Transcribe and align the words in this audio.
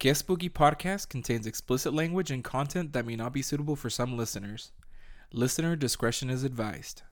Guest 0.00 0.26
Boogie 0.26 0.50
Podcast 0.50 1.10
contains 1.10 1.46
explicit 1.46 1.92
language 1.92 2.30
and 2.30 2.42
content 2.42 2.94
that 2.94 3.04
may 3.04 3.16
not 3.16 3.34
be 3.34 3.42
suitable 3.42 3.76
for 3.76 3.90
some 3.90 4.16
listeners. 4.16 4.72
Listener 5.30 5.76
discretion 5.76 6.30
is 6.30 6.42
advised. 6.42 7.02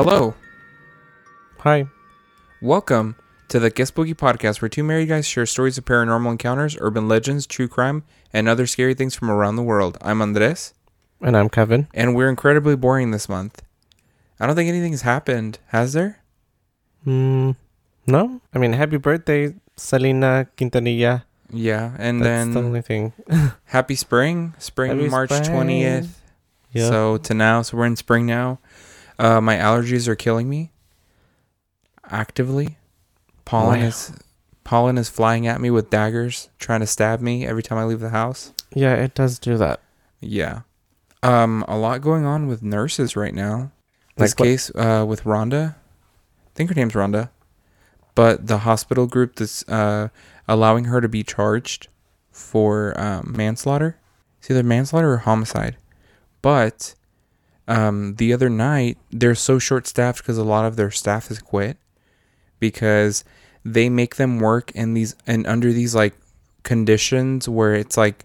Hello, 0.00 0.32
Hi. 1.58 1.86
welcome 2.62 3.16
to 3.48 3.60
the 3.60 3.68
Guest 3.68 3.88
Spooky 3.88 4.14
Podcast, 4.14 4.62
where 4.62 4.70
two 4.70 4.82
married 4.82 5.10
guys 5.10 5.26
share 5.26 5.44
stories 5.44 5.76
of 5.76 5.84
paranormal 5.84 6.30
encounters, 6.30 6.74
urban 6.80 7.06
legends, 7.06 7.46
true 7.46 7.68
crime, 7.68 8.04
and 8.32 8.48
other 8.48 8.66
scary 8.66 8.94
things 8.94 9.14
from 9.14 9.30
around 9.30 9.56
the 9.56 9.62
world. 9.62 9.98
I'm 10.00 10.22
Andres, 10.22 10.72
And 11.20 11.36
I'm 11.36 11.50
Kevin. 11.50 11.86
and 11.92 12.16
we're 12.16 12.30
incredibly 12.30 12.76
boring 12.76 13.10
this 13.10 13.28
month. 13.28 13.60
I 14.40 14.46
don't 14.46 14.56
think 14.56 14.70
anything's 14.70 15.02
happened, 15.02 15.58
has 15.66 15.92
there? 15.92 16.20
Mm, 17.06 17.56
no? 18.06 18.40
I 18.54 18.58
mean, 18.58 18.72
happy 18.72 18.96
birthday, 18.96 19.52
Selena 19.76 20.48
Quintanilla. 20.56 21.24
Yeah, 21.52 21.94
and 21.98 22.22
That's 22.24 22.54
the 22.54 22.60
only 22.62 22.80
thing. 22.80 23.12
happy 23.66 23.96
spring, 23.96 24.54
spring 24.56 24.92
Happy 24.96 25.10
March 25.10 25.28
twentieth. 25.46 26.22
Yeah. 26.72 26.88
So 26.88 27.18
to 27.18 27.34
now, 27.34 27.60
so 27.60 27.76
we're 27.76 27.84
in 27.84 27.96
spring 27.96 28.24
now. 28.24 28.60
Uh, 29.20 29.40
my 29.40 29.56
allergies 29.56 30.08
are 30.08 30.14
killing 30.16 30.48
me. 30.48 30.72
Actively, 32.10 32.76
pollen 33.44 33.80
Wow. 33.80 33.86
is 33.86 34.12
pollen 34.64 34.98
is 34.98 35.08
flying 35.08 35.46
at 35.46 35.60
me 35.60 35.70
with 35.70 35.90
daggers, 35.90 36.48
trying 36.58 36.80
to 36.80 36.86
stab 36.86 37.20
me 37.20 37.46
every 37.46 37.62
time 37.62 37.78
I 37.78 37.84
leave 37.84 38.00
the 38.00 38.08
house. 38.10 38.52
yeah, 38.74 38.94
it 38.94 39.14
does 39.14 39.38
do 39.38 39.56
that. 39.58 39.80
Yeah, 40.20 40.62
um, 41.22 41.64
a 41.68 41.76
lot 41.76 42.00
going 42.00 42.24
on 42.24 42.46
with 42.46 42.62
nurses 42.62 43.14
right 43.16 43.34
now. 43.34 43.70
This 44.16 44.32
Like 44.38 44.46
case 44.48 44.70
uh, 44.74 45.04
with 45.08 45.22
Rhonda, 45.24 45.74
I 45.76 46.50
think 46.54 46.70
her 46.70 46.74
name's 46.74 46.94
Rhonda, 46.94 47.30
but 48.14 48.46
the 48.48 48.58
hospital 48.58 49.06
group 49.06 49.36
that's 49.36 49.66
uh, 49.68 50.08
allowing 50.48 50.84
her 50.86 51.00
to 51.00 51.08
be 51.08 51.22
charged 51.22 51.88
for 52.32 52.98
um, 53.00 53.34
manslaughter. 53.36 53.98
It's 54.40 54.50
either 54.50 54.62
manslaughter 54.62 55.12
or 55.12 55.18
homicide. 55.18 55.76
But 56.42 56.94
um, 57.70 58.16
the 58.16 58.32
other 58.32 58.50
night, 58.50 58.98
they're 59.12 59.36
so 59.36 59.60
short 59.60 59.86
staffed 59.86 60.18
because 60.18 60.36
a 60.36 60.44
lot 60.44 60.64
of 60.64 60.74
their 60.74 60.90
staff 60.90 61.28
has 61.28 61.38
quit 61.38 61.76
because 62.58 63.22
they 63.64 63.88
make 63.88 64.16
them 64.16 64.40
work 64.40 64.72
in 64.72 64.94
these 64.94 65.14
and 65.24 65.46
under 65.46 65.72
these 65.72 65.94
like 65.94 66.14
conditions 66.64 67.48
where 67.48 67.74
it's 67.74 67.96
like 67.96 68.24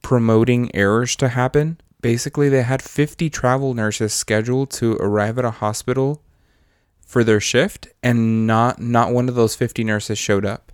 promoting 0.00 0.74
errors 0.74 1.14
to 1.16 1.28
happen. 1.28 1.78
Basically, 2.00 2.48
they 2.48 2.62
had 2.62 2.80
50 2.80 3.28
travel 3.28 3.74
nurses 3.74 4.14
scheduled 4.14 4.70
to 4.72 4.94
arrive 4.94 5.38
at 5.38 5.44
a 5.44 5.50
hospital 5.50 6.22
for 7.04 7.22
their 7.22 7.40
shift 7.40 7.86
and 8.02 8.46
not 8.46 8.80
not 8.80 9.12
one 9.12 9.28
of 9.28 9.34
those 9.34 9.54
50 9.54 9.84
nurses 9.84 10.16
showed 10.16 10.46
up. 10.46 10.72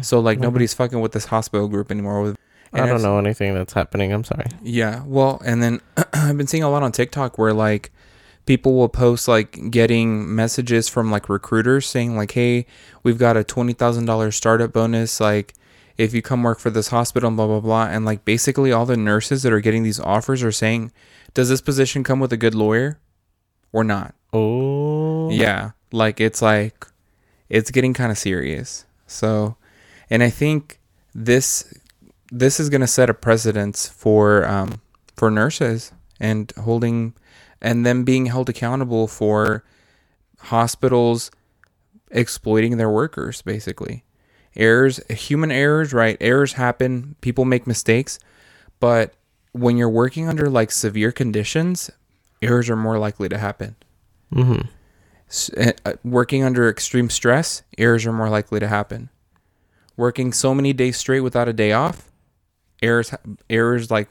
So 0.00 0.20
like 0.20 0.38
nobody's 0.38 0.72
fucking 0.72 1.00
with 1.00 1.12
this 1.12 1.26
hospital 1.26 1.68
group 1.68 1.90
anymore 1.90 2.34
with 2.72 2.82
I 2.82 2.86
don't 2.86 2.96
I've- 2.96 3.02
know 3.04 3.18
anything 3.18 3.54
that's 3.54 3.72
happening. 3.72 4.12
I'm 4.12 4.24
sorry. 4.24 4.46
yeah, 4.62 5.02
well, 5.06 5.40
and 5.44 5.62
then 5.62 5.80
I've 6.12 6.36
been 6.36 6.46
seeing 6.46 6.62
a 6.62 6.70
lot 6.70 6.82
on 6.82 6.92
TikTok 6.92 7.38
where 7.38 7.52
like 7.52 7.92
people 8.46 8.74
will 8.76 8.88
post 8.88 9.26
like 9.28 9.70
getting 9.70 10.34
messages 10.34 10.88
from 10.88 11.10
like 11.10 11.28
recruiters 11.28 11.86
saying 11.86 12.16
like, 12.16 12.32
"Hey, 12.32 12.66
we've 13.02 13.18
got 13.18 13.36
a 13.36 13.44
twenty 13.44 13.72
thousand 13.72 14.04
dollars 14.06 14.36
startup 14.36 14.72
bonus. 14.72 15.20
Like, 15.20 15.54
if 15.96 16.14
you 16.14 16.22
come 16.22 16.42
work 16.42 16.58
for 16.58 16.70
this 16.70 16.88
hospital, 16.88 17.30
blah 17.30 17.46
blah 17.46 17.60
blah." 17.60 17.86
And 17.86 18.04
like 18.04 18.24
basically 18.24 18.72
all 18.72 18.86
the 18.86 18.96
nurses 18.96 19.42
that 19.42 19.52
are 19.52 19.60
getting 19.60 19.82
these 19.82 19.98
offers 20.00 20.42
are 20.42 20.52
saying, 20.52 20.92
"Does 21.34 21.48
this 21.48 21.60
position 21.60 22.04
come 22.04 22.20
with 22.20 22.32
a 22.32 22.36
good 22.36 22.54
lawyer, 22.54 22.98
or 23.72 23.82
not?" 23.84 24.14
Oh. 24.32 25.30
Yeah, 25.30 25.70
like 25.92 26.20
it's 26.20 26.40
like 26.42 26.86
it's 27.48 27.70
getting 27.70 27.94
kind 27.94 28.10
of 28.12 28.18
serious. 28.18 28.84
So, 29.06 29.56
and 30.10 30.22
I 30.22 30.30
think 30.30 30.78
this 31.14 31.72
this 32.30 32.58
is 32.60 32.68
going 32.70 32.80
to 32.80 32.86
set 32.86 33.08
a 33.10 33.14
precedence 33.14 33.88
for 33.88 34.46
um 34.46 34.80
for 35.16 35.30
nurses 35.30 35.92
and 36.20 36.52
holding 36.62 37.14
and 37.62 37.84
them 37.86 38.04
being 38.04 38.26
held 38.26 38.48
accountable 38.48 39.06
for 39.06 39.64
hospitals 40.40 41.30
exploiting 42.10 42.76
their 42.76 42.90
workers 42.90 43.42
basically. 43.42 44.04
Errors, 44.54 45.00
human 45.10 45.50
errors, 45.50 45.92
right? 45.92 46.16
Errors 46.20 46.54
happen, 46.54 47.14
people 47.20 47.44
make 47.44 47.66
mistakes, 47.66 48.18
but 48.80 49.12
when 49.52 49.76
you're 49.76 49.90
working 49.90 50.28
under 50.28 50.48
like 50.48 50.70
severe 50.70 51.12
conditions, 51.12 51.90
errors 52.40 52.70
are 52.70 52.76
more 52.76 52.98
likely 52.98 53.28
to 53.28 53.38
happen 53.38 53.76
Mm-hmm. 54.32 54.66
s- 55.28 55.50
uh, 55.84 55.92
working 56.04 56.42
under 56.42 56.68
extreme 56.68 57.10
stress, 57.10 57.62
errors 57.78 58.04
are 58.06 58.12
more 58.12 58.28
likely 58.30 58.58
to 58.60 58.66
happen. 58.68 59.08
Working 59.96 60.32
so 60.32 60.54
many 60.54 60.72
days 60.72 60.96
straight 60.96 61.20
without 61.20 61.48
a 61.48 61.52
day 61.52 61.72
off, 61.72 62.10
errors 62.82 63.12
errors 63.48 63.90
like 63.90 64.08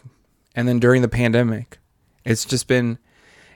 and 0.56 0.68
then 0.68 0.80
during 0.80 1.02
the 1.02 1.08
pandemic, 1.08 1.78
it's 2.24 2.46
just 2.46 2.68
been 2.68 2.98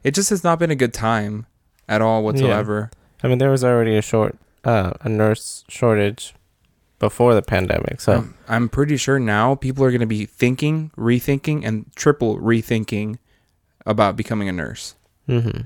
it 0.03 0.13
just 0.13 0.29
has 0.29 0.43
not 0.43 0.59
been 0.59 0.71
a 0.71 0.75
good 0.75 0.93
time 0.93 1.45
at 1.87 2.01
all 2.01 2.23
whatsoever. 2.23 2.91
I 3.23 3.27
mean, 3.27 3.37
there 3.37 3.51
was 3.51 3.63
already 3.65 3.97
a 3.97 4.01
short, 4.01 4.37
uh, 4.63 4.91
a 5.01 5.09
nurse 5.09 5.65
shortage 5.67 6.33
before 6.99 7.33
the 7.33 7.41
pandemic. 7.41 7.99
So, 7.99 8.13
Um, 8.13 8.33
I'm 8.47 8.69
pretty 8.69 8.95
sure 8.95 9.19
now 9.19 9.55
people 9.55 9.83
are 9.83 9.89
going 9.91 9.99
to 9.99 10.05
be 10.07 10.25
thinking, 10.25 10.91
rethinking 10.97 11.65
and 11.65 11.85
triple 11.95 12.37
rethinking 12.39 13.17
about 13.85 14.15
becoming 14.15 14.47
a 14.47 14.53
nurse. 14.53 14.95
mm-hmm. 15.27 15.61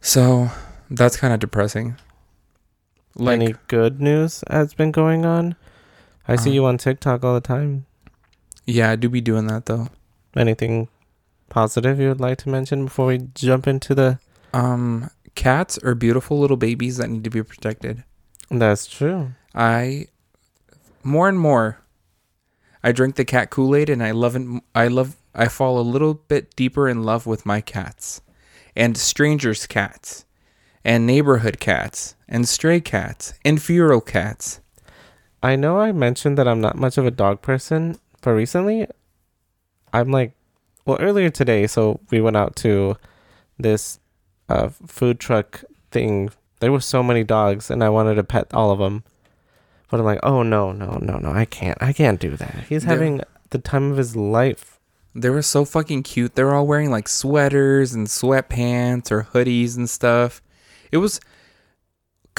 So, 0.00 0.50
that's 0.90 1.16
kind 1.16 1.32
of 1.34 1.40
depressing. 1.40 1.96
Like 3.16 3.40
any 3.40 3.54
good 3.68 4.00
news 4.00 4.44
has 4.48 4.72
been 4.72 4.92
going 4.92 5.24
on? 5.26 5.56
I 6.28 6.36
see 6.36 6.50
Uh, 6.50 6.54
you 6.54 6.64
on 6.66 6.78
TikTok 6.78 7.24
all 7.24 7.34
the 7.34 7.40
time. 7.40 7.86
Yeah, 8.70 8.90
I 8.90 8.96
do 8.96 9.08
be 9.08 9.20
doing 9.20 9.46
that 9.46 9.66
though. 9.66 9.88
Anything 10.36 10.88
positive 11.48 11.98
you 11.98 12.08
would 12.08 12.20
like 12.20 12.38
to 12.38 12.48
mention 12.48 12.84
before 12.84 13.06
we 13.06 13.18
jump 13.34 13.66
into 13.66 13.94
the? 13.94 14.18
Um, 14.52 15.10
cats 15.34 15.78
are 15.78 15.94
beautiful 15.94 16.38
little 16.38 16.56
babies 16.56 16.96
that 16.96 17.10
need 17.10 17.24
to 17.24 17.30
be 17.30 17.42
protected. 17.42 18.04
That's 18.50 18.86
true. 18.86 19.32
I 19.54 20.06
more 21.02 21.28
and 21.28 21.38
more 21.38 21.80
I 22.82 22.92
drink 22.92 23.16
the 23.16 23.24
cat 23.24 23.50
Kool-Aid 23.50 23.88
and 23.88 24.02
I 24.02 24.10
love 24.12 24.36
it 24.36 24.46
I 24.74 24.88
love 24.88 25.16
I 25.34 25.48
fall 25.48 25.78
a 25.78 25.82
little 25.82 26.14
bit 26.14 26.54
deeper 26.56 26.88
in 26.88 27.04
love 27.04 27.26
with 27.26 27.46
my 27.46 27.60
cats 27.60 28.20
and 28.76 28.96
strangers 28.96 29.66
cats 29.66 30.24
and 30.84 31.06
neighborhood 31.06 31.60
cats 31.60 32.16
and 32.28 32.48
stray 32.48 32.80
cats 32.80 33.34
and 33.44 33.62
feral 33.62 34.00
cats. 34.00 34.60
I 35.42 35.56
know 35.56 35.78
I 35.78 35.92
mentioned 35.92 36.36
that 36.38 36.48
I'm 36.48 36.60
not 36.60 36.76
much 36.76 36.98
of 36.98 37.06
a 37.06 37.10
dog 37.10 37.42
person, 37.42 37.96
but 38.20 38.32
recently 38.32 38.86
I'm 39.92 40.10
like, 40.10 40.32
well, 40.84 40.98
earlier 41.00 41.30
today, 41.30 41.66
so 41.66 42.00
we 42.10 42.20
went 42.20 42.36
out 42.36 42.56
to 42.56 42.96
this 43.58 43.98
uh, 44.48 44.68
food 44.86 45.20
truck 45.20 45.64
thing. 45.90 46.30
There 46.60 46.72
were 46.72 46.80
so 46.80 47.02
many 47.02 47.24
dogs, 47.24 47.70
and 47.70 47.82
I 47.84 47.88
wanted 47.88 48.14
to 48.16 48.24
pet 48.24 48.52
all 48.52 48.70
of 48.70 48.78
them. 48.78 49.04
But 49.90 49.98
I'm 50.00 50.06
like, 50.06 50.20
oh, 50.22 50.42
no, 50.42 50.72
no, 50.72 50.98
no, 51.02 51.18
no, 51.18 51.30
I 51.32 51.44
can't. 51.44 51.78
I 51.82 51.92
can't 51.92 52.20
do 52.20 52.36
that. 52.36 52.64
He's 52.68 52.84
They're- 52.84 52.94
having 52.94 53.22
the 53.50 53.58
time 53.58 53.90
of 53.90 53.96
his 53.98 54.14
life. 54.16 54.78
They 55.12 55.28
were 55.30 55.42
so 55.42 55.64
fucking 55.64 56.04
cute. 56.04 56.36
They 56.36 56.44
were 56.44 56.54
all 56.54 56.66
wearing 56.68 56.92
like 56.92 57.08
sweaters 57.08 57.92
and 57.94 58.06
sweatpants 58.06 59.10
or 59.10 59.24
hoodies 59.32 59.76
and 59.76 59.90
stuff. 59.90 60.40
It 60.92 60.98
was 60.98 61.20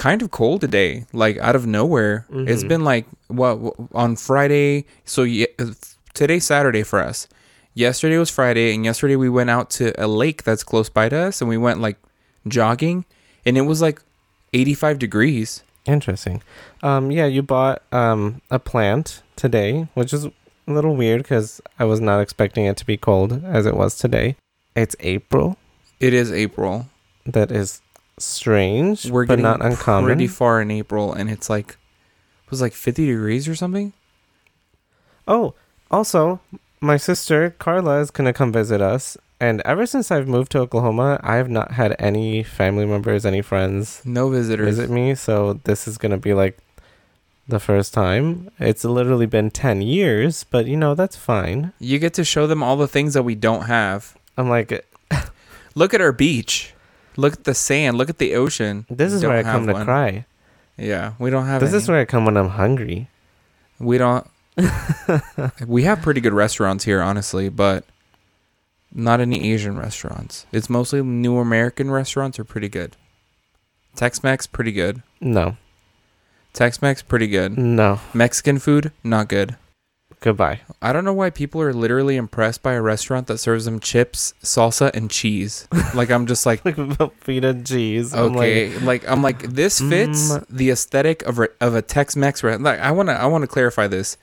kind 0.01 0.23
of 0.23 0.31
cold 0.31 0.61
today, 0.61 1.05
like 1.13 1.37
out 1.37 1.55
of 1.55 1.67
nowhere. 1.67 2.25
It's 2.33 2.63
Mhm. 2.63 2.67
been 2.69 2.83
like 2.83 3.05
what 3.27 3.59
on 3.93 4.15
Friday. 4.15 4.85
So 5.05 5.21
yeah, 5.21 5.45
today's 6.15 6.43
Saturday 6.45 6.81
for 6.81 6.99
us. 6.99 7.27
Yesterday 7.75 8.17
was 8.17 8.31
Friday, 8.31 8.73
and 8.73 8.83
yesterday 8.83 9.15
we 9.15 9.29
went 9.29 9.51
out 9.51 9.69
to 9.77 9.93
a 10.03 10.07
lake 10.07 10.43
that's 10.43 10.63
close 10.63 10.89
by 10.89 11.07
to 11.09 11.15
us, 11.27 11.39
and 11.41 11.47
we 11.49 11.57
went 11.57 11.81
like 11.81 11.97
jogging, 12.47 13.05
and 13.45 13.57
it 13.57 13.61
was 13.61 13.79
like 13.81 14.01
85 14.53 14.97
degrees. 14.97 15.61
Interesting. 15.85 16.41
Um, 16.81 17.11
yeah, 17.11 17.27
you 17.27 17.43
bought 17.43 17.83
um 17.91 18.41
a 18.49 18.57
plant 18.57 19.21
today, 19.35 19.87
which 19.93 20.13
is 20.13 20.25
a 20.25 20.31
little 20.67 20.95
weird 20.95 21.21
because 21.23 21.61
I 21.77 21.85
was 21.85 22.01
not 22.01 22.21
expecting 22.21 22.65
it 22.65 22.75
to 22.77 22.85
be 22.85 22.97
cold 22.97 23.41
as 23.45 23.65
it 23.67 23.75
was 23.77 23.95
today. 23.97 24.35
It's 24.75 24.95
April. 24.99 25.57
It 25.99 26.13
is 26.13 26.31
April. 26.31 26.87
That 27.25 27.51
is 27.51 27.81
strange, 28.23 29.09
We're 29.09 29.25
but 29.25 29.39
not 29.39 29.63
uncommon. 29.63 30.05
pretty 30.05 30.27
far 30.27 30.61
in 30.61 30.71
April, 30.71 31.13
and 31.13 31.29
it's 31.29 31.49
like 31.49 31.71
it 32.45 32.51
was 32.51 32.61
like 32.61 32.73
50 32.73 33.05
degrees 33.05 33.47
or 33.47 33.55
something. 33.55 33.93
Oh, 35.27 35.53
also, 35.89 36.39
my 36.79 36.97
sister 36.97 37.51
Carla 37.59 37.99
is 37.99 38.11
gonna 38.11 38.33
come 38.33 38.51
visit 38.51 38.81
us, 38.81 39.17
and 39.39 39.61
ever 39.61 39.85
since 39.85 40.11
I've 40.11 40.27
moved 40.27 40.51
to 40.53 40.59
Oklahoma, 40.59 41.19
I 41.23 41.35
have 41.35 41.49
not 41.49 41.71
had 41.73 41.95
any 41.99 42.43
family 42.43 42.85
members, 42.85 43.25
any 43.25 43.41
friends 43.41 44.01
No 44.05 44.29
visitors. 44.29 44.75
visit 44.77 44.89
me. 44.89 45.15
So 45.15 45.59
this 45.63 45.87
is 45.87 45.97
gonna 45.97 46.17
be 46.17 46.33
like 46.33 46.57
the 47.47 47.59
first 47.59 47.93
time. 47.93 48.49
It's 48.59 48.83
literally 48.85 49.25
been 49.25 49.51
ten 49.51 49.81
years, 49.81 50.43
but 50.43 50.65
you 50.67 50.77
know 50.77 50.95
that's 50.95 51.15
fine. 51.15 51.73
You 51.79 51.99
get 51.99 52.13
to 52.15 52.23
show 52.23 52.47
them 52.47 52.63
all 52.63 52.77
the 52.77 52.87
things 52.87 53.13
that 53.13 53.23
we 53.23 53.35
don't 53.35 53.63
have. 53.63 54.15
I'm 54.37 54.49
like, 54.49 54.85
Look 55.73 55.93
at 55.93 56.01
our 56.01 56.11
beach. 56.11 56.73
Look 57.17 57.33
at 57.33 57.43
the 57.43 57.53
sand. 57.53 57.97
Look 57.97 58.09
at 58.09 58.17
the 58.17 58.35
ocean. 58.35 58.85
this 58.89 59.13
is 59.13 59.23
where 59.23 59.37
I 59.37 59.43
come 59.43 59.67
have 59.67 59.77
to 59.77 59.85
cry. 59.85 60.25
Yeah, 60.77 61.13
we 61.19 61.29
don't 61.29 61.45
have. 61.45 61.61
This 61.61 61.73
is 61.73 61.87
where 61.87 61.99
I 61.99 62.05
come 62.05 62.25
when 62.25 62.37
I'm 62.37 62.49
hungry. 62.49 63.09
we 63.79 63.97
don't. 63.97 64.25
we 65.67 65.83
have 65.83 66.01
pretty 66.01 66.21
good 66.21 66.33
restaurants 66.33 66.83
here, 66.85 67.01
honestly, 67.01 67.49
but 67.49 67.85
not 68.93 69.19
any 69.19 69.51
Asian 69.53 69.77
restaurants. 69.77 70.45
It's 70.51 70.69
mostly 70.69 71.01
new 71.01 71.37
American 71.37 71.89
restaurants 71.91 72.37
are 72.39 72.43
pretty 72.43 72.69
good. 72.69 72.95
Tex-Mex 73.95 74.47
pretty 74.47 74.71
good. 74.71 75.03
No, 75.19 75.57
Tex-Mex 76.53 77.01
pretty 77.03 77.27
good. 77.27 77.57
no, 77.57 77.99
Mexican 78.13 78.59
food 78.59 78.91
not 79.03 79.27
good. 79.27 79.55
Goodbye. 80.21 80.61
I 80.81 80.93
don't 80.93 81.03
know 81.03 81.13
why 81.13 81.29
people 81.29 81.61
are 81.61 81.73
literally 81.73 82.15
impressed 82.15 82.63
by 82.63 82.73
a 82.73 82.81
restaurant 82.81 83.27
that 83.27 83.39
serves 83.39 83.65
them 83.65 83.79
chips, 83.81 84.33
salsa, 84.41 84.89
and 84.93 85.11
cheese. 85.11 85.67
like 85.93 86.09
I'm 86.09 86.25
just 86.27 86.45
like, 86.45 86.63
Like 86.65 86.77
Velveeta 86.77 87.67
cheese. 87.67 88.13
I'm 88.13 88.33
like, 88.33 88.37
okay, 88.47 88.77
like, 88.79 89.07
I'm 89.09 89.21
like 89.21 89.41
this 89.43 89.79
fits 89.79 90.31
Mm. 90.31 90.45
the 90.49 90.69
aesthetic 90.71 91.21
of 91.23 91.39
a, 91.39 91.49
of 91.59 91.75
a 91.75 91.81
Tex-Mex. 91.81 92.43
Re- 92.43 92.55
like 92.57 92.79
I 92.79 92.91
wanna 92.91 93.13
I 93.13 93.25
wanna 93.25 93.47
clarify 93.47 93.87
this. 93.87 94.17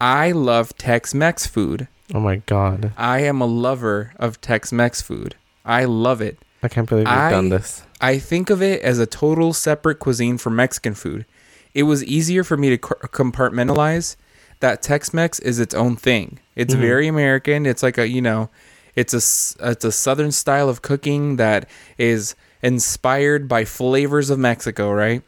I 0.00 0.32
love 0.32 0.76
Tex-Mex 0.76 1.46
food. 1.46 1.86
oh 2.12 2.20
my 2.20 2.36
god, 2.46 2.92
I 2.98 3.20
am 3.20 3.40
a 3.40 3.46
lover 3.46 4.12
of 4.18 4.40
Tex-Mex 4.40 5.00
food. 5.02 5.36
I 5.64 5.84
love 5.84 6.20
it. 6.20 6.38
I 6.62 6.68
can't 6.68 6.88
believe 6.88 7.06
you've 7.06 7.16
I- 7.16 7.30
done 7.30 7.48
this. 7.50 7.82
I 8.00 8.18
think 8.18 8.50
of 8.50 8.60
it 8.60 8.82
as 8.82 8.98
a 8.98 9.06
total 9.06 9.52
separate 9.54 9.98
cuisine 9.98 10.36
from 10.36 10.56
Mexican 10.56 10.94
food. 10.94 11.24
It 11.72 11.84
was 11.84 12.04
easier 12.04 12.44
for 12.44 12.56
me 12.56 12.68
to 12.70 12.76
co- 12.78 12.96
compartmentalize 13.08 14.16
that 14.64 14.80
Tex-Mex 14.80 15.38
is 15.40 15.58
its 15.60 15.74
own 15.74 15.94
thing. 15.94 16.38
It's 16.56 16.74
Mhm. 16.74 16.80
very 16.80 17.06
American. 17.06 17.66
It's 17.66 17.82
like 17.82 17.98
a 17.98 18.08
you 18.08 18.22
know, 18.22 18.48
it's 18.96 19.12
a 19.12 19.22
it's 19.70 19.84
a 19.84 19.92
southern 19.92 20.32
style 20.32 20.70
of 20.70 20.80
cooking 20.80 21.36
that 21.36 21.68
is 21.98 22.34
inspired 22.62 23.46
by 23.46 23.66
flavors 23.66 24.30
of 24.30 24.38
Mexico, 24.38 24.90
right? 24.90 25.22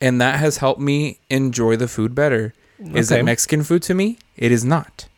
And 0.00 0.20
that 0.20 0.38
has 0.38 0.58
helped 0.58 0.80
me 0.80 1.18
enjoy 1.28 1.74
the 1.76 1.88
food 1.88 2.14
better. 2.14 2.54
Is 2.94 3.10
Okay. 3.10 3.20
it 3.20 3.24
Mexican 3.24 3.64
food 3.64 3.82
to 3.82 3.94
me? 3.94 4.16
It 4.36 4.52
is 4.52 4.64
not. 4.64 5.08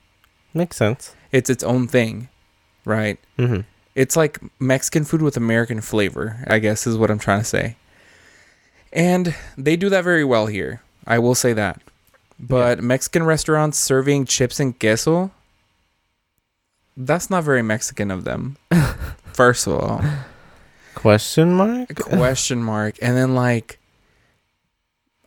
Makes 0.55 0.77
sense. 0.79 1.15
It's 1.31 1.51
its 1.51 1.63
own 1.63 1.87
thing, 1.89 2.29
right? 2.87 3.19
Mm-hmm. 3.39 3.61
It's 3.95 4.17
like 4.17 4.41
Mexican 4.59 5.05
food 5.05 5.21
with 5.21 5.37
American 5.37 5.81
flavor, 5.83 6.43
I 6.49 6.59
guess 6.61 6.87
is 6.87 6.97
what 6.97 7.11
I'm 7.11 7.19
trying 7.19 7.41
to 7.41 7.45
say. 7.45 7.77
And 8.93 9.35
they 9.59 9.77
do 9.77 9.89
that 9.91 10.03
very 10.03 10.25
well 10.25 10.47
here. 10.47 10.81
I 11.07 11.19
will 11.19 11.35
say 11.35 11.53
that. 11.53 11.81
But 12.43 12.83
Mexican 12.83 13.23
restaurants 13.23 13.79
serving 13.79 14.27
chips 14.27 14.59
and 14.59 14.79
queso, 14.79 15.31
that's 16.97 17.31
not 17.31 17.45
very 17.45 17.63
Mexican 17.63 18.11
of 18.11 18.25
them. 18.25 18.57
First 19.33 19.67
of 19.69 19.75
all, 19.75 20.05
Question 20.95 21.55
mark? 21.55 21.95
question 21.97 22.63
mark. 22.63 22.97
And 23.01 23.17
then 23.17 23.35
like 23.35 23.79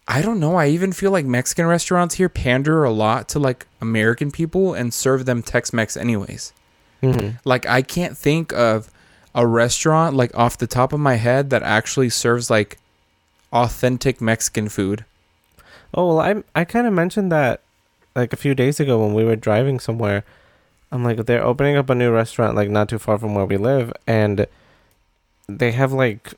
I 0.08 0.22
don't 0.22 0.40
know, 0.40 0.56
I 0.56 0.68
even 0.68 0.92
feel 0.92 1.10
like 1.10 1.26
Mexican 1.26 1.66
restaurants 1.66 2.16
here 2.16 2.30
pander 2.30 2.84
a 2.84 2.92
lot 2.92 3.28
to 3.30 3.40
like 3.40 3.66
American 3.82 4.30
people 4.30 4.74
and 4.76 4.94
serve 4.94 5.26
them 5.26 5.42
Tex-Mex 5.42 5.98
anyways. 5.98 6.54
Mm-hmm. 7.02 7.38
Like 7.44 7.66
I 7.66 7.82
can't 7.82 8.16
think 8.16 8.54
of 8.54 8.92
a 9.34 9.48
restaurant 9.48 10.16
like 10.16 10.36
off 10.38 10.58
the 10.58 10.68
top 10.68 10.94
of 10.94 11.00
my 11.00 11.16
head 11.16 11.50
that 11.50 11.64
actually 11.64 12.10
serves 12.10 12.50
like 12.50 12.78
authentic 13.52 14.22
Mexican 14.22 14.70
food. 14.70 15.06
Oh 15.94 16.08
well, 16.08 16.20
I 16.20 16.44
I 16.60 16.66
kind 16.66 16.88
of 16.88 16.94
mentioned 16.94 17.32
that 17.32 17.62
like 18.16 18.34
a 18.34 18.38
few 18.38 18.56
days 18.56 18.80
ago 18.80 19.04
when 19.04 19.14
we 19.14 19.24
were 19.24 19.36
driving 19.36 19.80
somewhere. 19.80 20.24
I'm 20.92 21.04
like, 21.04 21.26
they're 21.26 21.44
opening 21.44 21.76
up 21.76 21.90
a 21.90 21.96
new 21.96 22.12
restaurant 22.12 22.56
like 22.56 22.70
not 22.70 22.90
too 22.90 23.00
far 23.00 23.18
from 23.18 23.36
where 23.36 23.46
we 23.46 23.58
live, 23.58 23.92
and 24.08 24.48
they 25.48 25.72
have 25.72 25.92
like 25.92 26.34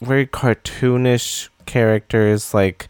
very 0.00 0.26
cartoonish 0.26 1.48
characters, 1.66 2.52
like 2.54 2.88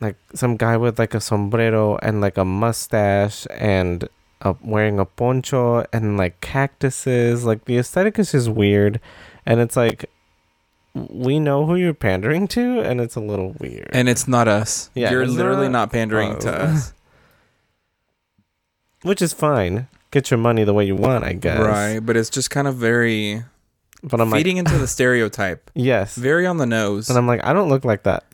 like 0.00 0.16
some 0.34 0.56
guy 0.56 0.76
with 0.76 0.98
like 0.98 1.14
a 1.14 1.20
sombrero 1.20 1.98
and 2.02 2.20
like 2.20 2.38
a 2.38 2.44
mustache 2.44 3.46
and 3.50 4.08
uh, 4.42 4.54
wearing 4.62 4.98
a 4.98 5.04
poncho 5.04 5.84
and 5.92 6.16
like 6.16 6.40
cactuses. 6.40 7.44
Like 7.44 7.66
the 7.66 7.78
aesthetic 7.78 8.18
is 8.18 8.32
just 8.32 8.48
weird, 8.48 9.00
and 9.44 9.60
it's 9.60 9.76
like 9.76 10.08
we 10.94 11.38
know 11.38 11.66
who 11.66 11.76
you're 11.76 11.94
pandering 11.94 12.48
to, 12.48 12.80
and 12.80 13.00
it's 13.00 13.16
a 13.16 13.20
little 13.20 13.54
weird. 13.60 13.90
And 13.92 14.08
it's 14.08 14.26
not 14.26 14.48
us. 14.48 14.90
Yeah, 14.94 15.10
You're 15.10 15.26
literally 15.26 15.68
not 15.68 15.72
not, 15.72 15.92
pandering 15.92 16.38
to 16.40 16.52
us. 16.52 16.70
us. 16.70 16.94
which 19.02 19.22
is 19.22 19.32
fine. 19.32 19.86
Get 20.10 20.30
your 20.30 20.38
money 20.38 20.64
the 20.64 20.74
way 20.74 20.84
you 20.84 20.96
want, 20.96 21.24
I 21.24 21.34
guess. 21.34 21.60
Right. 21.60 22.00
But 22.00 22.16
it's 22.16 22.30
just 22.30 22.50
kind 22.50 22.66
of 22.66 22.74
very 22.74 23.44
But 24.02 24.20
I'm 24.20 24.30
like, 24.30 24.40
feeding 24.40 24.56
into 24.56 24.76
the 24.76 24.88
stereotype. 24.88 25.70
yes. 25.74 26.16
Very 26.16 26.46
on 26.46 26.56
the 26.56 26.66
nose. 26.66 27.08
And 27.08 27.16
I'm 27.16 27.26
like, 27.28 27.44
I 27.44 27.52
don't 27.52 27.68
look 27.68 27.84
like 27.84 28.02
that. 28.02 28.24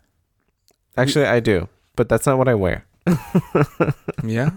Actually, 0.97 1.27
I 1.27 1.41
do, 1.41 1.69
but 1.95 2.09
that's 2.09 2.27
not 2.27 2.39
what 2.39 2.49
I 2.49 2.55
wear. 2.55 2.87
yeah. 4.25 4.51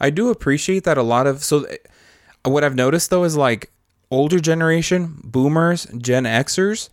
I 0.00 0.10
do 0.10 0.30
appreciate 0.30 0.82
that 0.84 0.98
a 0.98 1.02
lot 1.02 1.28
of 1.28 1.44
so 1.44 1.64
uh, 2.44 2.50
what 2.50 2.64
I've 2.64 2.74
noticed 2.74 3.10
though 3.10 3.22
is 3.22 3.36
like 3.36 3.70
older 4.12 4.38
generation, 4.38 5.18
boomers, 5.24 5.86
Gen 5.96 6.24
Xers 6.24 6.88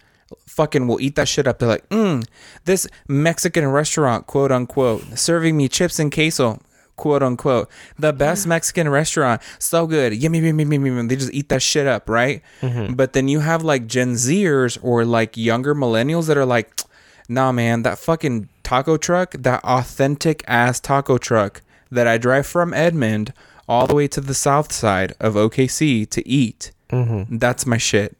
fucking 0.48 0.88
will 0.88 1.00
eat 1.02 1.16
that 1.16 1.28
shit 1.28 1.48
up. 1.48 1.60
They're 1.60 1.70
like, 1.70 1.88
mm, 1.90 2.26
this 2.66 2.88
Mexican 3.08 3.68
restaurant, 3.68 4.26
quote 4.28 4.52
unquote, 4.52 5.04
serving 5.18 5.58
me 5.58 5.68
chips 5.68 6.00
and 6.00 6.12
queso, 6.12 6.60
quote 6.96 7.24
unquote. 7.24 7.70
The 7.98 8.14
best 8.14 8.46
Mexican 8.48 8.88
restaurant. 8.90 9.42
So 9.60 9.88
good. 9.88 10.14
Yummy, 10.14 10.40
yummy, 10.40 10.64
yummy, 10.64 10.90
yummy. 10.90 11.08
They 11.08 11.16
just 11.16 11.34
eat 11.34 11.50
that 11.50 11.62
shit 11.62 11.88
up, 11.88 12.10
right? 12.10 12.42
Mhm. 12.62 12.96
But 12.96 13.14
then 13.14 13.28
you 13.28 13.40
have 13.42 13.64
like 13.64 13.88
Gen 13.88 14.14
Zers 14.14 14.78
or 14.82 15.04
like 15.06 15.36
younger 15.38 15.74
millennials 15.76 16.28
that 16.28 16.38
are 16.38 16.46
like, 16.46 16.82
nah, 17.28 17.52
man, 17.52 17.84
that 17.84 17.98
fucking 18.00 18.50
taco 18.64 18.98
truck, 18.98 19.34
that 19.40 19.64
authentic 19.64 20.44
ass 20.48 20.80
taco 20.80 21.18
truck 21.18 21.62
that 21.92 22.06
I 22.08 22.18
drive 22.20 22.46
from 22.46 22.74
Edmond 22.74 23.34
all 23.68 23.88
the 23.88 23.96
way 23.96 24.08
to 24.10 24.22
the 24.22 24.34
south 24.36 24.72
side 24.72 25.14
of 25.20 25.34
OKC 25.36 26.06
to 26.10 26.28
eat, 26.28 26.72
Mhm. 26.90 27.40
that's 27.40 27.66
my 27.66 27.78
shit. 27.78 28.18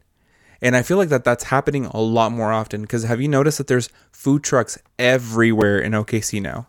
And 0.62 0.76
I 0.76 0.82
feel 0.82 0.96
like 0.98 1.08
that 1.08 1.24
that's 1.24 1.44
happening 1.44 1.86
a 1.86 2.00
lot 2.00 2.32
more 2.32 2.52
often 2.52 2.82
because 2.82 3.04
have 3.04 3.20
you 3.20 3.28
noticed 3.28 3.58
that 3.58 3.66
there's 3.66 3.88
food 4.12 4.42
trucks 4.44 4.76
everywhere 4.98 5.78
in 5.78 5.92
OKC 5.94 6.38
now? 6.40 6.66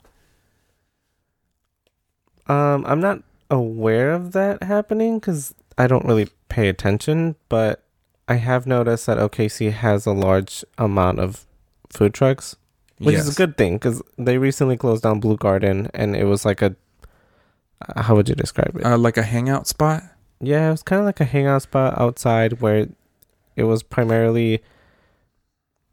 Um, 2.48 2.86
I'm 2.88 3.00
not 3.01 3.22
aware 3.50 4.12
of 4.12 4.31
that 4.31 4.63
happening 4.63 5.20
because 5.20 5.53
I 5.77 5.88
don't 5.88 6.05
really 6.05 6.29
pay 6.50 6.70
attention, 6.70 7.36
but 7.50 7.84
I 8.27 8.36
have 8.36 8.65
noticed 8.65 9.05
that 9.08 9.17
OKC 9.17 9.72
has 9.72 10.05
a 10.05 10.12
large 10.12 10.63
amount 10.77 11.20
of 11.20 11.46
food 11.89 12.13
trucks, 12.13 12.55
which 12.98 13.15
is 13.15 13.29
a 13.29 13.36
good 13.36 13.58
thing 13.58 13.75
because 13.75 14.01
they 14.17 14.38
recently 14.38 14.77
closed 14.77 15.03
down 15.03 15.20
Blue 15.20 15.38
Garden, 15.38 15.89
and 15.93 16.15
it 16.15 16.25
was 16.25 16.46
like 16.46 16.62
a. 16.62 16.75
How 17.98 18.15
would 18.15 18.29
you 18.29 18.36
describe 18.36 18.75
it? 18.77 18.86
Uh, 18.86 18.98
like 18.98 19.17
a 19.17 19.24
hangout 19.24 19.67
spot? 19.67 20.03
Yeah, 20.42 20.68
it 20.68 20.72
was 20.72 20.84
kind 20.84 21.00
of 21.00 21.06
like 21.06 21.20
a 21.20 21.26
hangout 21.26 21.62
spot 21.62 22.00
outside 22.00 22.62
where 22.62 22.88
it 23.56 23.64
was 23.64 23.84
primarily 23.84 24.62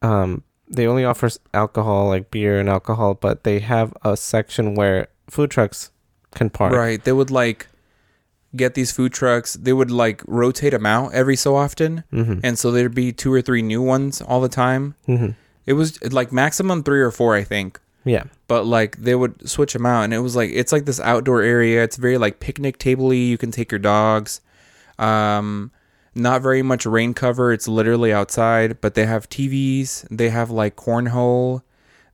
um 0.02 0.42
they 0.70 0.86
only 0.86 1.04
offer 1.04 1.28
alcohol 1.54 2.08
like 2.08 2.30
beer 2.30 2.58
and 2.60 2.68
alcohol, 2.68 3.14
but 3.14 3.44
they 3.44 3.58
have 3.60 3.92
a 4.04 4.16
section 4.16 4.74
where 4.74 5.08
food 5.30 5.50
trucks 5.50 5.90
can 6.34 6.50
park. 6.50 6.72
Right. 6.74 7.02
They 7.02 7.12
would 7.12 7.30
like 7.30 7.68
get 8.54 8.74
these 8.74 8.90
food 8.92 9.12
trucks, 9.12 9.54
they 9.54 9.72
would 9.72 9.90
like 9.90 10.22
rotate 10.26 10.72
them 10.72 10.86
out 10.86 11.12
every 11.14 11.36
so 11.36 11.56
often. 11.56 12.04
Mhm. 12.12 12.40
and 12.42 12.58
so 12.58 12.70
there'd 12.70 12.94
be 12.94 13.12
two 13.12 13.32
or 13.32 13.40
three 13.42 13.62
new 13.62 13.82
ones 13.82 14.20
all 14.22 14.40
the 14.40 14.48
time. 14.48 14.94
Mhm. 15.06 15.34
It 15.66 15.74
was 15.74 16.02
like 16.12 16.32
maximum 16.32 16.82
three 16.82 17.00
or 17.00 17.10
four, 17.10 17.34
I 17.34 17.44
think. 17.44 17.78
Yeah. 18.04 18.24
But 18.46 18.64
like 18.64 18.96
they 18.98 19.14
would 19.14 19.48
switch 19.48 19.72
them 19.74 19.84
out, 19.86 20.02
and 20.04 20.14
it 20.14 20.20
was 20.20 20.34
like 20.36 20.50
it's 20.52 20.72
like 20.72 20.84
this 20.86 21.00
outdoor 21.00 21.42
area. 21.42 21.82
It's 21.84 21.96
very 21.96 22.16
like 22.18 22.40
picnic 22.40 22.78
tabley. 22.78 23.18
You 23.18 23.36
can 23.38 23.50
take 23.50 23.70
your 23.70 23.78
dogs. 23.78 24.40
Um, 24.98 25.70
not 26.14 26.42
very 26.42 26.62
much 26.62 26.86
rain 26.86 27.14
cover. 27.14 27.52
It's 27.52 27.68
literally 27.68 28.12
outside, 28.12 28.80
but 28.80 28.94
they 28.94 29.06
have 29.06 29.28
TVs. 29.28 30.06
They 30.10 30.30
have 30.30 30.50
like 30.50 30.76
cornhole. 30.76 31.62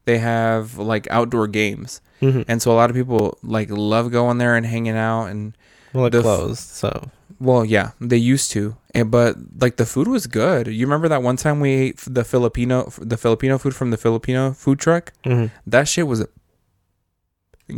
They 0.05 0.19
have 0.19 0.77
like 0.79 1.07
outdoor 1.11 1.47
games, 1.49 2.01
Mm-hmm. 2.21 2.43
and 2.49 2.61
so 2.61 2.73
a 2.73 2.75
lot 2.77 2.91
of 2.91 2.97
people 2.97 3.39
like 3.43 3.71
love 3.71 4.11
going 4.11 4.39
there 4.39 4.55
and 4.57 4.67
hanging 4.67 4.97
out. 4.97 5.27
And 5.27 5.57
Well, 5.95 6.07
it 6.07 6.11
the 6.11 6.23
closed, 6.23 6.59
so 6.61 7.11
well, 7.41 7.65
yeah, 7.65 7.93
they 8.01 8.17
used 8.17 8.51
to, 8.53 8.77
and 8.95 9.11
but 9.11 9.37
like 9.61 9.77
the 9.77 9.87
food 9.87 10.09
was 10.09 10.27
good. 10.27 10.67
You 10.67 10.85
remember 10.87 11.09
that 11.09 11.23
one 11.23 11.37
time 11.37 11.61
we 11.61 11.71
ate 11.73 12.03
the 12.07 12.25
Filipino 12.25 12.91
the 12.99 13.17
Filipino 13.17 13.59
food 13.59 13.75
from 13.75 13.91
the 13.91 13.97
Filipino 13.97 14.53
food 14.53 14.79
truck? 14.79 15.13
Mhm. 15.25 15.51
That 15.67 15.89
shit 15.89 16.07
was 16.07 16.27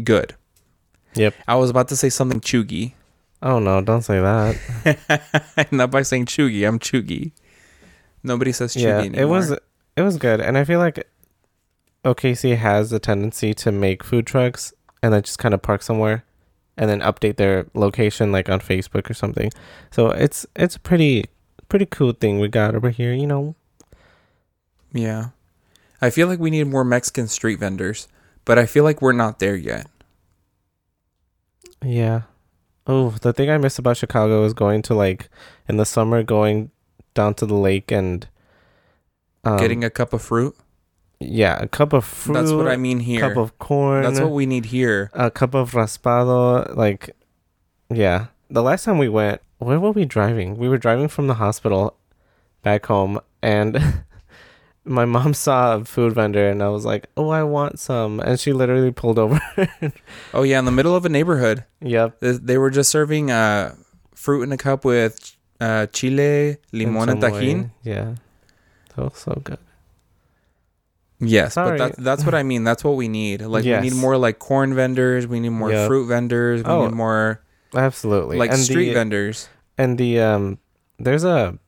good. 0.03 0.35
Yep. 1.15 1.35
I 1.47 1.55
was 1.57 1.71
about 1.71 1.89
to 1.89 1.97
say 1.97 2.09
something 2.09 2.41
chuggy. 2.41 2.95
Oh 3.43 3.59
no! 3.59 3.81
Don't 3.83 4.03
say 4.03 4.19
that. 4.21 5.69
Not 5.71 5.91
by 5.91 6.03
saying 6.03 6.27
chuggy, 6.27 6.67
I'm 6.67 6.79
chuggy. 6.79 7.33
Nobody 8.23 8.53
says 8.53 8.75
chuggy 8.75 8.83
yeah, 8.83 8.99
anymore. 8.99 9.21
it 9.21 9.25
was 9.27 9.51
it 9.97 10.03
was 10.03 10.17
good, 10.17 10.41
and 10.41 10.57
I 10.57 10.65
feel 10.65 10.79
like 10.79 11.07
OKC 12.05 12.57
has 12.57 12.93
a 12.93 12.99
tendency 12.99 13.53
to 13.55 13.73
make 13.73 14.03
food 14.05 14.27
trucks 14.27 14.73
and 15.03 15.13
then 15.13 15.23
just 15.23 15.39
kind 15.39 15.55
of 15.55 15.63
park 15.63 15.83
somewhere, 15.83 16.25
and 16.77 16.91
then 16.91 17.01
update 17.01 17.37
their 17.37 17.67
location 17.75 18.33
like 18.33 18.49
on 18.49 18.61
Facebook 18.61 19.09
or 19.11 19.15
something. 19.15 19.51
So 19.91 20.11
it's 20.11 20.47
it's 20.55 20.77
a 20.77 20.81
pretty 20.81 21.27
pretty 21.69 21.87
cool 21.87 22.13
thing 22.13 22.39
we 22.39 22.49
got 22.49 22.75
over 22.75 22.91
here. 22.91 23.13
You 23.13 23.27
know, 23.27 23.55
Yeah. 24.93 25.29
I 26.03 26.11
feel 26.11 26.29
like 26.29 26.39
we 26.39 26.51
need 26.51 26.65
more 26.65 26.85
Mexican 26.85 27.27
street 27.27 27.59
vendors, 27.59 28.07
but 28.45 28.59
I 28.59 28.67
feel 28.67 28.85
like 28.85 29.01
we're 29.01 29.13
not 29.13 29.39
there 29.39 29.57
yet. 29.57 29.87
Yeah. 31.83 32.23
Oh, 32.87 33.11
the 33.11 33.33
thing 33.33 33.51
I 33.51 33.59
miss 33.59 33.79
about 33.79 33.97
Chicago 33.97 34.45
is 34.45 34.53
going 34.53 34.83
to 34.83 34.95
like 34.95 35.29
in 35.69 35.77
the 35.77 35.87
summer 35.87 36.23
going 36.23 36.71
down 37.15 37.35
to 37.35 37.47
the 37.47 37.55
lake 37.55 37.91
and 37.91 38.29
um, 39.45 39.57
Getting 39.59 39.85
a 39.85 39.91
cup 39.91 40.13
of 40.13 40.23
fruit. 40.23 40.55
Yeah 41.21 41.59
a 41.63 41.69
cup 41.69 41.93
of 41.93 42.05
fruit. 42.05 42.35
That's 42.35 42.53
what 42.53 42.69
I 42.69 42.77
mean 42.77 43.01
here. 43.01 43.25
A 43.25 43.29
cup 43.29 43.37
of 43.39 43.59
corn. 43.59 44.03
That's 44.03 44.21
what 44.21 44.33
we 44.33 44.47
need 44.47 44.67
here. 44.67 45.11
a 45.15 45.31
cup 45.31 45.55
of 45.55 45.73
raspado. 45.73 46.75
Like, 46.77 47.17
yeah. 47.93 48.27
The 48.51 48.63
last 48.63 48.85
time 48.85 48.99
we 48.99 49.09
went, 49.09 49.41
where 49.59 49.81
were 49.81 49.91
we 49.91 50.05
driving? 50.05 50.57
We 50.57 50.69
were 50.69 50.79
driving 50.79 51.09
from 51.09 51.27
the 51.27 51.35
hospital 51.35 51.97
back 52.63 52.87
home, 52.87 53.21
and 53.43 54.05
my 54.85 55.05
mom 55.05 55.35
saw 55.35 55.77
a 55.77 55.85
food 55.85 56.13
vendor, 56.13 56.49
and 56.49 56.63
I 56.63 56.69
was 56.69 56.85
like, 56.85 57.07
"Oh, 57.17 57.31
I 57.31 57.43
want 57.43 57.79
some," 57.81 58.21
and 58.21 58.39
she 58.39 58.53
literally 58.53 58.93
pulled 58.93 59.19
over. 59.19 59.41
Oh 60.35 60.43
yeah, 60.43 60.59
in 60.59 60.65
the 60.65 60.73
middle 60.73 60.95
of 60.95 61.05
a 61.05 61.09
neighborhood. 61.09 61.65
yep. 61.81 62.19
They- 62.21 62.59
were 62.59 62.71
just 62.71 62.91
serving 62.91 63.31
uh, 63.31 63.75
fruit 64.15 64.43
in 64.43 64.53
a 64.53 64.57
cup 64.59 64.85
with 64.85 65.37
uh, 65.61 65.87
chile, 65.87 66.59
limon, 66.73 67.09
and, 67.09 67.23
chamoy. 67.23 67.31
tajin. 67.41 67.71
Yeah. 67.83 68.15
So 68.95 69.11
so 69.15 69.41
good. 69.43 69.59
Yes, 71.19 71.55
Sorry. 71.55 71.79
but 71.79 71.97
that, 71.97 72.03
that's 72.05 72.25
what 72.25 72.35
I 72.35 72.43
mean. 72.43 72.65
That's 72.65 72.85
what 72.85 72.97
we 72.97 73.09
need. 73.09 73.41
Like 73.43 73.65
we 73.65 73.79
need 73.81 73.95
more 73.95 74.17
like 74.19 74.39
corn 74.39 74.75
vendors. 74.75 75.27
We 75.27 75.41
need 75.41 75.51
more 75.51 75.71
Yep. 75.73 75.87
fruit 75.89 76.07
vendors. 76.07 76.63
We 76.63 76.69
Oh, 76.71 76.85
need 76.87 76.95
more 76.95 77.41
Absolutely. 77.75 78.37
like 78.37 78.51
and 78.51 78.59
street 78.61 78.89
the, 78.89 78.95
vendors 78.95 79.49
And 79.79 79.97
the 79.99 80.21
um, 80.21 80.59
there's 80.99 81.25
a 81.25 81.59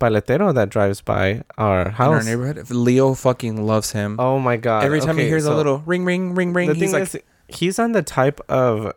paletero 0.00 0.52
that 0.54 0.68
drives 0.70 1.00
by 1.00 1.42
our 1.56 1.88
in 1.88 1.94
our 1.94 2.22
neighborhood. 2.22 2.68
Leo 2.70 3.14
fucking 3.14 3.64
loves 3.64 3.92
him. 3.92 4.16
Oh 4.18 4.38
my 4.38 4.56
god! 4.56 4.84
Every 4.84 5.00
time 5.00 5.16
he 5.16 5.22
Okay, 5.22 5.28
hears 5.30 5.46
a 5.46 5.54
little 5.54 5.82
ring, 5.86 6.04
ring, 6.04 6.34
ring, 6.34 6.52
ring, 6.52 6.68
the 6.68 6.74
he's 6.74 6.82
thing 6.82 6.92
like, 6.92 7.02
is, 7.14 7.16
he's 7.48 7.78
on 7.78 7.92
the 7.92 8.02
type 8.02 8.40
of 8.50 8.92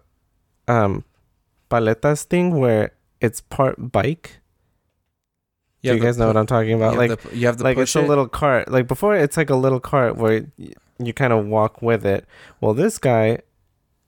um 0.68 1.06
paletas 1.70 2.24
thing 2.24 2.58
where 2.58 2.92
it's 3.22 3.42
part 3.42 3.92
bike. 3.92 4.39
Do 5.82 5.90
you 5.96 6.00
guys 6.00 6.18
know 6.18 6.28
what 6.28 6.38
I'm 6.38 6.46
talking 6.46 6.74
about? 6.74 6.96
have 6.96 6.98
Like, 7.10 7.22
the, 7.22 7.38
you 7.38 7.46
have 7.48 7.58
the 7.58 7.64
like 7.64 7.78
push 7.78 7.96
it's 7.96 7.96
a 7.96 8.08
little 8.08 8.28
cart. 8.28 8.70
Like 8.72 8.88
before, 8.88 9.16
it's 9.16 9.38
like 9.38 9.50
a 9.50 9.56
little 9.56 9.80
cart 9.80 10.18
where 10.18 10.46
y- 10.58 10.74
you 10.98 11.14
kind 11.14 11.32
of 11.32 11.46
walk 11.46 11.82
with 11.82 12.06
it. 12.06 12.26
Well, 12.60 12.74
this 12.74 12.98
guy, 12.98 13.40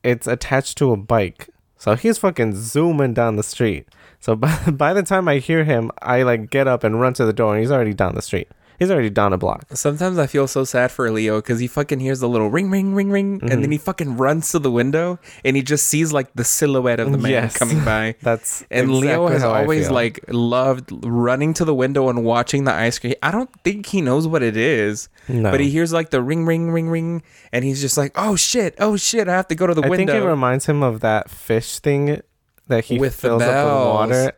it's 0.03 0.27
attached 0.27 0.77
to 0.79 0.91
a 0.91 0.97
bike, 0.97 1.49
so 1.77 1.95
he's 1.95 2.17
fucking 2.17 2.55
zooming 2.55 3.13
down 3.13 3.35
the 3.37 3.43
street. 3.43 3.87
So 4.19 4.35
by 4.43 4.55
by 4.71 4.93
the 4.93 5.03
time 5.03 5.27
I 5.27 5.37
hear 5.37 5.63
him, 5.63 5.91
I 6.01 6.23
like 6.23 6.49
get 6.49 6.67
up 6.67 6.83
and 6.83 6.99
run 6.99 7.13
to 7.13 7.25
the 7.25 7.33
door, 7.33 7.53
and 7.53 7.61
he's 7.61 7.71
already 7.71 7.93
down 7.93 8.15
the 8.15 8.21
street. 8.21 8.49
He's 8.81 8.89
already 8.89 9.11
down 9.11 9.31
a 9.31 9.37
block. 9.37 9.65
Sometimes 9.75 10.17
I 10.17 10.25
feel 10.25 10.47
so 10.47 10.63
sad 10.63 10.89
for 10.89 11.11
Leo 11.11 11.37
because 11.37 11.59
he 11.59 11.67
fucking 11.67 11.99
hears 11.99 12.19
the 12.19 12.27
little 12.27 12.49
ring, 12.49 12.71
ring, 12.71 12.95
ring, 12.95 13.11
ring, 13.11 13.37
and 13.43 13.51
Mhm. 13.51 13.61
then 13.61 13.71
he 13.71 13.77
fucking 13.77 14.17
runs 14.17 14.49
to 14.53 14.57
the 14.57 14.71
window 14.71 15.19
and 15.45 15.55
he 15.55 15.61
just 15.61 15.85
sees 15.85 16.11
like 16.11 16.33
the 16.33 16.43
silhouette 16.43 16.99
of 16.99 17.11
the 17.11 17.19
man 17.19 17.29
Yes. 17.31 17.55
coming 17.55 17.85
by. 17.85 18.15
That's 18.23 18.65
And 18.71 18.91
Leo 18.91 19.27
has 19.27 19.43
always 19.43 19.91
like 19.91 20.19
loved 20.29 20.89
running 21.05 21.53
to 21.53 21.63
the 21.63 21.75
window 21.75 22.09
and 22.09 22.23
watching 22.25 22.63
the 22.63 22.73
ice 22.73 22.97
cream. 22.97 23.13
I 23.21 23.29
don't 23.29 23.51
think 23.63 23.85
he 23.85 24.01
knows 24.01 24.25
what 24.25 24.41
it 24.41 24.57
is, 24.57 25.09
no. 25.29 25.51
but 25.51 25.59
he 25.59 25.69
hears 25.69 25.93
like 25.93 26.09
the 26.09 26.23
ring, 26.23 26.47
ring, 26.47 26.71
ring, 26.71 26.89
ring, 26.89 27.21
and 27.53 27.63
he's 27.63 27.81
just 27.81 27.97
like, 27.99 28.13
"Oh 28.15 28.35
shit, 28.35 28.73
oh 28.79 28.97
shit, 28.97 29.27
I 29.29 29.33
have 29.33 29.47
to 29.49 29.55
go 29.55 29.67
to 29.67 29.75
the 29.75 29.81
window. 29.81 29.93
I 29.93 29.97
think 29.97 30.09
window." 30.09 30.25
it 30.25 30.27
reminds 30.31 30.65
him 30.65 30.81
of 30.81 31.01
that 31.01 31.29
fish 31.29 31.77
thing 31.77 32.19
that 32.67 32.85
he 32.85 32.97
With 32.97 33.13
fills 33.13 33.43
up 33.43 33.63
with 33.63 33.85
water 33.93 34.31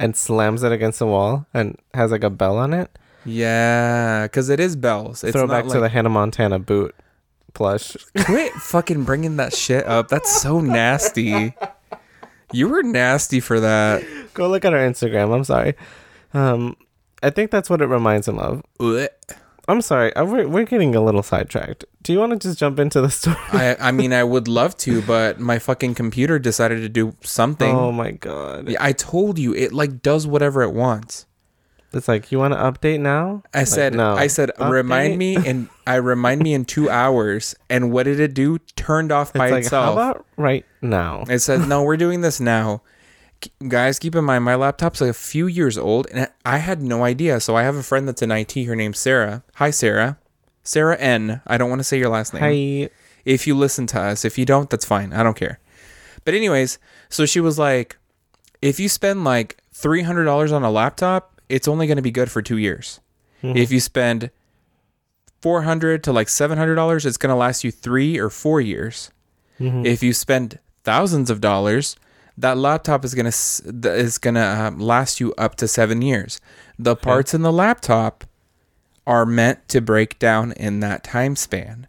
and 0.00 0.16
slams 0.16 0.64
it 0.64 0.72
against 0.72 0.98
the 0.98 1.06
wall 1.06 1.46
and 1.54 1.78
has 1.94 2.10
like 2.10 2.24
a 2.24 2.30
bell 2.30 2.58
on 2.58 2.74
it. 2.74 2.90
Yeah, 3.24 4.24
because 4.26 4.48
it 4.48 4.60
is 4.60 4.76
bells. 4.76 5.24
It's 5.24 5.32
Throw 5.32 5.46
not 5.46 5.50
back 5.50 5.64
like, 5.64 5.72
to 5.74 5.80
the 5.80 5.88
Hannah 5.88 6.08
Montana 6.10 6.58
boot 6.58 6.94
plush. 7.54 7.96
Quit 8.24 8.52
fucking 8.52 9.04
bringing 9.04 9.36
that 9.36 9.54
shit 9.54 9.86
up. 9.86 10.08
That's 10.08 10.40
so 10.42 10.60
nasty. 10.60 11.54
You 12.52 12.68
were 12.68 12.82
nasty 12.82 13.40
for 13.40 13.60
that. 13.60 14.04
Go 14.34 14.48
look 14.48 14.64
at 14.64 14.72
our 14.74 14.80
Instagram. 14.80 15.34
I'm 15.34 15.44
sorry. 15.44 15.74
Um, 16.32 16.76
I 17.22 17.30
think 17.30 17.50
that's 17.50 17.70
what 17.70 17.80
it 17.80 17.86
reminds 17.86 18.28
him 18.28 18.38
of. 18.38 18.62
Blech. 18.78 19.08
I'm 19.66 19.80
sorry. 19.80 20.14
uh, 20.14 20.24
We're, 20.24 20.46
we're 20.46 20.64
getting 20.66 20.94
a 20.94 21.00
little 21.00 21.22
sidetracked. 21.22 21.84
Do 22.02 22.12
you 22.12 22.18
want 22.18 22.32
to 22.32 22.38
just 22.38 22.58
jump 22.58 22.78
into 22.78 23.00
the 23.00 23.08
story? 23.10 23.36
I 23.52 23.76
I 23.80 23.92
mean 23.92 24.12
I 24.12 24.22
would 24.22 24.46
love 24.46 24.76
to, 24.78 25.00
but 25.02 25.40
my 25.40 25.58
fucking 25.58 25.94
computer 25.94 26.38
decided 26.38 26.80
to 26.82 26.88
do 26.88 27.14
something. 27.22 27.74
Oh 27.74 27.90
my 27.90 28.10
god. 28.10 28.74
I 28.78 28.92
told 28.92 29.38
you 29.38 29.54
it 29.54 29.72
like 29.72 30.02
does 30.02 30.26
whatever 30.26 30.62
it 30.62 30.72
wants. 30.74 31.26
It's 31.94 32.08
like 32.08 32.30
you 32.32 32.38
want 32.38 32.54
to 32.54 32.58
update 32.58 33.00
now. 33.00 33.42
I 33.52 33.58
Like, 33.60 33.66
said 33.68 33.94
no. 33.94 34.14
I 34.14 34.26
said 34.26 34.50
Update? 34.58 34.70
remind 34.70 35.18
me 35.18 35.36
and 35.36 35.68
I 35.86 35.96
remind 35.96 36.42
me 36.42 36.54
in 36.54 36.64
2 36.64 36.88
hours 36.90 37.54
and 37.70 37.90
what 37.92 38.04
did 38.04 38.20
it 38.20 38.34
do? 38.34 38.58
Turned 38.76 39.12
off 39.12 39.30
It's 39.30 39.38
by 39.38 39.50
like 39.50 39.64
itself. 39.64 39.84
how 39.86 39.92
about 39.92 40.26
right 40.36 40.64
now? 40.82 41.24
It 41.28 41.38
said, 41.40 41.68
"No, 41.68 41.82
we're 41.82 41.96
doing 41.96 42.20
this 42.20 42.40
now." 42.40 42.82
Guys, 43.68 43.98
keep 43.98 44.14
in 44.14 44.24
mind 44.24 44.44
my 44.44 44.54
laptop's 44.54 45.00
a 45.02 45.12
few 45.12 45.46
years 45.46 45.76
old, 45.76 46.06
and 46.12 46.28
I 46.46 46.58
had 46.58 46.80
no 46.82 47.04
idea. 47.04 47.40
So 47.40 47.56
I 47.56 47.62
have 47.62 47.76
a 47.76 47.82
friend 47.82 48.08
that's 48.08 48.22
in 48.22 48.30
IT. 48.30 48.54
Her 48.64 48.74
name's 48.76 48.98
Sarah. 48.98 49.42
Hi, 49.56 49.70
Sarah. 49.70 50.18
Sarah 50.62 50.96
N. 50.96 51.42
I 51.46 51.58
don't 51.58 51.68
want 51.68 51.80
to 51.80 51.84
say 51.84 51.98
your 51.98 52.08
last 52.08 52.32
name. 52.32 52.42
Hi. 52.42 52.90
If 53.26 53.46
you 53.46 53.54
listen 53.54 53.86
to 53.88 54.00
us, 54.00 54.24
if 54.24 54.38
you 54.38 54.44
don't, 54.46 54.70
that's 54.70 54.84
fine. 54.86 55.12
I 55.12 55.22
don't 55.22 55.36
care. 55.36 55.58
But 56.24 56.32
anyways, 56.34 56.78
so 57.10 57.26
she 57.26 57.40
was 57.40 57.58
like, 57.58 57.98
if 58.62 58.80
you 58.80 58.88
spend 58.88 59.24
like 59.24 59.58
three 59.74 60.02
hundred 60.02 60.24
dollars 60.24 60.50
on 60.52 60.62
a 60.62 60.70
laptop, 60.70 61.33
it's 61.48 61.68
only 61.68 61.86
going 61.86 61.96
to 61.96 62.02
be 62.02 62.10
good 62.10 62.30
for 62.30 62.42
two 62.42 62.56
years. 62.58 63.00
Mhm. 63.42 63.56
If 63.56 63.70
you 63.70 63.80
spend 63.80 64.30
four 65.40 65.62
hundred 65.62 66.02
to 66.04 66.12
like 66.12 66.28
seven 66.28 66.58
hundred 66.58 66.76
dollars, 66.76 67.04
it's 67.06 67.16
going 67.18 67.30
to 67.30 67.36
last 67.36 67.64
you 67.64 67.70
three 67.70 68.18
or 68.18 68.30
four 68.30 68.60
years 68.60 69.10
Mhm. 69.60 69.86
if 69.86 70.02
you 70.02 70.12
spend 70.12 70.58
thousands 70.82 71.30
of 71.30 71.40
dollars 71.40 71.96
that 72.36 72.58
laptop 72.58 73.04
is 73.04 73.14
gonna 73.14 73.30
is 73.96 74.18
gonna 74.18 74.40
um, 74.74 74.78
last 74.80 75.20
you 75.20 75.32
up 75.38 75.54
to 75.54 75.68
seven 75.68 76.02
years 76.02 76.40
the 76.78 76.96
parts 76.96 77.32
in 77.34 77.42
the 77.42 77.52
laptop 77.52 78.24
are 79.06 79.24
meant 79.24 79.68
to 79.68 79.80
break 79.80 80.18
down 80.18 80.50
in 80.52 80.80
that 80.80 81.04
time 81.04 81.36
span 81.36 81.86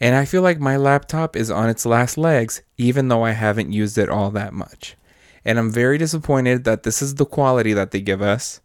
and 0.00 0.16
i 0.16 0.24
feel 0.24 0.42
like 0.42 0.58
my 0.58 0.76
laptop 0.76 1.36
is 1.36 1.48
on 1.52 1.68
its 1.70 1.86
last 1.86 2.18
legs 2.18 2.62
even 2.76 3.06
though 3.06 3.22
i 3.22 3.30
haven't 3.30 3.70
used 3.72 3.96
it 3.96 4.08
all 4.08 4.32
that 4.32 4.52
much 4.52 4.96
and 5.44 5.56
i'm 5.56 5.70
very 5.70 5.96
disappointed 5.96 6.64
that 6.64 6.82
this 6.82 7.00
is 7.00 7.14
the 7.14 7.24
quality 7.26 7.72
that 7.72 7.92
they 7.92 8.00
give 8.00 8.20
us 8.20 8.60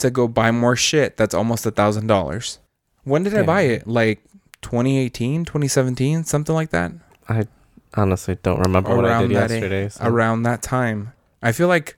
to 0.00 0.10
go 0.10 0.28
buy 0.28 0.50
more 0.50 0.76
shit 0.76 1.16
that's 1.16 1.34
almost 1.34 1.64
a 1.66 1.70
thousand 1.70 2.06
dollars. 2.06 2.58
When 3.04 3.22
did 3.22 3.34
i 3.34 3.42
buy 3.42 3.62
it? 3.62 3.86
Like 3.86 4.22
2018 4.62 5.44
2017 5.44 6.24
something 6.24 6.54
like 6.54 6.70
that? 6.70 6.92
I 7.28 7.46
honestly 7.94 8.36
don't 8.42 8.60
remember 8.60 8.94
what 8.94 9.04
I 9.04 9.08
Around 9.08 9.28
did 9.28 9.36
that 9.36 9.50
yesterday. 9.50 9.88
so- 9.88 10.04
around 10.04 10.42
that 10.42 10.62
time. 10.62 11.12
I 11.42 11.52
feel 11.52 11.68
like 11.68 11.96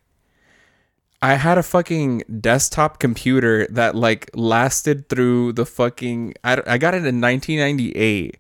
I 1.21 1.35
had 1.35 1.57
a 1.59 1.63
fucking 1.63 2.23
desktop 2.41 2.99
computer 2.99 3.67
that 3.71 3.95
like 3.95 4.31
lasted 4.35 5.09
through 5.09 5.53
the 5.55 5.65
fucking 5.67 6.35
I, 6.43 6.61
I 6.67 6.79
got 6.79 6.95
it 6.95 7.07
in 7.07 7.21
1998 7.21 8.37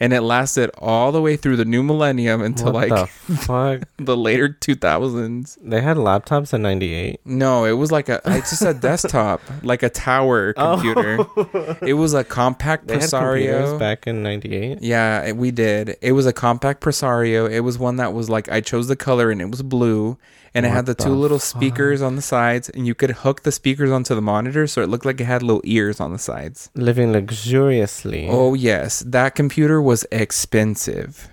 and 0.00 0.12
it 0.14 0.22
lasted 0.22 0.70
all 0.78 1.12
the 1.12 1.20
way 1.20 1.36
through 1.36 1.56
the 1.56 1.64
new 1.64 1.82
millennium 1.82 2.40
until 2.40 2.72
What 2.72 2.88
like 2.88 3.08
the 3.28 3.36
fuck? 3.36 3.82
the 3.98 4.16
later 4.16 4.48
2000s. 4.48 5.58
They 5.62 5.80
had 5.80 5.96
laptops 5.96 6.52
in 6.54 6.62
'98. 6.62 7.20
No, 7.24 7.64
it 7.64 7.72
was 7.72 7.92
like 7.92 8.08
a 8.08 8.20
it's 8.24 8.50
just 8.50 8.62
a 8.62 8.74
desktop, 8.74 9.40
like 9.62 9.82
a 9.82 9.90
tower 9.90 10.52
computer. 10.54 11.18
Oh. 11.20 11.76
It 11.82 11.94
was 11.94 12.14
a 12.14 12.24
compact 12.24 12.86
They 12.88 12.96
Presario. 12.96 13.78
back 13.78 14.06
in 14.06 14.22
'98. 14.22 14.82
Yeah, 14.82 15.22
it- 15.24 15.36
we 15.36 15.50
did. 15.50 15.96
It 16.02 16.12
was 16.12 16.26
a 16.26 16.32
Compaq 16.32 16.80
Presario. 16.80 17.50
It 17.50 17.60
was 17.60 17.78
one 17.78 17.96
that 17.96 18.12
was 18.12 18.28
like 18.28 18.50
I 18.50 18.60
chose 18.60 18.88
the 18.88 18.96
color 18.96 19.30
and 19.30 19.40
it 19.40 19.50
was 19.50 19.62
blue, 19.62 20.18
and 20.54 20.66
it 20.66 20.70
had 20.70 20.86
the 20.86 20.92
What 20.92 20.98
two 20.98 21.10
the 21.10 21.14
little 21.16 21.38
speakers 21.38 22.02
on 22.02 22.16
the 22.16 22.22
sides, 22.22 22.68
and 22.68 22.86
you 22.86 22.94
could 22.94 23.10
hook 23.10 23.42
the 23.42 23.52
speakers 23.52 23.90
onto 23.90 24.14
the 24.14 24.20
monitor, 24.22 24.66
so 24.66 24.82
it 24.82 24.88
looked 24.88 25.04
like 25.06 25.20
it 25.20 25.24
had 25.24 25.42
little 25.42 25.62
ears 25.64 26.00
on 26.00 26.12
the 26.12 26.18
sides. 26.18 26.70
Living 26.74 27.12
luxuriously. 27.12 28.26
Oh 28.28 28.54
yes, 28.54 29.00
that 29.06 29.34
computer 29.34 29.80
was 29.80 30.04
expensive. 30.10 31.28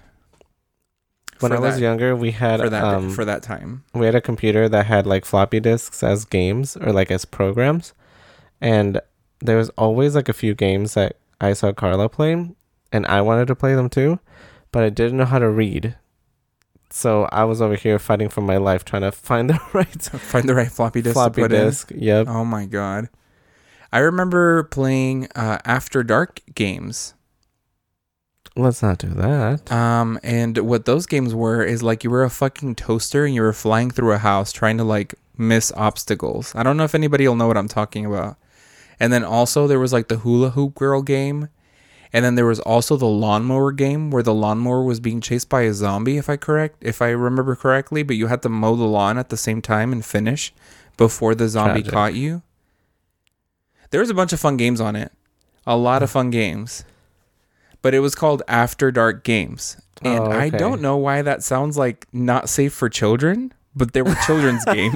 when 1.39 1.51
I 1.51 1.59
was 1.59 1.75
that- 1.75 1.81
younger, 1.81 2.15
we 2.15 2.31
had 2.31 2.59
for 2.59 2.69
that 2.69 2.83
um, 2.83 3.09
for 3.12 3.25
that 3.25 3.43
time. 3.43 3.83
we 3.93 4.05
had 4.05 4.15
a 4.15 4.21
computer 4.21 4.69
that 4.69 4.86
had 4.86 5.05
like 5.05 5.25
floppy 5.25 5.59
disks 5.59 6.03
as 6.03 6.25
games 6.25 6.77
or 6.77 6.91
like 6.91 7.12
as 7.12 7.25
programs, 7.25 7.93
and 8.62 9.01
there 9.39 9.57
was 9.57 9.69
always 9.77 10.15
like 10.15 10.29
a 10.29 10.33
few 10.33 10.55
games 10.55 10.93
that 10.95 11.17
I 11.39 11.53
saw 11.53 11.71
Carla 11.74 12.09
play, 12.09 12.33
and 12.91 13.05
I 13.07 13.21
wanted 13.21 13.47
to 13.47 13.55
play 13.55 13.75
them 13.75 13.89
too, 13.89 14.19
but 14.71 14.83
I 14.83 14.89
didn't 14.89 15.17
know 15.17 15.25
how 15.25 15.39
to 15.39 15.50
read. 15.50 15.95
So 16.89 17.27
I 17.32 17.44
was 17.44 17.62
over 17.62 17.75
here 17.75 18.00
fighting 18.00 18.29
for 18.29 18.41
my 18.41 18.58
life, 18.58 18.86
trying 18.86 19.03
to 19.03 19.12
find 19.12 19.50
the 19.51 19.60
right 19.74 20.01
Find 20.01 20.48
the 20.48 20.56
right 20.56 20.72
floppy 20.72 21.01
disk 21.01 21.13
floppy 21.13 21.48
disk. 21.48 21.91
Yep. 21.96 22.27
Oh 22.27 22.46
my 22.46 22.65
god. 22.65 23.10
I 23.91 24.00
remember 24.00 24.63
playing 24.63 25.29
uh, 25.36 25.60
After 25.63 26.03
Dark 26.03 26.41
games. 26.56 27.13
Let's 28.56 28.82
not 28.82 28.98
do 28.98 29.10
that. 29.10 29.72
Um, 29.72 30.20
and 30.24 30.58
what 30.58 30.86
those 30.86 31.06
games 31.06 31.36
were 31.36 31.63
is 31.63 31.84
like 31.84 32.03
you 32.03 32.10
were 32.10 32.24
a 32.24 32.29
fucking 32.29 32.75
toaster 32.75 33.24
and 33.24 33.36
you 33.36 33.41
were 33.41 33.53
flying 33.53 33.91
through 33.91 34.13
a 34.13 34.17
house 34.17 34.51
trying 34.51 34.77
to 34.77 34.84
like 34.84 35.13
miss 35.38 35.72
obstacles. 35.77 36.53
I 36.56 36.63
don't 36.63 36.75
know 36.75 36.84
if 36.84 36.96
anybody 36.96 37.27
will 37.27 37.36
know 37.36 37.48
what 37.48 37.58
I'm 37.58 37.67
talking 37.67 38.06
about. 38.06 38.38
And 39.00 39.13
then 39.13 39.24
also 39.24 39.67
there 39.67 39.79
was 39.79 39.94
like 39.94 40.08
the 40.08 40.17
hula 40.17 40.51
hoop 40.51 40.74
girl 40.74 41.03
game. 41.03 41.50
And 42.17 42.25
then 42.25 42.33
there 42.33 42.47
was 42.47 42.59
also 42.62 42.97
the 42.97 43.05
lawnmower 43.05 43.71
game 43.71 44.09
where 44.09 44.24
the 44.24 44.33
lawnmower 44.33 44.81
was 44.83 45.00
being 45.00 45.21
chased 45.21 45.50
by 45.50 45.62
a 45.62 45.74
zombie, 45.74 46.17
if 46.17 46.31
I 46.31 46.36
correct 46.36 46.77
if 46.81 47.00
I 47.00 47.09
remember 47.09 47.55
correctly, 47.55 48.01
but 48.01 48.15
you 48.15 48.25
had 48.25 48.41
to 48.41 48.50
mow 48.50 48.75
the 48.75 48.86
lawn 48.86 49.19
at 49.19 49.29
the 49.29 49.38
same 49.38 49.62
time 49.62 49.91
and 49.91 50.03
finish 50.03 50.51
before 50.97 51.36
the 51.36 51.47
zombie 51.47 51.81
Tragic. 51.83 51.93
caught 51.93 52.13
you. 52.15 52.41
There 53.91 54.01
was 54.01 54.09
a 54.09 54.15
bunch 54.15 54.33
of 54.33 54.39
fun 54.39 54.57
games 54.57 54.81
on 54.81 54.95
it. 54.95 55.12
A 55.67 55.77
lot 55.77 56.01
of 56.01 56.09
fun 56.09 56.31
games. 56.31 56.86
But 57.83 57.93
it 57.93 58.00
was 58.00 58.15
called 58.15 58.41
After 58.47 58.91
Dark 58.91 59.24
Games. 59.24 59.77
And 60.01 60.19
Oh, 60.19 60.31
I 60.31 60.50
don't 60.50 60.81
know 60.81 60.97
why 60.97 61.21
that 61.21 61.43
sounds 61.43 61.77
like 61.77 62.07
not 62.12 62.50
safe 62.50 62.74
for 62.74 62.89
children, 62.89 63.53
but 63.75 63.93
they 63.93 64.01
were 64.01 64.15
children's 64.25 64.65
games. 64.79 64.95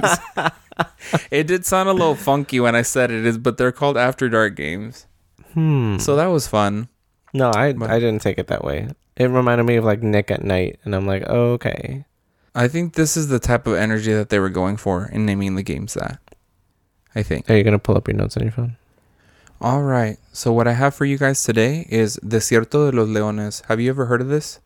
it 1.30 1.46
did 1.46 1.64
sound 1.64 1.88
a 1.88 1.92
little 1.92 2.16
funky 2.16 2.58
when 2.58 2.74
I 2.74 2.82
said 2.82 3.12
it 3.12 3.24
is, 3.24 3.38
but 3.38 3.58
they're 3.58 3.70
called 3.70 3.96
After 3.96 4.28
Dark 4.28 4.56
games. 4.56 5.06
Hmm. 5.54 5.98
So 5.98 6.16
that 6.16 6.26
was 6.26 6.48
fun. 6.48 6.88
No, 7.32 7.50
I 7.54 7.72
but- 7.72 7.90
I 7.90 7.98
didn't 7.98 8.22
take 8.22 8.38
it 8.38 8.46
that 8.48 8.64
way. 8.64 8.88
It 9.16 9.26
reminded 9.26 9.64
me 9.64 9.76
of 9.76 9.84
like 9.84 10.02
Nick 10.02 10.30
at 10.30 10.42
Nite, 10.42 10.78
and 10.84 10.94
I'm 10.94 11.06
like, 11.06 11.24
oh, 11.26 11.52
okay. 11.52 12.04
I 12.54 12.68
think 12.68 12.94
this 12.94 13.16
is 13.16 13.28
the 13.28 13.38
type 13.38 13.66
of 13.66 13.74
energy 13.74 14.12
that 14.12 14.28
they 14.30 14.38
were 14.38 14.48
going 14.50 14.76
for 14.76 15.06
in 15.12 15.24
naming 15.26 15.54
the 15.54 15.62
games 15.62 15.94
that. 15.94 16.18
I 17.14 17.22
think. 17.22 17.48
Are 17.50 17.56
you 17.56 17.62
gonna 17.62 17.78
pull 17.78 17.96
up 17.96 18.08
your 18.08 18.16
notes 18.16 18.36
on 18.36 18.42
your 18.42 18.52
phone? 18.52 18.76
All 19.60 19.82
right. 19.82 20.18
So 20.32 20.52
what 20.52 20.66
I 20.66 20.72
have 20.72 20.94
for 20.94 21.04
you 21.04 21.18
guys 21.18 21.42
today 21.42 21.86
is 21.90 22.18
Desierto 22.24 22.90
de 22.90 22.96
los 22.96 23.08
Leones. 23.08 23.62
Have 23.68 23.80
you 23.80 23.90
ever 23.90 24.06
heard 24.06 24.20
of 24.22 24.28
this? 24.28 24.60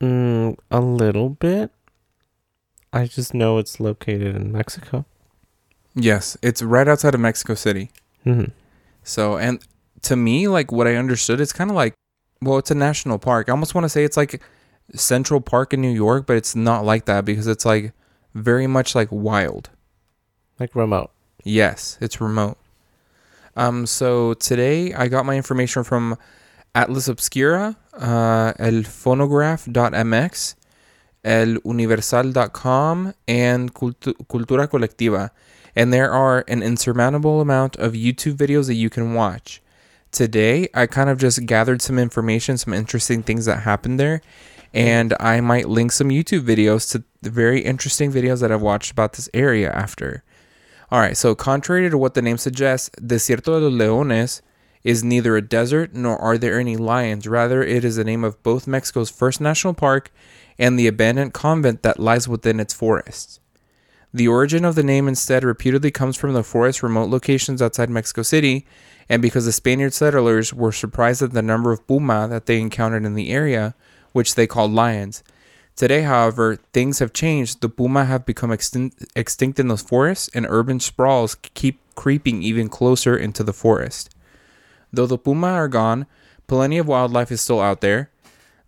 Mm, 0.00 0.56
a 0.70 0.80
little 0.80 1.30
bit. 1.30 1.70
I 2.92 3.06
just 3.06 3.32
know 3.32 3.58
it's 3.58 3.80
located 3.80 4.34
in 4.36 4.50
Mexico. 4.52 5.04
Yes, 5.94 6.36
it's 6.42 6.62
right 6.62 6.86
outside 6.88 7.14
of 7.14 7.20
Mexico 7.20 7.54
City. 7.54 7.90
hmm 8.24 8.44
So, 9.02 9.38
and 9.38 9.60
to 10.02 10.16
me, 10.16 10.48
like 10.48 10.72
what 10.72 10.86
I 10.86 10.96
understood, 10.96 11.40
it's 11.40 11.52
kind 11.52 11.70
of 11.70 11.76
like, 11.76 11.94
well, 12.40 12.58
it's 12.58 12.70
a 12.70 12.74
national 12.74 13.18
park. 13.18 13.48
I 13.48 13.52
almost 13.52 13.74
want 13.74 13.84
to 13.84 13.88
say 13.88 14.04
it's 14.04 14.16
like 14.16 14.40
Central 14.94 15.40
Park 15.40 15.74
in 15.74 15.80
New 15.80 15.92
York, 15.92 16.26
but 16.26 16.36
it's 16.36 16.54
not 16.54 16.84
like 16.84 17.06
that 17.06 17.24
because 17.24 17.46
it's 17.46 17.64
like 17.64 17.92
very 18.34 18.66
much 18.66 18.94
like 18.94 19.08
wild. 19.10 19.70
Like 20.58 20.74
remote. 20.74 21.10
Yes, 21.44 21.98
it's 22.00 22.20
remote. 22.20 22.58
Um, 23.56 23.86
so 23.86 24.34
today 24.34 24.94
I 24.94 25.08
got 25.08 25.26
my 25.26 25.36
information 25.36 25.82
from 25.84 26.16
Atlas 26.74 27.08
Obscura, 27.08 27.76
uh, 27.94 28.52
El 28.58 28.84
Phonograph.mx, 28.84 30.54
El 31.24 31.56
Universal.com, 31.64 33.14
and 33.26 33.74
Cultu- 33.74 34.14
Cultura 34.28 34.68
Colectiva. 34.68 35.30
And 35.74 35.92
there 35.92 36.10
are 36.10 36.44
an 36.48 36.62
insurmountable 36.62 37.40
amount 37.40 37.76
of 37.76 37.92
YouTube 37.92 38.34
videos 38.34 38.66
that 38.66 38.74
you 38.74 38.90
can 38.90 39.14
watch. 39.14 39.60
Today, 40.10 40.68
I 40.72 40.86
kind 40.86 41.10
of 41.10 41.18
just 41.18 41.44
gathered 41.44 41.82
some 41.82 41.98
information, 41.98 42.56
some 42.56 42.72
interesting 42.72 43.22
things 43.22 43.44
that 43.44 43.60
happened 43.60 44.00
there, 44.00 44.22
and 44.72 45.14
I 45.20 45.40
might 45.40 45.68
link 45.68 45.92
some 45.92 46.08
YouTube 46.08 46.46
videos 46.46 46.90
to 46.92 47.04
the 47.20 47.30
very 47.30 47.60
interesting 47.60 48.10
videos 48.10 48.40
that 48.40 48.50
I've 48.50 48.62
watched 48.62 48.90
about 48.90 49.12
this 49.12 49.28
area 49.34 49.70
after. 49.70 50.24
All 50.90 51.00
right, 51.00 51.16
so 51.16 51.34
contrary 51.34 51.90
to 51.90 51.98
what 51.98 52.14
the 52.14 52.22
name 52.22 52.38
suggests, 52.38 52.88
Desierto 52.98 53.60
de 53.60 53.68
los 53.68 53.72
Leones 53.72 54.42
is 54.82 55.04
neither 55.04 55.36
a 55.36 55.42
desert 55.42 55.92
nor 55.94 56.16
are 56.18 56.38
there 56.38 56.58
any 56.58 56.76
lions. 56.76 57.26
Rather, 57.26 57.62
it 57.62 57.84
is 57.84 57.96
the 57.96 58.04
name 58.04 58.24
of 58.24 58.42
both 58.42 58.66
Mexico's 58.66 59.10
first 59.10 59.40
national 59.40 59.74
park 59.74 60.10
and 60.58 60.78
the 60.78 60.86
abandoned 60.86 61.34
convent 61.34 61.82
that 61.82 62.00
lies 62.00 62.26
within 62.26 62.58
its 62.58 62.72
forests. 62.72 63.40
The 64.14 64.28
origin 64.28 64.64
of 64.64 64.74
the 64.74 64.82
name 64.82 65.06
instead 65.06 65.44
reputedly 65.44 65.90
comes 65.90 66.16
from 66.16 66.32
the 66.32 66.42
forest 66.42 66.82
remote 66.82 67.10
locations 67.10 67.60
outside 67.60 67.90
Mexico 67.90 68.22
City, 68.22 68.66
and 69.08 69.22
because 69.22 69.44
the 69.44 69.52
Spaniard 69.52 69.94
settlers 69.94 70.52
were 70.52 70.72
surprised 70.72 71.22
at 71.22 71.32
the 71.32 71.42
number 71.42 71.72
of 71.72 71.86
puma 71.86 72.28
that 72.28 72.46
they 72.46 72.60
encountered 72.60 73.04
in 73.04 73.14
the 73.14 73.30
area, 73.30 73.74
which 74.12 74.34
they 74.34 74.46
called 74.46 74.72
lions. 74.72 75.22
Today, 75.76 76.02
however, 76.02 76.56
things 76.72 76.98
have 76.98 77.12
changed. 77.12 77.60
The 77.60 77.68
puma 77.68 78.04
have 78.04 78.26
become 78.26 78.50
extin- 78.50 78.92
extinct 79.14 79.60
in 79.60 79.68
those 79.68 79.82
forests, 79.82 80.28
and 80.34 80.46
urban 80.48 80.80
sprawls 80.80 81.36
keep 81.36 81.80
creeping 81.94 82.42
even 82.42 82.68
closer 82.68 83.16
into 83.16 83.44
the 83.44 83.52
forest. 83.52 84.10
Though 84.92 85.06
the 85.06 85.18
puma 85.18 85.48
are 85.48 85.68
gone, 85.68 86.06
plenty 86.46 86.78
of 86.78 86.88
wildlife 86.88 87.30
is 87.30 87.40
still 87.40 87.60
out 87.60 87.80
there. 87.80 88.10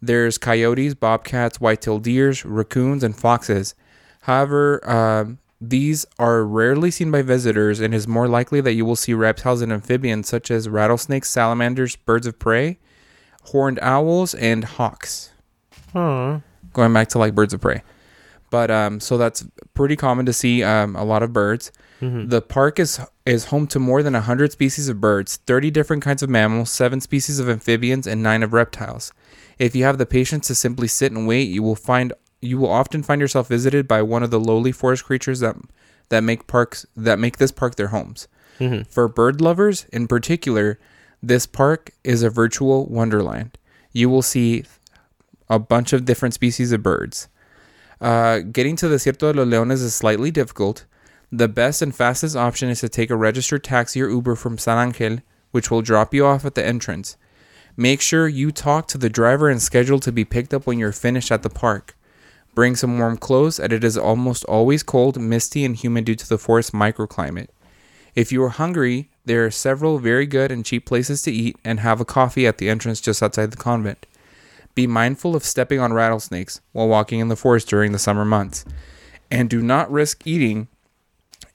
There's 0.00 0.38
coyotes, 0.38 0.94
bobcats, 0.94 1.60
white-tailed 1.60 2.04
deers, 2.04 2.44
raccoons, 2.44 3.02
and 3.02 3.16
foxes. 3.16 3.74
However, 4.22 4.80
um, 4.88 5.38
these 5.60 6.06
are 6.18 6.44
rarely 6.44 6.90
seen 6.90 7.10
by 7.10 7.22
visitors, 7.22 7.80
and 7.80 7.94
is 7.94 8.08
more 8.08 8.28
likely 8.28 8.60
that 8.62 8.72
you 8.72 8.84
will 8.84 8.96
see 8.96 9.12
reptiles 9.14 9.60
and 9.60 9.72
amphibians 9.72 10.28
such 10.28 10.50
as 10.50 10.68
rattlesnakes, 10.68 11.28
salamanders, 11.28 11.96
birds 11.96 12.26
of 12.26 12.38
prey, 12.38 12.78
horned 13.44 13.78
owls, 13.82 14.34
and 14.34 14.64
hawks 14.64 15.30
Oh. 15.94 16.40
going 16.72 16.92
back 16.92 17.08
to 17.10 17.18
like 17.18 17.34
birds 17.34 17.52
of 17.52 17.60
prey. 17.60 17.82
But 18.50 18.70
um, 18.70 19.00
so 19.00 19.16
that's 19.18 19.44
pretty 19.74 19.96
common 19.96 20.26
to 20.26 20.32
see 20.32 20.62
um, 20.64 20.96
a 20.96 21.04
lot 21.04 21.22
of 21.22 21.32
birds. 21.32 21.70
hmm 22.00 22.26
The 22.26 22.42
park 22.42 22.78
is 22.80 23.00
is 23.26 23.44
home 23.46 23.66
to 23.68 23.78
more 23.78 24.02
than 24.02 24.14
100 24.14 24.50
species 24.52 24.88
of 24.88 25.00
birds, 25.00 25.36
30 25.46 25.70
different 25.70 26.02
kinds 26.02 26.22
of 26.22 26.30
mammals, 26.30 26.70
7 26.70 27.00
species 27.00 27.38
of 27.38 27.48
amphibians, 27.48 28.06
and 28.08 28.22
9 28.22 28.42
of 28.42 28.52
reptiles. 28.52 29.12
If 29.58 29.76
you 29.76 29.84
have 29.84 29.98
the 29.98 30.06
patience 30.06 30.46
to 30.48 30.54
simply 30.54 30.88
sit 30.88 31.12
and 31.12 31.28
wait, 31.28 31.48
you 31.48 31.62
will 31.62 31.76
find 31.76 32.12
you 32.42 32.58
will 32.58 32.70
often 32.70 33.02
find 33.02 33.20
yourself 33.20 33.48
visited 33.48 33.86
by 33.86 34.02
one 34.02 34.22
of 34.22 34.30
the 34.30 34.40
lowly 34.40 34.72
forest 34.72 35.04
creatures 35.04 35.40
that 35.40 35.56
that 36.08 36.22
make 36.24 36.46
parks 36.46 36.86
that 36.96 37.18
make 37.18 37.38
this 37.38 37.52
park 37.52 37.76
their 37.76 37.88
homes. 37.88 38.28
hmm 38.58 38.82
For 38.88 39.08
bird 39.08 39.40
lovers 39.40 39.86
in 39.92 40.06
particular, 40.08 40.78
this 41.22 41.46
park 41.46 41.90
is 42.04 42.22
a 42.22 42.30
virtual 42.30 42.86
wonderland. 42.86 43.58
You 43.92 44.08
will 44.08 44.22
see 44.22 44.64
a 45.48 45.58
bunch 45.58 45.92
of 45.92 46.04
different 46.04 46.34
species 46.34 46.72
of 46.72 46.82
birds. 46.82 47.28
Uh, 48.00 48.38
getting 48.38 48.76
to 48.76 48.88
the 48.88 48.96
Desierto 48.96 49.32
de 49.32 49.44
los 49.44 49.46
Leones 49.48 49.82
is 49.82 49.94
slightly 49.94 50.30
difficult. 50.30 50.86
The 51.30 51.48
best 51.48 51.82
and 51.82 51.94
fastest 51.94 52.34
option 52.34 52.70
is 52.70 52.80
to 52.80 52.88
take 52.88 53.10
a 53.10 53.16
registered 53.16 53.62
taxi 53.62 54.00
or 54.02 54.08
Uber 54.08 54.36
from 54.36 54.58
San 54.58 54.88
Angel, 54.88 55.18
which 55.50 55.70
will 55.70 55.82
drop 55.82 56.14
you 56.14 56.24
off 56.24 56.44
at 56.44 56.54
the 56.54 56.64
entrance. 56.64 57.16
Make 57.76 58.00
sure 58.00 58.26
you 58.26 58.50
talk 58.50 58.88
to 58.88 58.98
the 58.98 59.10
driver 59.10 59.48
and 59.48 59.60
schedule 59.60 60.00
to 60.00 60.12
be 60.12 60.24
picked 60.24 60.54
up 60.54 60.66
when 60.66 60.78
you're 60.78 60.92
finished 60.92 61.30
at 61.30 61.42
the 61.42 61.50
park. 61.50 61.96
Bring 62.54 62.76
some 62.76 62.98
warm 62.98 63.16
clothes, 63.16 63.60
as 63.60 63.72
it 63.72 63.84
is 63.84 63.96
almost 63.96 64.44
always 64.44 64.82
cold, 64.82 65.20
misty, 65.20 65.64
and 65.64 65.76
humid 65.76 66.04
due 66.04 66.16
to 66.16 66.28
the 66.28 66.38
forest 66.38 66.72
microclimate. 66.72 67.48
If 68.14 68.32
you 68.32 68.42
are 68.42 68.50
hungry, 68.50 69.08
there 69.24 69.46
are 69.46 69.50
several 69.50 69.98
very 69.98 70.26
good 70.26 70.50
and 70.50 70.64
cheap 70.64 70.84
places 70.84 71.22
to 71.22 71.32
eat 71.32 71.56
and 71.64 71.80
have 71.80 72.00
a 72.00 72.04
coffee 72.04 72.46
at 72.46 72.58
the 72.58 72.68
entrance 72.68 73.00
just 73.00 73.22
outside 73.22 73.52
the 73.52 73.56
convent. 73.56 74.06
Be 74.74 74.86
mindful 74.86 75.36
of 75.36 75.44
stepping 75.44 75.80
on 75.80 75.92
rattlesnakes 75.92 76.60
while 76.72 76.88
walking 76.88 77.20
in 77.20 77.28
the 77.28 77.36
forest 77.36 77.68
during 77.68 77.92
the 77.92 77.98
summer 77.98 78.24
months. 78.24 78.64
And 79.30 79.48
do 79.48 79.62
not 79.62 79.90
risk 79.90 80.26
eating 80.26 80.68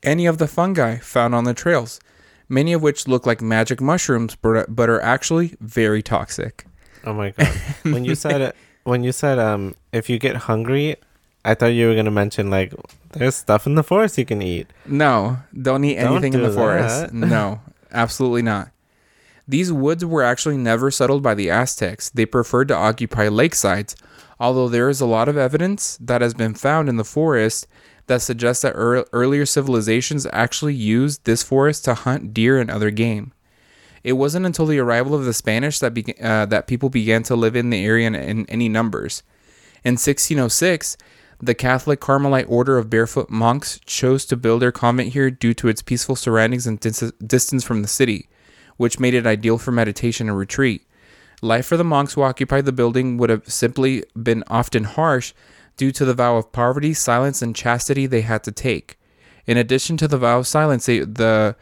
any 0.03 0.25
of 0.25 0.37
the 0.37 0.47
fungi 0.47 0.97
found 0.97 1.35
on 1.35 1.43
the 1.43 1.53
trails, 1.53 1.99
many 2.47 2.71
of 2.73 2.81
which 2.81 3.07
look 3.07 3.25
like 3.25 3.41
magic 3.41 3.81
mushrooms 3.81 4.35
but 4.35 4.89
are 4.89 5.01
actually 5.01 5.55
very 5.59 6.01
toxic. 6.01 6.65
Oh 7.03 7.13
my 7.13 7.31
god. 7.31 7.47
when 7.83 8.05
you 8.05 8.15
said 8.15 8.53
when 8.85 9.03
you 9.03 9.11
said 9.11 9.37
um 9.37 9.75
if 9.91 10.09
you 10.09 10.17
get 10.17 10.35
hungry, 10.47 10.95
I 11.43 11.53
thought 11.53 11.75
you 11.77 11.87
were 11.89 11.95
gonna 11.95 12.11
mention 12.11 12.49
like 12.49 12.73
there's 13.11 13.35
stuff 13.35 13.67
in 13.67 13.75
the 13.75 13.83
forest 13.83 14.17
you 14.17 14.25
can 14.25 14.41
eat. 14.41 14.67
No, 14.85 15.37
don't 15.53 15.83
eat 15.83 15.95
Don't 15.99 16.13
anything 16.13 16.33
in 16.33 16.41
the 16.43 16.49
do 16.49 16.55
forest. 16.55 17.01
that. 17.01 17.13
No, 17.13 17.59
absolutely 17.91 18.41
not. 18.41 18.69
These 19.47 19.71
woods 19.71 20.03
were 20.03 20.23
actually 20.23 20.57
never 20.57 20.89
settled 20.89 21.21
by 21.21 21.35
the 21.35 21.51
Aztecs. 21.51 22.09
They 22.09 22.25
preferred 22.25 22.67
to 22.69 22.75
occupy 22.75 23.27
lakesides, 23.27 23.93
although 24.39 24.67
there 24.67 24.89
is 24.89 25.01
a 25.01 25.05
lot 25.05 25.29
of 25.29 25.37
evidence 25.37 25.97
that 26.01 26.21
has 26.21 26.33
been 26.33 26.55
found 26.55 26.89
in 26.89 26.97
the 26.97 27.03
forest 27.03 27.67
that 28.07 28.21
suggests 28.23 28.63
that 28.63 28.75
ear- 28.75 29.05
earlier 29.13 29.45
civilizations 29.45 30.25
actually 30.33 30.73
used 30.73 31.25
this 31.25 31.43
forest 31.43 31.85
to 31.85 31.93
hunt 31.93 32.33
deer 32.33 32.59
and 32.59 32.71
other 32.71 32.89
game. 32.89 33.33
It 34.05 34.13
wasn't 34.13 34.45
until 34.45 34.67
the 34.67 34.77
arrival 34.77 35.15
of 35.15 35.25
the 35.25 35.33
Spanish 35.33 35.79
that 35.79 35.95
bega- 35.95 36.23
uh, 36.23 36.45
that 36.45 36.67
people 36.67 36.91
began 36.91 37.23
to 37.23 37.35
live 37.35 37.55
in 37.55 37.71
the 37.71 37.83
area 37.83 38.05
in, 38.05 38.13
in 38.13 38.45
any 38.51 38.69
numbers. 38.69 39.23
In 39.83 39.93
1606, 39.93 40.95
the 41.41 41.55
Catholic 41.55 41.99
Carmelite 41.99 42.45
Order 42.47 42.77
of 42.77 42.87
Barefoot 42.87 43.31
Monks 43.31 43.79
chose 43.87 44.23
to 44.25 44.37
build 44.37 44.61
their 44.61 44.71
convent 44.71 45.13
here 45.13 45.31
due 45.31 45.55
to 45.55 45.67
its 45.69 45.81
peaceful 45.81 46.15
surroundings 46.15 46.67
and 46.67 46.79
dis- 46.79 47.13
distance 47.25 47.63
from 47.63 47.81
the 47.81 47.87
city, 47.87 48.29
which 48.77 48.99
made 48.99 49.15
it 49.15 49.25
ideal 49.25 49.57
for 49.57 49.71
meditation 49.71 50.29
and 50.29 50.37
retreat. 50.37 50.85
Life 51.41 51.65
for 51.65 51.75
the 51.75 51.83
monks 51.83 52.13
who 52.13 52.21
occupied 52.21 52.65
the 52.65 52.71
building 52.71 53.17
would 53.17 53.31
have 53.31 53.51
simply 53.51 54.03
been 54.21 54.43
often 54.45 54.83
harsh 54.83 55.33
due 55.77 55.91
to 55.91 56.05
the 56.05 56.13
vow 56.13 56.37
of 56.37 56.51
poverty, 56.51 56.93
silence, 56.93 57.41
and 57.41 57.55
chastity 57.55 58.05
they 58.05 58.21
had 58.21 58.43
to 58.43 58.51
take. 58.51 58.99
In 59.47 59.57
addition 59.57 59.97
to 59.97 60.07
the 60.07 60.19
vow 60.19 60.37
of 60.37 60.47
silence, 60.47 60.85
they, 60.85 60.99
the 60.99 61.55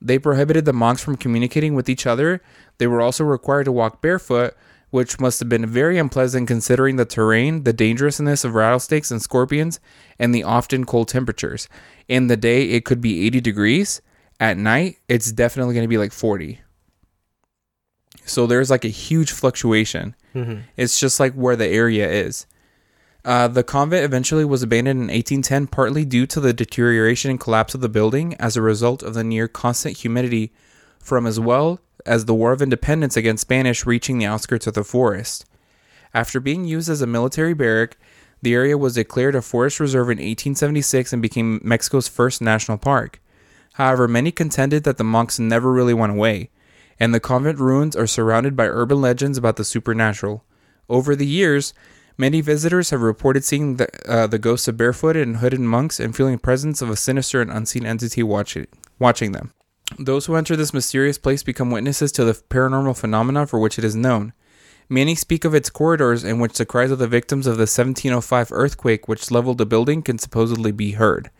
they 0.00 0.18
prohibited 0.18 0.64
the 0.64 0.72
monks 0.72 1.02
from 1.02 1.16
communicating 1.16 1.74
with 1.74 1.88
each 1.88 2.06
other. 2.06 2.42
They 2.78 2.86
were 2.86 3.00
also 3.00 3.24
required 3.24 3.64
to 3.64 3.72
walk 3.72 4.00
barefoot, 4.00 4.54
which 4.90 5.20
must 5.20 5.40
have 5.40 5.48
been 5.48 5.66
very 5.66 5.98
unpleasant 5.98 6.48
considering 6.48 6.96
the 6.96 7.04
terrain, 7.04 7.64
the 7.64 7.72
dangerousness 7.72 8.44
of 8.44 8.54
rattlesnakes 8.54 9.10
and 9.10 9.22
scorpions, 9.22 9.78
and 10.18 10.34
the 10.34 10.42
often 10.42 10.84
cold 10.84 11.08
temperatures. 11.08 11.68
In 12.08 12.26
the 12.26 12.36
day, 12.36 12.70
it 12.70 12.84
could 12.84 13.00
be 13.00 13.26
80 13.26 13.40
degrees. 13.40 14.02
At 14.40 14.56
night, 14.56 14.96
it's 15.08 15.30
definitely 15.32 15.74
going 15.74 15.84
to 15.84 15.88
be 15.88 15.98
like 15.98 16.12
40. 16.12 16.60
So 18.24 18.46
there's 18.46 18.70
like 18.70 18.84
a 18.84 18.88
huge 18.88 19.32
fluctuation. 19.32 20.14
Mm-hmm. 20.34 20.60
It's 20.76 20.98
just 20.98 21.20
like 21.20 21.34
where 21.34 21.56
the 21.56 21.68
area 21.68 22.08
is. 22.08 22.46
Uh, 23.24 23.48
the 23.48 23.62
convent 23.62 24.04
eventually 24.04 24.44
was 24.44 24.62
abandoned 24.62 25.00
in 25.00 25.08
1810, 25.08 25.66
partly 25.66 26.04
due 26.04 26.26
to 26.26 26.40
the 26.40 26.52
deterioration 26.52 27.30
and 27.30 27.40
collapse 27.40 27.74
of 27.74 27.80
the 27.80 27.88
building 27.88 28.34
as 28.36 28.56
a 28.56 28.62
result 28.62 29.02
of 29.02 29.14
the 29.14 29.24
near 29.24 29.46
constant 29.46 29.98
humidity 29.98 30.52
from 30.98 31.26
as 31.26 31.38
well 31.38 31.80
as 32.06 32.24
the 32.24 32.34
War 32.34 32.52
of 32.52 32.62
Independence 32.62 33.16
against 33.16 33.42
Spanish 33.42 33.84
reaching 33.84 34.18
the 34.18 34.26
outskirts 34.26 34.66
of 34.66 34.74
the 34.74 34.84
forest. 34.84 35.44
After 36.14 36.40
being 36.40 36.64
used 36.64 36.88
as 36.88 37.02
a 37.02 37.06
military 37.06 37.54
barrack, 37.54 37.96
the 38.42 38.54
area 38.54 38.78
was 38.78 38.94
declared 38.94 39.34
a 39.34 39.42
forest 39.42 39.80
reserve 39.80 40.08
in 40.08 40.16
1876 40.16 41.12
and 41.12 41.20
became 41.20 41.60
Mexico's 41.62 42.08
first 42.08 42.40
national 42.40 42.78
park. 42.78 43.20
However, 43.74 44.08
many 44.08 44.32
contended 44.32 44.84
that 44.84 44.96
the 44.96 45.04
monks 45.04 45.38
never 45.38 45.70
really 45.70 45.94
went 45.94 46.12
away, 46.12 46.50
and 46.98 47.14
the 47.14 47.20
convent 47.20 47.58
ruins 47.58 47.94
are 47.94 48.06
surrounded 48.06 48.56
by 48.56 48.66
urban 48.66 49.00
legends 49.00 49.38
about 49.38 49.56
the 49.56 49.64
supernatural. 49.64 50.44
Over 50.88 51.14
the 51.14 51.26
years, 51.26 51.72
many 52.20 52.40
visitors 52.42 52.90
have 52.90 53.00
reported 53.00 53.42
seeing 53.44 53.76
the, 53.76 53.88
uh, 54.14 54.26
the 54.26 54.38
ghosts 54.38 54.68
of 54.68 54.76
barefooted 54.76 55.26
and 55.26 55.38
hooded 55.38 55.60
monks 55.60 55.98
and 55.98 56.14
feeling 56.14 56.34
the 56.36 56.46
presence 56.50 56.82
of 56.82 56.90
a 56.90 56.96
sinister 56.96 57.40
and 57.42 57.50
unseen 57.50 57.84
entity 57.86 58.22
watching, 58.22 58.66
watching 58.98 59.32
them. 59.32 59.52
Those 59.98 60.26
who 60.26 60.36
enter 60.36 60.54
this 60.56 60.74
mysterious 60.74 61.18
place 61.18 61.42
become 61.42 61.70
witnesses 61.70 62.12
to 62.12 62.24
the 62.24 62.34
paranormal 62.34 62.96
phenomena 62.96 63.46
for 63.46 63.58
which 63.58 63.78
it 63.78 63.84
is 63.84 63.96
known. 63.96 64.32
Many 64.88 65.14
speak 65.14 65.44
of 65.44 65.54
its 65.54 65.70
corridors 65.70 66.22
in 66.24 66.38
which 66.40 66.58
the 66.58 66.66
cries 66.66 66.90
of 66.90 66.98
the 66.98 67.08
victims 67.08 67.46
of 67.46 67.56
the 67.56 67.62
1705 67.62 68.52
earthquake, 68.52 69.08
which 69.08 69.30
leveled 69.30 69.58
the 69.58 69.66
building, 69.66 70.02
can 70.02 70.18
supposedly 70.18 70.72
be 70.72 70.92
heard. 70.92 71.30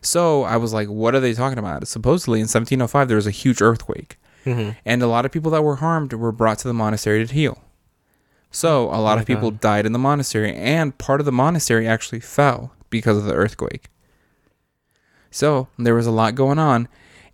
So 0.00 0.42
I 0.42 0.56
was 0.58 0.72
like, 0.74 0.88
what 0.88 1.14
are 1.14 1.20
they 1.20 1.32
talking 1.34 1.58
about? 1.58 1.86
Supposedly 1.88 2.40
in 2.40 2.44
1705 2.44 3.08
there 3.08 3.16
was 3.16 3.26
a 3.26 3.30
huge 3.42 3.62
earthquake, 3.62 4.18
Mm-hmm. 4.44 4.70
and 4.84 5.02
a 5.02 5.06
lot 5.06 5.24
of 5.24 5.32
people 5.32 5.50
that 5.52 5.64
were 5.64 5.76
harmed 5.76 6.12
were 6.12 6.30
brought 6.32 6.58
to 6.58 6.68
the 6.68 6.74
monastery 6.74 7.26
to 7.26 7.32
heal. 7.32 7.63
So 8.54 8.84
a 8.84 9.02
lot 9.02 9.16
my 9.16 9.22
of 9.22 9.26
people 9.26 9.50
God. 9.50 9.60
died 9.60 9.86
in 9.86 9.90
the 9.90 9.98
monastery, 9.98 10.54
and 10.54 10.96
part 10.96 11.20
of 11.20 11.26
the 11.26 11.32
monastery 11.32 11.88
actually 11.88 12.20
fell 12.20 12.72
because 12.88 13.16
of 13.16 13.24
the 13.24 13.34
earthquake. 13.34 13.88
So 15.32 15.66
there 15.76 15.96
was 15.96 16.06
a 16.06 16.12
lot 16.12 16.36
going 16.36 16.60
on, 16.60 16.86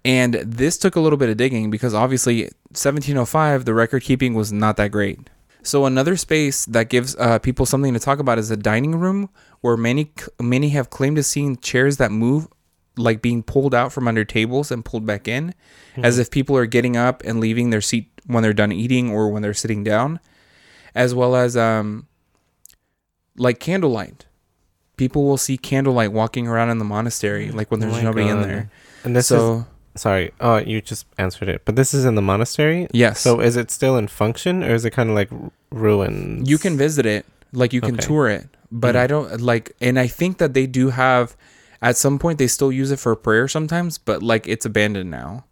and 0.03 0.33
this 0.37 0.79
took 0.79 0.97
a 0.97 1.01
little 1.01 1.19
bit 1.19 1.29
of 1.29 1.37
digging 1.37 1.71
because 1.71 1.93
obviously 1.93 2.45
1705 2.71 3.67
the 3.67 3.75
record 3.75 4.03
keeping 4.03 4.33
was 4.33 4.51
not 4.51 4.79
that 4.79 4.93
great. 4.93 5.29
So 5.63 5.85
another 5.85 6.17
space 6.17 6.65
that 6.65 6.89
gives 6.89 7.15
uh, 7.17 7.39
people 7.39 7.67
something 7.67 7.93
to 7.93 8.01
talk 8.01 8.19
about 8.19 8.39
is 8.39 8.49
the 8.49 8.57
dining 8.57 8.95
room, 8.99 9.29
where 9.61 9.77
many 9.77 10.11
many 10.41 10.71
have 10.71 10.89
claimed 10.89 11.17
to 11.17 11.23
seeing 11.23 11.59
chairs 11.59 11.99
that 11.99 12.11
move, 12.11 12.49
like 12.97 13.21
being 13.21 13.43
pulled 13.43 13.75
out 13.75 13.93
from 13.93 14.09
under 14.09 14.25
tables 14.25 14.71
and 14.71 14.87
pulled 14.87 15.05
back 15.05 15.29
in, 15.29 15.53
as 15.99 16.19
if 16.19 16.31
people 16.31 16.57
are 16.57 16.65
getting 16.65 16.97
up 16.97 17.23
and 17.27 17.41
leaving 17.41 17.69
their 17.69 17.83
seat 17.83 18.11
when 18.25 18.43
they're 18.43 18.55
done 18.55 18.73
eating 18.73 19.11
or 19.11 19.29
when 19.29 19.43
they're 19.43 19.53
sitting 19.53 19.85
down, 19.85 20.19
as 20.95 21.15
well 21.15 21.35
as 21.37 21.57
um, 21.57 22.07
like 23.37 23.59
candlelight. 23.61 24.27
People 24.97 25.25
will 25.25 25.39
see 25.39 25.57
candlelight 25.57 26.13
walking 26.13 26.47
around 26.47 26.69
in 26.71 26.79
the 26.79 26.85
monastery, 26.85 27.51
like 27.51 27.71
when 27.71 27.81
Oh 27.83 27.87
there's 27.87 27.95
my 27.99 28.03
nobody 28.03 28.29
in 28.29 28.43
there. 28.43 28.71
And 29.05 29.17
this 29.17 29.29
so 29.29 29.67
is 29.95 30.03
sorry. 30.03 30.33
Oh, 30.41 30.59
you 30.59 30.83
just 30.83 31.07
answered 31.17 31.49
it. 31.49 31.63
But 31.65 31.77
this 31.77 31.95
is 31.95 32.05
in 32.05 32.17
the 32.17 32.23
monastery. 32.23 32.87
yes, 32.93 33.21
So 33.21 33.41
is 33.41 33.57
it 33.57 33.71
still 33.71 33.97
in 33.97 34.09
function, 34.09 34.63
or 34.63 34.75
is 34.75 34.85
it 34.85 34.91
kind 34.91 35.09
of 35.09 35.15
like 35.15 35.33
r- 35.33 35.51
ruins? 35.71 36.49
you 36.51 36.59
can 36.59 36.77
visit 36.77 37.07
it 37.07 37.25
like 37.53 37.73
you 37.73 37.81
can 37.81 37.95
Okay. 37.95 38.07
tour 38.07 38.29
it 38.29 38.47
but 38.71 38.95
Mhm. 38.95 38.99
i 39.01 39.07
don't 39.09 39.41
like 39.41 39.73
and 39.81 39.99
i 39.99 40.07
think 40.07 40.39
that 40.39 40.55
they 40.55 40.67
do 40.69 40.91
have 40.91 41.35
at 41.83 41.97
some 41.97 42.17
point 42.17 42.39
they 42.39 42.47
still 42.47 42.71
use 42.71 42.93
it 42.93 42.99
for 43.01 43.17
prayer 43.17 43.49
sometimes 43.49 43.99
but 43.99 44.23
like 44.23 44.47
it's 44.47 44.65
abandoned 44.65 45.11
now 45.11 45.45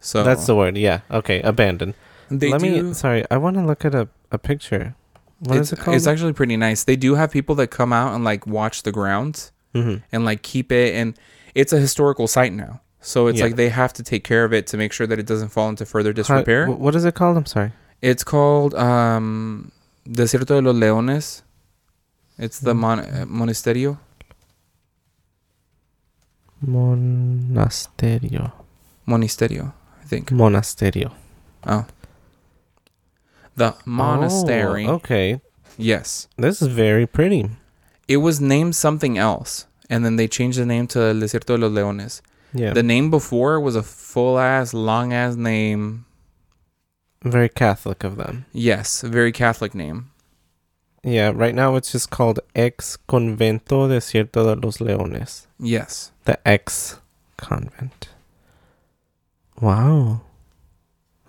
so 0.00 0.22
That's 0.22 0.46
the 0.46 0.54
word. 0.54 0.78
Yeah. 0.78 1.00
Okay. 1.10 1.40
Abandoned. 1.42 1.94
they 2.30 2.50
Let 2.52 2.60
do 2.62 2.82
me. 2.82 2.94
Sorry. 2.94 3.24
I 3.32 3.36
want 3.36 3.56
to 3.56 3.62
look 3.66 3.84
at 3.84 3.94
a, 3.96 4.08
a 4.30 4.38
picture. 4.38 4.94
What 5.40 5.56
it's, 5.58 5.68
is 5.72 5.78
it 5.78 5.82
called? 5.82 5.96
it's 5.96 6.06
actually 6.08 6.32
pretty 6.32 6.56
nice 6.56 6.82
they 6.82 6.96
do 6.96 7.14
have 7.14 7.30
people 7.30 7.54
that 7.56 7.68
come 7.68 7.92
out 7.92 8.12
and 8.14 8.24
like 8.24 8.44
watch 8.46 8.82
the 8.82 8.90
grounds 8.90 9.52
mm-hmm. 9.72 10.02
and 10.10 10.24
like 10.24 10.42
keep 10.42 10.72
it 10.72 10.94
and 10.96 11.14
it's 11.54 11.72
a 11.72 11.78
historical 11.78 12.26
site 12.26 12.52
now 12.52 12.80
so 13.00 13.28
it's 13.28 13.38
Yeah. 13.38 13.44
like 13.44 13.54
they 13.54 13.68
have 13.68 13.92
to 13.92 14.02
take 14.02 14.24
care 14.24 14.44
of 14.44 14.52
it 14.52 14.66
to 14.66 14.76
make 14.76 14.92
sure 14.92 15.06
that 15.06 15.16
it 15.16 15.26
doesn't 15.26 15.50
fall 15.50 15.68
into 15.68 15.86
further 15.86 16.12
disrepair 16.12 16.66
what 16.68 16.96
is 16.96 17.04
it 17.04 17.14
called? 17.14 17.36
I'm 17.36 17.46
sorry. 17.46 17.70
it's 18.02 18.24
called 18.24 18.74
um 18.74 19.70
desierto 20.08 20.46
de 20.58 20.62
los 20.62 20.74
leones 20.74 21.42
it's 22.36 22.58
the 22.58 22.74
mon- 22.74 22.98
uh, 22.98 23.24
monasterio 23.28 23.98
Monasterio. 26.66 28.52
monasterio 29.06 29.72
i 30.02 30.06
think 30.06 30.30
Monasterio. 30.30 31.12
Oh. 31.66 31.86
The 33.58 33.74
oh, 33.74 33.78
monastery. 33.84 34.86
Oh, 34.86 34.94
okay. 34.94 35.40
Yes. 35.76 36.28
This 36.36 36.62
is 36.62 36.68
very 36.68 37.06
pretty. 37.06 37.50
It 38.06 38.18
was 38.18 38.40
named 38.40 38.76
something 38.76 39.18
else. 39.18 39.66
And 39.90 40.04
then 40.04 40.16
they 40.16 40.28
changed 40.28 40.58
the 40.58 40.66
name 40.66 40.86
to 40.88 41.00
El 41.00 41.14
Desierto 41.14 41.56
de 41.56 41.58
los 41.58 41.72
Leones. 41.72 42.22
Yeah. 42.54 42.72
The 42.72 42.82
name 42.82 43.10
before 43.10 43.60
was 43.60 43.76
a 43.76 43.82
full 43.82 44.38
ass, 44.38 44.72
long 44.72 45.12
ass 45.12 45.34
name. 45.36 46.06
very 47.22 47.48
Catholic 47.48 48.04
of 48.04 48.16
them. 48.16 48.46
Yes, 48.52 49.02
very 49.02 49.32
Catholic 49.32 49.74
name. 49.74 50.10
Yeah. 51.02 51.32
Right 51.34 51.54
now 51.54 51.76
it's 51.76 51.92
just 51.92 52.10
called 52.10 52.40
Ex 52.54 52.96
Convento 53.08 53.88
de 53.88 53.96
Desierto 53.96 54.44
de 54.44 54.66
los 54.66 54.78
Leones. 54.78 55.46
Yes. 55.58 56.12
The 56.24 56.38
ex 56.46 57.00
convent. 57.36 58.08
Wow. 59.60 60.22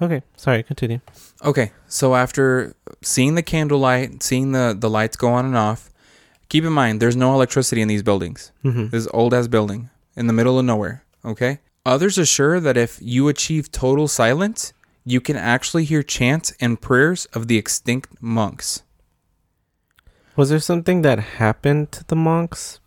Okay. 0.01 0.21
Sorry. 0.37 0.63
Continue. 0.63 1.01
Okay, 1.43 1.71
so 1.87 2.15
after 2.15 2.73
seeing 3.01 3.35
the 3.35 3.43
candlelight, 3.43 4.23
seeing 4.23 4.51
the, 4.51 4.75
the 4.77 4.89
lights 4.89 5.17
go 5.17 5.29
on 5.29 5.45
and 5.45 5.57
off, 5.57 5.89
keep 6.47 6.63
in 6.63 6.73
mind 6.73 7.01
there's 7.01 7.15
no 7.15 7.33
electricity 7.33 7.81
in 7.81 7.87
these 7.87 8.03
buildings. 8.03 8.51
Mm-hmm. 8.63 8.89
This 8.89 9.07
old 9.13 9.33
ass 9.33 9.47
building 9.47 9.89
in 10.15 10.27
the 10.27 10.33
middle 10.33 10.57
of 10.57 10.65
nowhere. 10.65 11.03
Okay. 11.23 11.59
Others 11.85 12.17
assure 12.17 12.59
that 12.59 12.77
if 12.77 12.99
you 13.01 13.27
achieve 13.27 13.71
total 13.71 14.07
silence, 14.07 14.73
you 15.05 15.21
can 15.21 15.35
actually 15.35 15.85
hear 15.85 16.03
chants 16.03 16.53
and 16.59 16.79
prayers 16.79 17.25
of 17.33 17.47
the 17.47 17.57
extinct 17.57 18.21
monks. 18.21 18.83
Was 20.35 20.49
there 20.49 20.59
something 20.59 21.01
that 21.01 21.19
happened 21.19 21.91
to 21.93 22.03
the 22.05 22.15
monks? 22.15 22.79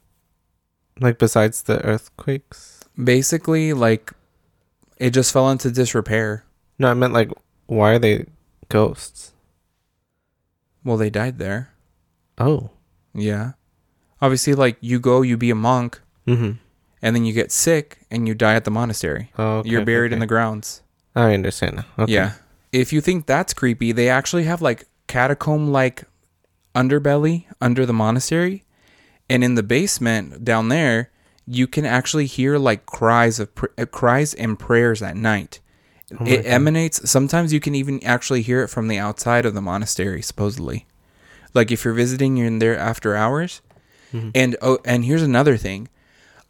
Like 1.01 1.18
besides 1.18 1.62
the 1.62 1.85
earthquakes? 1.85 2.85
Basically, 3.03 3.72
like 3.72 4.12
it 4.98 5.11
just 5.11 5.33
fell 5.33 5.51
into 5.51 5.70
disrepair. 5.70 6.44
No, 6.83 6.90
I 6.90 6.95
meant 6.95 7.12
like 7.12 7.31
why 7.66 7.92
are 7.92 7.99
they 8.01 8.27
ghosts? 8.68 9.33
Well, 10.85 10.97
they 10.97 11.11
died 11.11 11.38
there. 11.38 11.71
Oh. 12.38 12.71
Yeah. 13.14 13.53
Obviously, 14.21 14.55
like 14.55 14.77
you 14.81 14.99
go, 14.99 15.23
you 15.23 15.37
be 15.37 15.51
a 15.51 15.55
monk, 15.55 16.01
Mm-hmm. 16.27 16.53
and 17.03 17.16
then 17.16 17.25
you 17.25 17.33
get 17.33 17.51
sick 17.53 17.99
and 18.11 18.27
you 18.29 18.35
die 18.35 18.55
at 18.55 18.64
the 18.64 18.71
monastery. 18.71 19.31
Oh, 19.38 19.59
okay, 19.59 19.71
You're 19.71 19.85
buried 19.85 20.09
okay. 20.11 20.14
in 20.14 20.21
the 20.21 20.27
grounds. 20.27 20.83
I 21.16 21.35
understand 21.35 21.77
now. 21.77 21.85
Okay. 22.01 22.12
Yeah. 22.12 22.33
If 22.73 22.92
you 22.92 23.01
think 23.01 23.27
that's 23.27 23.53
creepy, 23.55 23.92
they 23.92 24.09
actually 24.09 24.45
have 24.45 24.61
like 24.62 24.87
catacomb 25.07 25.71
like 25.73 26.05
underbelly 26.75 27.45
under 27.61 27.85
the 27.87 27.92
monastery, 27.92 28.64
and 29.31 29.45
in 29.45 29.55
the 29.55 29.62
basement 29.62 30.45
down 30.45 30.68
there, 30.68 31.11
you 31.47 31.66
can 31.66 31.85
actually 31.85 32.27
hear 32.27 32.57
like 32.59 32.87
cries 32.87 33.38
of 33.40 33.55
pr- 33.55 33.66
cries 33.90 34.35
and 34.35 34.59
prayers 34.59 35.01
at 35.03 35.16
night. 35.16 35.61
Oh 36.20 36.25
it 36.27 36.38
God. 36.44 36.46
emanates. 36.46 37.11
Sometimes 37.11 37.53
you 37.53 37.61
can 37.61 37.75
even 37.75 38.03
actually 38.05 38.42
hear 38.42 38.62
it 38.62 38.68
from 38.68 38.88
the 38.88 38.98
outside 38.98 39.44
of 39.46 39.55
the 39.55 39.61
monastery, 39.62 40.22
supposedly. 40.22 40.87
Like 41.55 41.70
if 41.70 41.85
you're 41.85 41.94
visiting, 41.94 42.37
you're 42.37 42.46
in 42.46 42.59
there 42.59 42.79
after 42.79 43.14
hours. 43.14 43.61
Mhm. 44.12 44.31
And 44.35 44.57
oh, 44.62 44.79
and 44.85 45.05
here's 45.05 45.22
another 45.22 45.57
thing. 45.57 45.88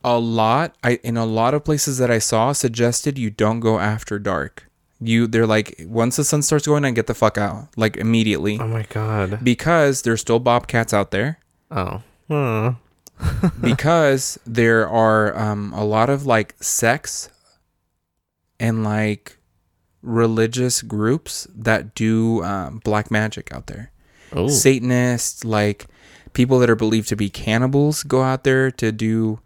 A 0.04 0.18
lot, 0.18 0.74
I 0.82 0.98
in 1.04 1.16
a 1.16 1.24
lot 1.26 1.54
of 1.54 1.64
places 1.64 1.98
that 1.98 2.10
I 2.10 2.18
saw 2.18 2.52
suggested 2.52 3.18
you 3.18 3.30
don't 3.30 3.60
go 3.60 3.78
after 3.78 4.18
dark. 4.18 4.68
You, 5.00 5.26
they're 5.26 5.46
like, 5.48 5.82
once 5.86 6.14
the 6.16 6.22
sun 6.24 6.42
starts 6.42 6.66
going, 6.66 6.84
I 6.84 6.92
get 6.92 7.08
the 7.08 7.14
fuck 7.14 7.36
out, 7.36 7.68
like 7.76 7.96
immediately, 7.96 8.58
Oh 8.60 8.68
my 8.68 8.84
god. 8.88 9.40
because 9.42 10.02
there's 10.02 10.20
still 10.20 10.38
bobcats 10.38 10.94
out 10.94 11.10
there. 11.10 11.38
Oh. 11.72 12.02
Hmm. 12.28 12.68
because 13.60 14.38
there 14.46 14.88
are 14.88 15.36
um, 15.36 15.72
a 15.72 15.84
lot 15.84 16.08
of 16.10 16.24
like 16.26 16.54
sects 16.60 17.30
and 18.60 18.84
like 18.84 19.38
religious 20.02 20.82
groups 20.82 21.46
that 21.54 21.94
do 21.94 22.42
um, 22.44 22.80
black 22.84 23.10
magic 23.10 23.52
out 23.52 23.66
there. 23.66 23.90
Oh. 24.32 24.48
Satanists, 24.48 25.44
like 25.44 25.86
people 26.32 26.58
that 26.58 26.70
are 26.70 26.76
believed 26.76 27.08
to 27.08 27.16
be 27.16 27.28
cannibals, 27.28 28.02
go 28.02 28.22
out 28.22 28.44
there 28.44 28.70
to 28.72 28.92
do. 28.92 29.40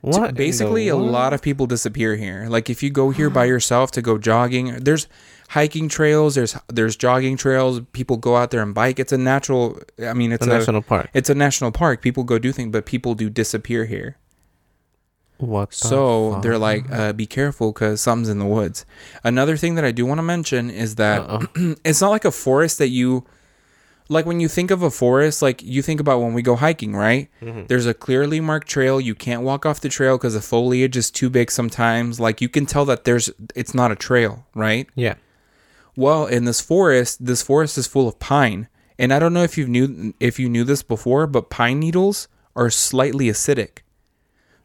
What? 0.00 0.28
the 0.28 0.32
basically, 0.32 0.88
a 0.88 0.96
lot 0.96 1.32
of 1.32 1.42
people 1.42 1.66
disappear 1.66 2.14
here. 2.14 2.46
Like 2.48 2.70
if 2.70 2.82
you 2.82 2.90
go 2.90 3.10
here 3.10 3.30
by 3.30 3.44
yourself 3.46 3.90
to 3.92 4.02
go 4.02 4.16
jogging, 4.16 4.76
there's 4.76 5.08
hiking 5.50 5.88
trails. 5.88 6.36
There's 6.36 6.56
there's 6.68 6.96
jogging 6.96 7.36
trails. 7.36 7.80
People 7.92 8.16
go 8.16 8.36
out 8.36 8.50
there 8.50 8.62
and 8.62 8.74
bike. 8.74 8.98
It's 9.00 9.12
a 9.12 9.18
natural. 9.18 9.78
I 10.04 10.14
mean, 10.14 10.32
it's 10.32 10.46
a 10.46 10.50
a 10.50 10.58
national 10.58 10.82
park. 10.82 11.10
it's 11.14 11.30
a 11.30 11.34
national 11.34 11.72
park. 11.72 12.00
People 12.00 12.22
go 12.24 12.38
do 12.38 12.52
things, 12.52 12.70
but 12.70 12.86
people 12.86 13.14
do 13.14 13.28
disappear 13.28 13.86
here. 13.86 14.16
What? 15.38 15.70
the 15.70 15.76
So 15.76 16.40
they're 16.42 16.58
like, 16.58 16.90
uh, 16.90 17.12
be 17.12 17.26
careful 17.26 17.72
because 17.72 18.00
something's 18.00 18.28
in 18.28 18.38
the 18.38 18.46
woods. 18.46 18.84
Another 19.24 19.56
thing 19.56 19.74
that 19.76 19.84
I 19.84 19.92
do 19.92 20.04
want 20.04 20.18
to 20.18 20.22
mention 20.22 20.68
is 20.70 20.96
that 20.96 21.46
it's 21.84 22.00
not 22.00 22.10
like 22.10 22.24
a 22.24 22.30
forest 22.30 22.78
that 22.78 22.88
you, 22.88 23.24
like 24.08 24.26
when 24.26 24.40
you 24.40 24.48
think 24.48 24.70
of 24.70 24.82
a 24.82 24.90
forest, 24.90 25.40
like 25.42 25.62
you 25.62 25.80
think 25.82 26.00
about 26.00 26.20
when 26.20 26.34
we 26.34 26.42
go 26.42 26.56
hiking, 26.56 26.94
right? 26.96 27.28
Mhm. 27.40 27.68
There's 27.68 27.86
a 27.86 27.94
clearly 27.94 28.40
marked 28.40 28.68
trail. 28.68 29.00
You 29.00 29.14
can't 29.14 29.42
walk 29.42 29.64
off 29.64 29.80
the 29.80 29.88
trail 29.88 30.16
because 30.18 30.34
the 30.34 30.40
foliage 30.40 30.96
is 30.96 31.10
too 31.10 31.30
big 31.30 31.50
sometimes. 31.50 32.18
Like 32.18 32.40
you 32.40 32.48
can 32.48 32.66
tell 32.66 32.84
that 32.86 33.04
there's, 33.04 33.30
it's 33.54 33.74
not 33.74 33.92
a 33.92 33.96
trail, 33.96 34.46
right? 34.54 34.88
Yeah. 34.94 35.14
Well, 35.96 36.26
in 36.26 36.44
this 36.44 36.60
forest, 36.60 37.24
this 37.24 37.42
forest 37.42 37.76
is 37.76 37.86
full 37.88 38.06
of 38.06 38.18
pine, 38.20 38.68
and 38.98 39.12
I 39.12 39.18
don't 39.18 39.32
know 39.32 39.42
if 39.42 39.58
you 39.58 39.66
knew 39.66 40.14
if 40.20 40.38
you 40.38 40.48
knew 40.48 40.62
this 40.62 40.80
before, 40.82 41.26
but 41.26 41.50
pine 41.50 41.80
needles 41.80 42.28
are 42.54 42.70
slightly 42.70 43.26
acidic. 43.26 43.78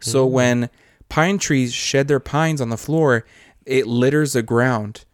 So 0.04 0.26
when 0.26 0.70
pine 1.10 1.38
trees 1.38 1.74
shed 1.74 2.08
their 2.08 2.20
pines 2.20 2.60
on 2.62 2.70
the 2.70 2.78
floor, 2.78 3.26
it 3.66 3.88
litters 3.88 4.34
the 4.34 4.44
ground, 4.44 5.06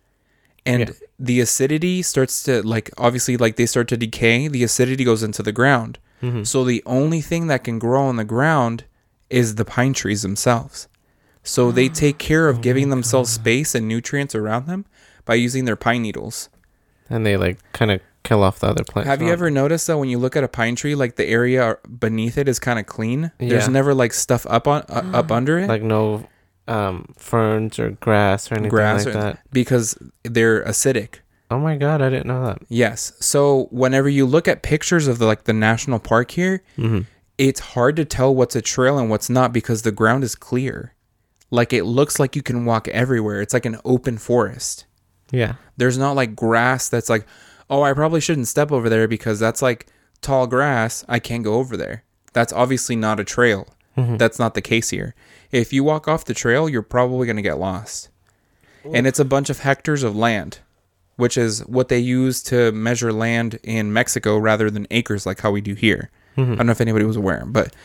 and 0.65 0.89
Yeah. 0.89 0.93
the 1.19 1.39
acidity 1.39 2.01
starts 2.01 2.43
to 2.43 2.61
like 2.63 2.89
obviously 2.97 3.37
like 3.37 3.55
they 3.55 3.65
start 3.65 3.87
to 3.89 3.97
decay. 3.97 4.47
The 4.47 4.63
acidity 4.63 5.03
goes 5.03 5.23
into 5.23 5.43
the 5.43 5.51
ground. 5.51 5.99
Mhm. 6.23 6.45
So 6.47 6.63
the 6.63 6.81
only 6.85 7.21
thing 7.21 7.47
that 7.47 7.63
can 7.63 7.79
grow 7.79 8.03
on 8.03 8.15
the 8.17 8.23
ground 8.25 8.83
is 9.29 9.55
the 9.55 9.65
pine 9.65 9.93
trees 9.93 10.21
themselves. 10.23 10.87
So 11.43 11.71
they 11.71 11.87
take 12.03 12.17
care 12.17 12.49
of 12.49 12.61
giving 12.61 12.89
themselves 12.89 13.29
space 13.31 13.75
and 13.75 13.87
nutrients 13.87 14.33
around 14.35 14.65
them 14.67 14.85
by 15.25 15.35
using 15.35 15.65
their 15.65 15.75
pine 15.75 16.01
needles. 16.01 16.49
And 17.09 17.25
they 17.25 17.37
like 17.37 17.57
kind 17.73 17.91
of 17.91 18.01
kill 18.23 18.43
off 18.43 18.59
the 18.59 18.67
other 18.67 18.83
plants. 18.83 19.07
Have 19.07 19.21
you 19.21 19.31
ever 19.31 19.49
noticed 19.49 19.87
that 19.87 19.97
when 19.97 20.09
you 20.09 20.17
look 20.19 20.35
at 20.35 20.43
a 20.43 20.47
pine 20.47 20.75
tree, 20.75 20.95
like 20.95 21.15
the 21.15 21.25
area 21.27 21.77
beneath 21.99 22.37
it 22.37 22.47
is 22.47 22.59
kind 22.59 22.77
of 22.79 22.85
clean? 22.85 23.31
Yeah. 23.39 23.49
There's 23.49 23.69
never 23.69 23.93
like 23.93 24.13
stuff 24.13 24.45
up 24.49 24.67
on 24.67 24.83
uh, 24.89 25.11
up 25.13 25.31
under 25.39 25.57
it 25.59 25.67
like 25.67 25.81
no 25.83 26.27
um 26.67 27.13
ferns 27.17 27.79
or 27.79 27.91
grass 27.91 28.51
or 28.51 28.55
anything 28.55 28.69
Grass 28.69 29.05
like 29.05 29.15
or- 29.15 29.19
that? 29.19 29.39
because 29.51 29.97
they're 30.23 30.63
acidic. 30.65 31.15
Oh 31.51 31.57
my 31.57 31.77
god, 31.77 32.01
I 32.03 32.09
didn't 32.11 32.27
know 32.27 32.45
that. 32.45 32.59
Yes. 32.67 33.13
So 33.19 33.67
whenever 33.71 34.07
you 34.07 34.27
look 34.27 34.47
at 34.47 34.61
pictures 34.61 35.07
of 35.07 35.17
the, 35.17 35.25
like 35.25 35.45
the 35.45 35.53
national 35.53 35.97
park 35.97 36.29
here, 36.31 36.61
Mm-hmm. 36.77 36.99
it's 37.39 37.59
hard 37.59 37.95
to 37.95 38.05
tell 38.05 38.35
what's 38.35 38.55
a 38.55 38.61
trail 38.61 38.99
and 38.99 39.09
what's 39.09 39.31
not 39.31 39.51
because 39.51 39.81
the 39.81 39.91
ground 39.91 40.23
is 40.23 40.35
clear. 40.35 40.93
Like 41.49 41.73
it 41.73 41.85
looks 41.85 42.19
like 42.19 42.35
you 42.35 42.43
can 42.43 42.65
walk 42.65 42.87
everywhere. 42.89 43.41
It's 43.41 43.55
like 43.55 43.65
an 43.65 43.79
open 43.83 44.19
forest. 44.19 44.85
Yeah. 45.31 45.55
There's 45.77 45.97
not 45.97 46.11
like 46.15 46.35
grass 46.35 46.87
that's 46.89 47.09
like, 47.09 47.25
oh, 47.69 47.83
I 47.83 47.93
probably 47.93 48.21
shouldn't 48.21 48.47
step 48.47 48.71
over 48.71 48.89
there 48.89 49.07
because 49.07 49.39
that's 49.39 49.61
like 49.61 49.87
tall 50.21 50.47
grass. 50.47 51.03
I 51.07 51.19
can't 51.19 51.43
go 51.43 51.55
over 51.55 51.77
there. 51.77 52.03
That's 52.33 52.53
obviously 52.53 52.95
not 52.95 53.19
a 53.19 53.23
trail. 53.23 53.67
Mhm. 53.97 54.17
That's 54.17 54.39
not 54.39 54.53
the 54.53 54.61
case 54.61 54.89
here. 54.91 55.15
If 55.51 55.73
you 55.73 55.83
walk 55.83 56.07
off 56.07 56.25
the 56.25 56.33
trail, 56.33 56.69
you're 56.69 56.81
probably 56.81 57.25
going 57.25 57.35
to 57.37 57.41
get 57.41 57.57
lost. 57.57 58.09
And 58.93 59.05
it's 59.07 59.19
a 59.19 59.25
bunch 59.25 59.49
of 59.49 59.59
hectares 59.59 60.03
of 60.03 60.15
land, 60.15 60.59
which 61.17 61.37
is 61.37 61.61
what 61.67 61.89
they 61.89 61.99
use 61.99 62.41
to 62.43 62.71
measure 62.71 63.11
land 63.11 63.59
in 63.63 63.91
Mexico 63.91 64.37
rather 64.37 64.69
than 64.69 64.87
acres 64.89 65.25
like 65.25 65.41
how 65.41 65.51
we 65.51 65.59
do 65.61 65.73
here. 65.73 66.09
I 66.37 66.41
don't 66.55 66.67
know 66.67 66.71
if 66.71 66.79
anybody 66.79 67.03
was 67.03 67.17
aware, 67.17 67.43
but 67.45 67.75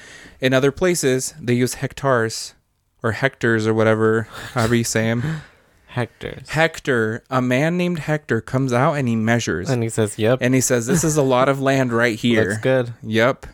in 0.40 0.52
other 0.54 0.70
places, 0.70 1.34
they 1.40 1.54
use 1.54 1.74
hectares 1.74 2.54
or 3.02 3.10
hectares 3.12 3.66
or 3.66 3.74
whatever, 3.74 4.28
however 4.52 4.76
you 4.76 4.84
say 4.84 5.02
them. 5.06 5.40
Hectares. 5.94 6.48
Hector, 6.48 7.22
a 7.30 7.40
man 7.40 7.76
named 7.76 8.00
Hector, 8.00 8.40
comes 8.40 8.72
out 8.72 8.94
and 8.94 9.06
he 9.06 9.14
measures. 9.14 9.70
And 9.70 9.82
he 9.82 9.88
says, 9.88 10.18
"Yep, 10.18 10.38
and 10.40 10.52
he 10.52 10.60
says, 10.60 10.86
This 10.88 11.04
is 11.04 11.16
a 11.16 11.22
lot 11.22 11.48
of 11.48 11.60
land 11.60 11.92
right 11.92 12.18
here. 12.26 12.48
looks 12.50 12.58
good. 12.60 12.94
Yep. 13.02 13.46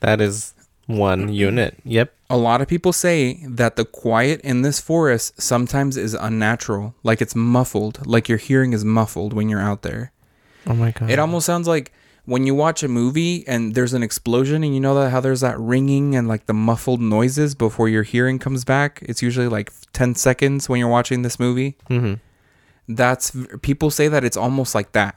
That 0.00 0.20
is 0.20 0.52
one 0.86 1.32
unit. 1.32 1.78
Yep. 1.84 2.12
A 2.28 2.36
lot 2.36 2.60
of 2.60 2.68
people 2.68 2.92
say 2.92 3.40
that 3.48 3.76
the 3.76 3.84
quiet 3.86 4.40
in 4.42 4.60
this 4.60 4.78
forest 4.78 5.40
sometimes 5.40 5.96
is 5.96 6.12
unnatural, 6.12 6.94
like 7.02 7.22
it's 7.22 7.34
muffled, 7.34 8.06
like 8.06 8.28
your 8.28 8.38
hearing 8.38 8.72
is 8.74 8.84
muffled 8.84 9.32
when 9.32 9.48
you're 9.48 9.60
out 9.60 9.80
there. 9.82 10.12
Oh 10.66 10.74
my 10.74 10.90
god. 10.90 11.08
It 11.10 11.18
almost 11.18 11.46
sounds 11.46 11.66
like 11.66 11.92
when 12.26 12.44
you 12.44 12.54
watch 12.54 12.82
a 12.82 12.88
movie 12.88 13.46
and 13.46 13.74
there's 13.74 13.94
an 13.94 14.02
explosion 14.02 14.62
and 14.64 14.74
you 14.74 14.80
know 14.80 14.94
that 15.00 15.10
how 15.10 15.20
there's 15.20 15.40
that 15.40 15.58
ringing 15.58 16.14
and 16.14 16.26
like 16.28 16.46
the 16.46 16.52
muffled 16.52 17.00
noises 17.00 17.54
before 17.54 17.88
your 17.88 18.02
hearing 18.02 18.38
comes 18.38 18.64
back. 18.64 19.00
It's 19.02 19.22
usually 19.22 19.48
like 19.48 19.72
10 19.92 20.14
seconds 20.16 20.68
when 20.68 20.78
you're 20.80 20.88
watching 20.88 21.22
this 21.22 21.38
movie. 21.40 21.76
hmm 21.88 22.14
That's 22.88 23.32
people 23.62 23.90
say 23.90 24.08
that 24.08 24.24
it's 24.24 24.36
almost 24.36 24.74
like 24.74 24.92
that. 24.92 25.16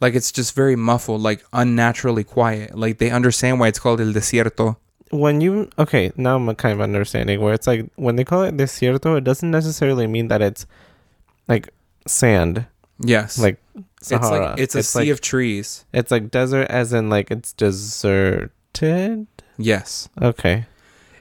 Like 0.00 0.14
it's 0.14 0.32
just 0.32 0.54
very 0.54 0.76
muffled, 0.76 1.20
like 1.22 1.44
unnaturally 1.52 2.24
quiet. 2.24 2.76
Like 2.76 2.98
they 2.98 3.10
understand 3.10 3.60
why 3.60 3.68
it's 3.68 3.78
called 3.78 4.00
el 4.00 4.12
desierto. 4.12 4.76
When 5.10 5.40
you 5.40 5.70
okay, 5.78 6.12
now 6.16 6.36
I'm 6.36 6.54
kind 6.56 6.72
of 6.74 6.80
understanding 6.80 7.40
where 7.40 7.54
it's 7.54 7.66
like 7.66 7.88
when 7.96 8.16
they 8.16 8.24
call 8.24 8.42
it 8.42 8.56
desierto, 8.56 9.16
it 9.18 9.24
doesn't 9.24 9.50
necessarily 9.50 10.06
mean 10.06 10.28
that 10.28 10.42
it's 10.42 10.66
like 11.48 11.68
sand, 12.06 12.66
Yes. 12.98 13.38
like 13.38 13.58
it's 13.74 14.08
Sahara. 14.08 14.50
like 14.50 14.58
it's 14.58 14.74
a 14.74 14.82
sea 14.82 14.98
like, 15.00 15.08
of 15.08 15.20
trees. 15.20 15.84
It's 15.92 16.10
like 16.10 16.30
desert, 16.30 16.66
as 16.70 16.92
in 16.92 17.10
like 17.10 17.30
it's 17.30 17.52
deserted. 17.52 19.26
Yes. 19.56 20.08
Okay. 20.20 20.66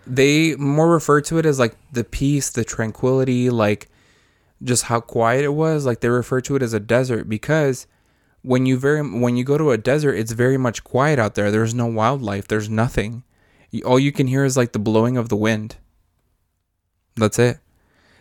They 0.05 0.55
more 0.55 0.89
refer 0.89 1.21
to 1.21 1.37
it 1.37 1.45
as 1.45 1.59
like 1.59 1.75
the 1.91 2.03
peace, 2.03 2.49
the 2.49 2.63
tranquility, 2.63 3.49
like 3.49 3.89
just 4.61 4.83
how 4.83 4.99
quiet 4.99 5.45
it 5.45 5.53
was. 5.53 5.85
Like 5.85 6.01
they 6.01 6.09
refer 6.09 6.41
to 6.41 6.55
it 6.55 6.61
as 6.61 6.73
a 6.73 6.79
desert 6.79 7.29
because 7.29 7.87
when 8.41 8.65
you 8.65 8.77
very 8.77 9.01
when 9.01 9.37
you 9.37 9.43
go 9.43 9.57
to 9.57 9.71
a 9.71 9.77
desert, 9.77 10.13
it's 10.15 10.33
very 10.33 10.57
much 10.57 10.83
quiet 10.83 11.19
out 11.19 11.35
there. 11.35 11.51
There's 11.51 11.73
no 11.73 11.85
wildlife. 11.85 12.47
There's 12.47 12.69
nothing. 12.69 13.23
All 13.85 13.97
you 13.97 14.11
can 14.11 14.27
hear 14.27 14.43
is 14.43 14.57
like 14.57 14.73
the 14.73 14.79
blowing 14.79 15.17
of 15.17 15.29
the 15.29 15.35
wind. 15.35 15.77
That's 17.15 17.39
it. 17.39 17.59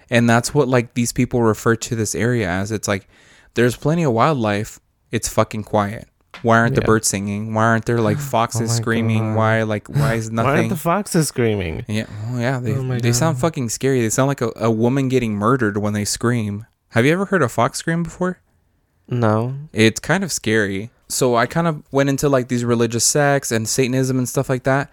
And 0.09 0.29
that's 0.29 0.55
what 0.55 0.69
like 0.69 0.95
these 0.95 1.13
people 1.13 1.43
refer 1.43 1.77
to 1.77 1.97
this 1.97 2.15
area 2.15 2.49
as. 2.49 2.71
It's 2.71 2.89
like 2.89 3.09
there's 3.55 3.77
plenty 3.77 4.03
of 4.05 4.13
wildlife. 4.13 4.81
It's 5.11 5.29
fucking 5.29 5.65
quiet. 5.65 6.09
Why 6.43 6.59
aren't 6.59 6.75
the 6.75 6.81
birds 6.81 7.09
singing? 7.09 7.55
Why 7.55 7.65
aren't 7.65 7.85
there 7.85 8.01
like 8.01 8.17
oh 8.21 8.21
foxes 8.21 8.71
my 8.71 8.75
screaming? 8.75 9.35
God. 9.35 9.37
Why 9.37 9.63
like 9.63 9.89
why 9.89 10.15
is 10.15 10.31
nothing? 10.31 10.51
Why 10.51 10.57
aren't 10.59 10.69
the 10.71 10.77
foxes 10.77 11.29
screaming? 11.29 11.85
Yeah, 11.89 12.07
well, 12.31 12.41
yeah, 12.41 12.59
they 12.59 12.75
Oh 12.75 12.99
they 12.99 13.13
sound 13.13 13.39
fucking 13.39 13.69
scary. 13.69 14.01
They 14.01 14.11
sound 14.11 14.29
like 14.29 14.41
a, 14.41 14.53
a 14.57 14.71
woman 14.71 15.09
getting 15.09 15.35
murdered 15.35 15.79
when 15.79 15.93
they 15.93 16.05
scream. 16.05 16.67
Have 16.91 17.07
you 17.07 17.13
ever 17.13 17.27
heard 17.27 17.43
a 17.43 17.49
fox 17.49 17.79
scream 17.79 18.03
before? 18.03 18.39
No. 19.09 19.55
It's 19.73 20.01
kind 20.01 20.25
of 20.25 20.33
scary. 20.33 20.91
So 21.09 21.37
I 21.37 21.47
kind 21.47 21.67
of 21.67 21.83
went 21.93 22.09
into 22.09 22.29
like 22.29 22.49
these 22.49 22.65
religious 22.65 23.05
sects 23.05 23.53
and 23.53 23.69
Satanism 23.69 24.19
and 24.19 24.29
stuff 24.29 24.49
like 24.49 24.65
that. 24.65 24.91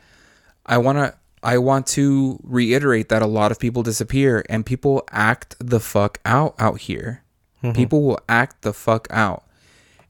I 0.65 0.77
want 0.77 0.97
to 0.97 1.15
I 1.41 1.57
want 1.57 1.87
to 1.87 2.39
reiterate 2.43 3.09
that 3.09 3.21
a 3.21 3.27
lot 3.27 3.51
of 3.51 3.59
people 3.59 3.83
disappear 3.83 4.43
and 4.49 4.65
people 4.65 5.03
act 5.11 5.55
the 5.59 5.79
fuck 5.79 6.19
out 6.25 6.55
out 6.59 6.79
here. 6.81 7.23
Mhm. 7.63 7.75
People 7.75 8.03
will 8.03 8.19
act 8.27 8.61
the 8.61 8.73
fuck 8.73 9.07
out. 9.09 9.43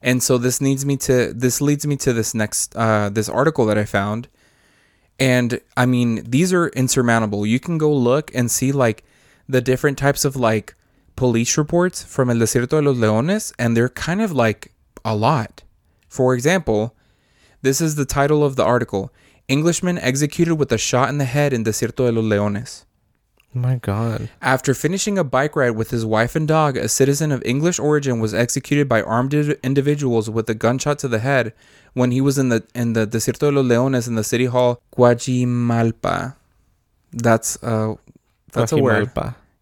And 0.02 0.22
so 0.22 0.38
this 0.38 0.60
needs 0.60 0.86
me 0.86 0.96
to 0.98 1.32
this 1.32 1.60
leads 1.60 1.86
me 1.86 1.96
to 1.96 2.12
this 2.12 2.34
next 2.34 2.74
uh 2.76 3.10
this 3.10 3.28
article 3.28 3.66
that 3.66 3.76
I 3.78 3.84
found. 3.84 4.28
And 5.18 5.60
I 5.76 5.84
mean, 5.86 6.24
these 6.26 6.52
are 6.52 6.68
insurmountable. 6.68 7.44
You 7.44 7.60
can 7.60 7.76
go 7.76 7.92
look 7.92 8.30
and 8.34 8.50
see 8.50 8.72
like 8.72 9.04
the 9.48 9.60
different 9.60 9.98
types 9.98 10.24
of 10.24 10.36
like 10.36 10.74
police 11.16 11.58
reports 11.58 12.02
from 12.02 12.30
El 12.30 12.36
Desierto 12.36 12.80
de 12.80 12.82
los 12.82 12.96
Leones 12.96 13.52
and 13.58 13.76
they're 13.76 13.90
kind 13.90 14.22
of 14.22 14.32
like 14.32 14.72
a 15.04 15.14
lot. 15.14 15.62
For 16.08 16.34
example, 16.34 16.94
this 17.62 17.80
is 17.80 17.96
the 17.96 18.06
title 18.06 18.42
of 18.42 18.56
the 18.56 18.64
article 18.64 19.12
Englishman 19.48 19.98
executed 19.98 20.54
with 20.54 20.72
a 20.72 20.78
shot 20.78 21.08
in 21.10 21.18
the 21.18 21.24
head 21.24 21.52
in 21.52 21.64
Desierto 21.64 22.06
de 22.06 22.12
los 22.12 22.24
Leones. 22.24 22.86
My 23.52 23.76
God. 23.76 24.28
After 24.40 24.74
finishing 24.74 25.18
a 25.18 25.24
bike 25.24 25.56
ride 25.56 25.70
with 25.70 25.90
his 25.90 26.06
wife 26.06 26.36
and 26.36 26.46
dog, 26.46 26.76
a 26.76 26.88
citizen 26.88 27.32
of 27.32 27.42
English 27.44 27.80
origin 27.80 28.20
was 28.20 28.32
executed 28.32 28.88
by 28.88 29.02
armed 29.02 29.34
individuals 29.34 30.30
with 30.30 30.48
a 30.48 30.54
gunshot 30.54 31.00
to 31.00 31.08
the 31.08 31.18
head 31.18 31.52
when 31.92 32.12
he 32.12 32.20
was 32.20 32.38
in 32.38 32.48
the 32.48 32.62
in 32.74 32.92
the 32.92 33.06
Desierto 33.06 33.50
de 33.50 33.50
los 33.50 33.66
Leones 33.66 34.06
in 34.06 34.14
the 34.14 34.22
city 34.22 34.44
hall 34.44 34.80
Guajimalpa. 34.96 36.36
That's 37.12 37.60
uh 37.62 37.94
that's 38.52 38.70
a 38.72 38.76
word. 38.78 39.10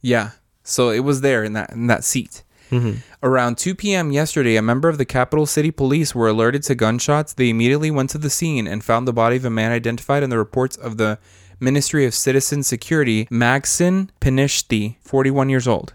Yeah. 0.03 0.31
So 0.65 0.91
it 0.91 1.01
was 1.01 1.23
there 1.23 1.43
in 1.43 1.55
that 1.55 1.73
in 1.73 1.87
that 1.87 2.05
seat. 2.05 2.43
Mhm. 2.71 2.99
Around 3.23 3.57
2 3.57 3.75
p.m. 3.75 4.13
yesterday, 4.13 4.57
a 4.57 4.63
member 4.63 4.91
of 4.91 4.99
the 4.99 5.07
capital 5.07 5.47
city 5.47 5.71
police 5.71 6.15
were 6.15 6.29
alerted 6.29 6.63
to 6.65 6.75
gunshots. 6.75 7.33
They 7.33 7.49
immediately 7.49 7.91
went 7.91 8.11
to 8.11 8.19
the 8.19 8.29
scene 8.29 8.67
and 8.67 8.85
found 8.85 9.09
the 9.09 9.13
body 9.15 9.37
of 9.37 9.47
a 9.47 9.51
man 9.51 9.73
identified 9.73 10.23
in 10.23 10.29
the 10.29 10.37
reports 10.37 10.77
of 10.77 10.99
the 10.99 11.19
Ministry 11.61 12.05
of 12.07 12.15
Citizen 12.15 12.63
Security, 12.63 13.27
Maxin 13.27 14.11
Pinishti, 14.21 14.97
41 15.01 15.49
years 15.49 15.67
old. 15.67 15.95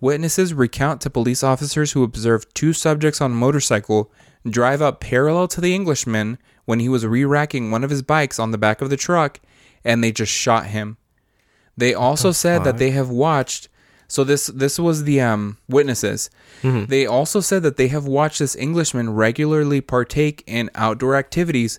Witnesses 0.00 0.52
recount 0.52 1.00
to 1.02 1.10
police 1.10 1.44
officers 1.44 1.92
who 1.92 2.02
observed 2.02 2.52
two 2.54 2.72
subjects 2.72 3.20
on 3.20 3.30
a 3.32 3.34
motorcycle 3.34 4.10
drive 4.48 4.82
up 4.82 5.00
parallel 5.00 5.46
to 5.46 5.60
the 5.60 5.74
Englishman 5.74 6.38
when 6.64 6.80
he 6.80 6.88
was 6.88 7.06
re-racking 7.06 7.70
one 7.70 7.84
of 7.84 7.90
his 7.90 8.02
bikes 8.02 8.38
on 8.40 8.50
the 8.50 8.58
back 8.58 8.80
of 8.80 8.90
the 8.90 8.96
truck 8.96 9.38
and 9.84 10.02
they 10.02 10.10
just 10.10 10.32
shot 10.32 10.66
him. 10.66 10.96
They 11.76 11.94
also 11.94 12.28
the 12.28 12.34
said 12.34 12.64
that 12.64 12.78
they 12.78 12.90
have 12.90 13.08
watched 13.08 13.68
so 14.08 14.24
this 14.24 14.48
this 14.48 14.78
was 14.78 15.04
the 15.04 15.20
um 15.22 15.56
witnesses. 15.68 16.28
Mhm. 16.62 16.88
They 16.88 17.06
also 17.06 17.40
said 17.40 17.62
that 17.62 17.76
they 17.78 17.88
have 17.88 18.04
watched 18.04 18.40
this 18.40 18.54
Englishman 18.56 19.14
regularly 19.14 19.80
partake 19.80 20.42
in 20.46 20.68
outdoor 20.74 21.16
activities 21.16 21.78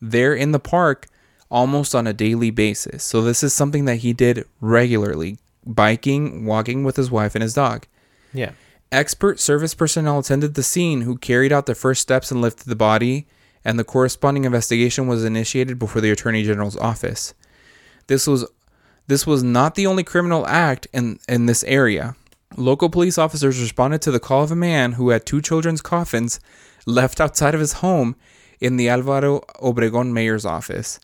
there 0.00 0.34
in 0.34 0.52
the 0.52 0.60
park 0.60 1.06
almost 1.54 1.94
on 1.94 2.08
a 2.08 2.12
daily 2.12 2.50
basis. 2.50 3.04
So 3.04 3.22
this 3.22 3.44
is 3.44 3.54
something 3.54 3.84
that 3.84 3.98
he 3.98 4.12
did 4.12 4.44
regularly, 4.60 5.38
biking, 5.64 6.44
walking 6.44 6.82
with 6.82 6.96
his 6.96 7.12
wife 7.12 7.36
and 7.36 7.42
his 7.42 7.54
dog. 7.54 7.86
Yeah. 8.32 8.50
Expert 8.90 9.38
service 9.38 9.72
personnel 9.72 10.18
attended 10.18 10.54
the 10.54 10.64
scene 10.64 11.02
who 11.02 11.16
carried 11.16 11.52
out 11.52 11.66
the 11.66 11.76
first 11.76 12.02
steps 12.02 12.32
and 12.32 12.42
lifted 12.42 12.68
the 12.68 12.74
body, 12.74 13.28
and 13.64 13.78
the 13.78 13.84
corresponding 13.84 14.44
investigation 14.44 15.06
was 15.06 15.24
initiated 15.24 15.78
before 15.78 16.02
the 16.02 16.10
Attorney 16.10 16.42
General's 16.42 16.76
office. 16.76 17.34
This 18.08 18.26
was 18.26 18.44
this 19.06 19.24
was 19.24 19.44
not 19.44 19.76
the 19.76 19.86
only 19.86 20.02
criminal 20.02 20.46
act 20.48 20.88
in, 20.92 21.20
in 21.28 21.46
this 21.46 21.62
area. 21.64 22.16
Local 22.56 22.88
police 22.88 23.16
officers 23.18 23.60
responded 23.60 24.02
to 24.02 24.10
the 24.10 24.18
call 24.18 24.42
of 24.42 24.50
a 24.50 24.56
man 24.56 24.92
who 24.92 25.10
had 25.10 25.24
two 25.24 25.40
children's 25.40 25.82
coffins 25.82 26.40
left 26.84 27.20
outside 27.20 27.54
of 27.54 27.60
his 27.60 27.74
home 27.74 28.16
in 28.60 28.76
the 28.76 28.88
Alvaro 28.88 29.40
Obregón 29.60 30.12
mayor's 30.12 30.44
office. 30.44 30.98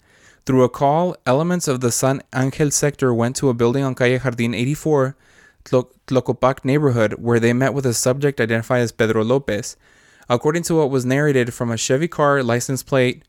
Through 0.46 0.64
a 0.64 0.68
call, 0.68 1.16
elements 1.26 1.68
of 1.68 1.81
the 1.81 1.92
San 1.92 2.22
Angel 2.35 2.70
sector 2.70 3.12
went 3.12 3.37
to 3.37 3.48
a 3.48 3.55
building 3.55 3.85
on 3.85 3.94
Calle 3.94 4.18
Jardín 4.18 4.57
84, 4.57 5.16
Tlo- 5.64 5.90
Tlocopac 6.07 6.64
neighborhood, 6.64 7.14
where 7.14 7.38
they 7.38 7.53
met 7.53 7.74
with 7.74 7.87
a 7.87 7.94
subject 7.94 8.40
identified 8.40 8.81
as 8.83 8.92
Pedro 8.92 9.22
Lopez. 9.22 9.76
According 10.29 10.62
to 10.64 10.76
what 10.76 10.90
was 10.90 11.05
narrated 11.05 11.53
from 11.53 11.70
a 11.70 11.76
Chevy 11.76 12.09
car 12.09 12.42
license 12.42 12.83
plate, 12.83 13.24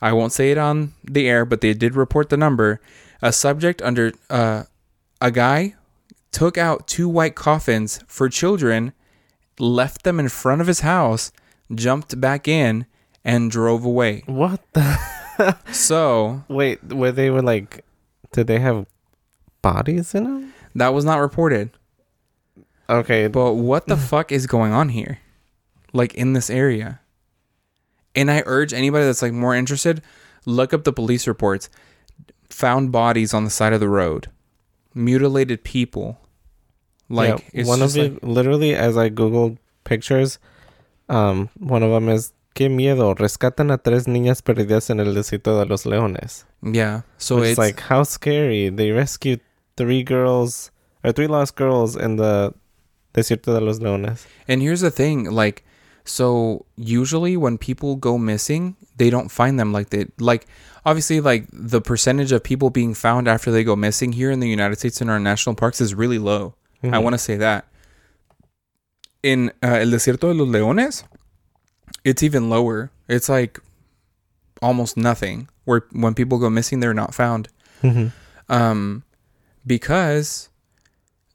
I 0.00 0.12
won't 0.12 0.32
say 0.32 0.50
it 0.50 0.58
on 0.58 0.92
the 1.02 1.28
air, 1.28 1.44
but 1.44 1.60
they 1.60 1.72
did 1.74 1.96
report 1.96 2.28
the 2.28 2.36
number. 2.36 2.80
A 3.22 3.32
subject 3.32 3.80
under 3.82 4.12
uh, 4.28 4.64
a 5.20 5.30
guy 5.30 5.74
took 6.30 6.58
out 6.58 6.86
two 6.86 7.08
white 7.08 7.34
coffins 7.34 8.00
for 8.06 8.28
children, 8.28 8.92
left 9.58 10.02
them 10.02 10.20
in 10.20 10.28
front 10.28 10.60
of 10.60 10.66
his 10.66 10.80
house, 10.80 11.32
jumped 11.74 12.20
back 12.20 12.46
in, 12.46 12.86
and 13.24 13.50
drove 13.50 13.84
away. 13.84 14.22
What 14.26 14.60
the? 14.74 14.98
So 15.72 16.44
Wait, 16.48 16.92
were 16.92 17.12
they 17.12 17.30
were 17.30 17.42
like, 17.42 17.84
did 18.32 18.46
they 18.46 18.58
have 18.58 18.86
bodies 19.62 20.14
in 20.14 20.24
them? 20.24 20.54
that 20.74 20.88
was 20.88 21.04
not 21.04 21.20
reported. 21.20 21.70
Okay. 22.88 23.28
But 23.28 23.54
what 23.54 23.86
the 23.86 23.96
fuck 24.10 24.32
is 24.32 24.46
going 24.46 24.72
on 24.72 24.90
here? 24.90 25.18
Like 25.92 26.14
in 26.14 26.32
this 26.32 26.50
area. 26.50 27.00
And 28.14 28.30
I 28.30 28.42
urge 28.46 28.72
anybody 28.72 29.04
that's 29.04 29.22
like 29.22 29.32
more 29.32 29.54
interested, 29.54 30.02
look 30.44 30.72
up 30.72 30.84
the 30.84 30.92
police 30.92 31.26
reports. 31.26 31.68
Found 32.50 32.92
bodies 32.92 33.34
on 33.34 33.44
the 33.44 33.50
side 33.50 33.72
of 33.72 33.80
the 33.80 33.88
road. 33.88 34.30
Mutilated 34.94 35.64
people. 35.64 36.20
Like 37.08 37.40
Yeah, 37.40 37.60
it's 37.60 37.68
one 37.68 37.82
of 37.82 37.96
like, 37.96 38.18
literally 38.22 38.74
as 38.74 38.96
I 38.96 39.10
googled 39.10 39.58
pictures, 39.84 40.38
um, 41.08 41.50
one 41.58 41.82
of 41.82 41.90
them 41.90 42.08
is 42.08 42.32
qué 42.54 42.68
miedo 42.68 43.14
rescatan 43.14 43.70
a 43.70 43.78
tres 43.78 44.06
niñas 44.06 44.42
perdidas 44.42 44.90
en 44.90 45.00
el 45.00 45.14
desierto 45.14 45.58
de 45.58 45.66
los 45.66 45.84
leones. 45.86 46.46
yeah. 46.62 47.02
So 47.18 47.38
it's, 47.38 47.50
it's, 47.50 47.58
like 47.58 47.80
how 47.80 48.04
scary. 48.04 48.70
They 48.70 48.92
rescued 48.92 49.40
three 49.76 50.02
girls 50.04 50.70
or 51.02 51.12
three 51.12 51.26
lost 51.26 51.56
girls 51.56 51.96
in 51.96 52.16
the 52.16 52.54
desierto 53.12 53.52
de 53.52 53.60
los 53.60 53.80
leones. 53.80 54.26
And 54.48 54.62
here's 54.62 54.80
the 54.80 54.90
thing, 54.90 55.24
like, 55.30 55.64
so 56.04 56.64
usually 56.76 57.36
when 57.36 57.58
people 57.58 57.96
go 57.96 58.18
missing, 58.18 58.76
they 58.96 59.10
don't 59.10 59.30
find 59.30 59.58
them 59.58 59.72
like 59.72 59.90
they 59.90 60.06
like. 60.18 60.46
Obviously, 60.86 61.20
like 61.20 61.46
the 61.50 61.80
percentage 61.80 62.30
of 62.30 62.42
people 62.42 62.68
being 62.68 62.92
found 62.94 63.26
after 63.26 63.50
they 63.50 63.64
go 63.64 63.74
missing 63.74 64.12
here 64.12 64.30
in 64.30 64.40
the 64.40 64.48
United 64.48 64.78
States 64.78 65.00
in 65.00 65.08
our 65.08 65.18
national 65.18 65.54
parks 65.54 65.80
is 65.80 65.94
really 65.94 66.18
low. 66.18 66.54
I 66.82 66.88
Mhm. 66.88 67.02
want 67.02 67.14
to 67.14 67.18
say 67.18 67.36
that. 67.38 67.64
In 69.22 69.50
uh, 69.62 69.80
El 69.80 69.90
Desierto 69.90 70.28
de 70.28 70.34
los 70.34 70.46
Leones, 70.48 71.04
it's 72.04 72.22
even 72.22 72.48
lower. 72.50 72.90
It's 73.08 73.28
like 73.28 73.58
almost 74.62 74.96
nothing. 74.96 75.48
Where 75.64 75.84
when 75.92 76.14
people 76.14 76.38
go 76.38 76.50
missing, 76.50 76.80
they're 76.80 76.94
not 76.94 77.14
found 77.14 77.48
Mhm. 77.82 78.12
um, 78.48 79.02
because 79.66 80.48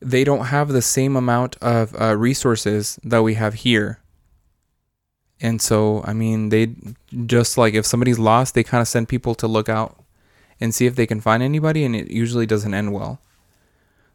they 0.02 0.24
don't 0.24 0.46
have 0.46 0.70
the 0.70 0.82
same 0.82 1.16
amount 1.16 1.56
of 1.58 1.96
uh, 2.00 2.16
resources 2.16 3.00
that 3.04 3.22
we 3.24 3.34
have 3.34 3.54
here. 3.56 4.00
And 5.42 5.62
so, 5.62 6.04
I 6.06 6.14
mean, 6.14 6.50
they 6.50 6.76
just 7.26 7.58
like 7.58 7.74
if 7.74 7.86
somebody's 7.86 8.20
lost, 8.20 8.54
they 8.54 8.64
kind 8.64 8.82
of 8.82 8.88
send 8.88 9.10
people 9.10 9.36
to 9.36 9.48
look 9.48 9.70
out 9.70 10.04
and 10.60 10.76
see 10.76 10.86
if 10.86 10.96
they 10.96 11.08
can 11.08 11.22
find 11.22 11.42
anybody, 11.42 11.86
and 11.86 11.96
it 11.96 12.12
usually 12.12 12.46
doesn't 12.46 12.74
end 12.74 12.92
well. 12.94 13.20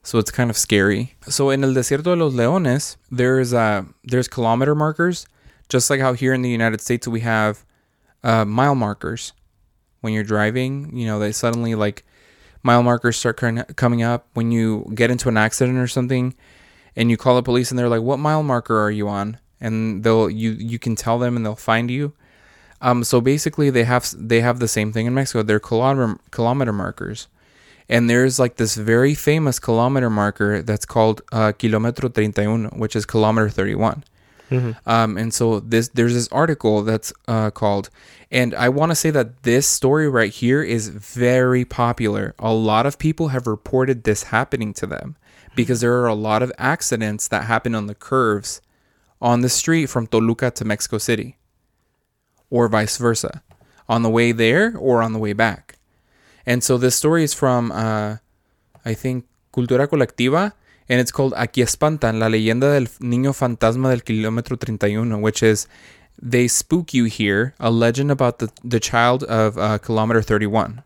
So 0.03 0.19
it's 0.19 0.31
kind 0.31 0.51
of 0.51 0.57
scary. 0.59 1.15
So 1.29 1.49
in 1.49 1.65
El 1.65 1.73
Desierto 1.73 2.05
de 2.05 2.17
los 2.17 2.35
Leones, 2.35 2.97
there's 3.11 3.55
uh 3.55 3.85
there's 4.05 4.29
kilometer 4.29 4.75
markers, 4.75 5.27
just 5.69 5.91
like 5.91 6.01
how 6.01 6.13
here 6.13 6.35
in 6.35 6.43
the 6.43 6.51
United 6.51 6.81
States 6.81 7.09
we 7.09 7.21
have 7.21 7.65
uh, 8.23 8.45
mile 8.45 8.75
markers. 8.75 9.33
When 10.01 10.13
you're 10.13 10.25
driving, 10.25 10.95
you 10.97 11.07
know 11.07 11.19
they 11.19 11.33
suddenly 11.33 11.75
like 11.75 12.05
mile 12.63 12.83
markers 12.83 13.17
start 13.17 13.41
coming 13.77 14.03
up 14.03 14.27
when 14.35 14.53
you 14.53 14.91
get 14.95 15.11
into 15.11 15.29
an 15.29 15.37
accident 15.37 15.79
or 15.79 15.87
something, 15.87 16.35
and 16.95 17.11
you 17.11 17.17
call 17.17 17.37
the 17.37 17.43
police 17.43 17.71
and 17.71 17.79
they're 17.79 17.89
like, 17.89 18.03
"What 18.03 18.19
mile 18.19 18.43
marker 18.43 18.79
are 18.79 18.91
you 18.91 19.09
on?" 19.09 19.39
And 19.61 20.05
they'll 20.05 20.29
you 20.29 20.53
you 20.53 20.79
can 20.79 20.95
tell 20.95 21.19
them 21.19 21.37
and 21.37 21.47
they'll 21.47 21.57
find 21.57 21.91
you. 21.91 22.13
Um, 22.81 23.03
so 23.03 23.23
basically, 23.23 23.71
they 23.71 23.85
have 23.85 24.13
they 24.15 24.43
have 24.43 24.59
the 24.59 24.69
same 24.69 24.93
thing 24.93 25.07
in 25.07 25.15
Mexico. 25.15 25.43
They're 25.43 25.59
kilometer 25.59 26.19
kilometer 26.31 26.73
markers, 26.73 27.29
and 27.89 28.11
there's 28.11 28.39
like 28.39 28.57
this 28.57 28.75
very 28.75 29.15
famous 29.15 29.59
kilometer 29.59 30.11
marker 30.11 30.63
that's 30.63 30.85
called 30.85 31.23
uh, 31.33 31.53
Kilometro 31.53 32.13
31, 32.13 32.67
which 32.79 32.95
is 32.95 33.07
kilometer 33.07 33.49
31. 33.49 34.05
Mhm. 34.51 34.77
Um, 34.87 35.17
and 35.17 35.33
so 35.33 35.61
this 35.61 35.89
there's 35.89 36.15
this 36.15 36.29
article 36.29 36.83
that's 36.83 37.13
uh, 37.27 37.51
called, 37.51 37.89
and 38.31 38.55
I 38.55 38.69
want 38.69 38.91
to 38.91 38.97
say 38.97 39.11
that 39.11 39.43
this 39.43 39.67
story 39.67 40.09
right 40.09 40.31
here 40.33 40.63
is 40.63 40.89
very 40.89 41.65
popular. 41.65 42.35
A 42.39 42.53
lot 42.53 42.85
of 42.87 42.99
people 42.99 43.29
have 43.29 43.47
reported 43.47 44.05
this 44.05 44.25
happening 44.25 44.75
to 44.75 44.87
them 44.87 45.17
because 45.57 45.81
there 45.81 45.95
are 45.95 46.07
a 46.07 46.15
lot 46.15 46.43
of 46.43 46.53
accidents 46.59 47.29
that 47.29 47.45
happen 47.45 47.75
on 47.75 47.87
the 47.87 47.95
curves 47.95 48.61
on 49.21 49.41
the 49.41 49.49
street 49.49 49.87
from 49.87 50.07
Toluca 50.07 50.51
to 50.51 50.65
Mexico 50.65 50.99
City, 50.99 51.39
or 52.51 52.69
vice 52.69 52.99
versa, 52.99 53.43
on 53.89 54.03
the 54.03 54.11
way 54.11 54.33
there 54.33 54.77
or 54.77 55.03
on 55.03 55.13
the 55.15 55.19
way 55.19 55.33
back. 55.33 55.79
And 56.45 56.63
so 56.63 56.77
this 56.77 56.95
story 56.95 57.25
is 57.25 57.33
from, 57.33 57.73
uh, 57.73 58.17
I 58.85 58.93
think, 58.93 59.25
Cultura 59.55 59.87
Colectiva, 59.89 60.53
and 60.89 61.01
it's 61.01 61.13
called 61.13 61.33
Aquí 61.35 61.63
espantan, 61.63 62.19
la 62.19 62.29
leyenda 62.29 62.73
del 62.73 62.89
niño 63.01 63.35
fantasma 63.35 63.91
del 63.91 64.03
kilómetro 64.03 64.59
31, 64.59 65.21
which 65.21 65.43
is 65.43 65.67
they 66.21 66.47
spook 66.47 66.95
you 66.95 67.05
here, 67.05 67.55
a 67.59 67.71
legend 67.71 68.11
about 68.11 68.39
the, 68.39 68.51
the 68.63 68.81
child 68.81 69.25
of 69.25 69.59
uh, 69.59 69.79
kilometer 69.79 70.23
31. 70.23 70.83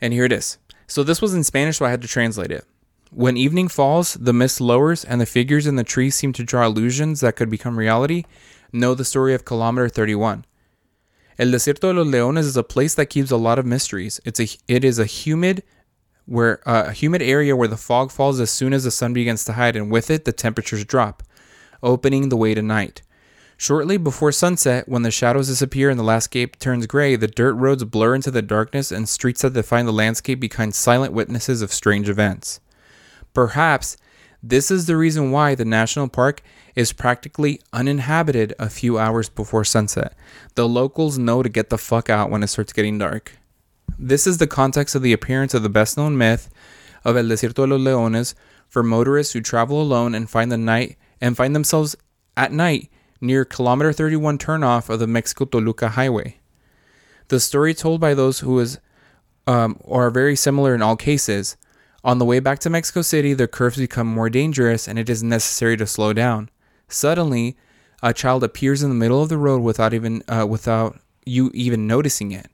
And 0.00 0.12
here 0.12 0.24
it 0.24 0.32
is. 0.32 0.58
So 0.86 1.02
this 1.02 1.22
was 1.22 1.34
in 1.34 1.44
Spanish, 1.44 1.78
so 1.78 1.86
I 1.86 1.90
had 1.90 2.02
to 2.02 2.08
translate 2.08 2.50
it. 2.50 2.64
When 3.10 3.36
evening 3.36 3.68
falls, 3.68 4.14
the 4.14 4.32
mist 4.32 4.60
lowers, 4.60 5.04
and 5.04 5.20
the 5.20 5.26
figures 5.26 5.66
in 5.66 5.76
the 5.76 5.84
trees 5.84 6.14
seem 6.14 6.32
to 6.34 6.44
draw 6.44 6.66
illusions 6.66 7.20
that 7.20 7.36
could 7.36 7.48
become 7.48 7.78
reality. 7.78 8.24
Know 8.72 8.94
the 8.94 9.04
story 9.04 9.34
of 9.34 9.44
kilometer 9.44 9.88
31. 9.88 10.44
El 11.38 11.46
Desierto 11.46 11.92
de 11.92 11.94
los 11.94 12.06
Leones 12.06 12.44
is 12.44 12.56
a 12.56 12.62
place 12.62 12.94
that 12.94 13.06
keeps 13.06 13.30
a 13.30 13.36
lot 13.36 13.58
of 13.58 13.66
mysteries. 13.66 14.20
It's 14.24 14.40
a 14.40 14.48
it 14.68 14.84
is 14.84 14.98
a 14.98 15.04
humid 15.04 15.62
where 16.26 16.66
uh, 16.68 16.84
a 16.88 16.92
humid 16.92 17.22
area 17.22 17.56
where 17.56 17.68
the 17.68 17.76
fog 17.76 18.10
falls 18.10 18.40
as 18.40 18.50
soon 18.50 18.72
as 18.72 18.84
the 18.84 18.90
sun 18.90 19.12
begins 19.12 19.44
to 19.44 19.52
hide, 19.54 19.76
and 19.76 19.90
with 19.90 20.10
it 20.10 20.24
the 20.24 20.32
temperatures 20.32 20.84
drop, 20.84 21.22
opening 21.82 22.28
the 22.28 22.36
way 22.36 22.54
to 22.54 22.62
night. 22.62 23.02
Shortly 23.56 23.96
before 23.96 24.32
sunset, 24.32 24.88
when 24.88 25.02
the 25.02 25.10
shadows 25.10 25.48
disappear 25.48 25.88
and 25.88 25.98
the 25.98 26.04
landscape 26.04 26.58
turns 26.58 26.86
gray, 26.86 27.14
the 27.14 27.28
dirt 27.28 27.54
roads 27.54 27.84
blur 27.84 28.14
into 28.14 28.30
the 28.30 28.42
darkness 28.42 28.90
and 28.90 29.08
streets 29.08 29.42
that 29.42 29.52
define 29.52 29.86
the 29.86 29.92
landscape 29.92 30.40
become 30.40 30.72
silent 30.72 31.12
witnesses 31.12 31.62
of 31.62 31.72
strange 31.72 32.08
events. 32.08 32.60
Perhaps 33.32 33.96
this 34.42 34.70
is 34.70 34.86
the 34.86 34.96
reason 34.96 35.30
why 35.30 35.54
the 35.54 35.64
national 35.64 36.08
park 36.08 36.42
is 36.74 36.92
practically 36.92 37.60
uninhabited 37.72 38.54
a 38.58 38.68
few 38.68 38.98
hours 38.98 39.28
before 39.28 39.64
sunset. 39.64 40.14
The 40.54 40.68
locals 40.68 41.16
know 41.16 41.42
to 41.42 41.48
get 41.48 41.70
the 41.70 41.78
fuck 41.78 42.10
out 42.10 42.30
when 42.30 42.42
it 42.42 42.48
starts 42.48 42.72
getting 42.72 42.98
dark. 42.98 43.38
This 43.98 44.26
is 44.26 44.38
the 44.38 44.46
context 44.46 44.94
of 44.94 45.02
the 45.02 45.12
appearance 45.12 45.54
of 45.54 45.62
the 45.62 45.68
best 45.68 45.96
known 45.96 46.16
myth 46.18 46.50
of 47.04 47.16
El 47.16 47.24
Desierto 47.24 47.66
de 47.66 47.66
los 47.66 47.80
Leones 47.80 48.34
for 48.68 48.82
motorists 48.82 49.32
who 49.32 49.40
travel 49.40 49.80
alone 49.80 50.14
and 50.14 50.28
find 50.28 50.50
the 50.50 50.56
night 50.56 50.96
and 51.20 51.36
find 51.36 51.54
themselves 51.54 51.96
at 52.36 52.52
night 52.52 52.90
near 53.20 53.44
kilometer 53.44 53.92
31 53.92 54.38
turnoff 54.38 54.88
of 54.88 54.98
the 54.98 55.06
Mexico 55.06 55.44
Toluca 55.44 55.90
highway. 55.90 56.38
The 57.28 57.40
story 57.40 57.72
told 57.72 58.00
by 58.00 58.14
those 58.14 58.40
who 58.40 58.58
is 58.58 58.78
um, 59.46 59.78
are 59.86 60.10
very 60.10 60.36
similar 60.36 60.74
in 60.74 60.82
all 60.82 60.96
cases. 60.96 61.56
On 62.02 62.18
the 62.18 62.24
way 62.24 62.38
back 62.38 62.58
to 62.60 62.70
Mexico 62.70 63.02
City, 63.02 63.32
the 63.32 63.48
curves 63.48 63.76
become 63.76 64.06
more 64.06 64.28
dangerous 64.28 64.86
and 64.86 64.98
it 64.98 65.08
is 65.08 65.22
necessary 65.22 65.76
to 65.76 65.86
slow 65.86 66.12
down. 66.12 66.50
Suddenly, 66.88 67.56
a 68.02 68.12
child 68.12 68.44
appears 68.44 68.82
in 68.82 68.90
the 68.90 68.94
middle 68.94 69.22
of 69.22 69.30
the 69.30 69.38
road 69.38 69.62
without 69.62 69.94
even 69.94 70.22
uh, 70.28 70.46
without 70.46 70.98
you 71.24 71.50
even 71.54 71.86
noticing 71.86 72.32
it. 72.32 72.48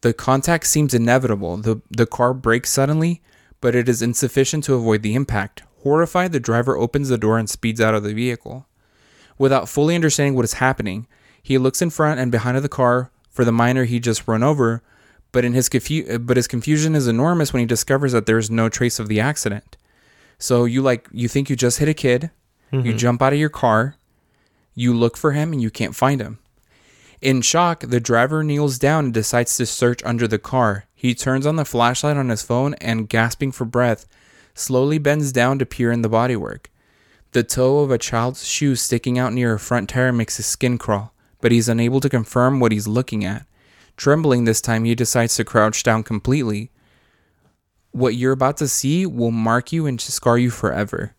The 0.00 0.12
contact 0.12 0.66
seems 0.66 0.94
inevitable. 0.94 1.56
The 1.56 1.80
the 1.90 2.06
car 2.06 2.32
brakes 2.34 2.70
suddenly, 2.70 3.22
but 3.60 3.74
it 3.74 3.88
is 3.88 4.02
insufficient 4.02 4.64
to 4.64 4.74
avoid 4.74 5.02
the 5.02 5.14
impact. 5.14 5.62
Horrified, 5.82 6.32
the 6.32 6.40
driver 6.40 6.76
opens 6.76 7.08
the 7.08 7.18
door 7.18 7.38
and 7.38 7.48
speeds 7.48 7.80
out 7.80 7.94
of 7.94 8.02
the 8.02 8.14
vehicle. 8.14 8.66
Without 9.38 9.68
fully 9.68 9.94
understanding 9.94 10.34
what 10.34 10.44
is 10.44 10.54
happening, 10.54 11.06
he 11.42 11.58
looks 11.58 11.80
in 11.80 11.90
front 11.90 12.20
and 12.20 12.32
behind 12.32 12.56
of 12.56 12.62
the 12.62 12.68
car 12.68 13.10
for 13.30 13.44
the 13.44 13.52
miner 13.52 13.84
he 13.84 14.00
just 14.00 14.26
run 14.26 14.42
over, 14.42 14.82
but 15.30 15.44
in 15.44 15.52
his 15.52 15.68
confu- 15.68 16.18
but 16.18 16.36
his 16.36 16.48
confusion 16.48 16.94
is 16.94 17.06
enormous 17.06 17.52
when 17.52 17.60
he 17.60 17.66
discovers 17.66 18.12
that 18.12 18.26
there 18.26 18.38
is 18.38 18.50
no 18.50 18.68
trace 18.68 18.98
of 18.98 19.08
the 19.08 19.20
accident. 19.20 19.76
So 20.38 20.64
you 20.64 20.82
like 20.82 21.08
you 21.12 21.28
think 21.28 21.48
you 21.48 21.56
just 21.56 21.78
hit 21.78 21.88
a 21.88 21.94
kid, 21.94 22.30
you 22.72 22.80
mm-hmm. 22.80 22.96
jump 22.96 23.22
out 23.22 23.32
of 23.32 23.38
your 23.38 23.48
car, 23.48 23.96
you 24.74 24.94
look 24.94 25.16
for 25.16 25.32
him 25.32 25.52
and 25.52 25.62
you 25.62 25.70
can't 25.70 25.94
find 25.94 26.20
him. 26.20 26.38
In 27.20 27.42
shock, 27.42 27.80
the 27.80 27.98
driver 27.98 28.44
kneels 28.44 28.78
down 28.78 29.06
and 29.06 29.14
decides 29.14 29.56
to 29.56 29.66
search 29.66 30.02
under 30.04 30.28
the 30.28 30.38
car. 30.38 30.84
He 30.94 31.14
turns 31.14 31.46
on 31.46 31.56
the 31.56 31.64
flashlight 31.64 32.16
on 32.16 32.28
his 32.28 32.42
phone 32.42 32.74
and, 32.74 33.08
gasping 33.08 33.50
for 33.50 33.64
breath, 33.64 34.06
slowly 34.54 34.98
bends 34.98 35.32
down 35.32 35.58
to 35.58 35.66
peer 35.66 35.90
in 35.90 36.02
the 36.02 36.10
bodywork. 36.10 36.66
The 37.32 37.42
toe 37.42 37.80
of 37.80 37.90
a 37.90 37.98
child's 37.98 38.46
shoe 38.46 38.76
sticking 38.76 39.18
out 39.18 39.32
near 39.32 39.54
a 39.54 39.58
front 39.58 39.90
tire 39.90 40.12
makes 40.12 40.36
his 40.36 40.46
skin 40.46 40.78
crawl, 40.78 41.12
but 41.40 41.52
he's 41.52 41.68
unable 41.68 42.00
to 42.00 42.08
confirm 42.08 42.60
what 42.60 42.72
he's 42.72 42.88
looking 42.88 43.24
at. 43.24 43.46
Trembling 43.96 44.44
this 44.44 44.60
time, 44.60 44.84
he 44.84 44.94
decides 44.94 45.34
to 45.36 45.44
crouch 45.44 45.82
down 45.82 46.04
completely. 46.04 46.70
What 47.90 48.14
you're 48.14 48.32
about 48.32 48.56
to 48.58 48.68
see 48.68 49.06
will 49.06 49.32
mark 49.32 49.72
you 49.72 49.86
and 49.86 50.00
scar 50.00 50.38
you 50.38 50.50
forever. 50.50 51.16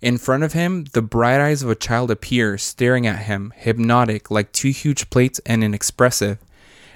In 0.00 0.16
front 0.16 0.44
of 0.44 0.52
him, 0.52 0.84
the 0.92 1.02
bright 1.02 1.40
eyes 1.40 1.62
of 1.62 1.70
a 1.70 1.74
child 1.74 2.10
appear, 2.10 2.56
staring 2.56 3.06
at 3.06 3.24
him, 3.24 3.52
hypnotic, 3.56 4.30
like 4.30 4.52
two 4.52 4.70
huge 4.70 5.10
plates 5.10 5.40
and 5.44 5.64
inexpressive, 5.64 6.38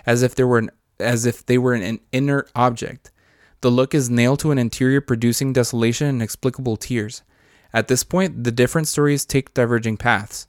as 0.06 0.22
if 0.22 0.34
there 0.34 0.46
were 0.46 0.58
an, 0.58 0.70
as 1.00 1.26
if 1.26 1.44
they 1.44 1.58
were 1.58 1.74
an 1.74 1.98
inert 2.12 2.50
object. 2.54 3.10
The 3.60 3.70
look 3.70 3.94
is 3.94 4.10
nailed 4.10 4.38
to 4.40 4.52
an 4.52 4.58
interior, 4.58 5.00
producing 5.00 5.52
desolation 5.52 6.06
and 6.06 6.18
inexplicable 6.18 6.76
tears. 6.76 7.22
At 7.72 7.88
this 7.88 8.04
point, 8.04 8.44
the 8.44 8.52
different 8.52 8.86
stories 8.86 9.24
take 9.24 9.54
diverging 9.54 9.96
paths. 9.96 10.46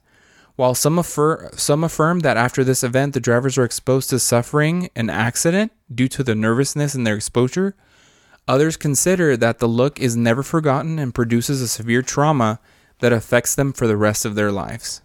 While 0.56 0.76
some, 0.76 0.96
affir- 0.96 1.58
some 1.58 1.82
affirm 1.82 2.20
that 2.20 2.36
after 2.36 2.62
this 2.62 2.84
event, 2.84 3.14
the 3.14 3.20
drivers 3.20 3.58
are 3.58 3.64
exposed 3.64 4.10
to 4.10 4.20
suffering 4.20 4.90
an 4.94 5.10
accident 5.10 5.72
due 5.92 6.08
to 6.08 6.22
the 6.22 6.36
nervousness 6.36 6.94
in 6.94 7.02
their 7.02 7.16
exposure, 7.16 7.74
others 8.46 8.76
consider 8.76 9.36
that 9.36 9.58
the 9.58 9.68
look 9.68 10.00
is 10.00 10.16
never 10.16 10.42
forgotten 10.42 10.98
and 10.98 11.14
produces 11.14 11.60
a 11.60 11.68
severe 11.68 12.02
trauma 12.02 12.60
that 13.00 13.12
affects 13.12 13.54
them 13.54 13.72
for 13.72 13.86
the 13.86 13.96
rest 13.96 14.24
of 14.24 14.34
their 14.34 14.52
lives. 14.52 15.02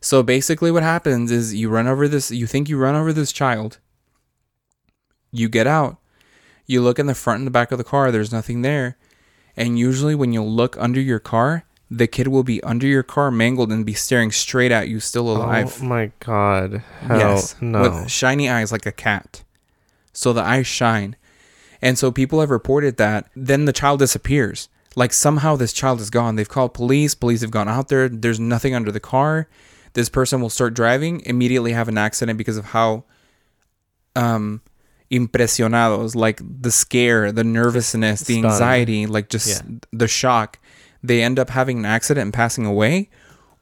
So 0.00 0.22
basically, 0.22 0.70
what 0.70 0.82
happens 0.82 1.30
is 1.30 1.54
you 1.54 1.68
run 1.68 1.86
over 1.86 2.06
this, 2.06 2.30
you 2.30 2.46
think 2.46 2.68
you 2.68 2.78
run 2.78 2.94
over 2.94 3.12
this 3.12 3.32
child, 3.32 3.78
you 5.32 5.48
get 5.48 5.66
out, 5.66 5.98
you 6.66 6.80
look 6.80 6.98
in 6.98 7.06
the 7.06 7.14
front 7.14 7.38
and 7.38 7.46
the 7.46 7.50
back 7.50 7.72
of 7.72 7.78
the 7.78 7.84
car, 7.84 8.10
there's 8.10 8.32
nothing 8.32 8.62
there. 8.62 8.96
And 9.56 9.78
usually, 9.78 10.14
when 10.14 10.32
you 10.32 10.42
look 10.42 10.76
under 10.78 11.00
your 11.00 11.18
car, 11.18 11.64
the 11.90 12.06
kid 12.06 12.28
will 12.28 12.42
be 12.42 12.62
under 12.62 12.86
your 12.86 13.02
car 13.02 13.30
mangled 13.30 13.72
and 13.72 13.86
be 13.86 13.94
staring 13.94 14.30
straight 14.30 14.72
at 14.72 14.88
you, 14.88 15.00
still 15.00 15.28
oh 15.28 15.38
alive. 15.38 15.78
Oh 15.80 15.84
my 15.84 16.12
god. 16.20 16.82
Hell 17.00 17.18
yes. 17.18 17.56
no. 17.60 17.82
With 17.82 18.10
shiny 18.10 18.48
eyes 18.48 18.72
like 18.72 18.86
a 18.86 18.92
cat. 18.92 19.44
So 20.12 20.32
the 20.32 20.42
eyes 20.42 20.66
shine. 20.66 21.16
And 21.82 21.98
so 21.98 22.10
people 22.10 22.40
have 22.40 22.50
reported 22.50 22.96
that 22.96 23.28
then 23.36 23.64
the 23.64 23.72
child 23.72 23.98
disappears. 24.00 24.68
Like 24.94 25.12
somehow 25.12 25.56
this 25.56 25.72
child 25.72 26.00
is 26.00 26.08
gone. 26.10 26.36
They've 26.36 26.48
called 26.48 26.72
police. 26.74 27.14
Police 27.14 27.42
have 27.42 27.50
gone 27.50 27.68
out 27.68 27.88
there. 27.88 28.08
There's 28.08 28.40
nothing 28.40 28.74
under 28.74 28.90
the 28.90 29.00
car. 29.00 29.48
This 29.92 30.08
person 30.08 30.40
will 30.40 30.50
start 30.50 30.74
driving, 30.74 31.20
immediately 31.26 31.72
have 31.72 31.88
an 31.88 31.98
accident 31.98 32.38
because 32.38 32.56
of 32.56 32.66
how 32.66 33.04
um 34.14 34.60
impresionados, 35.10 36.14
like 36.16 36.40
the 36.42 36.70
scare, 36.72 37.30
the 37.30 37.44
nervousness, 37.44 38.22
the 38.22 38.38
anxiety, 38.38 39.06
like 39.06 39.28
just 39.28 39.48
Yeah. 39.48 39.78
the 39.92 40.08
shock. 40.08 40.58
They 41.02 41.22
end 41.22 41.38
up 41.38 41.50
having 41.50 41.78
an 41.78 41.84
accident 41.84 42.24
and 42.24 42.34
passing 42.34 42.66
away, 42.66 43.08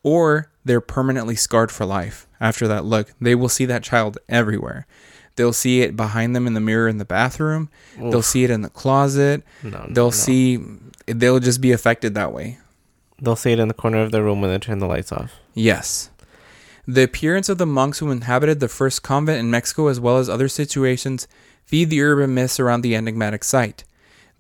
or 0.03 0.51
they're 0.65 0.81
permanently 0.81 1.37
scarred 1.37 1.71
for 1.71 1.85
life 1.85 2.27
after 2.41 2.67
that 2.69 2.85
look. 2.85 3.13
They 3.21 3.35
will 3.35 3.51
see 3.51 3.67
that 3.67 3.83
child 3.83 4.17
everywhere. 4.29 4.87
They'll 5.37 5.53
see 5.53 5.81
it 5.83 5.97
behind 5.97 6.35
them 6.37 6.47
in 6.47 6.55
the 6.55 6.61
mirror 6.61 6.89
in 6.89 6.99
the 6.99 7.05
bathroom. 7.05 7.69
They'll 7.99 8.23
see 8.23 8.45
it 8.45 8.51
in 8.51 8.63
the 8.63 8.71
closet. 8.71 9.43
No, 9.63 9.87
They'll 9.91 10.07
no. 10.07 10.11
see 10.11 10.61
they'll 11.07 11.41
just 11.41 11.61
be 11.61 11.73
affected 11.73 12.15
that 12.15 12.33
way. 12.33 12.59
They'll 13.21 13.37
see 13.37 13.53
it 13.53 13.59
in 13.59 13.69
the 13.69 13.75
corner 13.75 14.01
of 14.03 14.13
their 14.13 14.23
room 14.23 14.41
when 14.41 14.51
they 14.51 14.59
turn 14.59 14.79
the 14.79 14.87
lights 14.87 15.13
off. 15.13 15.33
Yes. 15.55 16.11
The 16.87 17.03
appearance 17.03 17.49
of 17.49 17.59
the 17.59 17.67
monks 17.67 17.99
who 17.99 18.11
inhabited 18.11 18.61
the 18.61 18.69
first 18.69 19.03
convent 19.03 19.39
in 19.41 19.51
Mexico, 19.51 19.87
as 19.89 19.99
well 19.99 20.19
as 20.19 20.29
other 20.29 20.49
situations, 20.49 21.27
feed 21.65 21.89
the 21.91 22.03
urban 22.03 22.35
myths 22.35 22.61
around 22.61 22.83
the 22.83 22.95
enigmatic 22.95 23.43
site. 23.43 23.85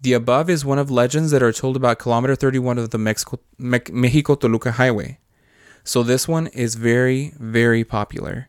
The 0.02 0.12
above 0.12 0.50
is 0.50 0.64
one 0.64 0.78
of 0.78 0.90
legends 0.90 1.30
that 1.30 1.42
are 1.42 1.52
told 1.52 1.76
about 1.76 1.98
kilometer 1.98 2.34
31 2.36 2.76
of 2.78 2.90
the 2.90 2.98
Mexico, 2.98 3.40
Me- 3.58 3.80
Mexico 3.90 4.34
Toluca 4.34 4.72
highway. 4.72 5.18
So 5.84 6.02
this 6.02 6.28
one 6.28 6.48
is 6.48 6.74
very, 6.74 7.32
very 7.38 7.84
popular. 7.84 8.48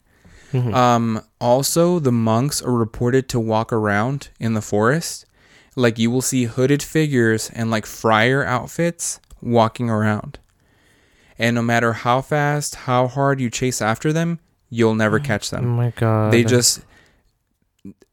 Um, 0.74 1.22
also, 1.40 2.00
the 2.00 2.12
monks 2.12 2.62
are 2.62 2.72
reported 2.72 3.30
to 3.30 3.40
walk 3.40 3.72
around 3.74 4.30
in 4.40 4.54
the 4.54 4.62
forest. 4.62 5.26
Like 5.76 6.00
you 6.00 6.10
will 6.10 6.22
see 6.22 6.46
hooded 6.46 6.82
figures 6.82 7.50
and 7.54 7.70
like 7.70 7.86
friar 7.86 8.46
outfits 8.46 9.20
walking 9.42 9.90
around. 9.90 10.40
And 11.38 11.56
no 11.56 11.62
matter 11.62 11.94
how 11.94 12.22
fast, 12.22 12.76
how 12.76 13.08
hard 13.08 13.42
you 13.42 13.50
chase 13.50 13.82
after 13.82 14.14
them, 14.14 14.40
you'll 14.70 14.96
never 14.96 15.20
catch 15.20 15.50
them. 15.50 15.66
Oh 15.66 15.76
my 15.76 15.92
god. 15.92 16.32
They 16.32 16.44
just 16.44 16.82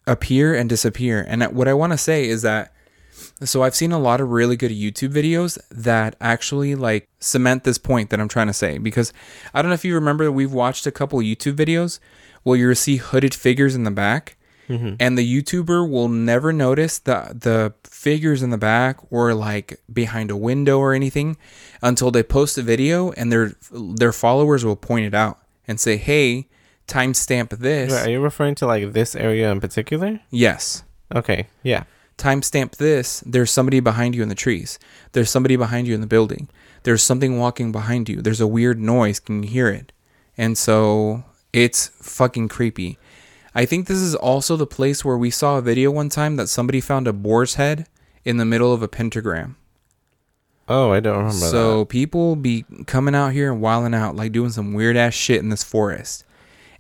appear 0.07 0.55
and 0.55 0.69
disappear. 0.69 1.25
And 1.29 1.45
what 1.55 1.69
I 1.69 1.75
want 1.75 1.93
to 1.93 1.99
say 1.99 2.27
is 2.29 2.43
that 2.43 2.73
so 3.45 3.63
I've 3.63 3.75
seen 3.75 3.93
a 3.93 3.99
lot 3.99 4.21
of 4.21 4.31
really 4.31 4.57
good 4.57 4.71
YouTube 4.71 5.13
videos 5.13 5.59
that 5.71 6.17
actually 6.21 6.75
like 6.75 7.09
cement 7.21 7.65
this 7.65 7.79
point 7.79 8.11
that 8.11 8.21
I'm 8.21 8.29
trying 8.29 8.47
to 8.47 8.53
say 8.53 8.79
because 8.79 9.13
I 9.53 9.63
don't 9.63 9.71
know 9.71 9.75
if 9.75 9.85
you 9.85 9.95
remember 9.95 10.31
we've 10.31 10.53
watched 10.53 10.87
a 10.87 10.91
couple 10.91 11.19
YouTube 11.21 11.55
videos 11.55 11.99
where 12.43 12.59
you 12.59 12.75
see 12.75 12.97
hooded 12.97 13.35
figures 13.35 13.75
in 13.75 13.85
the 13.85 13.91
back 13.91 14.37
Mhm. 14.69 14.97
and 15.01 15.19
the 15.19 15.27
YouTuber 15.43 15.89
will 15.89 16.09
never 16.09 16.53
notice 16.53 16.99
the 16.99 17.37
the 17.39 17.73
figures 17.85 18.43
in 18.43 18.51
the 18.51 18.59
back 18.59 18.97
or 19.11 19.35
like 19.35 19.81
behind 19.93 20.31
a 20.31 20.37
window 20.37 20.79
or 20.79 20.95
anything 20.95 21.37
until 21.83 22.11
they 22.11 22.23
post 22.23 22.57
a 22.59 22.63
video 22.63 23.11
and 23.13 23.31
their 23.33 23.53
their 23.73 24.13
followers 24.13 24.65
will 24.65 24.77
point 24.77 25.05
it 25.07 25.15
out 25.15 25.39
and 25.69 25.79
say, 25.81 25.97
"Hey, 25.97 26.49
timestamp 26.89 27.51
this." 27.59 27.93
Wait, 27.93 28.07
are 28.07 28.11
you 28.11 28.21
referring 28.21 28.55
to 28.57 28.67
like 28.67 28.93
this 28.93 29.15
area 29.15 29.51
in 29.51 29.61
particular? 29.61 30.21
Yes. 30.31 30.85
Okay. 31.15 31.47
Yeah. 31.63 31.85
Timestamp 32.19 32.77
this. 32.77 33.23
There's 33.27 33.51
somebody 33.51 33.81
behind 33.81 34.15
you 34.15 34.23
in 34.23 34.29
the 34.29 34.35
trees. 34.35 34.79
There's 35.13 35.31
somebody 35.31 35.57
behind 35.57 35.87
you 35.89 35.95
in 35.95 36.01
the 36.01 36.07
building. 36.07 36.49
There's 36.85 37.03
something 37.03 37.39
walking 37.39 37.73
behind 37.73 38.09
you. 38.09 38.23
There's 38.23 38.41
a 38.41 38.47
weird 38.47 38.79
noise. 38.81 39.19
Can 39.21 39.43
you 39.43 39.49
hear 39.49 39.69
it? 39.69 39.93
And 40.39 40.57
so 40.57 41.25
it's 41.53 41.89
fucking 42.01 42.49
creepy. 42.49 42.99
I 43.55 43.67
think 43.67 43.87
this 43.87 43.99
is 43.99 44.15
also 44.15 44.57
the 44.57 44.67
place 44.67 45.05
where 45.05 45.19
we 45.19 45.31
saw 45.31 45.59
a 45.59 45.63
video 45.63 45.91
one 45.91 46.09
time 46.09 46.37
that 46.37 46.49
somebody 46.49 46.81
found 46.81 47.07
a 47.07 47.13
boar's 47.13 47.55
head 47.55 47.87
in 48.25 48.39
the 48.39 48.45
middle 48.45 48.73
of 48.73 48.83
a 48.83 48.89
pentagram. 48.89 49.57
Oh, 50.69 50.93
I 50.93 51.01
don't 51.01 51.19
remember 51.19 51.35
So 51.35 51.85
people 51.85 52.37
be 52.37 52.65
coming 52.87 53.15
out 53.15 53.33
here 53.33 53.53
and 53.53 53.61
wilding 53.61 53.95
out, 53.95 54.17
like 54.17 54.33
doing 54.33 54.51
some 54.51 54.73
weird 54.73 54.97
ass 54.97 55.13
shit 55.13 55.41
in 55.41 55.51
this 55.51 55.63
forest, 55.63 56.25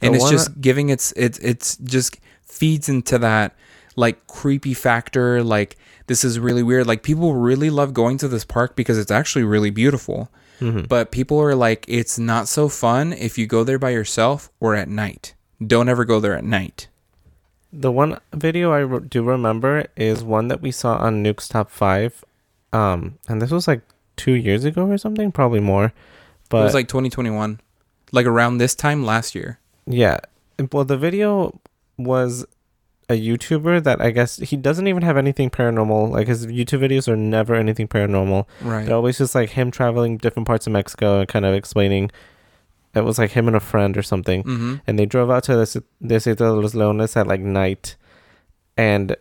and 0.00 0.14
The 0.14 0.18
it's 0.18 0.30
just 0.30 0.60
giving 0.60 0.88
its 0.88 1.12
it's 1.12 1.38
it's 1.40 1.76
just 1.76 2.18
feeds 2.42 2.88
into 2.88 3.18
that 3.18 3.54
like 3.96 4.26
creepy 4.26 4.72
factor. 4.72 5.42
Like 5.42 5.76
this 6.06 6.24
is 6.24 6.38
really 6.38 6.62
weird. 6.62 6.86
Like 6.86 7.02
people 7.02 7.34
really 7.34 7.70
love 7.70 7.92
going 7.92 8.18
to 8.18 8.28
this 8.28 8.44
park 8.44 8.76
because 8.76 8.98
it's 8.98 9.10
actually 9.10 9.44
really 9.44 9.70
beautiful. 9.70 10.30
Mhm. 10.62 10.88
but 10.88 11.10
people 11.10 11.38
are 11.40 11.54
like 11.54 11.84
it's 11.88 12.18
not 12.18 12.46
so 12.48 12.68
fun 12.68 13.12
if 13.12 13.36
you 13.36 13.46
go 13.46 13.64
there 13.64 13.78
by 13.78 13.90
yourself 13.90 14.50
or 14.60 14.74
at 14.74 14.88
night. 14.88 15.34
Don't 15.64 15.88
ever 15.88 16.04
go 16.04 16.20
there 16.20 16.36
at 16.36 16.44
night. 16.44 16.88
The 17.72 17.90
one 17.90 18.18
video 18.34 18.70
I 18.72 18.80
re- 18.80 19.00
do 19.08 19.22
remember 19.22 19.86
is 19.96 20.22
one 20.22 20.48
that 20.48 20.60
we 20.60 20.70
saw 20.70 20.96
on 20.96 21.22
Nuke's 21.22 21.48
Top 21.48 21.70
5. 21.70 22.24
Um, 22.72 23.18
and 23.28 23.40
this 23.40 23.50
was 23.50 23.66
like 23.66 23.80
two 24.16 24.32
years 24.32 24.64
ago 24.64 24.86
or 24.86 24.98
something, 24.98 25.32
probably 25.32 25.60
more. 25.60 25.92
But 26.50 26.58
it 26.60 26.64
was 26.64 26.74
like 26.74 26.88
2021, 26.88 27.60
like 28.12 28.26
around 28.26 28.58
this 28.58 28.74
time 28.74 29.04
last 29.04 29.34
year. 29.34 29.58
yeah. 29.86 30.18
Well, 30.70 30.84
the 30.84 30.98
video 30.98 31.58
was 31.96 32.44
a 33.12 33.20
YouTuber 33.20 33.84
that 33.84 34.00
I 34.00 34.10
guess 34.10 34.36
he 34.38 34.56
doesn't 34.56 34.88
even 34.88 35.02
have 35.02 35.16
anything 35.16 35.50
paranormal. 35.50 36.10
Like 36.10 36.26
his 36.28 36.46
YouTube 36.46 36.80
videos 36.80 37.08
are 37.08 37.16
never 37.16 37.54
anything 37.54 37.86
paranormal. 37.88 38.46
Right. 38.62 38.86
They're 38.86 38.96
always 38.96 39.18
just 39.18 39.34
like 39.34 39.50
him 39.50 39.70
traveling 39.70 40.16
different 40.16 40.46
parts 40.46 40.66
of 40.66 40.72
Mexico 40.72 41.20
and 41.20 41.28
kind 41.28 41.44
of 41.44 41.54
explaining. 41.54 42.10
It 42.94 43.04
was 43.04 43.18
like 43.18 43.30
him 43.30 43.46
and 43.46 43.56
a 43.56 43.60
friend 43.60 43.96
or 43.96 44.02
something. 44.02 44.42
Mm-hmm. 44.42 44.74
and 44.86 44.98
they 44.98 45.06
drove 45.06 45.30
out 45.30 45.44
to 45.44 45.56
this 45.56 45.76
Desierto 46.02 46.36
de 46.36 46.52
los 46.52 46.74
Leones 46.74 47.16
at 47.16 47.26
like 47.26 47.40
night, 47.40 47.96
and 48.76 49.16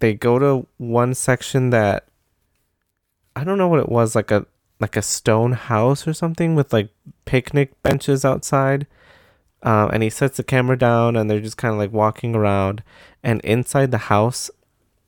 they 0.00 0.14
go 0.14 0.38
to 0.38 0.66
one 0.76 1.14
section 1.14 1.70
that 1.70 2.06
I 3.34 3.44
don't 3.44 3.58
know 3.58 3.68
what 3.68 3.80
it 3.80 3.88
was 3.88 4.14
like 4.14 4.30
a 4.30 4.46
like 4.80 4.96
a 4.96 5.02
stone 5.02 5.52
house 5.52 6.06
or 6.06 6.12
something 6.12 6.54
with 6.54 6.72
like 6.72 6.90
picnic 7.24 7.80
benches 7.82 8.24
outside. 8.24 8.86
Um, 9.64 9.90
and 9.92 10.04
he 10.04 10.10
sets 10.10 10.36
the 10.36 10.44
camera 10.44 10.78
down, 10.78 11.16
and 11.16 11.28
they're 11.28 11.40
just 11.40 11.56
kind 11.56 11.72
of 11.72 11.78
like 11.78 11.92
walking 11.92 12.36
around. 12.36 12.84
And 13.22 13.40
inside 13.42 13.90
the 13.90 13.98
house, 13.98 14.50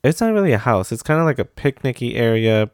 it's 0.03 0.19
not 0.21 0.33
really 0.33 0.51
a 0.51 0.57
house. 0.57 0.91
It's 0.91 1.03
kind 1.03 1.19
of 1.19 1.25
like 1.25 1.39
a 1.39 1.45
picnicky 1.45 2.15
area. 2.15 2.69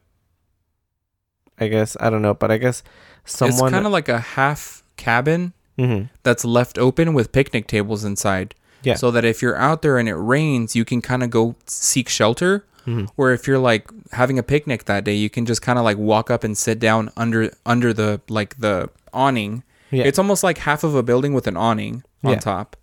I 1.59 1.67
guess 1.67 1.97
I 1.99 2.09
don't 2.09 2.21
know, 2.21 2.33
but 2.33 2.51
I 2.51 2.57
guess 2.57 2.83
someone. 3.25 3.53
It's 3.67 3.71
kind 3.73 3.85
of 3.85 3.91
like 3.91 4.09
a 4.09 4.19
half 4.19 4.83
cabin 4.95 5.53
Mhm. 5.77 6.09
that's 6.23 6.45
left 6.45 6.77
open 6.77 7.13
with 7.13 7.31
picnic 7.31 7.67
tables 7.67 8.03
inside. 8.03 8.55
Yeah. 8.83 8.95
So 8.95 9.11
that 9.11 9.25
if 9.25 9.41
you're 9.41 9.57
out 9.57 9.81
there 9.81 9.97
and 9.97 10.07
it 10.07 10.15
rains, 10.15 10.75
you 10.75 10.85
can 10.85 11.01
kind 11.01 11.23
of 11.23 11.29
go 11.29 11.55
seek 11.65 12.09
shelter. 12.09 12.65
Mhm. 12.85 13.09
Or 13.17 13.31
if 13.31 13.47
you're 13.47 13.59
like 13.59 13.89
having 14.13 14.39
a 14.39 14.43
picnic 14.43 14.85
that 14.85 15.03
day, 15.03 15.13
you 15.15 15.29
can 15.29 15.45
just 15.45 15.61
kind 15.61 15.77
of 15.77 15.83
like 15.83 15.97
walk 15.97 16.31
up 16.31 16.43
and 16.43 16.57
sit 16.57 16.79
down 16.79 17.11
under 17.17 17.51
under 17.65 17.91
the 17.93 18.21
like 18.29 18.59
the 18.59 18.89
awning. 19.13 19.63
Yeah. 19.91 20.03
It's 20.05 20.19
almost 20.19 20.43
like 20.43 20.59
half 20.59 20.83
of 20.83 20.95
a 20.95 21.03
building 21.03 21.33
with 21.33 21.47
an 21.47 21.57
awning 21.57 22.03
on 22.23 22.33
Yeah. 22.33 22.39
top. 22.39 22.75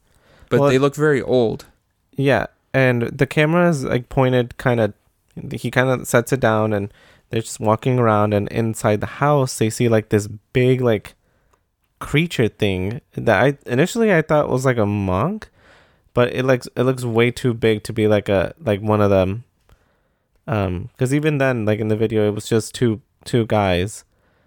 But 0.51 0.61
Well, 0.61 0.69
they 0.69 0.79
look 0.79 0.95
very 0.95 1.23
old. 1.23 1.67
Yeah, 2.17 2.47
and 2.73 3.03
the 3.03 3.27
camera 3.27 3.69
is 3.69 3.85
like 3.85 4.09
pointed 4.09 4.57
kind 4.59 4.81
of. 4.81 4.95
He 5.53 5.71
kind 5.71 5.89
of 5.89 6.07
sets 6.07 6.33
it 6.33 6.41
down, 6.41 6.73
and 6.73 6.93
they're 7.31 7.43
just 7.43 7.61
walking 7.61 7.99
around. 7.99 8.35
And 8.35 8.49
inside 8.49 9.01
the 9.01 9.07
house, 9.07 9.59
they 9.59 9.71
see 9.71 9.89
like 9.89 10.11
this 10.11 10.29
big 10.53 10.81
like 10.81 11.15
creature 11.99 12.49
thing 12.49 13.01
that 13.13 13.43
I 13.43 13.59
initially 13.71 14.13
I 14.13 14.23
thought 14.23 14.51
was 14.51 14.65
like 14.65 14.77
a 14.77 14.87
monk, 14.87 15.51
but 16.13 16.33
it 16.35 16.45
like 16.45 16.65
it 16.77 16.83
looks 16.83 17.05
way 17.05 17.31
too 17.31 17.55
big 17.55 17.83
to 17.85 17.93
be 17.93 18.07
like 18.07 18.29
a 18.29 18.55
like 18.61 18.81
one 18.81 19.01
of 19.01 19.11
them. 19.11 19.45
Um, 20.47 20.91
because 20.93 21.15
even 21.15 21.39
then, 21.39 21.65
like 21.65 21.81
in 21.81 21.89
the 21.89 21.97
video, 21.97 22.29
it 22.29 22.35
was 22.35 22.49
just 22.49 22.75
two 22.75 23.01
two 23.25 23.47
guys. 23.47 24.05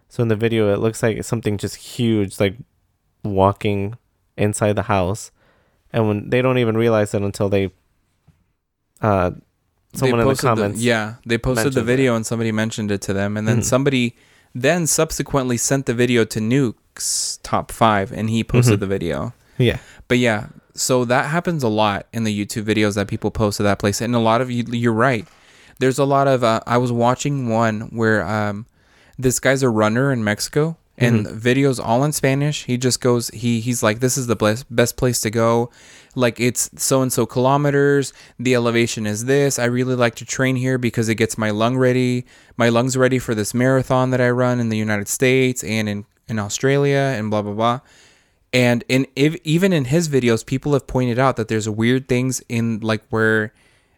So 0.09 0.21
in 0.21 0.29
the 0.29 0.35
video, 0.35 0.73
it 0.73 0.79
looks 0.79 1.03
like 1.03 1.23
something 1.23 1.57
just 1.57 1.75
huge, 1.75 2.39
like 2.39 2.55
walking 3.23 3.97
inside 4.37 4.73
the 4.73 4.83
house, 4.83 5.31
and 5.93 6.07
when 6.07 6.29
they 6.29 6.41
don't 6.41 6.57
even 6.57 6.75
realize 6.77 7.13
it 7.13 7.21
until 7.21 7.49
they, 7.49 7.71
uh, 9.01 9.31
someone 9.93 10.19
in 10.19 10.27
the 10.27 10.35
comments, 10.35 10.81
yeah, 10.81 11.15
they 11.25 11.37
posted 11.37 11.73
the 11.73 11.83
video 11.83 12.15
and 12.15 12.25
somebody 12.25 12.51
mentioned 12.51 12.91
it 12.91 13.01
to 13.01 13.13
them, 13.13 13.37
and 13.37 13.47
then 13.47 13.59
Mhm. 13.59 13.63
somebody 13.63 14.15
then 14.55 14.87
subsequently 14.87 15.57
sent 15.57 15.85
the 15.85 15.93
video 15.93 16.23
to 16.25 16.39
Nuke's 16.39 17.39
top 17.43 17.71
five, 17.71 18.11
and 18.11 18.29
he 18.29 18.43
posted 18.43 18.77
Mhm. 18.77 18.79
the 18.81 18.87
video. 18.87 19.33
yeah, 19.59 19.77
But 20.07 20.19
yeah, 20.19 20.47
so 20.73 21.03
that 21.05 21.25
happens 21.27 21.63
a 21.63 21.67
lot 21.67 22.05
in 22.13 22.23
the 22.23 22.45
YouTube 22.45 22.63
videos 22.63 22.93
that 22.95 23.07
people 23.07 23.31
post 23.31 23.57
to 23.57 23.63
that 23.63 23.79
place, 23.79 24.01
and 24.01 24.13
a 24.15 24.19
lot 24.19 24.39
of 24.41 24.49
you, 24.51 24.63
you're 24.71 24.93
right. 24.93 25.27
There's 25.79 25.99
a 25.99 26.05
lot 26.05 26.27
of. 26.27 26.43
Uh, 26.43 26.59
I 26.65 26.77
was 26.77 26.91
watching 26.91 27.49
one 27.49 27.81
where 27.91 28.23
um, 28.25 28.65
this 29.17 29.39
guy's 29.39 29.61
a 29.63 29.69
runner 29.69 30.11
in 30.11 30.23
Mexico, 30.23 30.77
and 30.97 31.25
mm-hmm. 31.25 31.37
videos 31.37 31.83
all 31.83 32.03
in 32.03 32.11
Spanish. 32.11 32.65
He 32.65 32.77
just 32.77 33.01
goes. 33.01 33.29
He 33.29 33.59
he's 33.59 33.83
like, 33.83 33.99
this 33.99 34.17
is 34.17 34.27
the 34.27 34.35
best 34.35 34.65
best 34.73 34.97
place 34.97 35.21
to 35.21 35.29
go. 35.29 35.69
Like 36.15 36.39
it's 36.39 36.69
so 36.75 37.01
and 37.01 37.13
so 37.13 37.25
kilometers. 37.25 38.13
The 38.39 38.55
elevation 38.55 39.05
is 39.05 39.25
this. 39.25 39.59
I 39.59 39.65
really 39.65 39.95
like 39.95 40.15
to 40.15 40.25
train 40.25 40.55
here 40.55 40.77
because 40.77 41.09
it 41.09 41.15
gets 41.15 41.37
my 41.37 41.51
lung 41.51 41.77
ready, 41.77 42.25
my 42.57 42.69
lungs 42.69 42.97
ready 42.97 43.19
for 43.19 43.35
this 43.35 43.53
marathon 43.53 44.09
that 44.11 44.21
I 44.21 44.29
run 44.29 44.59
in 44.59 44.69
the 44.69 44.77
United 44.77 45.07
States 45.07 45.63
and 45.63 45.87
in 45.87 46.05
in 46.27 46.39
Australia 46.39 47.13
and 47.17 47.29
blah 47.29 47.41
blah 47.41 47.53
blah. 47.53 47.79
And 48.53 48.83
in 48.87 49.05
if, 49.15 49.35
even 49.43 49.73
in 49.73 49.85
his 49.85 50.09
videos, 50.09 50.45
people 50.45 50.73
have 50.73 50.87
pointed 50.87 51.19
out 51.19 51.35
that 51.35 51.47
there's 51.47 51.69
weird 51.69 52.07
things 52.07 52.41
in 52.49 52.79
like 52.79 53.03
where 53.09 53.53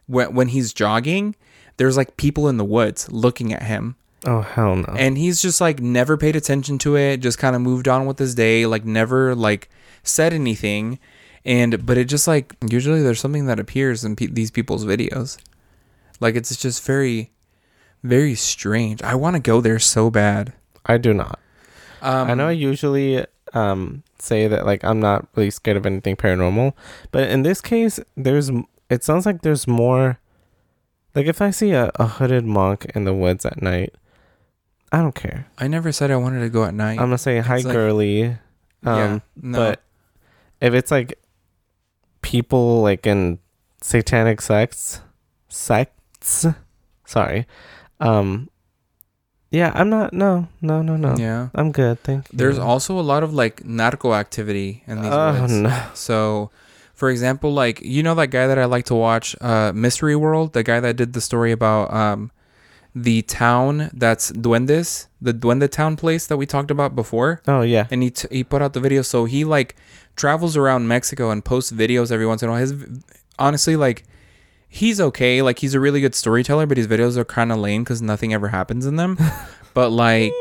when 0.07 0.33
when 0.33 0.47
he's 0.49 0.73
jogging, 0.73 1.35
there's 1.77 1.95
like 1.95 2.17
people 2.17 2.49
in 2.49 2.57
the 2.57 2.65
woods 2.65 3.09
looking 3.11 3.53
at 3.53 3.63
him, 3.63 3.95
oh 4.25 4.41
hell 4.41 4.75
no, 4.75 4.93
and 4.97 5.17
he's 5.17 5.41
just 5.41 5.61
like 5.61 5.79
never 5.79 6.17
paid 6.17 6.35
attention 6.35 6.77
to 6.79 6.95
it, 6.95 7.17
just 7.17 7.37
kind 7.37 7.55
of 7.55 7.61
moved 7.61 7.87
on 7.87 8.05
with 8.05 8.19
his 8.19 8.35
day, 8.35 8.65
like 8.65 8.85
never 8.85 9.35
like 9.35 9.69
said 10.03 10.33
anything. 10.33 10.99
And 11.45 11.85
but 11.85 11.97
it 11.97 12.05
just 12.05 12.27
like 12.27 12.55
usually 12.69 13.01
there's 13.01 13.19
something 13.19 13.45
that 13.45 13.59
appears 13.59 14.03
in 14.03 14.15
pe- 14.15 14.27
these 14.27 14.51
people's 14.51 14.85
videos, 14.85 15.37
like 16.19 16.35
it's 16.35 16.55
just 16.55 16.83
very, 16.85 17.31
very 18.03 18.35
strange. 18.35 19.01
I 19.01 19.15
want 19.15 19.35
to 19.35 19.41
go 19.41 19.61
there 19.61 19.79
so 19.79 20.09
bad. 20.09 20.53
I 20.85 20.97
do 20.97 21.13
not. 21.13 21.39
Um, 22.01 22.29
I 22.29 22.33
know 22.33 22.47
I 22.47 22.51
usually 22.51 23.25
um 23.53 24.03
say 24.19 24.47
that 24.47 24.65
like 24.65 24.83
I'm 24.83 24.99
not 24.99 25.27
really 25.35 25.49
scared 25.49 25.77
of 25.77 25.85
anything 25.85 26.15
paranormal, 26.15 26.73
but 27.11 27.29
in 27.29 27.43
this 27.43 27.61
case, 27.61 27.99
there's 28.15 28.51
it 28.89 29.03
sounds 29.03 29.25
like 29.25 29.41
there's 29.41 29.67
more. 29.67 30.19
Like 31.15 31.25
if 31.25 31.41
I 31.41 31.49
see 31.49 31.71
a, 31.71 31.91
a 31.95 32.05
hooded 32.05 32.45
monk 32.45 32.85
in 32.93 33.03
the 33.03 33.13
woods 33.13 33.45
at 33.45 33.61
night, 33.61 33.95
I 34.91 35.01
don't 35.01 35.15
care. 35.15 35.47
I 35.57 35.67
never 35.67 35.91
said 35.91 36.09
I 36.11 36.15
wanted 36.17 36.39
to 36.41 36.49
go 36.49 36.63
at 36.65 36.73
night. 36.73 36.93
I'm 36.99 37.07
gonna 37.07 37.17
say 37.17 37.39
hi, 37.39 37.57
It's 37.57 37.65
like- 37.65 37.73
girly. 37.75 38.23
Um, 38.83 38.97
yeah, 38.97 39.19
no. 39.35 39.57
but 39.57 39.81
if 40.61 40.73
it's 40.73 40.89
like 40.91 41.19
people 42.21 42.81
like 42.81 43.05
in 43.05 43.39
satanic 43.81 44.41
sects, 44.41 45.01
sects, 45.49 46.45
sorry, 47.05 47.45
um, 47.99 48.49
yeah, 49.51 49.71
I'm 49.75 49.89
not. 49.89 50.13
No, 50.13 50.47
no, 50.61 50.81
no, 50.81 50.95
no. 50.95 51.15
yeah. 51.17 51.49
I'm 51.55 51.71
good. 51.71 51.99
Thank 52.03 52.31
you. 52.31 52.37
There's 52.37 52.57
also 52.59 52.97
a 52.99 53.01
lot 53.01 53.23
of 53.23 53.33
like 53.33 53.65
narco 53.65 54.13
activity 54.13 54.83
in 54.87 55.01
these 55.01 55.11
Oh 55.11 55.41
woods. 55.41 55.53
no. 55.53 55.83
So, 55.93 56.51
for 56.93 57.09
example, 57.09 57.51
like 57.51 57.81
you 57.81 58.03
know 58.03 58.15
that 58.15 58.27
guy 58.27 58.47
that 58.47 58.57
I 58.59 58.65
like 58.65 58.85
to 58.85 58.95
watch, 58.95 59.35
uh, 59.41 59.71
Mystery 59.73 60.15
World, 60.15 60.53
the 60.53 60.63
guy 60.63 60.79
that 60.79 60.95
did 60.95 61.13
the 61.13 61.21
story 61.21 61.51
about 61.51 61.91
um, 61.93 62.31
the 62.95 63.21
town 63.23 63.89
that's 63.93 64.31
Duendes, 64.31 65.07
the 65.21 65.33
Duende 65.33 65.69
Town 65.69 65.95
place 65.95 66.27
that 66.27 66.37
we 66.37 66.45
talked 66.45 66.71
about 66.71 66.95
before, 66.95 67.41
Oh 67.47 67.61
yeah. 67.61 67.87
and 67.91 68.01
he 68.03 68.09
t- 68.11 68.27
he 68.31 68.43
put 68.43 68.61
out 68.61 68.73
the 68.73 68.79
video. 68.79 69.01
So 69.03 69.25
he 69.25 69.45
like 69.45 69.75
travels 70.15 70.57
around 70.57 70.87
Mexico 70.87 71.29
and 71.31 71.43
posts 71.45 71.71
videos 71.71 72.11
every 72.11 72.25
once 72.25 72.41
in 72.43 72.49
a 72.49 72.51
while. 72.51 72.61
His 72.61 72.73
honestly 73.37 73.75
like. 73.75 74.03
He's 74.71 75.01
okay, 75.01 75.41
like 75.41 75.57
he's 75.57 75.73
a 75.73 75.79
really 75.79 75.99
good 75.99 76.13
storyteller, 76.13 76.67
but 76.67 76.77
his 76.77 76.85
videos 76.85 77.17
are 77.17 77.25
kind 77.25 77.51
of 77.51 77.57
lame 77.57 77.83
because 77.83 78.03
nothing 78.03 78.35
ever 78.35 78.49
happens 78.49 78.85
in 78.85 78.97
them. 78.97 79.17
but 79.73 79.89
like, 79.89 80.31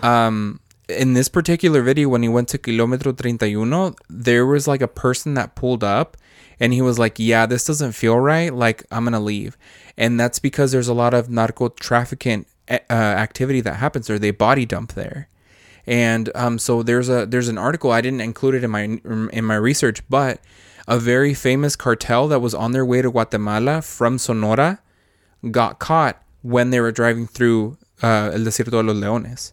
um, 0.00 0.60
in 0.88 1.14
this 1.14 1.28
particular 1.28 1.82
video 1.82 2.08
when 2.08 2.22
he 2.22 2.28
went 2.28 2.46
to 2.50 2.58
kilometro 2.58 3.16
31 3.18 3.96
there 4.08 4.46
was 4.46 4.68
like 4.68 4.80
a 4.82 4.86
person 4.86 5.34
that 5.34 5.54
pulled 5.56 5.82
up 5.82 6.16
and 6.60 6.72
he 6.72 6.82
was 6.82 6.98
like 6.98 7.18
yeah 7.18 7.46
this 7.46 7.64
doesn't 7.64 7.92
feel 7.92 8.18
right 8.20 8.52
like 8.54 8.84
i'm 8.90 9.02
gonna 9.04 9.18
leave 9.18 9.56
and 9.96 10.18
that's 10.18 10.38
because 10.38 10.72
there's 10.72 10.88
a 10.88 10.94
lot 10.94 11.14
of 11.14 11.30
narco 11.30 11.68
trafficking 11.68 12.46
uh, 12.68 12.78
activity 12.90 13.60
that 13.60 13.76
happens 13.76 14.06
there. 14.06 14.18
They 14.18 14.30
body 14.30 14.66
dump 14.66 14.94
there. 14.94 15.28
And 15.86 16.30
um, 16.34 16.58
so 16.58 16.82
there's 16.82 17.08
a 17.08 17.26
there's 17.26 17.48
an 17.48 17.58
article 17.58 17.90
i 17.92 18.00
didn't 18.00 18.22
include 18.22 18.54
it 18.54 18.64
in 18.64 18.70
my 18.70 18.84
in 19.32 19.44
my 19.44 19.54
research 19.54 20.02
but 20.08 20.40
a 20.88 20.98
very 20.98 21.34
famous 21.34 21.76
cartel 21.76 22.26
that 22.28 22.40
was 22.40 22.54
on 22.54 22.72
their 22.72 22.86
way 22.86 23.02
to 23.02 23.10
guatemala 23.10 23.82
from 23.82 24.16
sonora 24.16 24.80
got 25.50 25.78
caught 25.78 26.22
when 26.40 26.70
they 26.70 26.80
were 26.80 26.90
driving 26.90 27.26
through 27.26 27.76
uh, 28.02 28.30
el 28.32 28.40
desierto 28.40 28.70
de 28.70 28.82
los 28.82 28.96
leones 28.96 29.52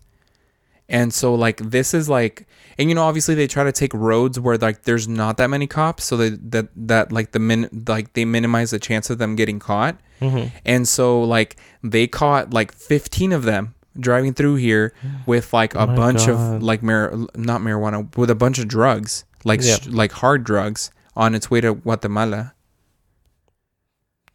and 0.91 1.11
so 1.13 1.33
like 1.33 1.57
this 1.57 1.93
is 1.95 2.07
like 2.07 2.45
and 2.77 2.89
you 2.89 2.93
know 2.95 3.03
obviously 3.03 3.33
they 3.33 3.47
try 3.47 3.63
to 3.63 3.71
take 3.71 3.93
roads 3.93 4.39
where 4.39 4.57
like 4.57 4.83
there's 4.83 5.07
not 5.07 5.37
that 5.37 5.47
many 5.49 5.65
cops 5.65 6.03
so 6.03 6.15
they, 6.17 6.29
that 6.29 6.67
that 6.75 7.11
like 7.11 7.31
the 7.31 7.39
min 7.39 7.67
like 7.87 8.13
they 8.13 8.25
minimize 8.25 8.69
the 8.71 8.77
chance 8.79 9.09
of 9.09 9.17
them 9.17 9.35
getting 9.35 9.57
caught 9.59 9.97
Mm-hmm. 10.21 10.55
and 10.67 10.87
so 10.87 11.23
like 11.23 11.55
they 11.81 12.05
caught 12.05 12.53
like 12.53 12.71
15 12.71 13.31
of 13.31 13.41
them 13.41 13.73
driving 13.99 14.35
through 14.35 14.57
here 14.57 14.93
with 15.25 15.51
like 15.51 15.73
a 15.73 15.79
Oh 15.89 15.95
bunch 15.95 16.27
God. 16.27 16.57
of 16.57 16.61
like 16.61 16.83
mar- 16.83 17.11
not 17.35 17.61
marijuana 17.61 18.15
with 18.15 18.29
a 18.29 18.35
bunch 18.35 18.59
of 18.59 18.67
drugs 18.67 19.25
like 19.43 19.63
sh- 19.63 19.87
like 19.87 20.11
hard 20.11 20.43
drugs 20.43 20.91
on 21.15 21.33
its 21.33 21.49
way 21.49 21.59
to 21.61 21.73
Guatemala 21.73 22.53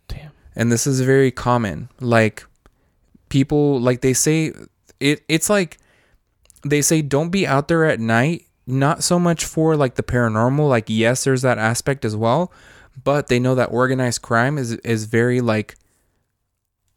Damn. 0.09 0.31
and 0.57 0.73
this 0.73 0.87
is 0.87 1.01
very 1.03 1.31
common 1.31 1.89
like 2.01 2.45
people 3.29 3.81
like 3.81 4.01
they 4.01 4.13
say 4.13 4.53
it 5.01 5.23
it's 5.29 5.49
like 5.51 5.79
they 6.69 6.83
say 6.83 7.03
don't 7.03 7.31
be 7.31 7.47
out 7.47 7.69
there 7.69 7.85
at 7.85 8.01
night. 8.01 8.47
Not 8.67 9.05
so 9.05 9.19
much 9.19 9.45
for 9.45 9.77
like 9.77 9.95
the 9.95 10.03
paranormal. 10.03 10.69
Like 10.69 10.87
yes, 10.89 11.25
there's 11.25 11.43
that 11.43 11.59
aspect 11.59 12.05
as 12.05 12.17
well, 12.17 12.53
but 13.05 13.29
they 13.29 13.39
know 13.39 13.55
that 13.55 13.67
organized 13.67 14.23
crime 14.23 14.59
is 14.59 14.73
is 14.73 15.05
very 15.05 15.41
like 15.41 15.77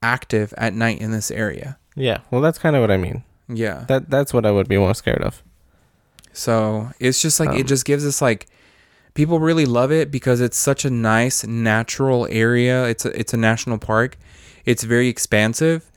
active 0.02 0.54
at 0.58 0.74
night 0.74 1.00
in 1.00 1.12
this 1.12 1.30
area. 1.32 1.78
Yeah. 1.96 2.20
Well, 2.32 2.42
that's 2.42 2.58
kind 2.58 2.76
of 2.76 2.82
what 2.82 2.92
I 2.92 2.98
mean. 2.98 3.24
Yeah. 3.48 3.86
That 3.88 4.10
that's 4.10 4.34
what 4.34 4.46
I 4.46 4.52
would 4.52 4.68
be 4.68 4.78
more 4.78 4.96
scared 4.96 5.22
of. 5.22 5.44
So 6.34 6.90
it's 7.00 7.22
just 7.22 7.40
like 7.40 7.50
it 7.52 7.62
Um, 7.62 7.68
just 7.68 7.86
gives 7.86 8.06
us 8.06 8.22
like 8.22 8.48
people 9.14 9.40
really 9.40 9.66
love 9.66 9.92
it 9.92 10.12
because 10.12 10.40
it's 10.42 10.58
such 10.58 10.86
a 10.86 10.90
nice 10.90 11.46
natural 11.46 12.28
area. 12.30 12.86
It's 12.86 13.06
a 13.06 13.20
it's 13.20 13.34
a 13.34 13.38
national 13.38 13.78
park. 13.78 14.18
It's 14.66 14.84
very 14.84 15.08
expansive. 15.08 15.92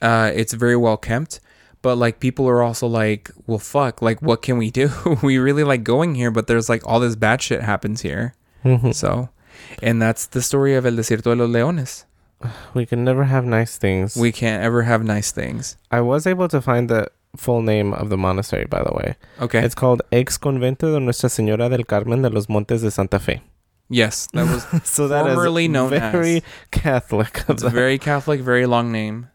Uh, 0.00 0.30
it's 0.34 0.52
very 0.52 0.76
well 0.76 0.96
kept. 0.96 1.40
But 1.88 1.96
like 1.96 2.20
people 2.20 2.46
are 2.46 2.62
also 2.62 2.86
like, 2.86 3.30
well, 3.46 3.58
fuck. 3.58 4.02
Like, 4.02 4.20
what 4.20 4.42
can 4.42 4.58
we 4.58 4.70
do? 4.70 4.90
we 5.22 5.38
really 5.38 5.64
like 5.64 5.84
going 5.84 6.14
here, 6.14 6.30
but 6.30 6.46
there's 6.46 6.68
like 6.68 6.86
all 6.86 7.00
this 7.00 7.16
bad 7.16 7.40
shit 7.40 7.62
happens 7.62 8.02
here. 8.02 8.34
Mhm. 8.62 8.92
So, 8.94 9.30
and 9.82 9.96
that's 10.02 10.26
the 10.26 10.42
story 10.42 10.74
of 10.74 10.84
El 10.84 10.92
Desierto 11.00 11.32
de 11.32 11.36
los 11.36 11.48
Leones. 11.48 12.04
We 12.74 12.84
can 12.84 13.04
never 13.04 13.24
have 13.24 13.46
nice 13.46 13.78
things. 13.78 14.16
We 14.20 14.32
can't 14.32 14.62
ever 14.62 14.82
have 14.82 15.02
nice 15.02 15.32
things. 15.32 15.78
I 15.90 16.02
was 16.02 16.26
able 16.26 16.46
to 16.48 16.60
find 16.60 16.90
the 16.90 17.08
full 17.38 17.62
name 17.62 17.94
of 17.94 18.10
the 18.10 18.18
monastery, 18.18 18.66
by 18.66 18.82
the 18.84 18.92
way. 18.92 19.16
Okay. 19.40 19.64
It's 19.64 19.74
called 19.74 20.02
Ex 20.12 20.36
Convento 20.36 20.92
de 20.92 21.00
Nuestra 21.00 21.30
Señora 21.30 21.70
del 21.70 21.84
Carmen 21.84 22.20
de 22.20 22.28
los 22.28 22.50
Montes 22.50 22.82
de 22.82 22.90
Santa 22.90 23.18
Fe. 23.18 23.40
yes, 23.88 24.28
that 24.34 24.44
was. 24.44 24.66
so 24.84 25.08
that 25.08 25.26
is 25.26 25.32
Formerly 25.34 25.68
known 25.68 25.88
very 25.88 26.36
as. 26.36 26.42
Catholic. 26.70 27.44
It's 27.48 27.62
a 27.62 27.70
very 27.70 27.96
Catholic, 27.98 28.40
very 28.42 28.66
long 28.66 28.92
name. 28.92 29.28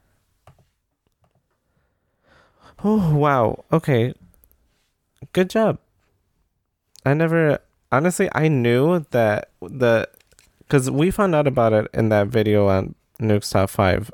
Oh 2.84 3.16
wow. 3.16 3.64
Okay. 3.72 4.14
Good 5.32 5.50
job. 5.50 5.80
I 7.06 7.14
never 7.14 7.60
honestly 7.92 8.30
I 8.34 8.48
knew 8.48 9.06
that 9.12 9.50
the 9.62 10.10
cuz 10.70 10.90
we 10.92 11.12
found 11.12 11.36
out 11.36 11.48
about 11.48 11.74
it 11.74 11.88
in 11.94 12.10
that 12.10 12.28
video 12.28 12.68
on 12.68 12.96
Nuke's 13.20 13.50
Top 13.50 13.70
5 13.70 14.12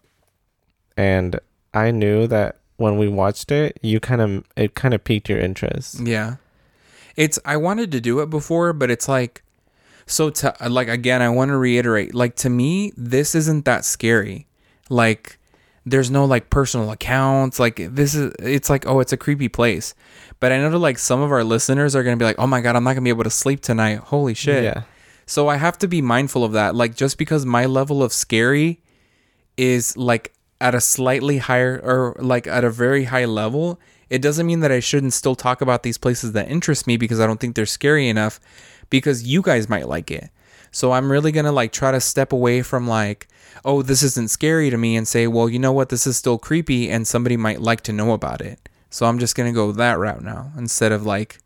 and 0.97 1.39
I 1.74 1.91
knew 1.91 2.28
that 2.28 2.57
when 2.78 2.97
we 2.97 3.07
watched 3.07 3.51
it, 3.51 3.78
you 3.82 3.99
kind 3.99 4.22
of 4.22 4.43
it 4.55 4.76
kind 4.76 4.93
of 4.93 5.03
piqued 5.03 5.30
your 5.30 5.39
interest. 5.39 5.99
Yeah. 6.01 6.36
It's 7.15 7.39
I 7.43 7.57
wanted 7.57 7.91
to 7.93 8.01
do 8.01 8.20
it 8.20 8.30
before, 8.30 8.72
but 8.74 8.91
it's 8.91 9.07
like 9.09 9.43
so 10.05 10.30
to 10.30 10.53
like 10.67 10.88
again, 10.88 11.22
I 11.22 11.30
want 11.30 11.49
to 11.49 11.57
reiterate, 11.57 12.13
like 12.13 12.36
to 12.38 12.49
me, 12.49 12.93
this 12.95 13.34
isn't 13.34 13.65
that 13.65 13.84
scary. 13.84 14.47
Like 14.89 15.38
there's 15.89 16.11
no 16.11 16.25
like 16.25 16.49
personal 16.49 16.91
accounts. 16.91 17.59
Like 17.59 17.77
this 17.77 18.15
is 18.15 18.33
it's 18.39 18.69
like, 18.69 18.85
oh, 18.85 18.99
it's 18.99 19.13
a 19.13 19.17
creepy 19.17 19.49
place. 19.49 19.95
But 20.39 20.51
I 20.51 20.57
know 20.57 20.69
that 20.69 20.77
like 20.77 20.97
some 20.97 21.21
of 21.21 21.31
our 21.31 21.43
listeners 21.43 21.95
are 21.95 22.03
gonna 22.03 22.17
be 22.17 22.25
like, 22.25 22.39
Oh 22.39 22.47
my 22.47 22.61
god, 22.61 22.75
I'm 22.75 22.83
not 22.83 22.93
gonna 22.93 23.01
be 23.01 23.09
able 23.09 23.23
to 23.23 23.29
sleep 23.29 23.61
tonight. 23.61 23.99
Holy 23.99 24.33
shit. 24.33 24.63
Yeah. 24.63 24.83
So 25.25 25.47
I 25.47 25.57
have 25.57 25.77
to 25.79 25.87
be 25.87 26.01
mindful 26.01 26.43
of 26.43 26.53
that. 26.53 26.75
Like 26.75 26.95
just 26.95 27.17
because 27.17 27.45
my 27.45 27.65
level 27.65 28.01
of 28.01 28.13
scary 28.13 28.81
is 29.57 29.95
like 29.97 30.33
at 30.61 30.75
a 30.75 30.81
slightly 30.81 31.37
higher 31.37 31.79
or 31.83 32.15
like 32.19 32.47
at 32.47 32.63
a 32.63 32.69
very 32.69 33.05
high 33.05 33.25
level, 33.25 33.79
it 34.09 34.21
doesn't 34.21 34.47
mean 34.47 34.61
that 34.61 34.71
I 34.71 34.79
shouldn't 34.79 35.13
still 35.13 35.35
talk 35.35 35.61
about 35.61 35.83
these 35.83 35.97
places 35.97 36.31
that 36.33 36.49
interest 36.49 36.87
me 36.87 36.97
because 36.97 37.19
I 37.19 37.27
don't 37.27 37.39
think 37.39 37.55
they're 37.55 37.65
scary 37.65 38.09
enough 38.09 38.39
because 38.89 39.23
you 39.23 39.41
guys 39.41 39.69
might 39.69 39.87
like 39.87 40.09
it. 40.11 40.29
So 40.72 40.91
I'm 40.91 41.11
really 41.11 41.32
going 41.32 41.45
to 41.45 41.51
like 41.51 41.72
try 41.72 41.91
to 41.91 41.99
step 42.01 42.32
away 42.32 42.61
from 42.61 42.88
like, 42.88 43.28
oh, 43.65 43.82
this 43.82 44.03
isn't 44.03 44.30
scary 44.30 44.70
to 44.70 44.78
me 44.78 44.95
and 44.95 45.07
say, 45.07 45.28
well, 45.28 45.49
you 45.49 45.59
know 45.59 45.72
what, 45.72 45.89
this 45.89 46.05
is 46.07 46.17
still 46.17 46.38
creepy 46.38 46.89
and 46.89 47.07
somebody 47.07 47.38
might 47.38 47.61
like 47.61 47.82
to 47.82 47.93
know 47.93 48.11
about 48.13 48.41
it. 48.41 48.70
So 48.89 49.05
I'm 49.05 49.20
just 49.20 49.36
going 49.36 49.51
to 49.51 49.55
go 49.55 49.72
that 49.74 49.97
route 49.99 50.22
now 50.24 50.51
instead 50.57 50.91
of 50.91 51.05
like 51.05 51.39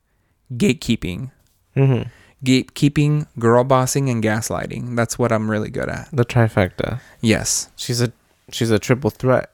gatekeeping. 0.54 1.32
Mhm. 1.76 2.10
Gatekeeping, 2.46 3.28
girl 3.40 3.64
bossing, 3.64 4.10
and 4.10 4.22
gaslighting. 4.22 4.96
That's 4.98 5.18
what 5.18 5.32
I'm 5.32 5.50
really 5.50 5.70
good 5.70 5.88
at. 5.90 6.10
The 6.12 6.26
trifecta. 6.26 7.00
Yes, 7.22 7.70
She's 7.78 8.02
a 8.02 8.12
she's 8.52 8.70
a 8.70 8.80
triple 8.80 9.10
threat. 9.10 9.52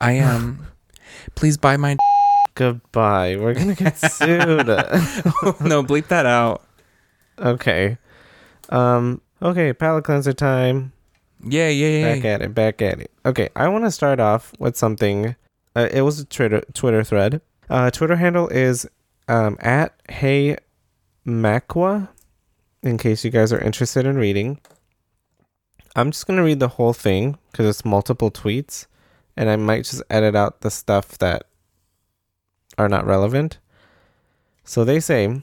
I 0.00 0.12
am. 0.32 0.66
Please 1.34 1.56
buy 1.58 1.76
my. 1.76 1.96
Goodbye. 2.54 3.36
We're 3.36 3.54
going 3.54 3.74
to 3.74 3.82
get 3.84 3.98
sued. 4.10 4.66
no, 4.66 5.82
bleep 5.84 6.08
that 6.08 6.26
out. 6.26 6.62
okay. 7.38 7.98
Um 8.72 9.20
okay, 9.40 9.72
palate 9.72 10.04
cleanser 10.04 10.32
time. 10.32 10.92
Yeah, 11.44 11.68
yeah, 11.68 11.88
yeah. 11.88 12.14
Back 12.14 12.24
at 12.24 12.42
it, 12.42 12.54
back 12.54 12.82
at 12.82 13.00
it. 13.00 13.10
Okay, 13.26 13.48
I 13.54 13.68
want 13.68 13.84
to 13.84 13.90
start 13.90 14.18
off 14.18 14.52
with 14.58 14.76
something. 14.76 15.36
Uh, 15.76 15.88
it 15.92 16.02
was 16.02 16.20
a 16.20 16.24
Twitter 16.24 16.62
Twitter 16.72 17.04
thread. 17.04 17.40
Uh, 17.68 17.90
Twitter 17.90 18.16
handle 18.16 18.48
is 18.48 18.88
um, 19.28 19.56
at 19.60 19.94
Hey 20.08 20.56
Macwa. 21.26 22.08
In 22.82 22.98
case 22.98 23.24
you 23.24 23.30
guys 23.30 23.52
are 23.52 23.60
interested 23.60 24.06
in 24.06 24.16
reading, 24.16 24.58
I'm 25.94 26.10
just 26.10 26.26
gonna 26.26 26.42
read 26.42 26.60
the 26.60 26.68
whole 26.68 26.92
thing 26.92 27.38
because 27.50 27.66
it's 27.66 27.84
multiple 27.84 28.30
tweets, 28.30 28.86
and 29.36 29.50
I 29.50 29.56
might 29.56 29.84
just 29.84 30.02
edit 30.10 30.34
out 30.34 30.62
the 30.62 30.70
stuff 30.70 31.18
that 31.18 31.46
are 32.78 32.88
not 32.88 33.06
relevant. 33.06 33.58
So 34.64 34.84
they 34.84 35.00
say, 35.00 35.42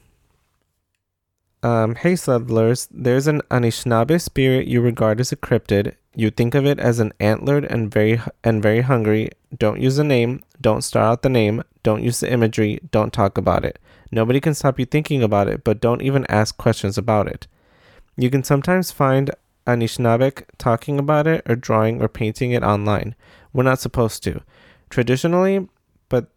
um, 1.64 1.96
"Hey 1.96 2.16
settlers, 2.16 2.88
there's 2.92 3.28
an 3.28 3.42
Anishinaabe 3.52 4.22
spirit 4.22 4.68
you 4.68 4.82
regard 4.82 5.20
as 5.20 5.32
a 5.32 5.36
cryptid. 5.36 5.96
You 6.16 6.30
think 6.32 6.56
of 6.56 6.66
it 6.66 6.80
as 6.80 7.00
an 7.00 7.14
antlered 7.20 7.66
and 7.66 7.92
very 7.92 8.22
and 8.44 8.62
very 8.62 8.82
hungry. 8.82 9.30
Don't 9.58 9.82
use 9.82 9.98
the 9.98 10.04
name. 10.04 10.42
Don't 10.62 10.84
start 10.84 11.06
out 11.06 11.22
the 11.22 11.30
name. 11.30 11.64
Don't 11.84 12.04
use 12.04 12.20
the 12.20 12.32
imagery. 12.32 12.80
Don't 12.92 13.14
talk 13.14 13.38
about 13.38 13.66
it. 13.66 13.80
Nobody 14.12 14.40
can 14.40 14.54
stop 14.56 14.80
you 14.80 14.86
thinking 14.86 15.22
about 15.22 15.48
it, 15.48 15.64
but 15.64 15.80
don't 15.80 16.02
even 16.02 16.26
ask 16.28 16.58
questions 16.58 16.98
about 16.98 17.28
it. 17.28 17.48
You 18.18 18.30
can 18.30 18.44
sometimes 18.44 18.92
find 18.92 19.32
Anishinaabe 19.68 20.44
talking 20.58 20.98
about 21.00 21.28
it 21.28 21.44
or 21.48 21.56
drawing 21.56 22.02
or 22.02 22.08
painting 22.08 22.52
it 22.52 22.64
online. 22.64 23.16
We're 23.54 23.64
not 23.64 23.80
supposed 23.80 24.24
to, 24.24 24.42
traditionally, 24.90 25.68
but 26.10 26.28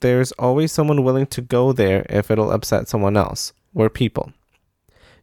there's 0.00 0.32
always 0.32 0.72
someone 0.72 1.02
willing 1.02 1.26
to 1.26 1.40
go 1.42 1.72
there 1.72 2.06
if 2.08 2.30
it'll 2.30 2.52
upset 2.52 2.88
someone 2.88 3.16
else. 3.16 3.52
We're 3.74 3.90
people. 3.90 4.32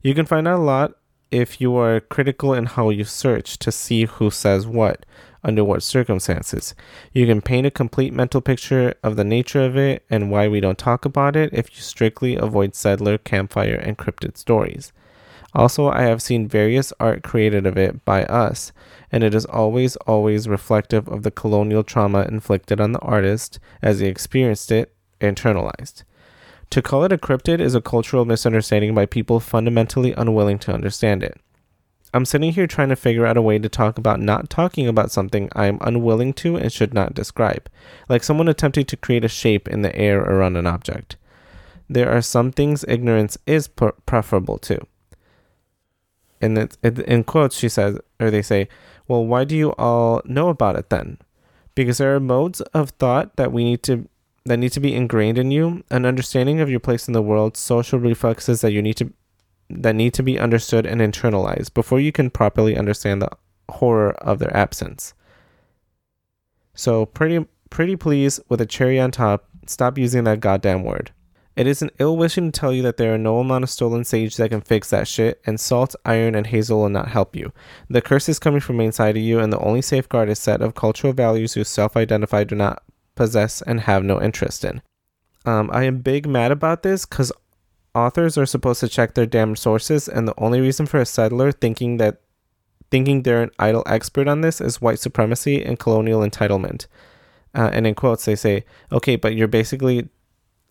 You 0.06 0.14
can 0.14 0.28
find 0.28 0.48
out 0.48 0.60
a 0.60 0.62
lot 0.62 0.94
if 1.32 1.60
you 1.60 1.76
are 1.78 2.00
critical 2.00 2.54
in 2.54 2.68
how 2.68 2.92
you 2.92 3.06
search 3.06 3.58
to 3.58 3.72
see 3.72 4.06
who 4.06 4.30
says 4.30 4.68
what, 4.68 5.04
under 5.44 5.64
what 5.64 5.82
circumstances. 5.82 6.76
You 7.12 7.26
can 7.26 7.42
paint 7.42 7.66
a 7.66 7.72
complete 7.72 8.14
mental 8.14 8.40
picture 8.40 8.94
of 9.02 9.16
the 9.16 9.24
nature 9.24 9.66
of 9.66 9.76
it 9.76 10.06
and 10.08 10.30
why 10.30 10.48
we 10.48 10.60
don't 10.60 10.78
talk 10.78 11.06
about 11.06 11.36
it 11.36 11.50
if 11.54 11.76
you 11.76 11.82
strictly 11.82 12.36
avoid 12.36 12.76
settler, 12.76 13.18
campfire, 13.18 13.74
and 13.74 13.98
cryptid 13.98 14.38
stories. 14.38 14.94
Also, 15.56 15.90
I 15.90 16.04
have 16.04 16.22
seen 16.22 16.48
various 16.48 16.94
art 17.00 17.24
created 17.24 17.66
of 17.66 17.76
it 17.76 18.06
by 18.06 18.26
us, 18.26 18.72
and 19.12 19.24
it 19.24 19.34
is 19.34 19.46
always, 19.46 19.96
always 20.06 20.48
reflective 20.48 21.08
of 21.08 21.24
the 21.24 21.32
colonial 21.32 21.84
trauma 21.84 22.28
inflicted 22.30 22.80
on 22.80 22.92
the 22.92 23.00
artist 23.00 23.58
as 23.82 24.02
he 24.02 24.06
experienced 24.06 24.72
it, 24.72 24.94
internalized. 25.20 26.04
To 26.76 26.82
call 26.82 27.06
it 27.06 27.14
a 27.14 27.18
cryptid 27.18 27.62
is 27.62 27.74
a 27.74 27.80
cultural 27.80 28.26
misunderstanding 28.26 28.94
by 28.94 29.06
people 29.06 29.40
fundamentally 29.40 30.12
unwilling 30.12 30.60
to 30.60 30.74
understand 30.74 31.24
it. 31.24 31.40
I'm 32.14 32.26
sitting 32.26 32.52
here 32.52 32.68
trying 32.68 32.90
to 32.90 32.98
figure 32.98 33.26
out 33.26 33.38
a 33.38 33.42
way 33.42 33.58
to 33.60 33.70
talk 33.70 33.98
about 33.98 34.20
not 34.20 34.50
talking 34.50 34.86
about 34.86 35.10
something 35.10 35.48
I 35.54 35.68
am 35.68 35.78
unwilling 35.80 36.34
to 36.34 36.58
and 36.58 36.70
should 36.70 36.94
not 36.94 37.14
describe, 37.14 37.70
like 38.10 38.26
someone 38.26 38.50
attempting 38.50 38.84
to 38.88 38.98
create 38.98 39.24
a 39.24 39.30
shape 39.30 39.70
in 39.70 39.84
the 39.84 39.96
air 39.96 40.20
around 40.20 40.58
an 40.58 40.68
object. 40.68 41.16
There 41.90 42.12
are 42.12 42.22
some 42.22 42.52
things 42.52 42.84
ignorance 42.90 43.38
is 43.48 43.70
pre- 43.70 43.92
preferable 44.06 44.58
to. 44.58 44.86
And 46.42 46.58
it, 46.58 46.78
in 46.84 47.24
quotes, 47.24 47.56
she 47.56 47.70
says, 47.70 48.00
or 48.20 48.30
they 48.30 48.42
say, 48.42 48.68
well, 49.08 49.26
why 49.26 49.46
do 49.46 49.56
you 49.56 49.70
all 49.78 50.22
know 50.26 50.50
about 50.50 50.76
it 50.76 50.90
then? 50.90 51.20
Because 51.74 52.00
there 52.00 52.14
are 52.14 52.20
modes 52.20 52.60
of 52.60 52.90
thought 52.90 53.38
that 53.38 53.54
we 53.54 53.64
need 53.64 53.82
to 53.84 54.10
that 54.46 54.58
need 54.58 54.72
to 54.74 54.80
be 54.80 54.94
ingrained 54.94 55.38
in 55.38 55.52
you, 55.52 55.84
an 55.90 56.06
understanding 56.06 56.60
of 56.60 56.70
your 56.70 56.80
place 56.80 57.08
in 57.08 57.14
the 57.14 57.22
world, 57.22 57.58
social 57.58 58.00
reflexes 58.00 58.62
that 58.62 58.72
you 58.72 58.82
need 58.82 58.98
to 58.98 59.12
that 59.68 59.96
need 59.96 60.14
to 60.14 60.22
be 60.22 60.40
understood 60.40 60.86
and 60.86 61.02
internalized 61.02 61.74
before 61.74 62.00
you 62.00 62.12
can 62.12 62.30
properly 62.30 62.78
understand 62.78 63.20
the 63.20 63.32
horror 63.70 64.12
of 64.22 64.38
their 64.38 64.56
absence. 64.56 65.16
So 66.76 67.08
pretty 67.08 67.48
pretty 67.72 67.96
please 67.96 68.40
with 68.48 68.62
a 68.62 68.66
cherry 68.66 69.00
on 69.00 69.12
top, 69.12 69.46
stop 69.66 69.98
using 69.98 70.24
that 70.26 70.40
goddamn 70.40 70.84
word. 70.84 71.12
It 71.56 71.68
is 71.68 71.82
an 71.82 71.90
ill 72.00 72.18
wishing 72.18 72.52
to 72.52 72.60
tell 72.60 72.74
you 72.74 72.84
that 72.84 72.98
there 72.98 73.14
are 73.14 73.18
no 73.18 73.40
amount 73.40 73.64
of 73.64 73.70
stolen 73.70 74.04
sage 74.04 74.36
that 74.36 74.50
can 74.50 74.60
fix 74.60 74.90
that 74.90 75.08
shit, 75.08 75.42
and 75.46 75.58
salt, 75.58 75.96
iron, 76.04 76.36
and 76.36 76.46
hazel 76.46 76.82
will 76.82 76.90
not 76.90 77.08
help 77.08 77.34
you. 77.34 77.54
The 77.90 78.02
curse 78.02 78.28
is 78.28 78.40
coming 78.40 78.60
from 78.60 78.82
inside 78.82 79.16
of 79.16 79.24
you, 79.24 79.40
and 79.40 79.54
the 79.54 79.60
only 79.60 79.82
safeguard 79.82 80.28
is 80.28 80.38
set 80.38 80.62
of 80.62 80.76
cultural 80.76 81.14
values 81.14 81.54
who 81.54 81.64
self 81.64 81.96
identify 81.96 82.44
do 82.44 82.56
not 82.56 82.84
possess 83.16 83.62
and 83.62 83.82
have 83.82 84.04
no 84.04 84.22
interest 84.22 84.64
in. 84.64 84.82
Um, 85.46 85.70
I 85.72 85.84
am 85.84 86.00
big 86.00 86.28
mad 86.28 86.52
about 86.52 86.84
this 86.84 87.06
because 87.06 87.32
authors 87.94 88.38
are 88.38 88.46
supposed 88.46 88.80
to 88.82 88.90
check 88.90 89.14
their 89.14 89.26
damn 89.26 89.56
sources, 89.56 90.08
and 90.08 90.28
the 90.28 90.40
only 90.40 90.60
reason 90.60 90.86
for 90.86 91.00
a 91.00 91.06
settler 91.06 91.52
thinking 91.52 91.98
that 91.98 92.22
thinking 92.92 93.24
they're 93.24 93.44
an 93.44 93.52
idle 93.58 93.84
expert 93.88 94.28
on 94.28 94.42
this 94.42 94.62
is 94.62 94.82
white 94.82 95.00
supremacy 95.00 95.64
and 95.64 95.80
colonial 95.80 96.22
entitlement. 96.22 96.88
Uh, 97.54 97.70
and 97.74 97.88
in 97.88 97.96
quotes, 97.96 98.26
they 98.26 98.36
say, 98.36 98.66
"Okay, 98.92 99.16
but 99.16 99.36
you're 99.36 99.48
basically 99.48 100.10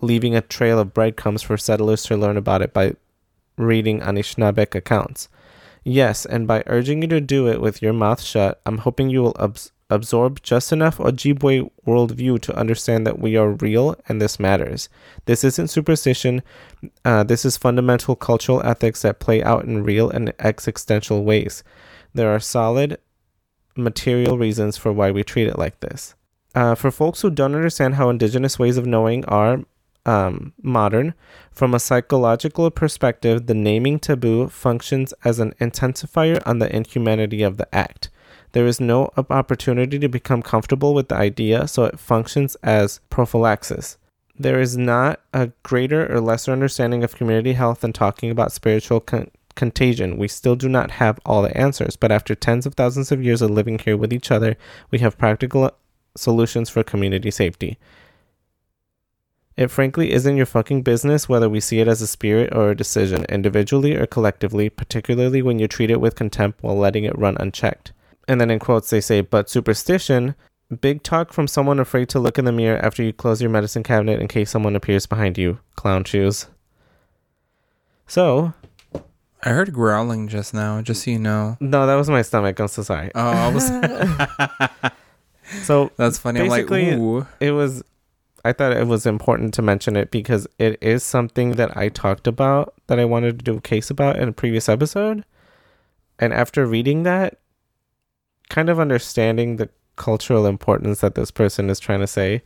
leaving 0.00 0.36
a 0.36 0.40
trail 0.40 0.78
of 0.78 0.94
breadcrumbs 0.94 1.42
for 1.42 1.56
settlers 1.56 2.02
to 2.04 2.16
learn 2.16 2.36
about 2.36 2.62
it 2.62 2.72
by 2.72 2.94
reading 3.56 4.00
Anishinaabeg 4.00 4.74
accounts. 4.74 5.28
Yes, 5.84 6.24
and 6.24 6.46
by 6.46 6.62
urging 6.66 7.02
you 7.02 7.08
to 7.08 7.20
do 7.20 7.48
it 7.48 7.60
with 7.60 7.82
your 7.82 7.92
mouth 7.92 8.22
shut, 8.22 8.60
I'm 8.64 8.78
hoping 8.78 9.10
you 9.10 9.22
will 9.22 9.36
absorb 9.94 10.42
just 10.42 10.72
enough 10.72 10.98
Ojibwe 10.98 11.70
worldview 11.86 12.40
to 12.42 12.56
understand 12.56 13.06
that 13.06 13.18
we 13.18 13.36
are 13.36 13.50
real 13.50 13.96
and 14.08 14.20
this 14.20 14.38
matters. 14.38 14.88
This 15.26 15.44
isn't 15.44 15.68
superstition. 15.68 16.42
Uh, 17.04 17.22
this 17.24 17.44
is 17.44 17.56
fundamental 17.56 18.16
cultural 18.16 18.64
ethics 18.64 19.02
that 19.02 19.20
play 19.20 19.42
out 19.42 19.64
in 19.64 19.84
real 19.84 20.10
and 20.10 20.32
existential 20.38 21.24
ways. 21.24 21.64
There 22.12 22.34
are 22.34 22.40
solid 22.40 22.98
material 23.76 24.38
reasons 24.38 24.76
for 24.76 24.92
why 24.92 25.10
we 25.10 25.24
treat 25.24 25.48
it 25.48 25.58
like 25.58 25.80
this. 25.80 26.14
Uh, 26.54 26.74
for 26.74 26.90
folks 26.90 27.22
who 27.22 27.30
don't 27.30 27.54
understand 27.54 27.94
how 27.94 28.08
indigenous 28.08 28.58
ways 28.58 28.76
of 28.76 28.86
knowing 28.86 29.24
are 29.24 29.60
um, 30.06 30.52
modern, 30.62 31.14
from 31.50 31.74
a 31.74 31.80
psychological 31.80 32.70
perspective, 32.70 33.46
the 33.46 33.54
naming 33.54 33.98
taboo 33.98 34.48
functions 34.48 35.14
as 35.24 35.38
an 35.38 35.54
intensifier 35.60 36.42
on 36.46 36.58
the 36.58 36.74
inhumanity 36.74 37.42
of 37.42 37.56
the 37.56 37.74
act. 37.74 38.10
There 38.54 38.68
is 38.68 38.78
no 38.78 39.10
opportunity 39.16 39.98
to 39.98 40.08
become 40.08 40.40
comfortable 40.40 40.94
with 40.94 41.08
the 41.08 41.16
idea, 41.16 41.66
so 41.66 41.86
it 41.86 41.98
functions 41.98 42.54
as 42.62 43.00
prophylaxis. 43.10 43.98
There 44.38 44.60
is 44.60 44.76
not 44.76 45.18
a 45.32 45.50
greater 45.64 46.06
or 46.14 46.20
lesser 46.20 46.52
understanding 46.52 47.02
of 47.02 47.16
community 47.16 47.54
health 47.54 47.80
than 47.80 47.92
talking 47.92 48.30
about 48.30 48.52
spiritual 48.52 49.00
con- 49.00 49.32
contagion. 49.56 50.18
We 50.18 50.28
still 50.28 50.54
do 50.54 50.68
not 50.68 50.92
have 50.92 51.18
all 51.26 51.42
the 51.42 51.56
answers, 51.56 51.96
but 51.96 52.12
after 52.12 52.36
tens 52.36 52.64
of 52.64 52.74
thousands 52.74 53.10
of 53.10 53.24
years 53.24 53.42
of 53.42 53.50
living 53.50 53.80
here 53.80 53.96
with 53.96 54.12
each 54.12 54.30
other, 54.30 54.56
we 54.92 55.00
have 55.00 55.18
practical 55.18 55.72
solutions 56.16 56.70
for 56.70 56.84
community 56.84 57.32
safety. 57.32 57.76
It 59.56 59.72
frankly 59.72 60.12
isn't 60.12 60.36
your 60.36 60.46
fucking 60.46 60.82
business 60.82 61.28
whether 61.28 61.48
we 61.48 61.58
see 61.58 61.80
it 61.80 61.88
as 61.88 62.00
a 62.00 62.06
spirit 62.06 62.54
or 62.54 62.70
a 62.70 62.76
decision, 62.76 63.24
individually 63.28 63.96
or 63.96 64.06
collectively, 64.06 64.70
particularly 64.70 65.42
when 65.42 65.58
you 65.58 65.66
treat 65.66 65.90
it 65.90 66.00
with 66.00 66.14
contempt 66.14 66.62
while 66.62 66.78
letting 66.78 67.02
it 67.02 67.18
run 67.18 67.36
unchecked. 67.40 67.92
And 68.28 68.40
then 68.40 68.50
in 68.50 68.58
quotes, 68.58 68.90
they 68.90 69.00
say, 69.00 69.20
but 69.20 69.50
superstition, 69.50 70.34
big 70.80 71.02
talk 71.02 71.32
from 71.32 71.46
someone 71.46 71.78
afraid 71.78 72.08
to 72.10 72.18
look 72.18 72.38
in 72.38 72.44
the 72.44 72.52
mirror 72.52 72.78
after 72.78 73.02
you 73.02 73.12
close 73.12 73.40
your 73.40 73.50
medicine 73.50 73.82
cabinet 73.82 74.20
in 74.20 74.28
case 74.28 74.50
someone 74.50 74.76
appears 74.76 75.06
behind 75.06 75.36
you. 75.38 75.58
Clown 75.76 76.04
shoes. 76.04 76.46
So, 78.06 78.52
I 79.42 79.50
heard 79.50 79.72
growling 79.72 80.28
just 80.28 80.54
now, 80.54 80.80
just 80.82 81.04
so 81.04 81.10
you 81.10 81.18
know. 81.18 81.56
no, 81.60 81.86
that 81.86 81.94
was 81.94 82.08
my 82.08 82.22
stomach. 82.22 82.58
I'm 82.58 82.68
so 82.68 82.82
sorry. 82.82 83.10
Oh, 83.14 83.20
I 83.20 83.48
was. 83.52 83.70
So, 85.62 85.90
That's 85.96 86.18
funny. 86.18 86.40
I'm 86.40 86.48
like, 86.48 86.66
Basically, 86.66 86.92
ooh. 86.94 87.26
it 87.40 87.52
was 87.52 87.82
I 88.46 88.52
thought 88.52 88.72
it 88.76 88.86
was 88.86 89.06
important 89.06 89.54
to 89.54 89.62
mention 89.62 89.96
it 89.96 90.10
because 90.10 90.46
it 90.58 90.78
is 90.82 91.02
something 91.02 91.52
that 91.52 91.76
I 91.76 91.88
talked 91.88 92.26
about 92.26 92.74
that 92.88 93.00
I 93.00 93.06
wanted 93.06 93.38
to 93.38 93.44
do 93.44 93.56
a 93.56 93.60
case 93.60 93.88
about 93.88 94.18
in 94.18 94.28
a 94.28 94.32
previous 94.32 94.68
episode. 94.68 95.24
And 96.18 96.32
after 96.34 96.66
reading 96.66 97.04
that, 97.04 97.38
kind 98.48 98.68
of 98.68 98.78
understanding 98.80 99.56
the 99.56 99.68
cultural 99.96 100.46
importance 100.46 101.00
that 101.00 101.14
this 101.14 101.30
person 101.30 101.70
is 101.70 101.78
trying 101.80 102.00
to 102.00 102.06
say, 102.06 102.42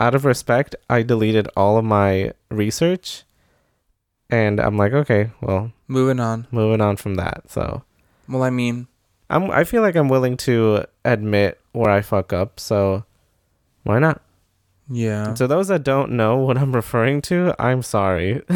out 0.00 0.14
of 0.14 0.24
respect, 0.24 0.76
I 0.88 1.02
deleted 1.02 1.48
all 1.56 1.76
of 1.78 1.84
my 1.84 2.32
research 2.50 3.24
and 4.30 4.60
I'm 4.60 4.76
like, 4.76 4.92
okay, 4.92 5.30
well, 5.40 5.72
Moving 5.88 6.20
on. 6.20 6.46
moving 6.50 6.80
on 6.80 6.96
from 6.96 7.14
that. 7.14 7.50
So, 7.50 7.82
Well, 8.28 8.42
I 8.42 8.50
mean, 8.50 8.86
I'm 9.30 9.50
I 9.50 9.64
feel 9.64 9.82
like 9.82 9.96
I'm 9.96 10.08
willing 10.08 10.36
to 10.38 10.84
admit 11.04 11.60
where 11.72 11.90
I 11.90 12.02
fuck 12.02 12.32
up, 12.32 12.60
so 12.60 13.04
why 13.84 13.98
not? 13.98 14.22
yeah. 14.90 15.34
To 15.34 15.46
those 15.46 15.68
that 15.68 15.82
don't 15.84 16.12
know 16.12 16.36
what 16.36 16.56
I'm 16.58 16.74
referring 16.82 17.20
to, 17.22 17.54
I'm 17.58 17.82
sorry. 17.82 18.42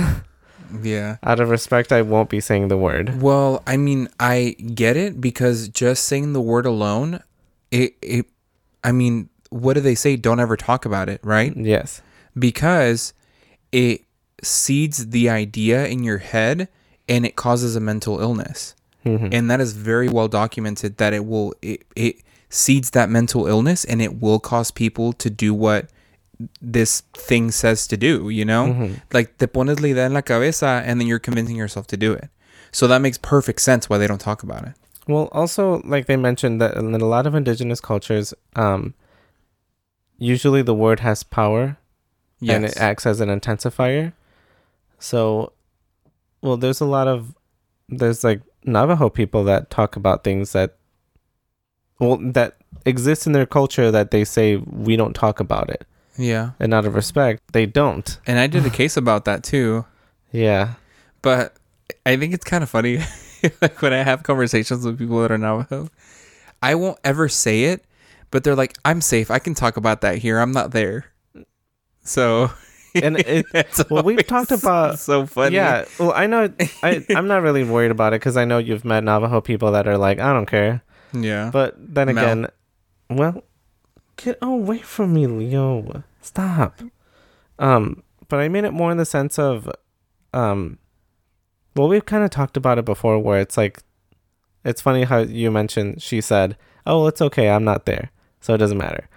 Yeah. 0.82 1.16
Out 1.22 1.40
of 1.40 1.50
respect, 1.50 1.92
I 1.92 2.02
won't 2.02 2.28
be 2.30 2.40
saying 2.40 2.68
the 2.68 2.76
word. 2.76 3.20
Well, 3.20 3.62
I 3.66 3.76
mean, 3.76 4.08
I 4.20 4.56
get 4.74 4.96
it 4.96 5.20
because 5.20 5.68
just 5.68 6.04
saying 6.04 6.32
the 6.32 6.40
word 6.40 6.66
alone, 6.66 7.20
it, 7.70 7.94
it, 8.00 8.26
I 8.84 8.92
mean, 8.92 9.28
what 9.50 9.74
do 9.74 9.80
they 9.80 9.94
say? 9.94 10.16
Don't 10.16 10.40
ever 10.40 10.56
talk 10.56 10.84
about 10.84 11.08
it, 11.08 11.20
right? 11.22 11.54
Yes. 11.56 12.00
Because 12.38 13.12
it 13.70 14.02
seeds 14.42 15.08
the 15.08 15.28
idea 15.28 15.86
in 15.86 16.02
your 16.02 16.18
head 16.18 16.68
and 17.08 17.26
it 17.26 17.36
causes 17.36 17.76
a 17.76 17.80
mental 17.80 18.20
illness. 18.20 18.74
Mhm. 19.04 19.32
And 19.32 19.50
that 19.50 19.60
is 19.60 19.72
very 19.72 20.08
well 20.08 20.28
documented 20.28 20.96
that 20.98 21.12
it 21.12 21.26
will, 21.26 21.54
it, 21.60 21.84
it 21.96 22.16
seeds 22.48 22.90
that 22.90 23.10
mental 23.10 23.46
illness 23.46 23.84
and 23.84 24.00
it 24.00 24.20
will 24.20 24.38
cause 24.38 24.70
people 24.70 25.12
to 25.14 25.28
do 25.28 25.52
what 25.52 25.88
this 26.60 27.02
thing 27.14 27.50
says 27.50 27.86
to 27.88 27.96
do, 27.96 28.28
you 28.30 28.44
know? 28.44 28.66
Mhm. 28.66 29.00
like 29.12 29.38
te 29.38 29.46
pones 29.46 29.80
la 29.80 29.88
idea 29.88 30.04
en 30.04 30.14
la 30.14 30.20
cabeza 30.22 30.82
and 30.86 31.00
then 31.00 31.06
you're 31.08 31.18
convincing 31.18 31.56
yourself 31.56 31.86
to 31.88 31.96
do 31.96 32.12
it. 32.12 32.28
So 32.72 32.86
that 32.88 33.00
makes 33.02 33.18
perfect 33.18 33.60
sense 33.60 33.88
why 33.90 33.98
they 33.98 34.06
don't 34.06 34.20
talk 34.20 34.42
about 34.42 34.64
it. 34.64 34.74
Well, 35.08 35.28
also, 35.32 35.82
like 35.84 36.06
they 36.06 36.16
mentioned 36.16 36.60
that 36.60 36.74
in 36.76 36.94
a 36.94 36.98
lot 36.98 37.26
of 37.26 37.34
indigenous 37.34 37.80
cultures, 37.80 38.32
um, 38.56 38.94
usually 40.18 40.62
the 40.62 40.74
word 40.74 41.00
has 41.00 41.22
power 41.22 41.76
and 42.46 42.64
it 42.64 42.76
acts 42.76 43.06
as 43.06 43.20
an 43.20 43.28
intensifier. 43.28 44.12
So, 44.98 45.52
well, 46.40 46.56
there's 46.56 46.80
a 46.80 46.86
lot 46.86 47.08
of 47.08 47.34
there's 47.88 48.24
like 48.24 48.40
Navajo 48.64 49.08
people 49.10 49.44
that 49.44 49.70
talk 49.70 49.96
about 49.96 50.24
things 50.24 50.52
that 50.52 50.76
well 51.98 52.16
that 52.32 52.56
exist 52.86 53.26
in 53.26 53.32
their 53.32 53.46
culture 53.46 53.90
that 53.90 54.10
they 54.12 54.24
say 54.24 54.56
we 54.56 54.96
don't 54.96 55.14
talk 55.14 55.40
about 55.40 55.68
it, 55.70 55.84
yeah. 56.16 56.50
and 56.60 56.72
out 56.74 56.84
of 56.86 56.94
respect, 56.94 57.42
they 57.52 57.66
don't. 57.66 58.18
And 58.26 58.38
I 58.38 58.46
did 58.46 58.64
a 58.66 58.70
case 58.70 58.96
about 58.96 59.24
that 59.24 59.42
too. 59.44 59.84
Yeah. 60.30 60.74
But 61.22 61.56
I 62.06 62.16
think 62.16 62.34
it's 62.34 62.44
kind 62.44 62.62
of 62.62 62.70
funny 62.70 62.98
like 63.62 63.80
when 63.82 63.92
I 63.92 64.02
have 64.02 64.22
conversations 64.22 64.84
with 64.84 64.98
people 64.98 65.20
that 65.22 65.30
are 65.32 65.38
Navajo. 65.38 65.88
I 66.62 66.74
won't 66.76 66.98
ever 67.04 67.28
say 67.28 67.64
it, 67.64 67.84
but 68.30 68.44
they're 68.44 68.54
like, 68.56 68.74
I'm 68.84 69.00
safe. 69.00 69.30
I 69.30 69.38
can 69.38 69.54
talk 69.54 69.76
about 69.76 70.00
that 70.02 70.18
here. 70.18 70.38
I'm 70.38 70.52
not 70.52 70.70
there. 70.72 71.06
So 72.04 72.50
And 72.94 73.18
it- 73.26 73.46
it's 73.54 73.82
well, 73.90 74.02
we've 74.02 74.26
talked 74.26 74.50
about- 74.52 74.98
so 75.00 75.26
funny. 75.26 75.56
Yeah. 75.56 75.84
Well, 75.98 76.12
I 76.14 76.26
know. 76.26 76.52
I 76.82 77.04
I'm 77.10 77.26
not 77.28 77.42
really 77.42 77.64
worried 77.64 77.90
about 77.90 78.12
it 78.12 78.20
because 78.20 78.36
I 78.36 78.44
know 78.44 78.58
you've 78.58 78.84
met 78.84 79.02
Navajo 79.04 79.40
people 79.40 79.72
that 79.72 79.86
are 79.88 79.98
like, 79.98 80.18
I 80.18 80.32
don't 80.32 80.46
care. 80.46 80.82
Yeah. 81.12 81.50
But 81.52 81.74
then 81.78 82.14
Mel. 82.14 82.24
again, 82.24 82.46
well, 83.10 83.44
get 84.24 84.38
away 84.40 84.78
from 84.78 85.14
me, 85.14 85.26
Leo. 85.26 86.04
Stop. 86.20 86.80
Um, 87.58 88.02
but 88.28 88.40
I 88.40 88.48
mean 88.48 88.64
it 88.64 88.72
more 88.72 88.90
in 88.90 88.96
the 88.96 89.04
sense 89.04 89.38
of, 89.38 89.70
um, 90.32 90.78
well, 91.76 91.88
we've 91.88 92.06
kind 92.06 92.24
of 92.24 92.30
talked 92.30 92.56
about 92.56 92.78
it 92.78 92.84
before, 92.84 93.18
where 93.18 93.40
it's 93.40 93.56
like, 93.56 93.82
it's 94.64 94.80
funny 94.80 95.04
how 95.04 95.18
you 95.18 95.50
mentioned 95.50 96.00
she 96.02 96.20
said, 96.20 96.56
"Oh, 96.86 97.06
it's 97.08 97.20
okay, 97.20 97.50
I'm 97.50 97.64
not 97.64 97.84
there, 97.84 98.10
so 98.40 98.54
it 98.54 98.58
doesn't 98.58 98.78
matter." 98.78 99.08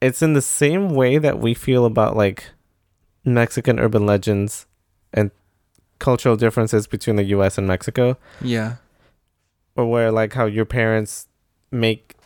It's 0.00 0.22
in 0.22 0.34
the 0.34 0.42
same 0.42 0.90
way 0.90 1.18
that 1.18 1.38
we 1.40 1.54
feel 1.54 1.84
about 1.84 2.16
like 2.16 2.50
Mexican 3.24 3.78
urban 3.80 4.06
legends 4.06 4.66
and 5.12 5.30
cultural 5.98 6.36
differences 6.36 6.86
between 6.86 7.16
the 7.16 7.24
U.S. 7.24 7.58
and 7.58 7.66
Mexico 7.66 8.16
yeah. 8.40 8.76
or 9.76 9.86
where 9.86 10.10
like 10.10 10.32
how 10.32 10.46
your 10.46 10.64
parents 10.64 11.28
make 11.70 12.16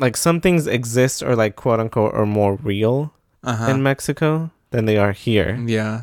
like 0.00 0.16
some 0.16 0.40
things 0.40 0.66
exist 0.66 1.22
or 1.22 1.36
like 1.36 1.54
quote 1.56 1.78
unquote 1.80 2.14
are 2.14 2.26
more 2.26 2.56
real 2.56 3.12
Uh-huh. 3.44 3.70
in 3.70 3.82
Mexico 3.82 4.50
than 4.70 4.84
they 4.86 4.96
are 4.96 5.12
here. 5.12 5.54
yeah. 5.66 6.02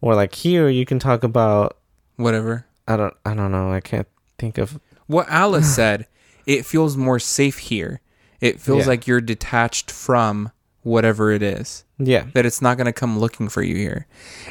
Or 0.00 0.14
like 0.14 0.34
here 0.34 0.68
you 0.68 0.84
can 0.86 0.98
talk 0.98 1.22
about 1.24 1.76
Whatever. 2.16 2.64
I 2.88 2.96
don't 2.96 3.14
I 3.24 3.34
don't 3.34 3.52
know, 3.52 3.70
I 3.72 3.80
can't 3.80 4.08
think 4.38 4.56
of 4.58 4.78
what 5.06 5.28
Alice 5.28 5.68
said, 5.80 6.06
it 6.46 6.64
feels 6.64 6.96
more 6.96 7.18
safe 7.18 7.58
here. 7.58 8.00
It 8.40 8.60
feels 8.60 8.84
Yeah. 8.84 8.88
like 8.92 9.06
you're 9.06 9.20
detached 9.20 9.90
from 9.90 10.50
whatever 10.82 11.30
it 11.32 11.42
is. 11.42 11.84
yeah. 11.98 12.24
That 12.34 12.46
it's 12.46 12.62
not 12.62 12.76
going 12.76 12.86
to 12.86 12.92
come 12.92 13.18
looking 13.18 13.48
for 13.48 13.62
you 13.62 13.74
here. 13.74 14.06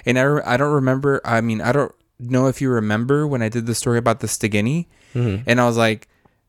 And 0.06 0.20
I, 0.20 0.24
re- 0.24 0.42
I 0.46 0.58
don't 0.58 0.74
remember, 0.74 1.22
I 1.24 1.40
mean, 1.42 1.62
I 1.62 1.72
don't 1.72 1.94
know 2.20 2.48
if 2.48 2.60
you 2.62 2.70
remember 2.70 3.26
when 3.28 3.42
I 3.42 3.48
did 3.50 3.66
the 3.68 3.76
story 3.76 3.98
about 3.98 4.20
the 4.20 4.28
Stigini 4.28 4.88
Mhm. 5.14 5.44
and 5.48 5.62
I 5.62 5.66
was 5.66 5.78
like, 5.78 6.08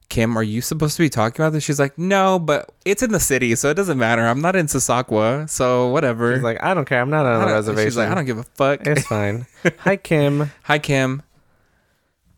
Kim, 0.08 0.36
are 0.38 0.42
you 0.42 0.60
supposed 0.60 0.96
to 0.96 1.02
be 1.02 1.08
talking 1.08 1.42
about 1.42 1.52
this? 1.52 1.64
She's 1.64 1.80
like, 1.80 1.98
no, 1.98 2.38
but 2.38 2.70
it's 2.84 3.02
in 3.02 3.10
the 3.12 3.18
city, 3.20 3.54
so 3.56 3.70
it 3.70 3.74
doesn't 3.74 3.98
matter. 3.98 4.22
I'm 4.22 4.40
not 4.40 4.54
in 4.54 4.66
Sasakwa, 4.66 5.48
so 5.50 5.88
whatever. 5.88 6.34
She's 6.34 6.44
like, 6.44 6.62
I 6.62 6.74
don't 6.74 6.84
care, 6.84 7.00
I'm 7.00 7.10
not 7.10 7.26
on 7.26 7.48
a 7.48 7.52
reservation. 7.52 7.88
She's 7.88 7.96
like, 7.96 8.08
I 8.08 8.14
don't 8.14 8.24
give 8.24 8.38
a 8.38 8.44
fuck. 8.44 8.86
it's 8.86 9.06
fine. 9.08 9.46
Hi 9.78 9.96
Kim. 9.96 10.50
Hi, 10.64 10.78
Kim. 10.78 11.22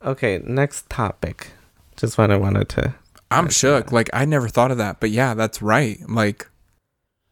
Okay, 0.05 0.41
next 0.45 0.89
topic. 0.89 1.49
Just 1.97 2.17
what 2.17 2.31
I 2.31 2.37
wanted 2.37 2.69
to 2.71 2.95
I'm 3.31 3.49
shook. 3.51 3.93
Like, 3.93 4.09
I 4.13 4.25
never 4.25 4.49
thought 4.49 4.71
of 4.71 4.79
that, 4.79 5.01
but 5.01 5.11
yeah, 5.11 5.35
that's 5.35 5.61
right. 5.61 5.99
Like, 6.09 6.49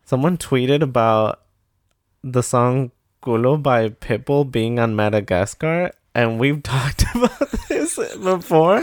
Someone 0.04 0.36
tweeted 0.36 0.82
about 0.82 1.40
the 2.22 2.42
song 2.42 2.90
Culo 3.22 3.60
by 3.60 3.88
Pitbull 3.88 4.50
being 4.50 4.78
on 4.78 4.94
Madagascar, 4.94 5.90
and 6.14 6.38
we've 6.38 6.62
talked 6.62 7.04
about 7.14 7.65
this 7.96 8.16
before. 8.22 8.80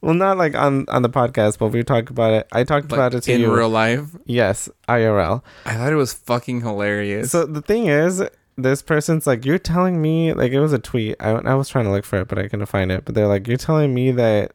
Well, 0.00 0.14
not 0.14 0.36
like 0.38 0.54
on 0.54 0.84
on 0.88 1.02
the 1.02 1.08
podcast, 1.08 1.58
but 1.58 1.68
we've 1.68 1.86
talked 1.86 2.10
about 2.10 2.32
it. 2.32 2.46
I 2.52 2.64
talked 2.64 2.90
Like, 2.90 2.98
about 2.98 3.14
it 3.14 3.22
to 3.22 3.32
in 3.32 3.40
you. 3.40 3.54
real 3.54 3.68
life. 3.70 4.04
yes, 4.26 4.68
IRL. 4.88 5.42
I 5.64 5.74
thought 5.74 5.92
it 5.92 5.96
was 5.96 6.12
fucking 6.12 6.60
hilarious. 6.60 7.30
So 7.30 7.46
the 7.46 7.62
thing 7.62 7.86
is, 7.86 8.22
this 8.56 8.82
person's 8.82 9.26
like, 9.26 9.44
you're 9.44 9.58
telling 9.58 10.00
me, 10.02 10.32
like, 10.32 10.52
it 10.52 10.60
was 10.60 10.72
a 10.72 10.78
tweet. 10.78 11.16
I, 11.20 11.30
I 11.30 11.54
was 11.54 11.68
trying 11.68 11.86
to 11.86 11.90
look 11.90 12.04
for 12.04 12.20
it, 12.20 12.28
but 12.28 12.38
I 12.38 12.48
couldn't 12.48 12.66
find 12.66 12.92
it. 12.92 13.04
But 13.04 13.14
they're 13.14 13.26
like, 13.26 13.48
you're 13.48 13.56
telling 13.56 13.92
me 13.94 14.10
that 14.12 14.52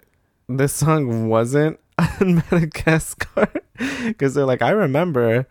this 0.48 0.74
song 0.74 1.28
wasn't 1.30 1.80
on 2.22 2.36
Madagascar? 2.52 3.48
Because 4.04 4.34
they're 4.34 4.46
like, 4.46 4.62
I 4.62 4.72
remember 4.72 5.48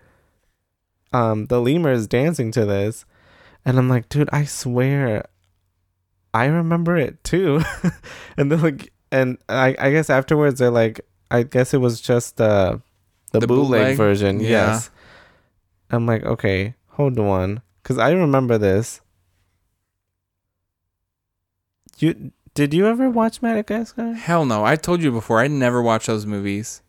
um, 1.14 1.46
the 1.46 1.60
lemurs 1.62 2.06
dancing 2.06 2.50
to 2.52 2.66
this. 2.66 3.06
And 3.64 3.78
I'm 3.78 3.88
like, 3.88 4.08
dude, 4.10 4.28
I 4.32 4.44
swear, 4.44 5.24
I 6.34 6.46
remember 6.46 6.96
it 6.96 7.22
too. 7.24 7.62
and 8.36 8.50
they're 8.50 8.58
like, 8.58 8.92
and 9.10 9.38
I, 9.48 9.74
I 9.78 9.90
guess 9.90 10.10
afterwards 10.10 10.58
they're 10.60 10.70
like, 10.70 11.00
I 11.30 11.42
guess 11.42 11.72
it 11.74 11.78
was 11.78 12.00
just 12.00 12.40
uh, 12.40 12.78
the, 13.32 13.40
The 13.40 13.46
bootleg, 13.46 13.80
bootleg? 13.80 13.96
version. 13.96 14.40
Yeah. 14.40 14.48
Yes. 14.48 14.90
I'm 15.90 16.06
like, 16.06 16.22
okay, 16.24 16.74
hold 16.88 17.18
on, 17.18 17.62
because 17.82 17.96
I 17.98 18.10
remember 18.10 18.58
this. 18.58 19.00
You 21.98 22.32
did 22.54 22.74
you 22.74 22.86
ever 22.86 23.08
watch 23.08 23.40
Madagascar? 23.42 24.12
Hell 24.14 24.44
no. 24.44 24.64
I 24.64 24.76
told 24.76 25.02
you 25.02 25.10
before, 25.12 25.40
I 25.40 25.48
never 25.48 25.80
watched 25.80 26.06
those 26.08 26.26
movies. 26.26 26.82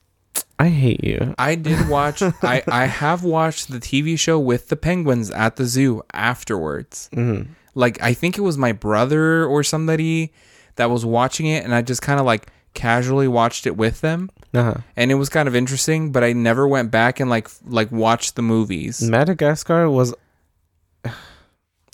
I 0.58 0.68
hate 0.70 1.04
you. 1.04 1.34
I 1.38 1.56
did 1.56 1.88
watch 1.88 2.22
I, 2.44 2.64
I 2.68 2.86
have 2.88 3.24
watched 3.24 3.72
the 3.72 3.80
TV 3.80 4.18
show 4.20 4.38
with 4.40 4.68
the 4.68 4.76
penguins 4.76 5.32
at 5.32 5.56
the 5.56 5.66
zoo 5.66 6.04
afterwards. 6.14 7.10
hmm 7.14 7.44
Like 7.76 8.02
I 8.02 8.14
think 8.14 8.38
it 8.38 8.42
was 8.42 8.58
my 8.58 8.72
brother 8.72 9.46
or 9.46 9.64
somebody 9.64 10.34
that 10.76 10.90
was 10.90 11.06
watching 11.06 11.46
it 11.46 11.64
and 11.64 11.74
I 11.76 11.82
just 11.82 12.02
kind 12.02 12.20
of 12.20 12.26
like 12.26 12.48
casually 12.74 13.28
watched 13.28 13.66
it 13.68 13.76
with 13.76 14.02
them 14.02 14.30
Uh-huh. 14.54 14.76
and 14.96 15.12
it 15.12 15.16
was 15.16 15.28
kind 15.30 15.48
of 15.48 15.56
interesting, 15.56 16.12
but 16.12 16.24
I 16.24 16.34
never 16.34 16.68
went 16.68 16.92
back 16.92 17.20
and 17.20 17.30
like 17.30 17.50
like 17.66 17.92
watched 17.92 18.36
the 18.36 18.42
movies. 18.42 19.02
Madagascar 19.02 19.90
was 19.90 20.14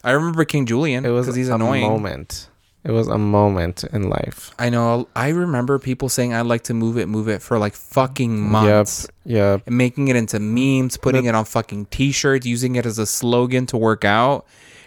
I 0.03 0.11
remember 0.11 0.45
King 0.45 0.65
Julien 0.65 1.05
it 1.05 1.09
was 1.09 1.34
he's 1.36 1.49
a 1.49 1.55
annoying. 1.55 1.82
moment. 1.84 2.49
It 2.84 2.91
was 2.91 3.07
a 3.07 3.17
moment 3.17 3.84
in 3.86 4.09
life. 4.09 4.51
I 4.59 4.69
know. 4.69 5.07
I 5.15 5.30
remember 5.30 5.80
people 5.80 6.07
saying 6.07 6.36
I'd 6.36 6.45
like 6.45 6.65
to 6.65 6.76
move 6.76 6.99
it, 6.99 7.07
move 7.07 7.28
it 7.28 7.41
for 7.41 7.57
like 7.57 7.73
fucking 7.73 8.39
months. 8.39 9.07
Yep. 9.23 9.36
Yep. 9.38 9.61
and 9.65 9.76
making 9.78 10.07
it 10.09 10.15
into 10.15 10.39
memes, 10.39 10.95
putting 10.95 11.26
it 11.26 11.34
on 11.34 11.45
fucking 11.45 11.88
t-shirts, 11.88 12.45
using 12.45 12.76
it 12.76 12.86
as 12.86 12.99
a 12.99 13.07
slogan 13.07 13.65
to 13.67 13.78
work 13.78 14.05
out. 14.05 14.45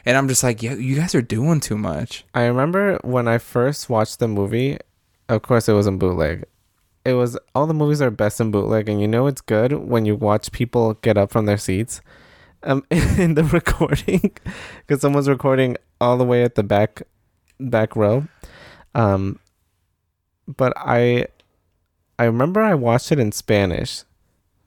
And 0.09 0.17
I'm 0.17 0.27
just 0.27 0.43
like, 0.43 0.63
yeah, 0.63 0.73
you 0.73 0.97
guys 0.97 1.15
are 1.15 1.21
doing 1.21 1.61
too 1.61 1.77
much. 1.77 2.25
I 2.33 2.45
remember 2.45 2.99
when 3.05 3.29
I 3.29 3.37
first 3.37 3.91
watched 3.91 4.21
the 4.21 4.27
movie. 4.27 4.79
Of 5.29 5.43
course, 5.43 5.69
it 5.69 5.75
was 5.75 5.87
in 5.87 5.99
bootleg. 5.99 6.47
It 7.05 7.13
was 7.13 7.37
all 7.55 7.67
the 7.67 7.75
movies 7.75 8.01
are 8.01 8.11
best 8.11 8.41
in 8.41 8.51
bootleg, 8.51 8.89
and 8.89 9.03
you 9.03 9.07
know 9.07 9.27
it's 9.27 9.43
good 9.43 9.71
when 9.75 10.07
you 10.07 10.17
watch 10.17 10.51
people 10.51 10.95
get 10.95 11.19
up 11.19 11.31
from 11.31 11.45
their 11.45 11.59
seats, 11.59 12.01
um, 12.63 12.87
in 12.91 13.35
the 13.35 13.45
recording, 13.45 14.33
because 14.87 15.03
someone's 15.03 15.29
recording 15.29 15.77
all 16.01 16.17
the 16.17 16.25
way 16.25 16.43
at 16.43 16.55
the 16.55 16.63
back, 16.63 17.03
back 17.61 17.95
row, 17.95 18.27
um. 18.95 19.39
But 20.47 20.73
I, 20.75 21.27
I 22.19 22.25
remember 22.25 22.63
I 22.63 22.75
watched 22.75 23.13
it 23.13 23.19
in 23.19 23.31
Spanish, 23.33 24.05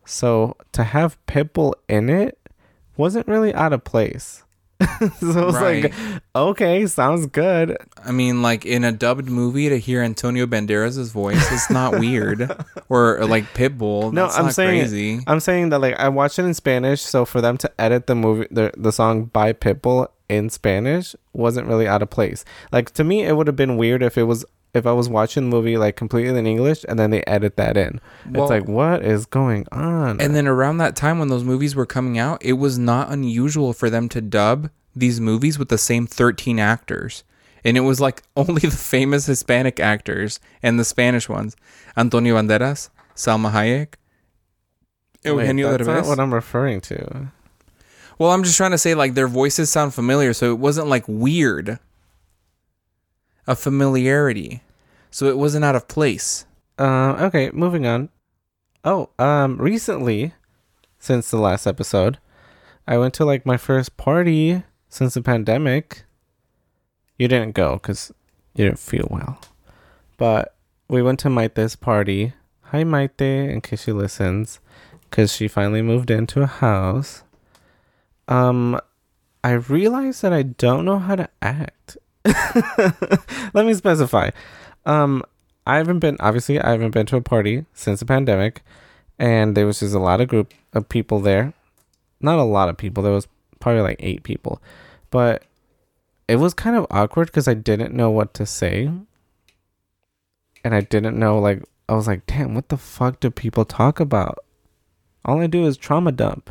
so 0.05 0.55
to 0.73 0.83
have 0.83 1.17
Pitbull 1.25 1.73
in 1.89 2.11
it 2.11 2.37
wasn't 2.95 3.27
really 3.27 3.51
out 3.55 3.73
of 3.73 3.83
place. 3.83 4.43
so 5.19 5.41
I 5.41 5.45
was 5.45 5.55
like, 5.55 5.93
okay, 6.35 6.85
sounds 6.87 7.25
good. 7.27 7.77
I 8.03 8.11
mean, 8.11 8.41
like 8.41 8.65
in 8.65 8.83
a 8.83 8.91
dubbed 8.91 9.29
movie 9.29 9.69
to 9.69 9.77
hear 9.79 10.01
Antonio 10.01 10.45
Banderas' 10.45 11.11
voice, 11.11 11.51
it's 11.51 11.69
not 11.69 11.99
weird. 11.99 12.49
Or, 12.89 13.19
or 13.19 13.25
like 13.25 13.45
Pitbull. 13.53 14.11
No, 14.13 14.23
that's 14.25 14.37
I'm 14.37 14.45
not 14.45 14.53
saying- 14.55 14.81
crazy. 14.81 15.19
I'm 15.27 15.39
saying 15.39 15.69
that 15.69 15.79
like 15.79 15.99
I 15.99 16.09
watched 16.09 16.39
it 16.39 16.43
in 16.45 16.53
Spanish, 16.53 17.01
so 17.01 17.25
for 17.25 17.41
them 17.41 17.57
to 17.59 17.71
edit 17.81 18.07
the 18.07 18.15
movie, 18.15 18.47
the 18.51 18.71
the 18.77 18.91
song 18.91 19.25
by 19.25 19.53
Pitbull 19.53 20.07
in 20.29 20.49
Spanish 20.49 21.15
wasn't 21.33 21.67
really 21.67 21.87
out 21.87 22.01
of 22.01 22.09
place. 22.09 22.45
Like 22.71 22.91
to 22.91 23.03
me, 23.03 23.23
it 23.23 23.35
would 23.35 23.47
have 23.47 23.55
been 23.55 23.77
weird 23.77 24.01
if 24.01 24.17
it 24.17 24.23
was 24.23 24.45
if 24.73 24.85
I 24.85 24.93
was 24.93 25.09
watching 25.09 25.43
the 25.43 25.55
movie 25.55 25.77
like 25.77 25.95
completely 25.95 26.37
in 26.37 26.47
English 26.47 26.85
and 26.87 26.97
then 26.97 27.11
they 27.11 27.23
edit 27.23 27.57
that 27.57 27.77
in. 27.77 27.99
Well, 28.29 28.43
it's 28.43 28.49
like 28.49 28.67
what 28.67 29.03
is 29.03 29.25
going 29.25 29.67
on? 29.71 30.21
and 30.21 30.35
then 30.35 30.47
around 30.47 30.77
that 30.77 30.95
time 30.95 31.19
when 31.19 31.27
those 31.27 31.43
movies 31.43 31.75
were 31.75 31.85
coming 31.85 32.17
out, 32.17 32.43
it 32.43 32.53
was 32.53 32.77
not 32.77 33.11
unusual 33.11 33.73
for 33.73 33.89
them 33.89 34.09
to 34.09 34.21
dub 34.21 34.69
these 34.95 35.19
movies 35.19 35.57
with 35.57 35.69
the 35.69 35.77
same 35.77 36.07
13 36.07 36.59
actors. 36.59 37.23
And 37.63 37.77
it 37.77 37.81
was 37.81 37.99
like 37.99 38.23
only 38.35 38.61
the 38.61 38.71
famous 38.71 39.25
Hispanic 39.25 39.79
actors 39.79 40.39
and 40.63 40.79
the 40.79 40.85
Spanish 40.85 41.29
ones. 41.29 41.55
Antonio 41.97 42.35
Banderas, 42.35 42.89
Salma 43.15 43.51
Hayek, 43.51 43.95
Wait, 45.23 45.31
Eugenio 45.31 45.71
that's 45.77 45.87
not 45.87 46.05
what 46.05 46.19
I'm 46.19 46.33
referring 46.33 46.81
to. 46.81 47.27
Well, 48.17 48.31
I'm 48.31 48.43
just 48.43 48.57
trying 48.57 48.71
to 48.71 48.77
say 48.77 48.95
like 48.95 49.13
their 49.13 49.27
voices 49.27 49.69
sound 49.69 49.93
familiar, 49.93 50.33
so 50.33 50.51
it 50.51 50.59
wasn't 50.59 50.87
like 50.87 51.03
weird. 51.07 51.79
A 53.47 53.55
familiarity. 53.55 54.63
So 55.09 55.25
it 55.25 55.37
wasn't 55.37 55.65
out 55.65 55.75
of 55.75 55.87
place. 55.87 56.45
Uh, 56.79 57.15
okay, 57.27 57.49
moving 57.51 57.85
on. 57.85 58.09
Oh, 58.83 59.09
um, 59.19 59.57
recently, 59.57 60.33
since 60.97 61.29
the 61.29 61.37
last 61.37 61.67
episode, 61.67 62.17
I 62.87 62.97
went 62.97 63.13
to 63.15 63.25
like 63.25 63.45
my 63.45 63.57
first 63.57 63.97
party 63.97 64.63
since 64.89 65.13
the 65.13 65.21
pandemic. 65.21 66.03
You 67.17 67.27
didn't 67.27 67.53
go 67.53 67.73
because 67.73 68.11
you 68.55 68.65
didn't 68.65 68.79
feel 68.79 69.07
well, 69.11 69.39
but 70.17 70.55
we 70.87 71.01
went 71.01 71.19
to 71.19 71.29
Maite's 71.29 71.75
party. 71.75 72.33
Hi, 72.63 72.83
Maite, 72.83 73.49
in 73.51 73.61
case 73.61 73.83
she 73.83 73.91
listens, 73.91 74.59
because 75.09 75.33
she 75.35 75.47
finally 75.47 75.81
moved 75.81 76.09
into 76.09 76.41
a 76.41 76.47
house. 76.47 77.23
Um, 78.27 78.79
I 79.43 79.51
realized 79.51 80.21
that 80.21 80.33
I 80.33 80.43
don't 80.43 80.85
know 80.85 80.99
how 80.99 81.15
to 81.15 81.29
act. 81.41 81.97
Let 83.53 83.65
me 83.65 83.73
specify. 83.73 84.29
Um, 84.85 85.23
I 85.65 85.77
haven't 85.77 85.99
been 85.99 86.17
obviously 86.19 86.59
I 86.59 86.71
haven't 86.71 86.91
been 86.91 87.05
to 87.07 87.17
a 87.17 87.21
party 87.21 87.65
since 87.73 87.99
the 87.99 88.05
pandemic, 88.05 88.63
and 89.19 89.55
there 89.55 89.65
was 89.65 89.79
just 89.79 89.95
a 89.95 89.99
lot 89.99 90.21
of 90.21 90.27
group 90.27 90.53
of 90.73 90.89
people 90.89 91.19
there. 91.19 91.53
Not 92.19 92.39
a 92.39 92.43
lot 92.43 92.69
of 92.69 92.77
people. 92.77 93.03
There 93.03 93.13
was 93.13 93.27
probably 93.59 93.81
like 93.81 93.97
eight 93.99 94.23
people, 94.23 94.61
but 95.09 95.43
it 96.27 96.37
was 96.37 96.53
kind 96.53 96.75
of 96.75 96.87
awkward 96.91 97.27
because 97.27 97.47
I 97.47 97.53
didn't 97.53 97.93
know 97.93 98.09
what 98.09 98.33
to 98.35 98.45
say, 98.45 98.91
and 100.63 100.75
I 100.75 100.81
didn't 100.81 101.17
know 101.17 101.39
like 101.39 101.63
I 101.89 101.93
was 101.93 102.07
like, 102.07 102.25
damn, 102.25 102.53
what 102.53 102.69
the 102.69 102.77
fuck 102.77 103.19
do 103.19 103.29
people 103.29 103.65
talk 103.65 103.99
about? 103.99 104.39
All 105.25 105.41
I 105.41 105.47
do 105.47 105.65
is 105.65 105.77
trauma 105.77 106.11
dump. 106.11 106.49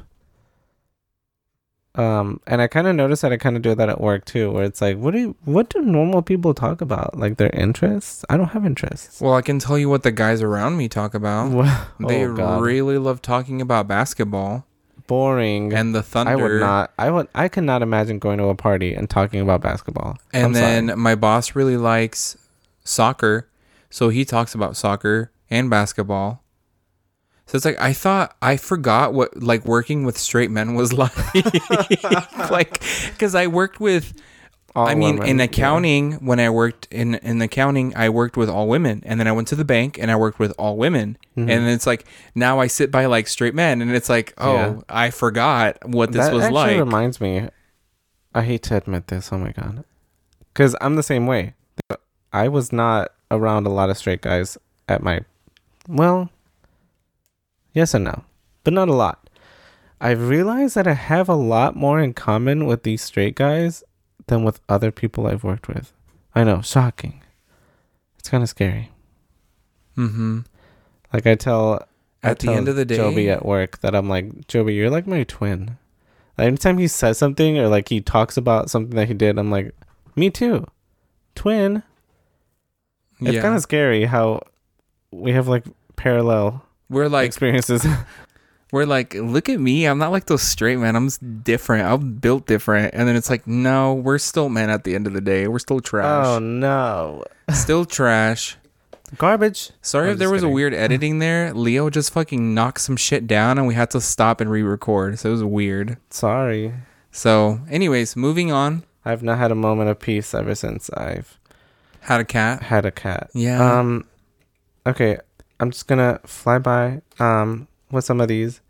Um, 1.96 2.40
and 2.46 2.62
I 2.62 2.68
kind 2.68 2.86
of 2.86 2.94
noticed 2.94 3.22
that 3.22 3.32
I 3.32 3.36
kind 3.36 3.56
of 3.56 3.62
do 3.62 3.74
that 3.74 3.88
at 3.88 4.00
work 4.00 4.24
too, 4.24 4.52
where 4.52 4.64
it's 4.64 4.80
like, 4.80 4.96
what 4.96 5.12
do 5.12 5.18
you, 5.18 5.36
what 5.44 5.70
do 5.70 5.82
normal 5.82 6.22
people 6.22 6.54
talk 6.54 6.80
about? 6.80 7.18
Like 7.18 7.36
their 7.36 7.50
interests? 7.50 8.24
I 8.30 8.36
don't 8.36 8.48
have 8.48 8.64
interests. 8.64 9.20
Well, 9.20 9.34
I 9.34 9.42
can 9.42 9.58
tell 9.58 9.76
you 9.76 9.88
what 9.88 10.04
the 10.04 10.12
guys 10.12 10.40
around 10.40 10.76
me 10.76 10.88
talk 10.88 11.14
about. 11.14 11.50
Well, 11.50 11.88
They 12.00 12.24
oh, 12.24 12.60
really 12.60 12.98
love 12.98 13.20
talking 13.22 13.60
about 13.60 13.88
basketball 13.88 14.66
boring. 15.10 15.72
and 15.74 15.94
the 15.94 16.02
Thunder. 16.02 16.32
I 16.32 16.36
would 16.36 16.60
not. 16.60 16.92
I 16.98 17.10
would. 17.10 17.28
I 17.34 17.48
could 17.48 17.64
not 17.64 17.82
imagine 17.82 18.18
going 18.18 18.38
to 18.38 18.44
a 18.44 18.54
party 18.54 18.94
and 18.94 19.10
talking 19.10 19.40
about 19.40 19.60
basketball. 19.60 20.16
And 20.32 20.44
I'm 20.46 20.52
then 20.52 20.86
sorry. 20.86 20.98
my 20.98 21.14
boss 21.16 21.56
really 21.56 21.76
likes 21.76 22.38
soccer, 22.84 23.48
so 23.90 24.08
he 24.08 24.24
talks 24.24 24.54
about 24.54 24.76
soccer 24.76 25.32
and 25.50 25.68
basketball. 25.68 26.42
So 27.50 27.56
it's 27.56 27.64
like 27.64 27.80
I 27.80 27.92
thought 27.92 28.36
I 28.40 28.56
forgot 28.56 29.12
what 29.12 29.42
like 29.42 29.64
working 29.64 30.04
with 30.04 30.16
straight 30.16 30.52
men 30.52 30.74
was 30.74 30.92
like, 31.02 31.12
like 32.50 32.80
because 33.10 33.34
I 33.34 33.46
worked 33.48 33.80
with. 33.80 34.14
All 34.76 34.86
I 34.86 34.94
mean, 34.94 35.16
women, 35.16 35.28
in 35.30 35.38
yeah. 35.38 35.44
accounting, 35.46 36.12
when 36.24 36.38
I 36.38 36.48
worked 36.48 36.86
in 36.92 37.16
in 37.16 37.42
accounting, 37.42 37.92
I 37.96 38.08
worked 38.08 38.36
with 38.36 38.48
all 38.48 38.68
women, 38.68 39.02
and 39.04 39.18
then 39.18 39.26
I 39.26 39.32
went 39.32 39.48
to 39.48 39.56
the 39.56 39.64
bank 39.64 39.98
and 39.98 40.12
I 40.12 40.14
worked 40.14 40.38
with 40.38 40.52
all 40.60 40.76
women, 40.76 41.18
Mhm. 41.36 41.50
and 41.50 41.68
it's 41.68 41.88
like 41.88 42.04
now 42.36 42.60
I 42.60 42.68
sit 42.68 42.92
by 42.92 43.06
like 43.06 43.26
straight 43.26 43.52
men, 43.52 43.82
and 43.82 43.90
it's 43.90 44.08
like, 44.08 44.32
oh, 44.38 44.54
Yeah. 44.54 44.74
I 44.88 45.10
forgot 45.10 45.78
what 45.88 46.12
this 46.12 46.24
that 46.26 46.32
was 46.32 46.44
actually 46.44 46.54
like. 46.76 46.78
reminds 46.78 47.20
me. 47.20 47.48
I 48.32 48.42
hate 48.42 48.62
to 48.64 48.76
admit 48.76 49.08
this. 49.08 49.32
Oh 49.32 49.38
my 49.38 49.50
god, 49.50 49.82
because 50.54 50.76
I'm 50.80 50.94
the 50.94 51.02
same 51.02 51.26
way. 51.26 51.54
I 52.32 52.46
was 52.46 52.72
not 52.72 53.10
around 53.28 53.66
a 53.66 53.70
lot 53.70 53.90
of 53.90 53.98
straight 53.98 54.20
guys 54.22 54.56
at 54.88 55.02
my. 55.02 55.22
Well, 55.88 56.30
yes 57.72 57.94
and 57.94 58.04
no, 58.04 58.24
but 58.64 58.72
not 58.72 58.88
a 58.88 58.94
lot. 58.94 59.28
I've 60.00 60.28
realized 60.28 60.74
that 60.76 60.86
I 60.86 60.94
have 60.94 61.28
a 61.28 61.34
lot 61.34 61.76
more 61.76 62.00
in 62.00 62.14
common 62.14 62.66
with 62.66 62.84
these 62.84 63.02
straight 63.02 63.34
guys 63.34 63.84
than 64.28 64.44
with 64.44 64.60
other 64.68 64.90
people 64.90 65.26
I've 65.26 65.44
worked 65.44 65.68
with. 65.68 65.92
I 66.34 66.44
know, 66.44 66.62
shocking. 66.62 67.22
It's 68.18 68.28
kind 68.28 68.42
of 68.42 68.48
scary. 68.48 68.90
mm-hmm. 69.96 70.40
Like 71.12 71.26
I 71.26 71.34
tell 71.34 71.86
I 72.22 72.30
At 72.30 72.38
the 72.38 72.46
tell 72.46 72.54
end 72.56 72.68
of 72.68 72.76
the 72.76 72.84
day, 72.84 72.96
Joby 72.96 73.28
at 73.30 73.44
work 73.44 73.80
that 73.80 73.94
I'm 73.94 74.08
like, 74.08 74.46
Joby, 74.46 74.74
you're 74.74 74.90
like 74.90 75.06
my 75.06 75.24
twin. 75.24 75.76
Like, 76.38 76.46
anytime 76.46 76.78
he 76.78 76.86
says 76.88 77.18
something 77.18 77.58
or 77.58 77.68
like 77.68 77.88
he 77.88 78.00
talks 78.00 78.36
about 78.36 78.70
something 78.70 78.94
that 78.96 79.08
he 79.08 79.14
did, 79.14 79.38
I'm 79.38 79.50
like, 79.50 79.74
me 80.16 80.30
too. 80.30 80.66
twin. 81.34 81.82
It's 83.20 83.32
yeah. 83.32 83.42
kind 83.42 83.54
of 83.54 83.60
scary 83.62 84.04
how 84.06 84.42
we 85.10 85.32
have 85.32 85.48
like 85.48 85.64
parallel 85.96 86.64
we're 86.90 87.08
like 87.08 87.26
experiences. 87.26 87.86
we're 88.72 88.84
like, 88.84 89.14
look 89.14 89.48
at 89.48 89.58
me. 89.58 89.86
I'm 89.86 89.98
not 89.98 90.12
like 90.12 90.26
those 90.26 90.42
straight 90.42 90.76
men. 90.76 90.94
I'm 90.96 91.06
just 91.06 91.42
different. 91.42 91.86
I'm 91.86 92.14
built 92.16 92.46
different. 92.46 92.94
And 92.94 93.08
then 93.08 93.16
it's 93.16 93.30
like, 93.30 93.46
no, 93.46 93.94
we're 93.94 94.18
still 94.18 94.48
men 94.50 94.68
at 94.70 94.84
the 94.84 94.94
end 94.94 95.06
of 95.06 95.12
the 95.12 95.20
day. 95.22 95.48
We're 95.48 95.58
still 95.58 95.80
trash. 95.80 96.26
oh 96.26 96.38
no, 96.38 97.24
Still 97.52 97.84
trash. 97.84 98.56
garbage. 99.16 99.70
Sorry 99.82 100.06
I'm 100.08 100.12
if 100.12 100.18
there 100.18 100.26
just 100.28 100.34
was 100.34 100.42
a 100.44 100.48
weird 100.48 100.72
editing 100.74 101.18
there. 101.20 101.52
Leo 101.54 101.90
just 101.90 102.12
fucking 102.12 102.54
knocked 102.54 102.80
some 102.82 102.96
shit 102.96 103.26
down 103.26 103.58
and 103.58 103.66
we 103.66 103.74
had 103.74 103.90
to 103.92 104.00
stop 104.00 104.40
and 104.40 104.50
re-record. 104.50 105.18
So 105.18 105.30
it 105.30 105.32
was 105.32 105.44
weird. 105.44 105.96
Sorry, 106.10 106.72
So, 107.10 107.60
anyways, 107.70 108.14
moving 108.14 108.52
on. 108.52 108.84
I've 109.04 109.22
not 109.22 109.38
had 109.38 109.50
a 109.50 109.54
moment 109.56 109.88
of 109.90 109.98
peace 109.98 110.32
ever 110.34 110.54
since 110.54 110.90
I've 110.90 111.38
Had 112.02 112.20
a 112.20 112.24
cat. 112.24 112.62
had 112.64 112.84
a 112.86 112.90
cat. 112.92 113.30
Yeah. 113.34 113.78
Um, 113.80 114.04
okay, 114.86 115.18
I'm 115.60 115.70
just 115.70 115.86
gonna 115.86 116.20
fly 116.24 116.58
by 116.58 117.02
um 117.18 117.68
with 117.90 118.04
some 118.04 118.20
of 118.20 118.28
these. 118.28 118.60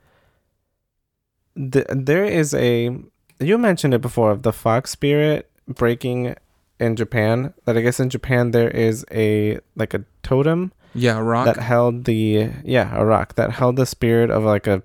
Th- 1.56 1.86
there 1.88 2.24
is 2.24 2.52
a 2.52 2.96
you 3.38 3.56
mentioned 3.56 3.94
it 3.94 4.00
before 4.00 4.30
of 4.30 4.42
the 4.42 4.52
fox 4.52 4.90
spirit 4.90 5.48
breaking 5.66 6.34
in 6.78 6.96
Japan. 6.96 7.54
That 7.64 7.78
I 7.78 7.80
guess 7.80 8.00
in 8.00 8.10
Japan 8.10 8.50
there 8.50 8.70
is 8.70 9.06
a 9.10 9.60
like 9.76 9.94
a 9.94 10.04
totem 10.22 10.72
yeah, 10.94 11.18
rock. 11.18 11.46
that 11.46 11.58
held 11.58 12.04
the 12.04 12.50
yeah 12.64 12.94
a 12.96 13.04
rock 13.04 13.36
that 13.36 13.52
held 13.52 13.76
the 13.76 13.86
spirit 13.86 14.30
of 14.30 14.42
like 14.42 14.66
a 14.66 14.82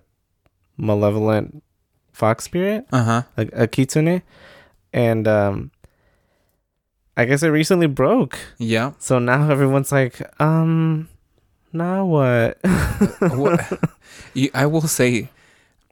malevolent 0.77 1.63
fox 2.11 2.43
spirit 2.43 2.85
uh-huh. 2.91 3.23
like 3.35 3.49
a 3.53 3.67
kitsune, 3.67 4.21
and 4.93 5.27
um. 5.27 5.71
I 7.17 7.23
guess 7.23 7.43
it 7.43 7.47
recently 7.47 7.87
broke. 7.87 8.37
Yeah. 8.57 8.91
So 8.99 9.19
now 9.19 9.49
everyone's 9.49 9.89
like, 9.89 10.19
um, 10.41 11.07
now 11.75 12.05
what? 12.05 12.57
what, 13.19 13.79
I 14.53 14.65
will 14.65 14.87
say 14.87 15.29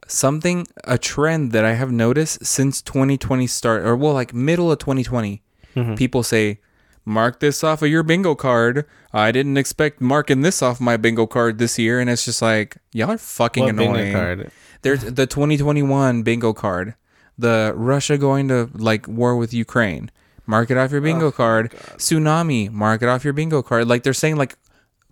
something, 0.08 0.66
a 0.84 0.98
trend 0.98 1.52
that 1.52 1.64
I 1.64 1.74
have 1.74 1.92
noticed 1.92 2.44
since 2.44 2.82
2020 2.82 3.46
start, 3.46 3.84
or 3.84 3.96
well, 3.96 4.12
like 4.14 4.34
middle 4.34 4.72
of 4.72 4.78
2020. 4.78 5.42
Mhm. 5.76 5.96
People 5.96 6.22
say, 6.22 6.60
"Mark 7.04 7.40
this 7.40 7.64
off 7.64 7.82
of 7.82 7.88
your 7.88 8.02
bingo 8.02 8.34
card." 8.34 8.84
I 9.12 9.30
didn't 9.32 9.56
expect 9.56 10.00
marking 10.00 10.42
this 10.42 10.62
off 10.62 10.80
my 10.80 10.96
bingo 10.96 11.26
card 11.26 11.58
this 11.58 11.78
year, 11.78 12.00
and 12.00 12.08
it's 12.10 12.24
just 12.24 12.42
like 12.42 12.76
y'all 12.92 13.10
are 13.10 13.18
fucking 13.18 13.64
What 13.64 13.70
annoying. 13.70 14.50
There's 14.82 15.00
the 15.20 15.26
2021 15.26 16.22
bingo 16.22 16.52
card, 16.52 16.94
the 17.38 17.72
Russia 17.74 18.18
going 18.18 18.48
to 18.48 18.70
like 18.74 19.08
war 19.08 19.36
with 19.36 19.52
Ukraine. 19.52 20.10
Mark 20.46 20.70
it 20.70 20.76
off 20.76 20.92
your 20.92 21.00
bingo 21.00 21.30
card. 21.32 21.70
Tsunami. 21.96 22.70
Mark 22.70 23.02
it 23.02 23.08
off 23.08 23.24
your 23.24 23.32
bingo 23.32 23.62
card. 23.62 23.88
Like 23.88 24.02
they're 24.02 24.12
saying 24.12 24.36
like 24.36 24.56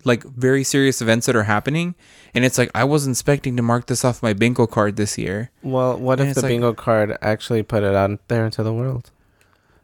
like 0.05 0.23
very 0.23 0.63
serious 0.63 1.01
events 1.01 1.25
that 1.27 1.35
are 1.35 1.43
happening, 1.43 1.95
and 2.33 2.43
it's 2.45 2.57
like 2.57 2.69
I 2.75 2.83
was 2.83 3.07
expecting 3.07 3.55
to 3.57 3.63
mark 3.63 3.87
this 3.87 4.03
off 4.05 4.21
my 4.23 4.33
bingo 4.33 4.67
card 4.67 4.95
this 4.95 5.17
year. 5.17 5.51
Well, 5.61 5.97
what 5.97 6.19
And 6.19 6.29
if 6.29 6.35
the 6.35 6.41
like- 6.41 6.49
bingo 6.49 6.73
card 6.73 7.17
actually 7.21 7.63
put 7.63 7.83
it 7.83 7.95
out 7.95 8.11
there 8.27 8.45
into 8.45 8.63
the 8.63 8.73
world? 8.73 9.11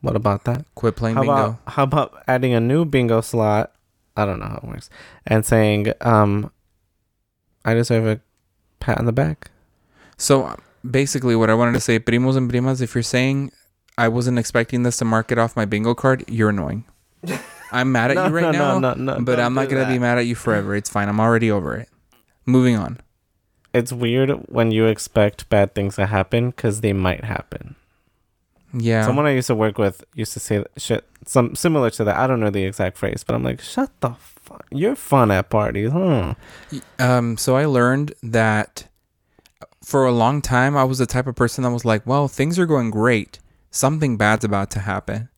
What 0.02 0.16
about 0.16 0.46
that? 0.46 0.66
Quit 0.76 0.96
playing 0.96 1.16
How 1.16 1.22
bingo. 1.24 1.34
about 1.34 1.58
how 1.68 1.84
about 1.84 2.24
adding 2.28 2.54
a 2.54 2.60
new 2.60 2.86
bingo 2.86 3.22
slot? 3.22 3.72
I 4.16 4.26
don't 4.26 4.40
know 4.40 4.48
how 4.48 4.58
it 4.64 4.68
works, 4.68 4.90
and 5.28 5.46
saying, 5.46 5.94
um, 6.02 6.52
I 7.66 7.74
deserve 7.74 8.06
a 8.08 8.20
pat 8.80 8.98
on 8.98 9.06
the 9.06 9.12
back. 9.14 9.52
So 10.18 10.56
basically, 10.90 11.36
what 11.36 11.50
I 11.50 11.54
wanted 11.54 11.74
to 11.74 11.80
say, 11.80 12.00
primos 12.00 12.36
and 12.36 12.52
primas, 12.52 12.82
if 12.82 12.96
you're 12.96 13.04
saying 13.04 13.52
I 13.98 14.08
wasn't 14.08 14.40
expecting 14.40 14.84
this 14.84 14.98
to 14.98 15.06
mark 15.06 15.32
it 15.32 15.38
off 15.38 15.56
my 15.56 15.66
bingo 15.66 15.94
card, 15.94 16.24
you're 16.28 16.50
annoying. 16.50 16.86
I'm 17.72 17.92
mad 17.92 18.12
at 18.12 18.16
No, 18.16 18.28
you 18.28 18.34
right 18.34 18.42
no, 18.42 18.52
now, 18.52 18.80
no, 18.80 18.94
no, 18.94 19.18
no, 19.18 19.24
but 19.24 19.40
I'm 19.40 19.54
not 19.54 19.70
gonna 19.70 19.88
be 19.88 20.00
mad 20.00 20.18
at 20.18 20.26
you 20.26 20.36
forever. 20.36 20.76
It's 20.76 20.90
fine. 20.90 21.10
I'm 21.10 21.20
already 21.20 21.52
over 21.52 21.76
it. 21.76 21.90
Moving 22.46 22.76
on. 22.76 23.00
It's 23.74 23.94
weird 23.94 24.32
when 24.48 24.72
you 24.72 24.86
expect 24.86 25.50
bad 25.50 25.76
things 25.76 25.96
to 25.96 26.08
happen 26.08 26.50
because 26.50 26.82
they 26.82 26.94
might 26.94 27.24
happen. 27.24 27.76
Yeah. 28.74 29.06
Someone 29.06 29.26
I 29.26 29.32
used 29.32 29.48
to 29.48 29.56
work 29.56 29.78
with 29.78 30.04
used 30.16 30.34
to 30.34 30.40
say 30.40 30.64
shit 30.78 31.06
some 31.26 31.56
similar 31.56 31.90
to 31.92 32.04
that. 32.04 32.18
I 32.18 32.28
don't 32.28 32.40
know 32.40 32.50
the 32.50 32.66
exact 32.66 32.98
phrase, 32.98 33.24
but 33.26 33.36
I'm 33.36 33.44
like, 33.44 33.62
shut 33.62 33.92
the 34.02 34.12
fuck. 34.12 34.66
You're 34.72 34.96
fun 34.96 35.32
at 35.32 35.50
parties, 35.50 35.92
huh? 35.92 36.36
Um, 36.98 37.38
so 37.38 37.56
I 37.56 37.66
learned 37.66 38.14
that 38.24 38.88
for 39.84 40.06
a 40.06 40.12
long 40.12 40.42
time 40.42 40.76
I 40.78 40.84
was 40.84 41.00
the 41.00 41.06
type 41.06 41.28
of 41.28 41.36
person 41.36 41.64
that 41.64 41.72
was 41.72 41.86
like, 41.86 42.06
well, 42.06 42.28
things 42.28 42.58
are 42.60 42.66
going 42.66 42.90
great. 42.92 43.40
Something 43.72 44.18
bad's 44.18 44.44
about 44.44 44.72
to 44.72 44.80
happen. 44.80 45.29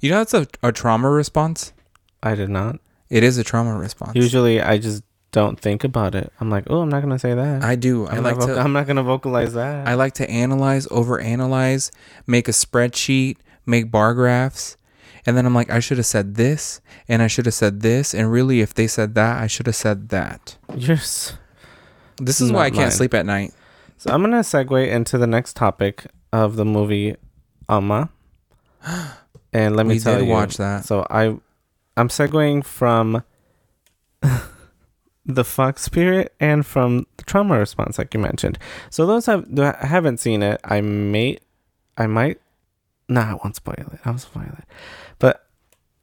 You 0.00 0.10
know, 0.10 0.18
that's 0.18 0.34
a, 0.34 0.46
a 0.62 0.72
trauma 0.72 1.10
response. 1.10 1.72
I 2.22 2.34
did 2.34 2.48
not. 2.50 2.76
It 3.10 3.22
is 3.22 3.38
a 3.38 3.44
trauma 3.44 3.76
response. 3.76 4.12
Usually, 4.14 4.60
I 4.60 4.78
just 4.78 5.02
don't 5.32 5.58
think 5.58 5.84
about 5.84 6.14
it. 6.14 6.32
I'm 6.40 6.50
like, 6.50 6.64
oh, 6.68 6.80
I'm 6.82 6.88
not 6.88 7.00
gonna 7.00 7.18
say 7.18 7.34
that. 7.34 7.62
I 7.62 7.74
do. 7.74 8.06
I 8.06 8.16
I'm 8.16 8.22
like 8.22 8.38
not 8.38 8.46
to. 8.46 8.58
I'm 8.58 8.72
not 8.72 8.86
gonna 8.86 9.02
vocalize 9.02 9.54
that. 9.54 9.86
I 9.88 9.94
like 9.94 10.14
to 10.14 10.28
analyze, 10.30 10.86
overanalyze, 10.88 11.90
make 12.26 12.48
a 12.48 12.52
spreadsheet, 12.52 13.38
make 13.66 13.90
bar 13.90 14.14
graphs, 14.14 14.76
and 15.26 15.36
then 15.36 15.46
I'm 15.46 15.54
like, 15.54 15.70
I 15.70 15.80
should 15.80 15.96
have 15.98 16.06
said 16.06 16.34
this, 16.36 16.80
and 17.08 17.22
I 17.22 17.26
should 17.26 17.46
have 17.46 17.54
said 17.54 17.80
this, 17.80 18.14
and 18.14 18.30
really, 18.30 18.60
if 18.60 18.74
they 18.74 18.86
said 18.86 19.14
that, 19.14 19.42
I 19.42 19.46
should 19.46 19.66
have 19.66 19.76
said 19.76 20.08
that. 20.10 20.56
You're 20.74 20.96
This 20.96 22.40
is 22.40 22.52
why 22.52 22.64
I 22.66 22.70
can't 22.70 22.82
mine. 22.82 22.90
sleep 22.90 23.14
at 23.14 23.26
night. 23.26 23.52
so 23.96 24.10
I'm 24.12 24.22
gonna 24.22 24.40
segue 24.40 24.88
into 24.90 25.18
the 25.18 25.26
next 25.26 25.56
topic 25.56 26.06
of 26.32 26.56
the 26.56 26.64
movie, 26.64 27.16
Umma. 27.68 28.08
And 29.52 29.76
let 29.76 29.86
me 29.86 29.94
we 29.94 30.00
tell 30.00 30.18
did 30.18 30.26
you, 30.26 30.32
watch 30.32 30.56
that. 30.58 30.84
So 30.84 31.06
I, 31.10 31.36
I'm 31.96 32.08
segueing 32.08 32.64
from 32.64 33.22
the 35.26 35.44
Fox 35.44 35.82
Spirit 35.82 36.34
and 36.38 36.64
from 36.66 37.06
the 37.16 37.24
trauma 37.24 37.58
response, 37.58 37.98
like 37.98 38.12
you 38.14 38.20
mentioned. 38.20 38.58
So 38.90 39.06
those 39.06 39.26
have 39.26 39.46
haven't 39.56 40.18
seen 40.18 40.42
it. 40.42 40.60
I 40.64 40.80
may, 40.80 41.38
I 41.96 42.06
might. 42.06 42.40
Nah, 43.08 43.30
I 43.30 43.34
won't 43.42 43.56
spoil 43.56 43.74
it. 43.92 44.00
I'll 44.04 44.18
spoil 44.18 44.54
it. 44.58 44.64
But 45.18 45.46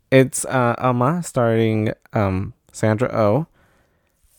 it's 0.09 0.43
uh, 0.45 0.75
Umma 0.77 1.23
starring 1.23 1.93
um, 2.13 2.53
Sandra 2.71 3.09
Oh, 3.13 3.47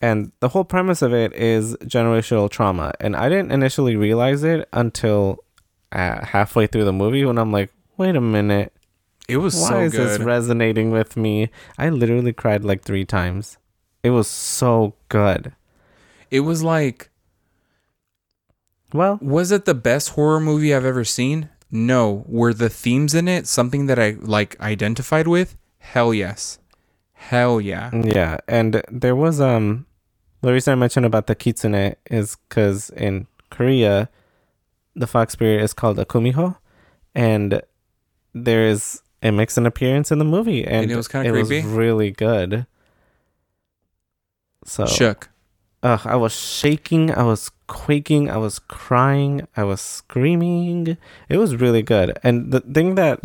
and 0.01 0.33
the 0.41 0.49
whole 0.49 0.65
premise 0.65 1.03
of 1.03 1.15
it 1.15 1.33
is 1.33 1.75
generational 1.85 2.51
trauma. 2.51 2.93
And 3.01 3.17
I 3.17 3.29
didn't 3.29 3.51
initially 3.51 3.97
realize 3.97 4.45
it 4.45 4.69
until 4.73 5.43
uh, 5.93 6.25
halfway 6.25 6.67
through 6.67 6.85
the 6.85 6.93
movie 6.93 7.25
when 7.25 7.39
I'm 7.39 7.51
like, 7.51 7.73
wait 7.97 8.15
a 8.15 8.21
minute. 8.21 8.73
It 9.29 9.39
was 9.39 9.55
Why 9.57 9.68
so 9.68 9.81
is 9.81 9.93
good. 9.93 10.09
this 10.09 10.18
resonating 10.20 10.91
with 10.91 11.16
me? 11.16 11.51
I 11.79 11.89
literally 11.89 12.33
cried 12.33 12.64
like 12.64 12.83
three 12.83 13.05
times. 13.05 13.59
It 14.03 14.11
was 14.11 14.29
so 14.29 14.95
good. 15.09 15.53
it 16.31 16.41
was 16.41 16.62
like, 16.62 17.11
Well, 18.93 19.18
was 19.20 19.51
it 19.51 19.64
the 19.64 19.74
best 19.74 20.11
horror 20.11 20.41
movie 20.41 20.74
I've 20.74 20.85
ever 20.85 21.05
seen? 21.05 21.49
No. 21.70 22.24
Were 22.29 22.55
the 22.55 22.68
themes 22.68 23.14
in 23.14 23.27
it 23.29 23.47
something 23.47 23.87
that 23.87 23.99
I 23.99 24.16
like 24.20 24.59
identified 24.61 25.27
with? 25.27 25.57
Hell 25.79 26.14
yes. 26.14 26.59
Hell 27.12 27.61
yeah. 27.61 27.91
yeah, 28.05 28.37
and 28.47 28.83
there 28.91 29.16
was 29.16 29.41
um, 29.41 29.87
the 30.43 30.53
reason 30.53 30.72
I 30.72 30.77
mentioned 30.77 31.07
about 31.07 31.27
the 31.27 31.35
kitsune 31.35 31.97
is 32.11 32.37
because 32.49 32.91
in 32.91 33.27
Korea, 33.51 34.09
the 34.95 35.07
fox 35.09 35.33
spirit 35.33 35.62
is 35.62 35.72
called 35.72 35.99
a 35.99 36.05
kumiho, 36.05 36.57
and 37.14 37.62
there 38.35 38.66
is 38.68 39.03
it 39.23 39.33
makes 39.33 39.57
an 39.57 39.67
appearance 39.67 40.11
in 40.12 40.19
the 40.19 40.25
movie, 40.25 40.64
and, 40.64 40.85
And 40.85 40.93
it 40.93 40.97
was 40.97 41.09
kinda 41.09 41.29
it 41.29 41.33
was 41.33 41.51
really 41.51 42.11
good. 42.11 42.67
So 44.64 44.87
Shook. 44.87 45.31
Ugh, 45.83 46.01
I 46.05 46.17
was 46.17 46.33
shaking, 46.33 47.12
I 47.12 47.23
was 47.23 47.51
quaking, 47.69 48.29
I 48.31 48.39
was 48.39 48.59
crying, 48.59 49.47
I 49.57 49.64
was 49.64 49.81
screaming. 49.81 50.97
It 51.29 51.37
was 51.37 51.55
really 51.57 51.83
good. 51.83 52.19
And 52.23 52.51
the 52.53 52.61
thing 52.61 52.97
that 52.97 53.21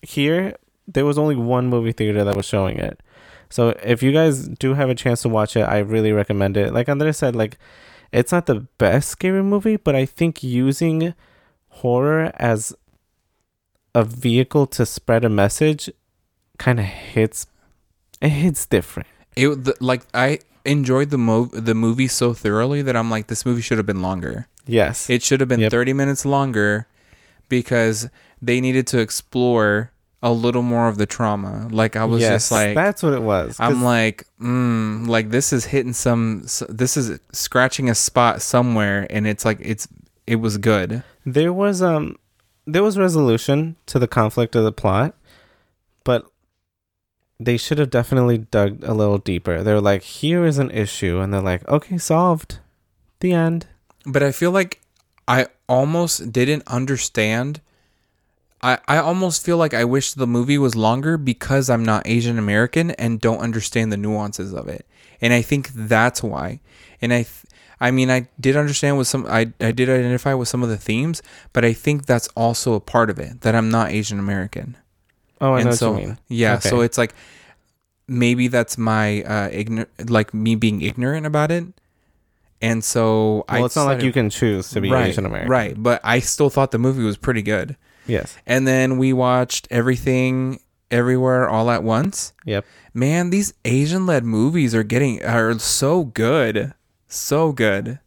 here, 0.00 0.56
there 0.86 1.04
was 1.04 1.18
only 1.18 1.36
one 1.36 1.68
movie 1.68 1.92
theater 1.92 2.24
that 2.24 2.36
was 2.36 2.46
showing 2.46 2.78
it. 2.78 3.00
So 3.50 3.70
if 3.82 4.02
you 4.02 4.12
guys 4.12 4.48
do 4.48 4.74
have 4.74 4.88
a 4.88 4.94
chance 4.94 5.22
to 5.22 5.28
watch 5.28 5.56
it, 5.56 5.62
I 5.62 5.78
really 5.78 6.12
recommend 6.12 6.56
it. 6.56 6.72
Like 6.72 6.88
Andres 6.88 7.18
said, 7.18 7.36
like 7.36 7.58
it's 8.12 8.32
not 8.32 8.46
the 8.46 8.66
best 8.78 9.10
scary 9.10 9.42
movie, 9.42 9.76
but 9.76 9.94
I 9.94 10.06
think 10.06 10.42
using 10.42 11.14
horror 11.68 12.32
as 12.36 12.74
a 13.96 14.04
vehicle 14.04 14.66
to 14.76 14.84
spread 14.84 15.24
a 15.24 15.28
message 15.30 15.88
kind 16.58 16.78
of 16.78 16.84
hits 16.86 17.46
it 18.20 18.28
hits 18.30 18.66
different. 18.66 19.08
It 19.36 19.48
the, 19.64 19.74
like 19.80 20.02
I 20.14 20.40
enjoyed 20.64 21.10
the 21.10 21.18
mo- 21.18 21.50
the 21.52 21.74
movie 21.74 22.08
so 22.08 22.32
thoroughly 22.34 22.82
that 22.82 22.94
I'm 22.96 23.10
like 23.10 23.26
this 23.28 23.44
movie 23.46 23.62
should 23.62 23.78
have 23.78 23.86
been 23.86 24.02
longer. 24.02 24.48
Yes. 24.66 25.08
It 25.08 25.22
should 25.22 25.40
have 25.40 25.48
been 25.48 25.60
Yep. 25.60 25.70
30 25.70 25.92
minutes 25.92 26.24
longer 26.26 26.86
because 27.48 28.08
they 28.42 28.60
needed 28.60 28.86
to 28.88 28.98
explore 28.98 29.92
a 30.22 30.32
little 30.32 30.62
more 30.62 30.88
of 30.88 30.98
the 30.98 31.06
trauma. 31.06 31.68
Like 31.70 31.94
I 31.96 32.04
was 32.04 32.20
yes, 32.20 32.32
just 32.32 32.52
like 32.52 32.74
that's 32.74 33.02
what 33.02 33.12
it 33.12 33.22
was. 33.22 33.56
I'm 33.60 33.82
like, 33.84 34.26
mm, 34.40 35.06
like 35.06 35.30
this 35.30 35.52
is 35.52 35.66
hitting 35.66 35.92
some. 35.92 36.42
This 36.68 36.96
is 36.96 37.18
scratching 37.32 37.88
a 37.90 37.94
spot 37.94 38.42
somewhere, 38.42 39.06
and 39.10 39.26
it's 39.26 39.44
like 39.44 39.58
it's 39.60 39.86
it 40.26 40.36
was 40.36 40.58
good. 40.58 41.02
there 41.24 41.52
was 41.52 41.80
um 41.82 42.16
there 42.66 42.82
was 42.82 42.98
resolution 42.98 43.76
to 43.86 43.98
the 43.98 44.08
conflict 44.08 44.54
of 44.56 44.64
the 44.64 44.72
plot. 44.72 45.14
but 46.04 46.26
they 47.38 47.56
should 47.56 47.78
have 47.78 47.90
definitely 47.90 48.38
dug 48.38 48.82
a 48.82 48.94
little 48.94 49.18
deeper. 49.18 49.62
They're 49.62 49.80
like, 49.80 50.02
here 50.02 50.44
is 50.46 50.58
an 50.58 50.70
issue, 50.70 51.20
and 51.20 51.34
they're 51.34 51.42
like, 51.42 51.66
okay, 51.68 51.98
solved. 51.98 52.60
The 53.20 53.32
end. 53.32 53.66
But 54.06 54.22
I 54.22 54.32
feel 54.32 54.52
like 54.52 54.80
I 55.28 55.48
almost 55.68 56.32
didn't 56.32 56.62
understand. 56.66 57.60
I, 58.62 58.78
I 58.88 58.96
almost 58.98 59.44
feel 59.44 59.58
like 59.58 59.74
I 59.74 59.84
wish 59.84 60.14
the 60.14 60.26
movie 60.26 60.56
was 60.58 60.74
longer 60.74 61.18
because 61.18 61.68
I'm 61.68 61.84
not 61.84 62.06
Asian 62.06 62.38
American 62.38 62.92
and 62.92 63.20
don't 63.20 63.40
understand 63.40 63.92
the 63.92 63.96
nuances 63.98 64.54
of 64.54 64.68
it. 64.68 64.86
And 65.20 65.32
I 65.34 65.42
think 65.42 65.68
that's 65.74 66.22
why. 66.22 66.60
And 67.02 67.12
I 67.12 67.24
th- 67.24 67.44
I 67.80 67.90
mean 67.90 68.10
I 68.10 68.28
did 68.40 68.56
understand 68.56 68.98
with 68.98 69.06
some 69.06 69.26
I, 69.26 69.52
I 69.60 69.72
did 69.72 69.88
identify 69.88 70.34
with 70.34 70.48
some 70.48 70.62
of 70.62 70.68
the 70.68 70.76
themes, 70.76 71.22
but 71.52 71.64
I 71.64 71.72
think 71.72 72.06
that's 72.06 72.28
also 72.28 72.74
a 72.74 72.80
part 72.80 73.10
of 73.10 73.18
it 73.18 73.42
that 73.42 73.54
I'm 73.54 73.70
not 73.70 73.90
Asian 73.90 74.18
American. 74.18 74.76
Oh, 75.40 75.52
I 75.52 75.62
know 75.62 75.70
and 75.70 75.78
so 75.78 75.92
what 75.92 76.00
you 76.02 76.08
mean. 76.08 76.18
yeah, 76.28 76.58
so 76.58 76.80
it's 76.80 76.96
like 76.96 77.14
maybe 78.08 78.48
that's 78.48 78.78
my 78.78 79.22
uh 79.22 79.50
ignor- 79.50 80.10
like 80.10 80.32
me 80.32 80.54
being 80.54 80.82
ignorant 80.82 81.26
about 81.26 81.50
it. 81.50 81.64
And 82.62 82.82
so 82.82 83.44
I 83.48 83.56
Well, 83.56 83.66
it's 83.66 83.76
not 83.76 83.84
like 83.84 84.02
you 84.02 84.12
can 84.12 84.30
choose 84.30 84.70
to 84.70 84.80
be 84.80 84.90
right, 84.90 85.08
Asian 85.08 85.26
American. 85.26 85.50
Right, 85.50 85.74
but 85.76 86.00
I 86.02 86.20
still 86.20 86.48
thought 86.48 86.70
the 86.70 86.78
movie 86.78 87.04
was 87.04 87.16
pretty 87.18 87.42
good. 87.42 87.76
Yes. 88.06 88.36
And 88.46 88.66
then 88.66 88.98
we 88.98 89.12
watched 89.12 89.68
Everything 89.70 90.60
Everywhere 90.90 91.48
All 91.48 91.70
at 91.70 91.82
Once. 91.82 92.32
Yep. 92.44 92.64
Man, 92.94 93.30
these 93.30 93.52
Asian 93.64 94.06
led 94.06 94.24
movies 94.24 94.74
are 94.74 94.84
getting 94.84 95.22
are 95.24 95.58
so 95.58 96.04
good. 96.04 96.72
So 97.08 97.52
good. 97.52 97.98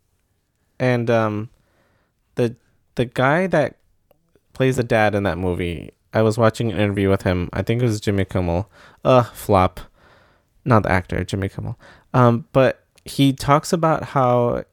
And 0.80 1.10
um, 1.10 1.50
the 2.36 2.56
the 2.96 3.06
guy 3.06 3.48
that 3.48 3.78
plays 4.54 4.76
the 4.78 4.84
dad 4.84 5.16
in 5.16 5.24
that 5.24 5.38
movie, 5.38 5.92
I 6.14 6.22
was 6.22 6.38
watching 6.38 6.72
an 6.72 6.78
interview 6.80 7.10
with 7.10 7.24
him. 7.24 7.50
I 7.54 7.62
think 7.62 7.82
it 7.82 7.86
was 7.86 8.00
Jimmy 8.00 8.26
Kimmel. 8.26 8.70
Uh, 9.04 9.24
flop. 9.24 9.80
Not 10.66 10.84
the 10.84 10.92
actor, 10.92 11.24
Jimmy 11.24 11.50
Kimmel. 11.50 11.80
Um, 12.14 12.46
but 12.52 12.84
he 13.06 13.32
talks 13.34 13.72
about 13.74 14.04
how 14.04 14.64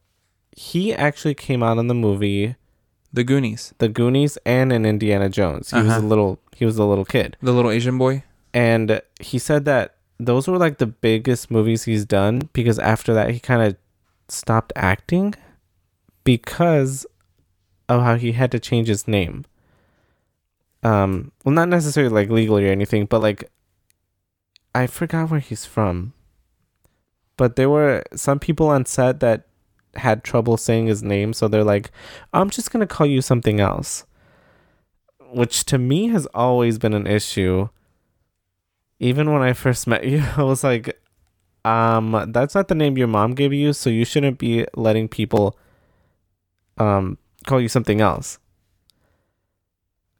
he 0.53 0.93
actually 0.93 1.35
came 1.35 1.62
out 1.62 1.79
in 1.79 1.87
the 1.87 1.95
movie 1.95 2.57
The 3.12 3.22
Goonies. 3.24 3.72
The 3.79 3.89
Goonies 3.89 4.37
and 4.45 4.72
in 4.72 4.85
Indiana 4.85 5.29
Jones. 5.29 5.70
He 5.70 5.77
was 5.79 5.87
a 5.87 5.91
Uh-huh. 5.91 6.01
little 6.07 6.41
he 6.55 6.64
was 6.64 6.79
a 6.79 6.85
little 6.85 7.05
kid. 7.05 7.37
The 7.43 7.53
little 7.53 7.70
Asian 7.70 7.99
boy. 7.99 8.24
And 8.55 9.01
he 9.20 9.39
said 9.39 9.64
that 9.66 9.95
those 10.18 10.49
were 10.49 10.57
like 10.59 10.79
the 10.79 10.87
biggest 10.87 11.51
movies 11.51 11.85
he's 11.85 12.05
done 12.07 12.49
because 12.55 12.79
after 12.79 13.12
that 13.14 13.31
he 13.31 13.39
kind 13.39 13.62
of 13.62 13.77
stopped 14.29 14.72
acting 14.77 15.35
because 16.24 17.07
of 17.89 18.03
how 18.03 18.16
he 18.16 18.33
had 18.33 18.51
to 18.53 18.59
change 18.59 18.89
his 18.89 19.07
name. 19.07 19.45
Um, 20.83 21.33
well, 21.45 21.55
not 21.55 21.68
necessarily 21.68 22.12
like 22.12 22.31
legally 22.31 22.68
or 22.68 22.70
anything, 22.72 23.07
but 23.07 23.22
like 23.22 23.51
I 24.74 24.87
forgot 24.87 25.31
where 25.31 25.41
he's 25.41 25.64
from. 25.64 26.12
But 27.37 27.57
there 27.57 27.70
were 27.70 28.03
some 28.14 28.39
people 28.39 28.68
on 28.68 28.87
set 28.87 29.20
that 29.20 29.47
had 29.95 30.22
trouble 30.24 30.57
saying 30.57 30.87
his 30.87 31.03
name, 31.03 31.33
so 31.33 31.49
they're 31.49 31.64
like, 31.64 31.91
"I'm 32.33 32.51
just 32.51 32.70
gonna 32.70 32.87
call 32.87 33.07
you 33.07 33.22
something 33.22 33.61
else," 33.61 34.05
which 35.33 35.64
to 35.66 35.79
me 35.79 36.09
has 36.09 36.27
always 36.35 36.79
been 36.79 36.95
an 36.95 37.07
issue. 37.07 37.68
Even 38.99 39.33
when 39.33 39.43
I 39.43 39.53
first 39.53 39.87
met 39.87 40.05
you, 40.12 40.24
I 40.37 40.43
was 40.43 40.64
like, 40.64 41.01
um, 41.67 42.31
that's 42.33 42.55
not 42.55 42.69
the 42.69 42.75
name 42.75 42.97
your 42.97 43.09
mom 43.09 43.35
gave 43.35 43.53
you, 43.53 43.73
so 43.73 43.91
you 43.91 44.05
shouldn't 44.05 44.39
be 44.39 44.64
letting 44.77 45.09
people 45.09 45.59
um 46.79 47.19
call 47.47 47.61
you 47.61 47.69
something 47.69 48.01
else. 48.01 48.39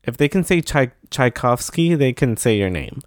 If 0.05 0.17
they 0.17 0.29
can 0.29 0.45
say 0.45 0.63
Tchai- 0.63 0.93
Tchaikovsky, 1.11 1.95
they 1.95 2.13
can 2.13 2.37
say 2.37 2.57
your 2.57 2.71
name. 2.71 3.01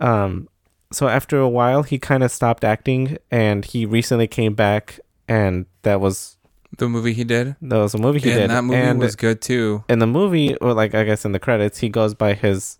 Um, 0.00 0.48
so 0.92 1.08
after 1.08 1.38
a 1.38 1.48
while, 1.48 1.82
he 1.82 1.98
kind 1.98 2.22
of 2.22 2.30
stopped 2.30 2.64
acting, 2.64 3.16
and 3.30 3.64
he 3.64 3.86
recently 3.86 4.26
came 4.28 4.54
back, 4.54 5.00
and 5.28 5.66
that 5.82 6.00
was 6.00 6.36
The 6.76 6.88
movie 6.88 7.12
he 7.14 7.24
did. 7.24 7.56
that 7.62 7.76
was 7.78 7.94
a 7.94 7.98
movie 7.98 8.18
he 8.20 8.30
did. 8.30 8.38
and 8.38 8.50
did. 8.50 8.56
that 8.56 8.62
movie 8.64 8.76
and 8.78 8.98
was 8.98 9.16
good 9.16 9.40
too. 9.40 9.84
in 9.88 9.98
the 9.98 10.06
movie, 10.06 10.56
or 10.56 10.74
like 10.74 10.94
I 10.94 11.04
guess 11.04 11.24
in 11.24 11.32
the 11.32 11.38
credits, 11.40 11.78
he 11.78 11.88
goes 11.88 12.14
by 12.14 12.34
his 12.34 12.78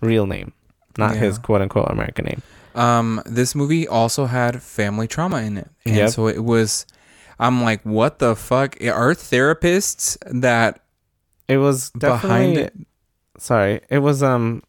real 0.00 0.26
name, 0.26 0.52
not 0.98 1.14
his 1.16 1.38
quote 1.38 1.62
unquote 1.62 1.90
American 1.90 2.24
name. 2.26 2.42
Um, 2.74 3.22
this 3.26 3.54
movie 3.54 3.86
also 3.88 4.26
had 4.26 4.62
family 4.62 5.06
trauma 5.08 5.42
in 5.42 5.56
it. 5.58 5.68
And 5.84 5.96
Yep. 5.96 6.10
so 6.10 6.26
it 6.28 6.44
was 6.44 6.86
I'm 7.38 7.62
like, 7.62 7.82
what 7.84 8.18
the 8.18 8.36
fuck? 8.36 8.76
Are 8.82 9.14
therapists 9.14 10.16
that 10.30 10.80
It 11.48 11.56
was 11.58 11.90
behind 11.90 12.54
definitely 12.56 12.62
it? 12.62 12.74
sorry. 13.38 13.80
It 13.88 13.98
was 14.00 14.22
um, 14.22 14.62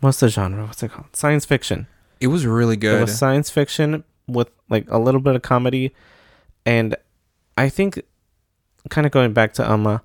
what's 0.00 0.20
the 0.20 0.28
genre? 0.28 0.64
What's 0.66 0.82
it 0.82 0.90
called? 0.90 1.14
Science 1.14 1.44
fiction. 1.44 1.86
It 2.20 2.26
was 2.28 2.44
really 2.46 2.76
good. 2.76 2.98
It 2.98 3.02
was 3.02 3.16
science 3.18 3.50
fiction 3.50 4.02
with 4.26 4.50
like 4.68 4.86
a 4.90 4.98
little 4.98 5.20
bit 5.20 5.36
of 5.36 5.42
comedy, 5.42 5.94
and 6.64 6.96
I 7.56 7.68
think, 7.68 8.02
kind 8.90 9.06
of 9.06 9.12
going 9.12 9.32
back 9.32 9.52
to 9.54 9.62
Umma, 9.62 10.00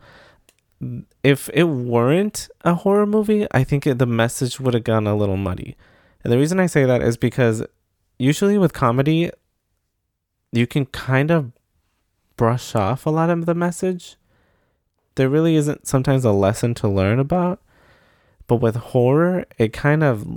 if 1.23 1.49
it 1.53 1.63
weren't 1.63 2.47
a 2.63 2.73
horror 2.75 3.05
movie, 3.05 3.47
I 3.51 3.63
think 3.63 3.87
it, 3.87 3.97
the 3.97 4.05
message 4.05 4.59
would 4.59 4.73
have 4.73 4.83
gone 4.83 5.07
a 5.07 5.15
little 5.15 5.37
muddy. 5.37 5.75
And 6.23 6.31
the 6.31 6.37
reason 6.37 6.59
I 6.59 6.65
say 6.67 6.85
that 6.85 7.01
is 7.01 7.17
because 7.17 7.63
usually 8.17 8.57
with 8.57 8.73
comedy, 8.73 9.31
you 10.51 10.67
can 10.67 10.85
kind 10.85 11.31
of 11.31 11.51
brush 12.37 12.75
off 12.75 13.05
a 13.05 13.09
lot 13.09 13.29
of 13.29 13.45
the 13.45 13.55
message. 13.55 14.17
There 15.15 15.29
really 15.29 15.55
isn't 15.55 15.87
sometimes 15.87 16.23
a 16.25 16.31
lesson 16.31 16.73
to 16.75 16.87
learn 16.87 17.19
about. 17.19 17.61
But 18.47 18.57
with 18.57 18.75
horror, 18.75 19.45
it 19.57 19.73
kind 19.73 20.03
of 20.03 20.27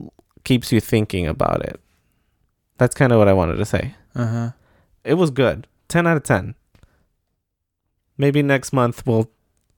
keeps 0.44 0.70
you 0.72 0.80
thinking 0.80 1.26
about 1.26 1.64
it. 1.64 1.80
That's 2.78 2.94
kind 2.94 3.12
of 3.12 3.18
what 3.18 3.28
I 3.28 3.32
wanted 3.32 3.56
to 3.56 3.64
say. 3.64 3.94
uh 4.14 4.26
huh. 4.26 4.50
It 5.04 5.14
was 5.14 5.30
good. 5.30 5.66
10 5.88 6.06
out 6.06 6.16
of 6.16 6.22
10. 6.22 6.54
Maybe 8.16 8.42
next 8.42 8.72
month 8.72 9.06
we'll 9.06 9.30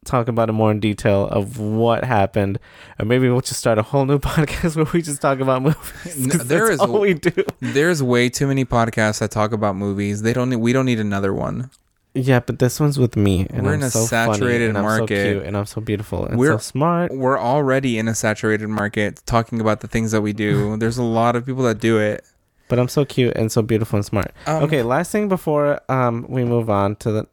talk 0.07 0.29
about 0.29 0.49
it 0.49 0.53
more 0.53 0.71
in 0.71 0.81
detail 0.81 1.27
of 1.29 1.59
what 1.59 2.05
happened. 2.05 2.59
Or 2.99 3.05
maybe 3.05 3.29
we'll 3.29 3.41
just 3.41 3.61
start 3.61 3.79
a 3.79 3.83
whole 3.83 4.07
new 4.07 4.19
podcast 4.31 4.77
where 4.77 4.87
we 4.93 5.03
just 5.03 5.21
talk 5.21 5.41
about 5.41 5.63
movies. 5.63 6.17
N- 6.25 6.31
'cause 6.31 6.47
there 6.49 6.71
is 6.71 6.81
all 6.81 7.01
we 7.01 7.15
do. 7.15 7.33
There's 7.61 8.03
way 8.03 8.29
too 8.29 8.47
many 8.47 8.65
podcasts 8.65 9.19
that 9.19 9.31
talk 9.31 9.53
about 9.53 9.77
movies. 9.77 10.23
They 10.23 10.33
don't. 10.33 10.51
Need, 10.51 10.57
we 10.57 10.73
don't 10.73 10.87
need 10.87 11.01
another 11.01 11.33
one. 11.35 11.71
Yeah, 12.15 12.41
but 12.41 12.59
this 12.61 12.81
one's 12.81 12.99
with 12.99 13.15
me. 13.15 13.47
And 13.51 13.65
We're 13.67 13.75
I'm 13.75 13.81
in 13.81 13.83
a 13.83 13.91
so 13.91 14.07
funny, 14.07 14.33
saturated 14.33 14.69
and 14.71 14.79
I'm 14.79 14.85
market. 14.85 15.09
so 15.09 15.33
cute, 15.33 15.43
and 15.47 15.55
I'm 15.55 15.67
so 15.67 15.81
beautiful 15.83 16.25
and 16.25 16.39
We're- 16.39 16.55
so 16.55 16.59
smart. 16.59 17.13
We're 17.15 17.39
already 17.39 17.99
in 17.99 18.09
a 18.09 18.15
saturated 18.15 18.69
market 18.69 19.21
talking 19.27 19.61
about 19.61 19.81
the 19.81 19.87
things 19.89 20.13
that 20.13 20.23
we 20.23 20.33
do. 20.33 20.77
There's 20.79 20.97
a 20.97 21.03
lot 21.03 21.37
of 21.37 21.45
people 21.45 21.65
that 21.65 21.79
do 21.79 21.99
it. 21.99 22.25
But 22.69 22.79
I'm 22.81 22.89
so 22.89 23.05
cute 23.05 23.37
and 23.37 23.53
so 23.53 23.63
beautiful 23.63 23.97
and 23.99 24.05
smart. 24.05 24.33
Um, 24.47 24.65
okay, 24.65 24.83
last 24.83 25.13
thing 25.13 25.29
before 25.29 25.79
um 25.89 26.25
we 26.29 26.43
move 26.45 26.69
on 26.71 26.97
to 26.97 27.13
the 27.13 27.27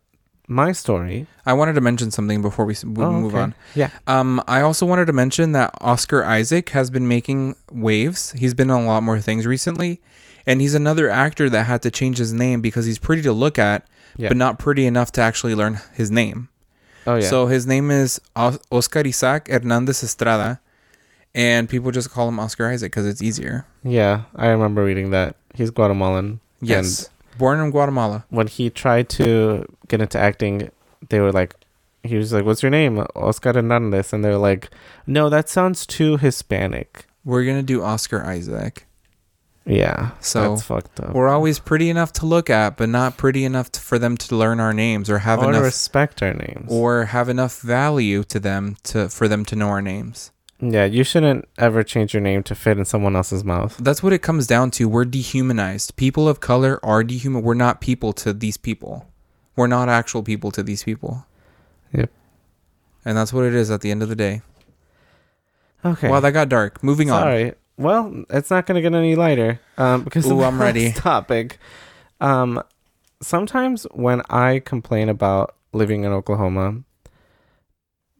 my 0.48 0.72
story. 0.72 1.28
I 1.46 1.54
wanted 1.54 1.74
to 1.74 1.82
mention 1.82 2.12
something 2.12 2.42
before 2.42 2.66
we, 2.66 2.74
s- 2.74 2.84
we 2.86 3.04
Oh, 3.04 3.12
move 3.12 3.34
okay. 3.34 3.44
on. 3.44 3.56
Yeah. 3.76 3.90
Um, 4.08 4.42
I 4.48 4.62
also 4.62 4.86
wanted 4.86 5.06
to 5.08 5.14
mention 5.14 5.52
that 5.54 5.74
Oscar 5.82 6.24
Isaac 6.24 6.70
has 6.70 6.90
been 6.90 7.08
making 7.08 7.56
waves. 7.72 8.32
He's 8.34 8.54
been 8.54 8.70
on 8.70 8.84
a 8.84 8.86
lot 8.88 9.04
more 9.04 9.20
things 9.20 9.46
recently, 9.46 10.02
and 10.46 10.60
he's 10.62 10.74
another 10.76 11.10
actor 11.10 11.50
that 11.50 11.64
had 11.66 11.82
to 11.84 11.92
change 11.92 12.18
his 12.18 12.34
name 12.34 12.62
because 12.62 12.86
he's 12.86 13.00
pretty 13.00 13.22
to 13.24 13.34
look 13.34 13.58
at, 13.58 13.88
Yeah. 14.18 14.28
but 14.30 14.38
not 14.38 14.60
pretty 14.60 14.86
enough 14.86 15.12
to 15.14 15.22
actually 15.22 15.56
learn 15.56 15.80
his 15.94 16.12
name. 16.12 16.50
Oh 17.08 17.16
yeah. 17.16 17.28
So 17.30 17.48
his 17.48 17.66
name 17.68 17.92
is 17.92 18.20
Os- 18.36 18.60
Oscar 18.72 19.04
Isaac 19.06 19.48
Hernandez 19.50 20.04
Estrada, 20.04 20.60
and 21.36 21.68
people 21.68 21.92
just 21.92 22.12
call 22.12 22.28
him 22.30 22.40
Oscar 22.40 22.68
Isaac 22.70 22.92
because 22.92 23.08
it's 23.08 23.22
easier. 23.22 23.66
yeah, 23.84 24.24
I 24.36 24.48
remember 24.48 24.84
reading 24.84 25.10
that. 25.12 25.36
He's 25.54 25.70
Guatemalan. 25.72 26.40
Yes, 26.62 27.10
born 27.38 27.60
in 27.60 27.72
Guatemala. 27.72 28.26
when 28.30 28.48
he 28.48 28.70
tried 28.70 29.10
to 29.10 29.66
get 29.88 30.02
into 30.02 30.20
acting, 30.20 30.70
they 31.10 31.20
were 31.20 31.32
like, 31.32 31.56
he 32.04 32.18
was 32.18 32.34
like, 32.34 32.44
"What's 32.46 32.62
your 32.62 32.70
name, 32.70 33.00
Oscar 33.16 33.54
Hernandez?" 33.54 34.12
And 34.12 34.24
they 34.26 34.30
were 34.30 34.38
like, 34.38 34.70
"No, 35.08 35.30
that 35.30 35.48
sounds 35.50 35.86
too 35.86 36.18
Hispanic." 36.18 37.06
We're 37.24 37.46
gonna 37.46 37.64
do 37.64 37.82
Oscar 37.82 38.22
Isaac. 38.26 38.86
Yeah, 39.66 40.10
So, 40.20 40.50
that's 40.50 40.64
fucked 40.64 41.00
up. 41.00 41.14
We're 41.14 41.30
always 41.30 41.60
pretty 41.60 41.90
enough 41.90 42.12
to 42.14 42.26
look 42.26 42.50
at, 42.50 42.76
but 42.76 42.90
not 42.90 43.16
pretty 43.16 43.46
enough 43.46 43.72
to, 43.72 43.80
for 43.80 43.98
them 43.98 44.18
to 44.18 44.36
learn 44.36 44.60
our 44.60 44.74
names 44.74 45.10
or 45.10 45.20
have 45.20 45.40
or 45.40 45.52
enough 45.52 45.64
respect 45.64 46.22
our 46.22 46.34
names. 46.34 46.66
or 46.70 47.06
have 47.06 47.30
enough 47.30 47.62
value 47.62 48.26
to 48.26 48.40
them 48.42 48.76
to 48.84 49.08
for 49.08 49.30
them 49.30 49.46
to 49.46 49.56
know 49.56 49.70
our 49.70 49.82
names. 49.82 50.32
Yeah, 50.60 50.86
you 50.86 51.04
shouldn't 51.04 51.48
ever 51.58 51.84
change 51.84 52.14
your 52.14 52.22
name 52.22 52.44
to 52.44 52.56
fit 52.56 52.78
in 52.78 52.86
someone 52.86 53.16
else's 53.16 53.44
mouth. 53.44 53.78
That's 53.78 54.02
what 54.02 54.14
it 54.14 54.20
comes 54.20 54.48
down 54.48 54.72
to. 54.72 54.88
We're 54.88 55.06
dehumanized. 55.06 55.96
People 55.96 56.28
of 56.28 56.40
color 56.40 56.80
are 56.84 57.04
dehuman. 57.04 57.42
We're 57.42 57.54
not 57.54 57.82
people 57.82 58.14
to 58.14 58.34
these 58.34 58.58
people. 58.58 59.08
We're 59.56 59.68
not 59.68 59.90
actual 59.90 60.24
people 60.24 60.52
to 60.52 60.64
these 60.64 60.84
people. 60.84 61.26
Yep. 61.94 62.10
And 63.06 63.18
that's 63.18 63.34
what 63.34 63.44
it 63.46 63.54
is 63.54 63.70
at 63.70 63.82
the 63.82 63.92
end 63.92 64.02
of 64.02 64.10
the 64.10 64.16
day. 64.16 64.42
Okay. 65.86 66.10
Wow, 66.10 66.22
that 66.22 66.32
got 66.32 66.50
dark. 66.50 66.82
Moving 66.82 67.12
on. 67.12 67.22
Sorry. 67.22 67.54
Well, 67.78 68.24
it's 68.30 68.50
not 68.50 68.66
going 68.66 68.76
to 68.76 68.82
get 68.82 68.96
any 68.98 69.16
lighter 69.16 69.60
um, 69.78 70.04
because 70.04 70.26
Ooh, 70.28 70.38
the 70.38 70.44
I'm 70.44 70.62
ready. 70.62 70.86
next 70.86 71.00
topic. 71.02 71.58
Um, 72.22 72.64
sometimes 73.22 73.84
when 73.92 74.22
I 74.30 74.60
complain 74.60 75.10
about 75.10 75.56
living 75.74 76.04
in 76.04 76.12
Oklahoma, 76.12 76.84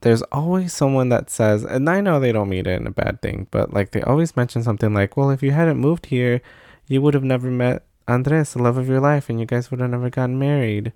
there's 0.04 0.22
always 0.34 0.74
someone 0.74 1.08
that 1.10 1.30
says, 1.30 1.64
and 1.64 1.90
I 1.90 2.02
know 2.02 2.20
they 2.20 2.34
don't 2.34 2.50
mean 2.50 2.68
it 2.68 2.80
in 2.80 2.88
a 2.88 2.92
bad 2.92 3.22
thing, 3.22 3.48
but 3.52 3.74
like 3.74 3.92
they 3.92 4.02
always 4.02 4.36
mention 4.36 4.62
something 4.62 4.94
like, 4.94 5.16
well, 5.16 5.32
if 5.32 5.42
you 5.42 5.52
hadn't 5.52 5.78
moved 5.78 6.08
here, 6.08 6.42
you 6.88 7.02
would 7.02 7.14
have 7.14 7.24
never 7.24 7.50
met 7.50 7.86
Andres, 8.06 8.52
the 8.52 8.62
love 8.62 8.78
of 8.78 8.90
your 8.90 9.00
life, 9.00 9.30
and 9.30 9.40
you 9.40 9.46
guys 9.46 9.72
would 9.72 9.80
have 9.80 9.90
never 9.90 10.10
gotten 10.10 10.38
married. 10.38 10.92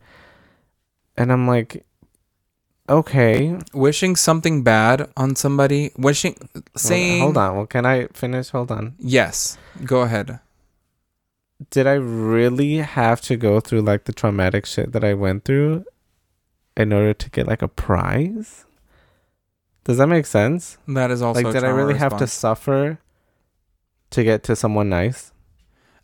And 1.16 1.32
I'm 1.32 1.48
like, 1.48 1.86
okay. 2.90 3.58
Wishing 3.74 4.18
something 4.18 4.62
bad 4.64 5.10
on 5.16 5.38
somebody, 5.38 5.92
wishing, 5.98 6.36
saying, 6.76 7.22
Hold 7.22 7.38
on. 7.38 7.56
Well, 7.56 7.66
can 7.66 7.86
I 7.86 8.08
finish? 8.08 8.50
Hold 8.50 8.72
on. 8.72 8.96
Yes, 9.00 9.58
go 9.86 10.02
ahead. 10.02 10.42
Did 11.70 11.88
I 11.88 11.94
really 11.94 12.78
have 12.78 13.22
to 13.22 13.38
go 13.38 13.62
through 13.62 13.82
like 13.82 14.04
the 14.04 14.14
traumatic 14.14 14.66
shit 14.66 14.92
that 14.92 15.06
I 15.06 15.14
went 15.14 15.46
through 15.46 15.86
in 16.76 16.92
order 16.92 17.14
to 17.14 17.30
get 17.30 17.48
like 17.48 17.62
a 17.62 17.70
prize? 17.70 18.67
Does 19.88 19.98
that 19.98 20.08
make 20.08 20.26
sense? 20.26 20.78
That 20.88 21.12
is 21.12 21.22
also 21.22 21.42
like, 21.42 21.54
did 21.54 21.64
I 21.64 21.70
really 21.70 21.98
have 21.98 22.18
to 22.18 22.28
suffer 22.28 23.00
to 24.10 24.24
get 24.24 24.44
to 24.44 24.56
someone 24.56 24.90
nice? 24.90 25.32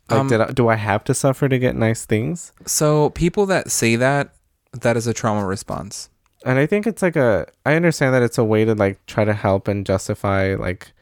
Like, 0.08 0.20
Um, 0.20 0.28
did 0.28 0.40
I, 0.40 0.46
do 0.52 0.68
I 0.68 0.76
have 0.76 1.04
to 1.04 1.12
suffer 1.12 1.50
to 1.50 1.58
get 1.58 1.76
nice 1.76 2.06
things? 2.06 2.52
So 2.64 3.10
people 3.10 3.44
that 3.46 3.70
say 3.70 3.96
that, 3.96 4.34
that 4.72 4.96
is 4.96 5.06
a 5.06 5.12
trauma 5.12 5.44
response. 5.46 6.08
And 6.46 6.58
I 6.58 6.64
think 6.64 6.86
it's 6.86 7.02
like 7.02 7.14
a. 7.16 7.46
I 7.66 7.74
understand 7.74 8.14
that 8.14 8.22
it's 8.22 8.38
a 8.38 8.44
way 8.44 8.64
to 8.64 8.74
like 8.74 9.04
try 9.04 9.24
to 9.24 9.34
help 9.34 9.68
and 9.68 9.84
justify 9.84 10.54
like, 10.54 10.92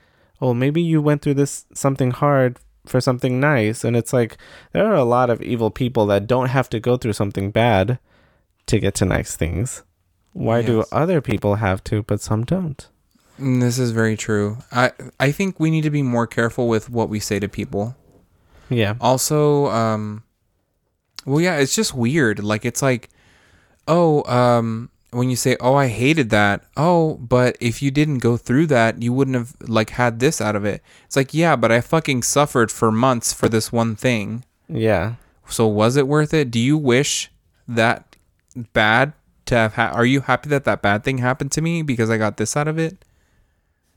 oh, 0.41 0.53
maybe 0.53 0.83
you 0.83 1.01
went 1.01 1.23
through 1.23 1.35
this 1.35 1.67
something 1.75 2.11
hard 2.11 2.59
for 2.85 3.01
something 3.01 3.39
nice, 3.39 3.85
and 3.85 3.97
it's 3.97 4.13
like 4.13 4.37
there 4.73 4.87
are 4.87 4.95
a 4.95 5.05
lot 5.05 5.31
of 5.31 5.41
evil 5.43 5.71
people 5.71 6.07
that 6.07 6.27
don't 6.27 6.49
have 6.49 6.69
to 6.71 6.81
go 6.81 6.97
through 6.97 7.13
something 7.15 7.51
bad 7.53 7.99
to 8.67 8.79
get 8.81 8.95
to 8.97 9.05
nice 9.05 9.37
things. 9.37 9.83
Why 10.33 10.63
do 10.63 10.85
other 10.91 11.21
people 11.21 11.57
have 11.57 11.85
to, 11.85 12.03
but 12.03 12.21
some 12.21 12.45
don't? 12.45 12.87
Mm, 13.39 13.61
This 13.61 13.79
is 13.79 13.91
very 13.93 14.17
true. 14.17 14.59
I 14.71 14.93
I 15.21 15.31
think 15.33 15.61
we 15.61 15.71
need 15.71 15.83
to 15.83 15.91
be 15.91 16.03
more 16.03 16.27
careful 16.27 16.69
with 16.69 16.89
what 16.91 17.09
we 17.09 17.21
say 17.21 17.39
to 17.39 17.49
people. 17.49 17.97
Yeah. 18.71 18.95
Also, 19.01 19.67
um, 19.67 20.23
well, 21.27 21.41
yeah, 21.41 21.57
it's 21.59 21.75
just 21.75 21.95
weird. 21.95 22.43
Like 22.43 22.65
it's 22.65 22.81
like, 22.83 23.11
oh, 23.87 24.25
um, 24.25 24.89
when 25.11 25.29
you 25.29 25.37
say, 25.37 25.57
oh, 25.61 25.75
I 25.75 25.89
hated 25.89 26.31
that. 26.31 26.65
Oh, 26.77 27.15
but 27.17 27.57
if 27.61 27.83
you 27.83 27.91
didn't 27.91 28.19
go 28.19 28.39
through 28.39 28.67
that, 28.69 29.03
you 29.03 29.13
wouldn't 29.13 29.37
have 29.37 29.55
like 29.61 29.91
had 29.91 30.21
this 30.21 30.41
out 30.41 30.57
of 30.57 30.65
it. 30.65 30.81
It's 31.05 31.17
like, 31.17 31.35
yeah, 31.35 31.55
but 31.57 31.71
I 31.71 31.83
fucking 31.83 32.23
suffered 32.23 32.71
for 32.73 32.91
months 32.91 33.33
for 33.35 33.49
this 33.49 33.71
one 33.71 33.95
thing. 33.97 34.45
Yeah. 34.69 35.17
So 35.49 35.67
was 35.69 35.97
it 35.97 36.09
worth 36.09 36.33
it? 36.33 36.51
Do 36.51 36.59
you 36.59 36.79
wish 36.79 37.31
that 37.69 38.17
bad 38.73 39.13
to 39.53 39.57
have? 39.57 39.75
Ha- 39.75 39.93
Are 39.95 40.05
you 40.05 40.21
happy 40.23 40.49
that 40.51 40.65
that 40.65 40.83
bad 40.83 41.05
thing 41.05 41.19
happened 41.19 41.53
to 41.53 41.61
me 41.63 41.83
because 41.83 42.11
I 42.11 42.17
got 42.19 42.37
this 42.37 42.57
out 42.57 42.69
of 42.69 42.79
it? 42.79 43.05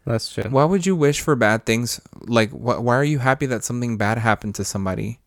That's 0.05 0.31
true. 0.31 0.43
Why 0.49 0.65
would 0.65 0.85
you 0.85 0.95
wish 0.95 1.19
for 1.21 1.35
bad 1.35 1.65
things? 1.65 1.99
Like, 2.21 2.51
wh- 2.51 2.83
why 2.83 2.95
are 2.95 3.03
you 3.03 3.19
happy 3.19 3.47
that 3.47 3.63
something 3.63 3.97
bad 3.97 4.19
happened 4.19 4.53
to 4.55 4.63
somebody? 4.63 5.19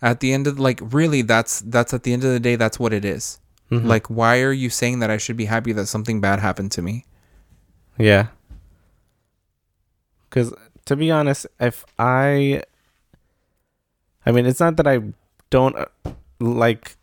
At 0.00 0.20
the 0.20 0.32
end 0.32 0.46
of 0.46 0.60
like, 0.60 0.78
really, 0.80 1.22
that's 1.22 1.60
that's 1.60 1.92
at 1.92 2.04
the 2.04 2.12
end 2.12 2.22
of 2.24 2.30
the 2.30 2.38
day, 2.40 2.54
that's 2.56 2.78
what 2.78 2.92
it 2.92 3.04
is. 3.04 3.40
Mhm. 3.72 3.86
Like, 3.86 4.06
why 4.08 4.40
are 4.42 4.52
you 4.52 4.70
saying 4.70 5.00
that 5.00 5.10
I 5.10 5.16
should 5.16 5.36
be 5.36 5.46
happy 5.46 5.72
that 5.72 5.86
something 5.86 6.20
bad 6.20 6.38
happened 6.38 6.70
to 6.72 6.82
me? 6.82 7.06
Yeah. 7.98 8.28
Because 10.28 10.52
to 10.84 10.94
be 10.96 11.10
honest, 11.10 11.46
if 11.58 11.84
I, 11.98 12.62
I 14.26 14.30
mean, 14.32 14.46
it's 14.46 14.60
not 14.60 14.76
that 14.76 14.86
I 14.86 15.00
don't 15.50 15.74
uh, 15.76 15.86
like 16.38 16.96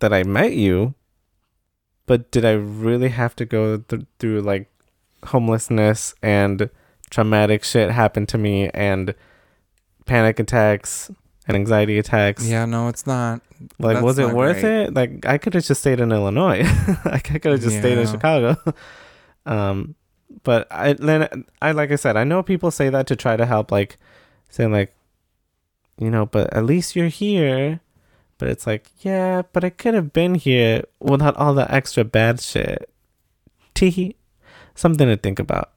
that 0.00 0.12
I 0.12 0.22
met 0.24 0.54
you, 0.54 0.94
but 2.10 2.28
did 2.32 2.44
I 2.44 2.54
really 2.54 3.10
have 3.10 3.36
to 3.36 3.44
go 3.46 3.76
th- 3.76 4.02
through 4.18 4.40
like 4.40 4.68
homelessness 5.26 6.12
and 6.20 6.68
traumatic 7.08 7.62
shit 7.62 7.92
happen 7.92 8.26
to 8.26 8.36
me 8.36 8.68
and 8.70 9.14
panic 10.06 10.40
attacks 10.40 11.12
and 11.46 11.56
anxiety 11.56 12.00
attacks? 12.00 12.44
Yeah, 12.44 12.64
no, 12.64 12.88
it's 12.88 13.06
not. 13.06 13.42
Like, 13.78 13.94
That's 13.94 14.04
was 14.04 14.18
it 14.18 14.30
worth 14.34 14.64
it? 14.64 14.92
Like, 14.92 15.24
I 15.24 15.38
could 15.38 15.54
have 15.54 15.64
just 15.64 15.82
stayed 15.82 16.00
in 16.00 16.10
Illinois. 16.10 16.64
like, 17.04 17.30
I 17.30 17.38
could 17.38 17.52
have 17.52 17.60
just 17.60 17.78
stayed 17.78 17.96
in 17.96 18.06
Yeah. 18.06 18.10
Chicago. 18.10 18.56
um, 19.46 19.94
but 20.42 20.66
I 20.68 20.94
then 20.94 21.44
I 21.62 21.70
like 21.70 21.92
I 21.92 21.96
said, 21.96 22.16
I 22.16 22.24
know 22.24 22.42
people 22.42 22.72
say 22.72 22.88
that 22.88 23.06
to 23.06 23.14
try 23.14 23.36
to 23.36 23.46
help, 23.46 23.70
like 23.70 23.98
saying 24.48 24.72
like, 24.72 24.92
you 25.96 26.10
know, 26.10 26.26
but 26.26 26.52
at 26.52 26.64
least 26.64 26.96
you're 26.96 27.06
here. 27.06 27.78
But 28.40 28.48
it's 28.48 28.66
like, 28.66 28.90
yeah, 29.02 29.42
but 29.52 29.64
I 29.64 29.70
could 29.70 29.92
have 29.92 30.14
been 30.14 30.34
here 30.34 30.84
without 30.98 31.36
all 31.36 31.52
the 31.52 31.72
extra 31.72 32.04
bad 32.04 32.40
shit. 32.40 32.90
Tee, 33.74 34.16
something 34.74 35.06
to 35.06 35.18
think 35.18 35.38
about. 35.38 35.70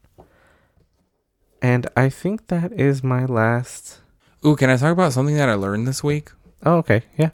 And 1.62 1.88
I 1.98 2.08
think 2.08 2.48
that 2.48 2.72
is 2.72 3.04
my 3.04 3.26
last. 3.26 4.00
Ooh, 4.46 4.56
can 4.56 4.70
I 4.70 4.78
talk 4.78 4.94
about 4.94 5.12
something 5.12 5.36
that 5.36 5.50
I 5.50 5.56
learned 5.56 5.88
this 5.88 6.06
week? 6.06 6.32
Oh, 6.66 6.78
okay, 6.78 7.04
yeah. 7.18 7.32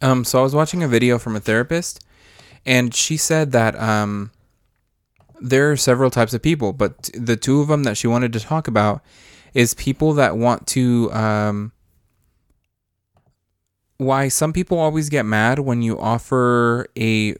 Um, 0.00 0.24
so 0.24 0.40
I 0.40 0.42
was 0.42 0.54
watching 0.54 0.82
a 0.82 0.88
video 0.88 1.18
from 1.18 1.36
a 1.36 1.40
therapist, 1.40 2.02
and 2.64 2.94
she 2.94 3.18
said 3.18 3.52
that 3.52 3.78
um, 3.78 4.30
there 5.42 5.70
are 5.70 5.76
several 5.76 6.10
types 6.10 6.32
of 6.32 6.40
people, 6.40 6.72
but 6.72 7.10
the 7.12 7.36
two 7.36 7.60
of 7.60 7.68
them 7.68 7.82
that 7.82 7.98
she 7.98 8.06
wanted 8.06 8.32
to 8.32 8.40
talk 8.40 8.66
about 8.66 9.02
is 9.52 9.74
people 9.74 10.14
that 10.14 10.38
want 10.38 10.66
to. 10.68 11.12
Um, 11.12 11.72
why 14.00 14.28
some 14.28 14.54
people 14.54 14.78
always 14.78 15.10
get 15.10 15.26
mad 15.26 15.58
when 15.58 15.82
you 15.82 15.98
offer 15.98 16.86
a 16.96 17.36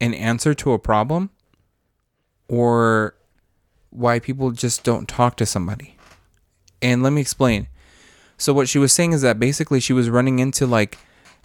an 0.00 0.14
answer 0.14 0.54
to 0.54 0.72
a 0.72 0.78
problem, 0.78 1.30
or 2.46 3.16
why 3.90 4.20
people 4.20 4.52
just 4.52 4.84
don't 4.84 5.08
talk 5.08 5.36
to 5.36 5.44
somebody. 5.44 5.96
And 6.80 7.02
let 7.02 7.12
me 7.12 7.20
explain. 7.20 7.66
So 8.38 8.52
what 8.52 8.68
she 8.68 8.78
was 8.78 8.92
saying 8.92 9.12
is 9.12 9.22
that 9.22 9.40
basically 9.40 9.80
she 9.80 9.92
was 9.92 10.08
running 10.08 10.38
into 10.38 10.66
like 10.66 10.98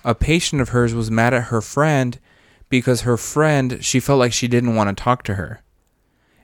a 0.06 0.14
patient 0.14 0.62
of 0.62 0.70
hers 0.70 0.94
was 0.94 1.10
mad 1.10 1.34
at 1.34 1.46
her 1.46 1.62
friend 1.62 2.20
because 2.70 3.02
her 3.02 3.18
friend 3.18 3.84
she 3.84 4.00
felt 4.00 4.20
like 4.20 4.34
she 4.34 4.48
didn't 4.48 4.76
want 4.76 4.96
to 4.96 5.04
talk 5.04 5.24
to 5.24 5.34
her. 5.34 5.64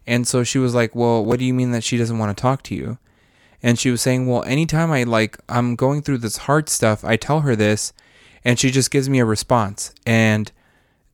And 0.07 0.27
so 0.27 0.43
she 0.43 0.57
was 0.57 0.73
like, 0.73 0.95
"Well, 0.95 1.23
what 1.23 1.37
do 1.37 1.45
you 1.45 1.53
mean 1.53 1.71
that 1.71 1.83
she 1.83 1.95
doesn't 1.95 2.17
want 2.17 2.35
to 2.35 2.41
talk 2.41 2.63
to 2.63 2.75
you?" 2.75 2.97
And 3.63 3.79
she 3.79 3.89
was 3.89 4.01
saying, 4.01 4.27
"Well, 4.27 4.43
anytime 4.43 4.91
I 4.91 5.03
like 5.03 5.37
I'm 5.47 5.75
going 5.75 6.01
through 6.01 6.19
this 6.19 6.37
hard 6.37 6.69
stuff, 6.69 7.03
I 7.03 7.15
tell 7.15 7.41
her 7.41 7.55
this 7.55 7.93
and 8.45 8.59
she 8.59 8.71
just 8.71 8.91
gives 8.91 9.09
me 9.09 9.19
a 9.19 9.25
response. 9.25 9.93
And 10.05 10.51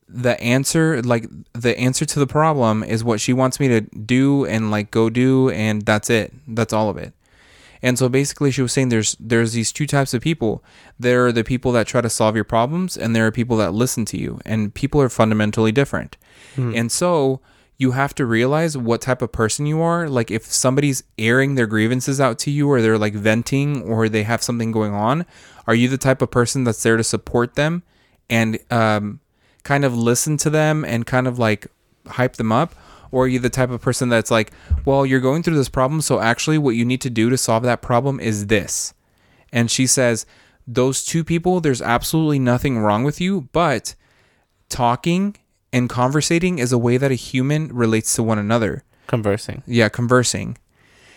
the 0.07 0.39
answer 0.41 1.01
like 1.03 1.27
the 1.53 1.77
answer 1.77 2.03
to 2.03 2.19
the 2.19 2.25
problem 2.25 2.83
is 2.83 3.03
what 3.03 3.21
she 3.21 3.31
wants 3.31 3.59
me 3.59 3.67
to 3.67 3.81
do 3.81 4.43
and 4.45 4.71
like 4.71 4.89
go 4.89 5.09
do 5.09 5.49
and 5.51 5.83
that's 5.83 6.09
it. 6.09 6.33
That's 6.47 6.73
all 6.73 6.89
of 6.89 6.97
it. 6.97 7.13
And 7.81 7.97
so 7.97 8.09
basically 8.09 8.51
she 8.51 8.61
was 8.61 8.73
saying 8.73 8.89
there's 8.89 9.15
there's 9.19 9.53
these 9.53 9.71
two 9.71 9.85
types 9.85 10.13
of 10.13 10.21
people. 10.21 10.63
There 10.99 11.27
are 11.27 11.31
the 11.31 11.43
people 11.43 11.71
that 11.73 11.87
try 11.87 12.01
to 12.01 12.09
solve 12.09 12.35
your 12.35 12.43
problems 12.43 12.97
and 12.97 13.15
there 13.15 13.27
are 13.27 13.31
people 13.31 13.57
that 13.57 13.73
listen 13.73 14.03
to 14.05 14.17
you 14.17 14.39
and 14.45 14.73
people 14.73 14.99
are 14.99 15.09
fundamentally 15.09 15.71
different. 15.71 16.17
Hmm. 16.55 16.73
And 16.75 16.91
so 16.91 17.39
you 17.79 17.91
have 17.91 18.13
to 18.13 18.25
realize 18.25 18.77
what 18.77 19.01
type 19.01 19.21
of 19.21 19.31
person 19.31 19.65
you 19.65 19.81
are. 19.81 20.09
Like 20.09 20.29
if 20.29 20.45
somebody's 20.45 21.01
airing 21.17 21.55
their 21.55 21.65
grievances 21.65 22.19
out 22.19 22.37
to 22.39 22.51
you 22.51 22.69
or 22.69 22.81
they're 22.81 22.97
like 22.97 23.13
venting 23.13 23.81
or 23.83 24.09
they 24.09 24.23
have 24.23 24.43
something 24.43 24.73
going 24.73 24.93
on, 24.93 25.25
are 25.65 25.73
you 25.73 25.87
the 25.87 25.97
type 25.97 26.21
of 26.21 26.29
person 26.29 26.65
that's 26.65 26.83
there 26.83 26.97
to 26.97 27.03
support 27.03 27.55
them 27.55 27.81
and 28.29 28.59
um 28.69 29.21
kind 29.63 29.85
of 29.85 29.97
listen 29.97 30.35
to 30.37 30.49
them 30.49 30.83
and 30.83 31.05
kind 31.05 31.25
of 31.25 31.39
like 31.39 31.67
hype 32.05 32.35
them 32.35 32.51
up? 32.51 32.75
Or 33.11 33.23
are 33.23 33.27
you 33.27 33.39
the 33.39 33.49
type 33.49 33.71
of 33.71 33.81
person 33.81 34.09
that's 34.09 34.29
like, 34.29 34.51
well, 34.85 35.05
you're 35.05 35.19
going 35.19 35.41
through 35.41 35.55
this 35.55 35.69
problem, 35.69 36.01
so 36.01 36.19
actually 36.19 36.59
what 36.59 36.75
you 36.75 36.85
need 36.85 37.01
to 37.01 37.09
do 37.09 37.29
to 37.31 37.37
solve 37.37 37.63
that 37.63 37.81
problem 37.81 38.19
is 38.19 38.47
this. 38.47 38.93
And 39.51 39.71
she 39.71 39.87
says, 39.87 40.27
those 40.67 41.03
two 41.03 41.23
people, 41.23 41.59
there's 41.59 41.81
absolutely 41.81 42.37
nothing 42.37 42.77
wrong 42.77 43.03
with 43.03 43.19
you, 43.19 43.49
but 43.51 43.95
talking 44.69 45.37
and 45.71 45.89
conversating 45.89 46.59
is 46.59 46.71
a 46.71 46.77
way 46.77 46.97
that 46.97 47.11
a 47.11 47.15
human 47.15 47.67
relates 47.69 48.15
to 48.15 48.23
one 48.23 48.39
another. 48.39 48.83
Conversing. 49.07 49.63
Yeah, 49.65 49.89
conversing. 49.89 50.57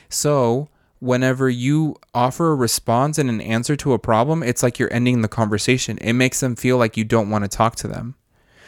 So, 0.09 0.69
whenever 1.01 1.49
you 1.49 1.97
offer 2.15 2.53
a 2.53 2.55
response 2.55 3.19
and 3.19 3.29
an 3.29 3.41
answer 3.41 3.77
to 3.77 3.93
a 3.93 3.99
problem, 3.99 4.43
it's 4.43 4.63
like 4.63 4.79
you're 4.79 4.93
ending 4.93 5.23
the 5.23 5.29
conversation. 5.29 5.99
It 5.99 6.13
makes 6.13 6.41
them 6.41 6.55
feel 6.55 6.79
like 6.79 6.97
you 6.97 7.05
don't 7.05 7.31
want 7.31 7.45
to 7.45 7.49
talk 7.49 7.77
to 7.77 7.89
them. 7.89 8.15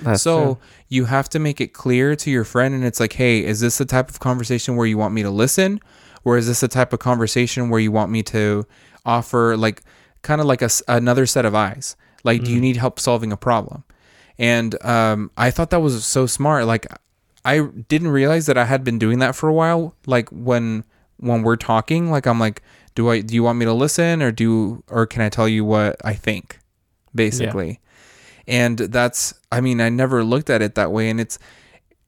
That's 0.01 0.23
so 0.23 0.45
true. 0.45 0.59
you 0.89 1.05
have 1.05 1.29
to 1.31 1.39
make 1.39 1.61
it 1.61 1.73
clear 1.73 2.17
to 2.17 2.31
your 2.31 2.45
friend, 2.45 2.75
and 2.75 2.85
it's 2.85 3.01
like, 3.01 3.13
hey, 3.15 3.45
is 3.45 3.61
this 3.61 3.79
the 3.79 3.85
type 3.85 4.11
of 4.11 4.21
conversation 4.21 4.77
where 4.77 4.87
you 4.87 4.99
want 4.99 5.15
me 5.15 5.23
to 5.23 5.31
listen, 5.31 5.81
or 6.25 6.37
is 6.37 6.47
this 6.47 6.61
the 6.61 6.69
type 6.69 6.93
of 6.93 6.99
conversation 6.99 7.69
where 7.69 7.81
you 7.81 7.93
want 7.93 8.11
me 8.11 8.23
to 8.25 8.67
offer 9.07 9.57
like 9.57 9.83
kind 10.23 10.41
of 10.41 10.47
like 10.47 10.63
a 10.63 10.71
another 10.89 11.27
set 11.27 11.45
of 11.45 11.55
eyes? 11.55 11.97
Like, 12.25 12.43
do 12.43 12.51
you 12.51 12.59
mm. 12.59 12.63
need 12.63 12.77
help 12.79 12.99
solving 12.99 13.33
a 13.33 13.37
problem? 13.37 13.85
And 14.39 14.83
um, 14.85 15.31
I 15.37 15.51
thought 15.51 15.71
that 15.71 15.81
was 15.81 16.05
so 16.05 16.27
smart. 16.27 16.67
Like, 16.67 16.87
I 17.45 17.61
didn't 17.89 18.09
realize 18.09 18.47
that 18.47 18.59
I 18.59 18.65
had 18.65 18.83
been 18.85 18.99
doing 18.99 19.19
that 19.21 19.37
for 19.37 19.49
a 19.49 19.53
while. 19.53 19.95
Like 20.07 20.29
when 20.31 20.85
when 21.19 21.43
we're 21.43 21.57
talking, 21.57 22.11
like 22.11 22.27
I'm 22.27 22.41
like, 22.41 22.63
do 22.95 23.11
I 23.11 23.21
do 23.21 23.35
you 23.35 23.43
want 23.43 23.59
me 23.59 23.65
to 23.67 23.73
listen 23.73 24.23
or 24.23 24.33
do 24.33 24.83
or 24.89 25.07
can 25.07 25.23
I 25.23 25.29
tell 25.29 25.47
you 25.49 25.65
what 25.65 25.97
I 26.05 26.15
think, 26.15 26.59
basically? 27.15 27.81
And 28.49 28.79
that's 28.79 29.35
I 29.53 29.61
mean 29.61 29.81
I 29.81 29.89
never 29.89 30.25
looked 30.25 30.51
at 30.51 30.63
it 30.63 30.75
that 30.75 30.91
way, 30.91 31.09
and 31.11 31.21
it's 31.21 31.39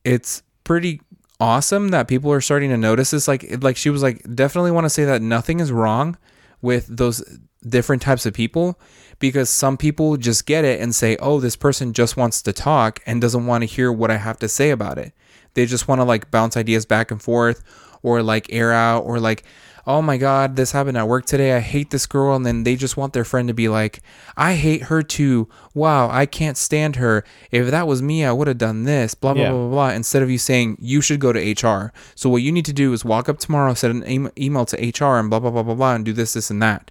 it's 0.05 0.43
pretty 0.65 1.01
awesome 1.39 1.89
that 1.91 2.09
people 2.09 2.33
are 2.33 2.41
starting 2.41 2.71
to 2.71 2.77
notice 2.77 3.11
this. 3.11 3.29
Like, 3.29 3.45
it- 3.45 3.63
like 3.63 3.77
she 3.77 3.91
was 3.91 4.03
like, 4.03 4.23
definitely 4.35 4.71
want 4.71 4.85
to 4.87 4.91
say 4.91 5.05
that 5.05 5.21
nothing 5.23 5.61
is 5.61 5.71
wrong 5.71 6.17
with 6.63 6.87
those 6.89 7.23
different 7.69 8.01
types 8.03 8.25
of 8.27 8.33
people 8.33 8.79
because 9.19 9.49
some 9.51 9.77
people 9.77 10.17
just 10.17 10.47
get 10.47 10.65
it 10.65 10.81
and 10.81 10.95
say, 10.95 11.17
oh, 11.21 11.41
this 11.41 11.57
person 11.57 11.93
just 11.93 12.17
wants 12.17 12.43
to 12.43 12.53
talk 12.53 13.01
and 13.07 13.21
doesn't 13.21 13.47
want 13.47 13.63
to 13.63 13.67
hear 13.67 13.91
what 13.93 14.11
I 14.11 14.17
have 14.17 14.39
to 14.41 14.49
say 14.49 14.71
about 14.71 14.99
it. 14.99 15.13
They 15.55 15.67
just 15.67 15.89
want 15.89 16.01
to 16.01 16.05
like 16.05 16.31
bounce 16.31 16.57
ideas 16.57 16.85
back 16.85 17.11
and 17.11 17.21
forth 17.23 17.63
or 18.03 18.23
like 18.23 18.47
air 18.53 18.73
out 18.73 19.01
or 19.05 19.19
like, 19.19 19.45
oh 19.89 20.03
my 20.03 20.17
God, 20.17 20.57
this 20.57 20.73
happened 20.73 20.99
at 20.99 21.07
work 21.07 21.27
today. 21.27 21.55
I 21.55 21.61
hate 21.61 21.91
this 21.91 22.07
girl. 22.07 22.35
And 22.35 22.45
then 22.45 22.65
they 22.65 22.75
just 22.75 22.97
want 22.97 23.13
their 23.13 23.25
friend 23.25 23.47
to 23.49 23.55
be 23.55 23.69
like, 23.69 24.03
I 24.37 24.55
hate 24.55 24.83
her 24.85 25.01
too. 25.01 25.49
Wow, 25.75 26.11
I 26.11 26.27
can't 26.27 26.57
stand 26.57 26.97
her. 26.97 27.25
If 27.53 27.71
that 27.71 27.87
was 27.87 28.03
me, 28.03 28.25
I 28.25 28.33
would 28.33 28.49
have 28.49 28.59
done 28.59 28.83
this, 28.83 29.15
blah, 29.15 29.33
blah, 29.33 29.43
Yeah. 29.45 29.51
blah, 29.53 29.59
blah, 29.61 29.71
blah. 29.71 29.89
Instead 29.91 30.23
of 30.25 30.31
you 30.31 30.39
saying, 30.39 30.77
you 30.81 31.01
should 31.01 31.21
go 31.21 31.33
to 31.33 31.39
HR. 31.41 31.93
So 32.17 32.29
what 32.29 32.43
you 32.43 32.51
need 32.51 32.65
to 32.65 32.73
do 32.73 32.93
is 32.93 33.05
walk 33.05 33.29
up 33.29 33.39
tomorrow, 33.39 33.75
send 33.75 34.03
an 34.03 34.09
em- 34.11 34.33
email 34.37 34.67
to 34.67 34.77
HR 34.77 35.19
and 35.21 35.31
blah, 35.31 35.39
blah, 35.39 35.51
blah, 35.53 35.63
blah, 35.63 35.75
blah, 35.75 35.95
and 35.95 36.05
do 36.05 36.13
this, 36.13 36.33
this, 36.33 36.51
and 36.51 36.61
that. 36.63 36.91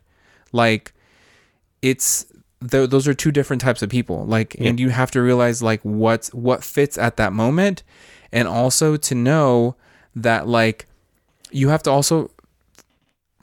Like, 0.53 0.93
it's 1.85 2.25
th- 2.67 2.89
those 2.89 3.07
are 3.07 3.13
two 3.13 3.31
different 3.31 3.61
types 3.61 3.83
of 3.83 3.89
people 3.89 4.25
like 4.25 4.55
and 4.59 4.79
you 4.79 4.89
have 4.89 5.11
to 5.11 5.21
realize 5.21 5.61
like 5.61 5.81
what 5.81 6.27
what 6.33 6.63
fits 6.63 6.97
at 6.97 7.15
that 7.17 7.31
moment 7.31 7.83
and 8.31 8.47
also 8.47 8.97
to 8.97 9.13
know 9.13 9.75
that 10.15 10.47
like 10.47 10.87
you 11.51 11.69
have 11.69 11.83
to 11.83 11.91
also 11.91 12.31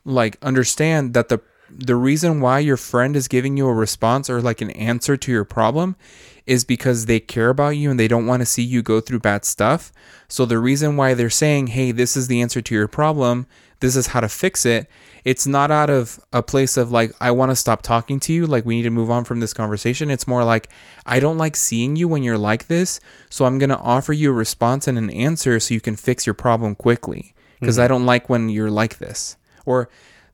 like 0.05 0.37
understand 0.43 1.15
that 1.15 1.29
the 1.29 1.41
the 1.71 1.97
reason 1.97 2.41
why 2.41 2.59
your 2.59 2.77
friend 2.77 3.15
is 3.15 3.29
giving 3.29 3.57
you 3.57 3.67
a 3.67 3.73
response 3.73 4.29
or 4.29 4.43
like 4.43 4.61
an 4.61 4.71
answer 4.73 5.17
to 5.17 5.31
your 5.31 5.45
problem 5.45 5.97
is 6.45 6.65
because 6.65 7.07
they 7.07 7.21
care 7.21 7.49
about 7.49 7.71
you 7.71 7.91
and 7.91 7.99
they 8.01 8.09
don't 8.09 8.27
want 8.27 8.41
to 8.41 8.47
see 8.47 8.63
you 8.63 8.83
go 8.83 9.01
through 9.01 9.21
bad 9.21 9.45
stuff. 9.45 9.93
So 10.29 10.45
the 10.45 10.59
reason 10.59 10.97
why 10.97 11.15
they're 11.15 11.31
saying, 11.31 11.69
"Hey, 11.69 11.93
this 11.93 12.17
is 12.17 12.27
the 12.27 12.43
answer 12.43 12.61
to 12.61 12.75
your 12.75 12.89
problem. 12.89 13.47
This 13.81 13.97
is 13.97 14.09
how 14.09 14.21
to 14.21 14.29
fix 14.29 14.67
it." 14.67 14.89
It's 15.25 15.47
not 15.47 15.71
out 15.71 15.91
of 15.91 16.19
a 16.33 16.43
place 16.43 16.77
of 16.77 16.91
like, 16.91 17.13
"I 17.21 17.31
want 17.31 17.51
to 17.51 17.57
stop 17.57 17.83
talking 17.83 18.19
to 18.21 18.33
you, 18.33 18.47
like 18.47 18.65
we 18.65 18.77
need 18.77 18.83
to 18.83 18.91
move 18.91 19.11
on 19.11 19.25
from 19.25 19.41
this 19.41 19.55
conversation." 19.55 20.11
It's 20.11 20.27
more 20.27 20.45
like, 20.45 20.69
"I 21.07 21.21
don't 21.21 21.39
like 21.39 21.57
seeing 21.57 21.97
you 21.97 22.09
when 22.09 22.23
you're 22.23 22.39
like 22.39 22.67
this, 22.67 23.01
so 23.31 23.45
I'm 23.45 23.59
going 23.59 23.71
to 23.71 23.79
offer 23.79 24.13
you 24.13 24.31
a 24.31 24.35
response 24.35 24.89
and 24.89 24.99
an 24.99 25.11
answer 25.11 25.61
so 25.61 25.75
you 25.75 25.81
can 25.81 25.97
fix 25.97 26.27
your 26.27 26.35
problem 26.35 26.75
quickly 26.75 27.35
because 27.61 27.77
mm-hmm. 27.77 27.85
I 27.85 27.89
don't 27.89 28.07
like 28.07 28.29
when 28.29 28.49
you're 28.49 28.71
like 28.71 28.99
this." 28.99 29.37
Or 29.65 29.89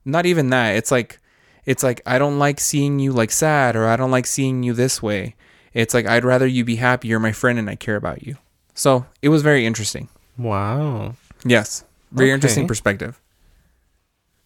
not 0.05 0.27
even 0.27 0.51
that. 0.51 0.77
It's 0.77 0.90
like 0.90 1.19
it's 1.66 1.82
like 1.82 2.01
I 2.06 2.19
don't 2.19 2.39
like 2.39 2.60
seeing 2.60 2.98
you 2.98 3.12
like 3.12 3.31
sad 3.31 3.77
or 3.77 3.86
I 3.86 3.97
don't 3.97 4.10
like 4.10 4.27
seeing 4.27 4.62
you 4.62 4.73
this 4.73 5.02
way. 5.02 5.36
It's 5.74 5.93
like 5.93 6.06
I'd 6.06 6.24
rather 6.24 6.47
you 6.47 6.65
be 6.65 6.77
happy. 6.77 7.09
You're 7.09 7.20
my 7.20 7.32
friend 7.32 7.59
and 7.59 7.69
I 7.69 7.74
care 7.74 7.97
about 7.97 8.27
you. 8.27 8.36
So 8.74 9.06
it 9.20 9.28
was 9.28 9.43
very 9.43 9.66
interesting. 9.66 10.09
Wow. 10.39 11.15
Yes. 11.44 11.85
Very 12.10 12.31
interesting 12.31 12.66
perspective. 12.66 13.20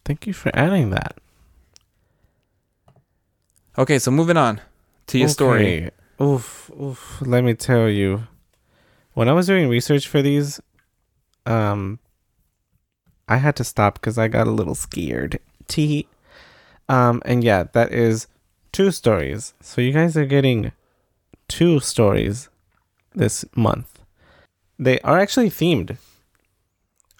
Thank 0.05 0.27
you 0.27 0.33
for 0.33 0.51
adding 0.55 0.89
that. 0.89 1.17
Okay, 3.77 3.97
so 3.99 4.11
moving 4.11 4.37
on 4.37 4.61
to 5.07 5.17
your 5.17 5.29
story. 5.29 5.89
Oof, 6.21 6.69
oof. 6.79 7.21
Let 7.21 7.43
me 7.43 7.53
tell 7.53 7.89
you. 7.89 8.27
When 9.13 9.29
I 9.29 9.33
was 9.33 9.47
doing 9.47 9.69
research 9.69 10.07
for 10.07 10.21
these, 10.21 10.59
um, 11.45 11.99
I 13.27 13.37
had 13.37 13.55
to 13.57 13.63
stop 13.63 13.95
because 13.95 14.17
I 14.17 14.27
got 14.27 14.47
a 14.47 14.51
little 14.51 14.75
scared. 14.75 15.39
Tee. 15.67 16.07
Um, 16.89 17.21
and 17.25 17.43
yeah, 17.43 17.63
that 17.73 17.91
is 17.91 18.27
two 18.71 18.91
stories. 18.91 19.53
So 19.61 19.81
you 19.81 19.93
guys 19.93 20.17
are 20.17 20.25
getting 20.25 20.71
two 21.47 21.79
stories 21.79 22.49
this 23.13 23.45
month. 23.55 23.99
They 24.77 24.99
are 25.01 25.19
actually 25.19 25.49
themed. 25.49 25.97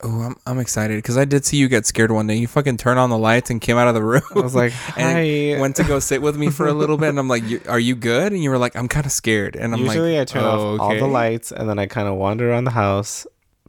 Oh, 0.05 0.21
I'm, 0.21 0.35
I'm 0.45 0.59
excited 0.59 0.97
because 0.97 1.17
I 1.17 1.23
did 1.23 1.45
see 1.45 1.55
you 1.55 1.69
get 1.69 1.85
scared 1.85 2.11
one 2.11 2.27
day. 2.27 2.35
You 2.35 2.45
fucking 2.47 2.75
turned 2.75 2.99
on 2.99 3.09
the 3.09 3.17
lights 3.17 3.49
and 3.49 3.61
came 3.61 3.77
out 3.77 3.87
of 3.87 3.93
the 3.93 4.03
room. 4.11 4.21
I 4.35 4.39
was 4.41 4.53
like, 4.53 4.73
and 4.97 5.17
hi. 5.17 5.59
went 5.61 5.77
to 5.77 5.83
go 5.85 5.99
sit 5.99 6.21
with 6.21 6.35
me 6.35 6.49
for 6.49 6.67
a 6.67 6.73
little 6.73 6.97
bit, 6.97 7.07
and 7.09 7.17
I'm 7.17 7.29
like, 7.29 7.43
"Are 7.69 7.79
you 7.79 7.95
good?" 7.95 8.33
And 8.33 8.43
you 8.43 8.49
were 8.49 8.57
like, 8.57 8.75
"I'm 8.75 8.89
kind 8.89 9.05
of 9.05 9.13
scared." 9.13 9.55
And 9.55 9.73
I'm 9.73 9.85
like 9.85 9.95
Usually 9.95 10.13
like, 10.17 10.21
I 10.23 10.25
turn 10.25 10.43
"Oh, 10.43 10.75
off 10.75 10.79
all 10.81 10.95
the 10.95 11.07
lights 11.07 11.51
and 11.53 11.69
then 11.69 11.79
I 11.79 11.85
kind 11.85 12.07
of 12.09 12.15
wander 12.15 12.49
around 12.51 12.65
the 12.65 12.71
house. 12.71 13.25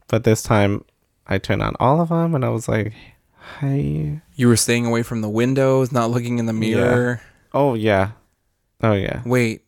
But 0.08 0.24
this 0.24 0.42
time 0.42 0.84
I 1.26 1.38
turned 1.38 1.62
on 1.62 1.76
all 1.78 2.00
of 2.00 2.08
them 2.08 2.34
and 2.34 2.44
I 2.44 2.48
was 2.48 2.68
like, 2.68 2.92
hi. 3.38 4.20
You 4.34 4.48
were 4.48 4.56
staying 4.56 4.86
away 4.86 5.02
from 5.04 5.20
the 5.20 5.28
windows, 5.30 5.92
not 5.92 6.10
looking 6.10 6.38
in 6.38 6.46
the 6.46 6.52
mirror. 6.52 7.20
Oh, 7.52 7.74
yeah. 7.74 8.10
Oh, 8.82 8.92
yeah. 8.94 9.22
Wait. 9.24 9.62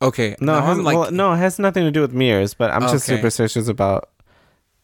Okay. 0.00 0.34
No, 0.40 0.58
it 0.58 0.62
has, 0.62 0.78
like, 0.78 0.96
well, 0.96 1.10
no, 1.12 1.32
it 1.32 1.36
has 1.36 1.58
nothing 1.58 1.84
to 1.84 1.90
do 1.92 2.00
with 2.00 2.12
mirrors, 2.12 2.54
but 2.54 2.70
I'm 2.70 2.82
just 2.82 3.08
Okay. 3.08 3.16
superstitious 3.16 3.68
about 3.68 4.08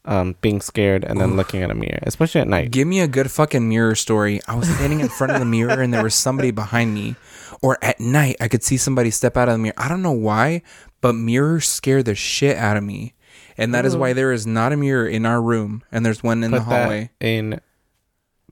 um, 0.09 0.37
being 0.41 0.61
scared 0.61 1.05
and 1.05 1.21
then 1.21 1.31
Oof. 1.31 1.37
looking 1.37 1.63
at 1.63 1.71
a 1.71 1.75
mirror, 1.75 1.99
especially 2.03 2.41
at 2.41 2.49
night. 2.49 2.71
Give 2.71 2.89
me 2.89 3.01
a 3.01 3.07
good 3.07 3.31
fucking 3.31 3.69
mirror 3.69 3.95
story. 3.95 4.41
I 4.49 4.55
was 4.55 4.67
standing 4.69 5.01
in 5.01 5.09
front 5.09 5.35
of 5.35 5.39
the 5.39 5.45
mirror 5.45 5.83
and 5.83 5.93
there 5.93 6.03
was 6.03 6.15
somebody 6.15 6.51
behind 6.51 6.95
me. 6.95 7.15
Or 7.61 7.77
at 7.83 8.01
night, 8.01 8.37
I 8.41 8.49
could 8.49 8.63
see 8.65 8.79
somebody 8.79 9.11
step 9.11 9.37
out 9.37 9.49
of 9.49 9.55
the 9.55 9.59
mirror. 9.59 9.75
I 9.77 9.89
don't 9.89 10.03
know 10.03 10.13
why, 10.13 10.63
but 11.03 11.13
mirrors 11.13 11.69
scare 11.69 12.03
the 12.03 12.15
shit 12.15 12.57
out 12.57 12.77
of 12.79 12.85
me. 12.85 13.15
And 13.59 13.75
that 13.75 13.85
is 13.85 13.95
Ooh. 13.95 13.99
why 13.99 14.13
there 14.15 14.33
is 14.33 14.47
not 14.47 14.73
a 14.73 14.77
mirror 14.77 15.07
in 15.07 15.27
our 15.27 15.43
room 15.43 15.83
and 15.93 16.07
there's 16.07 16.23
one 16.23 16.43
in 16.43 16.53
the 16.53 16.59
Put 16.61 16.69
that 16.71 16.83
hallway. 16.83 17.11
in. 17.21 17.61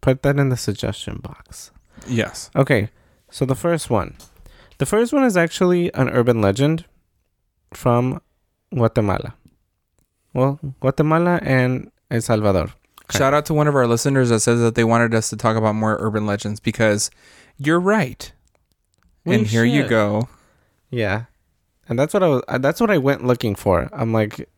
Put 0.03 0.23
that 0.23 0.37
in 0.39 0.51
the 0.51 0.57
suggestion 0.59 1.21
box. 1.23 1.71
Yes. 2.07 2.51
Okay, 2.55 2.91
so 3.31 3.47
the 3.47 3.55
first 3.55 3.89
one. 3.89 4.17
The 4.79 4.87
first 4.87 5.13
one 5.13 5.25
is 5.25 5.37
actually 5.39 5.93
an 5.95 6.11
urban 6.11 6.43
legend 6.43 6.85
from 7.73 8.21
Guatemala. 8.75 9.35
Well, 10.37 10.61
Guatemala 10.81 11.41
and 11.43 11.91
El 12.11 12.21
Salvador. 12.21 12.65
Okay. 13.09 13.19
Shout 13.19 13.33
out 13.35 13.47
to 13.47 13.55
one 13.55 13.69
of 13.69 13.75
our 13.75 13.87
listeners 13.87 14.29
that 14.29 14.41
says 14.41 14.61
that 14.61 14.75
they 14.75 14.85
wanted 14.85 15.15
us 15.15 15.31
to 15.31 15.37
talk 15.37 15.57
about 15.57 15.75
more 15.75 15.97
urban 16.01 16.27
legends 16.27 16.61
because 16.61 17.11
you're 17.57 17.81
right. 17.81 18.31
We 19.25 19.35
and 19.37 19.47
here 19.47 19.65
you 19.65 19.89
go. 19.89 20.29
Yeah, 20.91 21.25
and 21.89 21.99
that's 21.99 22.13
what 22.15 22.23
I 22.23 22.29
was. 22.29 22.43
uh, 22.49 22.59
That's 22.59 22.81
what 22.81 22.91
I 22.91 22.99
went 22.99 23.25
looking 23.25 23.55
for. 23.55 23.89
I'm 23.93 24.13
like, 24.13 24.49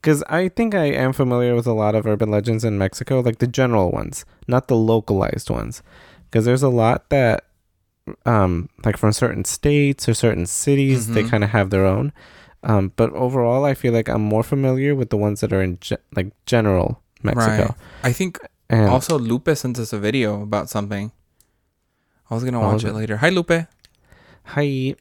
because 0.00 0.22
I 0.28 0.48
think 0.48 0.74
I 0.74 0.86
am 0.86 1.12
familiar 1.12 1.54
with 1.54 1.66
a 1.66 1.72
lot 1.72 1.94
of 1.94 2.06
urban 2.06 2.30
legends 2.30 2.64
in 2.64 2.76
Mexico, 2.76 3.20
like 3.20 3.38
the 3.38 3.46
general 3.46 3.90
ones, 3.90 4.24
not 4.46 4.68
the 4.68 4.76
localized 4.76 5.48
ones, 5.48 5.82
because 6.30 6.44
there's 6.44 6.62
a 6.62 6.68
lot 6.68 7.08
that, 7.10 7.44
um, 8.26 8.68
like 8.84 8.96
from 8.96 9.12
certain 9.12 9.44
states 9.44 10.08
or 10.08 10.14
certain 10.14 10.46
cities, 10.46 11.08
they 11.14 11.22
Mhm. 11.24 11.30
kind 11.30 11.44
of 11.44 11.50
have 11.50 11.70
their 11.70 11.86
own. 11.86 12.12
Um, 12.62 12.92
but 12.96 13.12
overall, 13.12 13.64
I 13.64 13.74
feel 13.74 13.92
like 13.92 14.08
I'm 14.08 14.22
more 14.22 14.42
familiar 14.42 14.94
with 14.94 15.10
the 15.10 15.16
ones 15.16 15.40
that 15.40 15.52
are 15.52 15.62
in 15.62 15.78
ge- 15.80 15.94
like 16.16 16.32
general 16.46 17.00
Mexico. 17.22 17.62
Right. 17.66 17.74
I 18.02 18.12
think 18.12 18.38
And 18.68 18.88
also 18.88 19.18
Lupe 19.18 19.48
sent 19.56 19.78
us 19.78 19.92
a 19.92 19.98
video 19.98 20.42
about 20.42 20.68
something. 20.68 21.12
I 22.30 22.34
was 22.34 22.44
gonna 22.44 22.60
Oh, 22.60 22.72
watch 22.72 22.84
it 22.84 22.92
later. 22.92 23.16
Hi 23.18 23.30
Lupe. 23.30 23.66
Hi. 24.44 24.94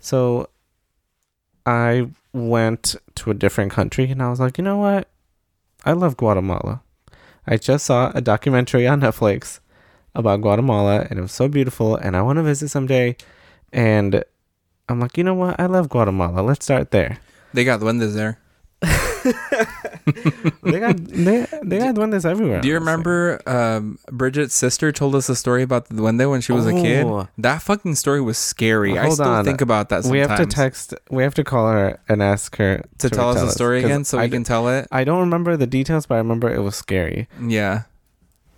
So 0.00 0.48
I 1.64 2.08
went 2.32 2.96
to 3.16 3.30
a 3.30 3.34
different 3.34 3.72
country 3.72 4.10
and 4.10 4.22
I 4.22 4.28
was 4.30 4.40
like, 4.40 4.58
you 4.58 4.64
know 4.64 4.76
what? 4.78 5.08
I 5.84 5.92
love 5.92 6.16
Guatemala. 6.16 6.82
I 7.46 7.56
just 7.56 7.86
saw 7.86 8.10
a 8.14 8.20
documentary 8.20 8.86
on 8.86 9.00
Netflix 9.00 9.60
about 10.14 10.40
Guatemala 10.42 11.06
and 11.08 11.18
it 11.18 11.22
was 11.22 11.32
so 11.32 11.48
beautiful 11.48 11.96
and 11.96 12.16
I 12.16 12.22
want 12.22 12.36
to 12.38 12.42
visit 12.42 12.68
someday. 12.68 13.16
And 13.72 14.24
I'm 14.88 15.00
like, 15.00 15.16
you 15.18 15.24
know 15.24 15.34
what? 15.34 15.58
I 15.58 15.66
love 15.66 15.88
Guatemala. 15.88 16.40
Let's 16.40 16.64
start 16.64 16.90
there. 16.90 17.18
They 17.52 17.64
got 17.64 17.80
duendes 17.80 18.14
there. 18.14 18.38
They 20.62 20.80
got 20.80 20.96
they, 20.96 21.46
they 21.62 21.78
got 21.78 21.94
duendes 21.94 22.24
everywhere. 22.24 22.60
Do 22.60 22.68
you 22.68 22.74
remember 22.74 23.40
um, 23.46 23.98
Bridget's 24.10 24.54
sister 24.54 24.92
told 24.92 25.14
us 25.14 25.28
a 25.28 25.36
story 25.36 25.62
about 25.62 25.86
the 25.88 25.94
duende 25.94 26.30
when 26.30 26.40
she 26.40 26.52
was 26.52 26.66
a 26.66 26.72
kid? 26.72 27.04
Oh. 27.06 27.28
That 27.38 27.62
fucking 27.62 27.94
story 27.96 28.20
was 28.20 28.38
scary. 28.38 28.98
I 28.98 29.08
still 29.10 29.26
on. 29.26 29.44
think 29.44 29.60
about 29.60 29.88
that 29.90 30.04
sometimes. 30.04 30.12
We 30.12 30.18
have 30.18 30.38
to 30.38 30.46
text. 30.46 30.94
We 31.10 31.22
have 31.22 31.34
to 31.34 31.44
call 31.44 31.70
her 31.70 32.00
and 32.08 32.22
ask 32.22 32.56
her 32.56 32.84
to 32.98 33.10
tell 33.10 33.30
us 33.30 33.40
the 33.40 33.50
story 33.50 33.84
again 33.84 34.04
so 34.04 34.18
I 34.18 34.22
we 34.22 34.28
d- 34.28 34.32
can 34.36 34.44
tell 34.44 34.68
it. 34.68 34.88
I 34.90 35.04
don't 35.04 35.20
remember 35.20 35.56
the 35.56 35.66
details, 35.66 36.06
but 36.06 36.14
I 36.16 36.18
remember 36.18 36.52
it 36.52 36.60
was 36.60 36.76
scary. 36.76 37.28
Yeah. 37.42 37.82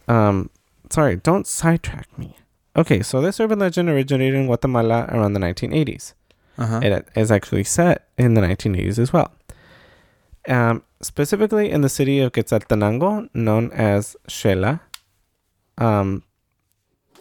Um, 0.08 0.50
sorry, 0.90 1.16
don't 1.16 1.46
sidetrack 1.46 2.06
me. 2.18 2.36
Okay, 2.76 3.02
so 3.02 3.20
this 3.20 3.40
urban 3.40 3.58
legend 3.58 3.88
originated 3.88 4.34
in 4.34 4.46
Guatemala 4.46 5.06
around 5.10 5.32
the 5.32 5.40
1980s. 5.40 6.14
Uh-huh. 6.60 6.80
It 6.82 7.08
is 7.16 7.30
actually 7.30 7.64
set 7.64 8.08
in 8.18 8.34
the 8.34 8.42
1980s 8.42 8.98
as 8.98 9.12
well. 9.12 9.32
Um, 10.46 10.82
specifically 11.00 11.70
in 11.70 11.80
the 11.80 11.88
city 11.88 12.20
of 12.20 12.32
Quetzaltenango, 12.32 13.30
known 13.34 13.72
as 13.72 14.14
Xela. 14.28 14.80
Um, 15.78 16.22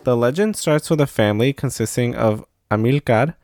the 0.04 0.16
legend 0.16 0.58
starts 0.58 0.90
with 0.90 1.00
a 1.00 1.08
family 1.08 1.54
consisting 1.54 2.16
of 2.16 2.46
Amilcar, 2.70 3.36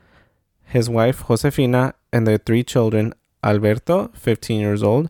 his 0.65 0.89
wife 0.89 1.27
Josefina, 1.27 1.93
and 2.11 2.27
their 2.27 2.37
three 2.37 2.63
children 2.63 3.13
Alberto, 3.43 4.09
15 4.15 4.59
years 4.59 4.83
old, 4.83 5.09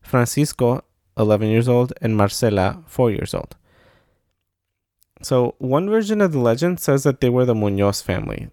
Francisco, 0.00 0.82
11 1.16 1.48
years 1.48 1.68
old, 1.68 1.92
and 2.00 2.16
Marcela, 2.16 2.82
4 2.86 3.10
years 3.10 3.34
old. 3.34 3.56
So, 5.22 5.54
one 5.58 5.88
version 5.88 6.20
of 6.20 6.32
the 6.32 6.38
legend 6.38 6.80
says 6.80 7.04
that 7.04 7.20
they 7.20 7.30
were 7.30 7.44
the 7.44 7.54
Munoz 7.54 8.02
family. 8.02 8.48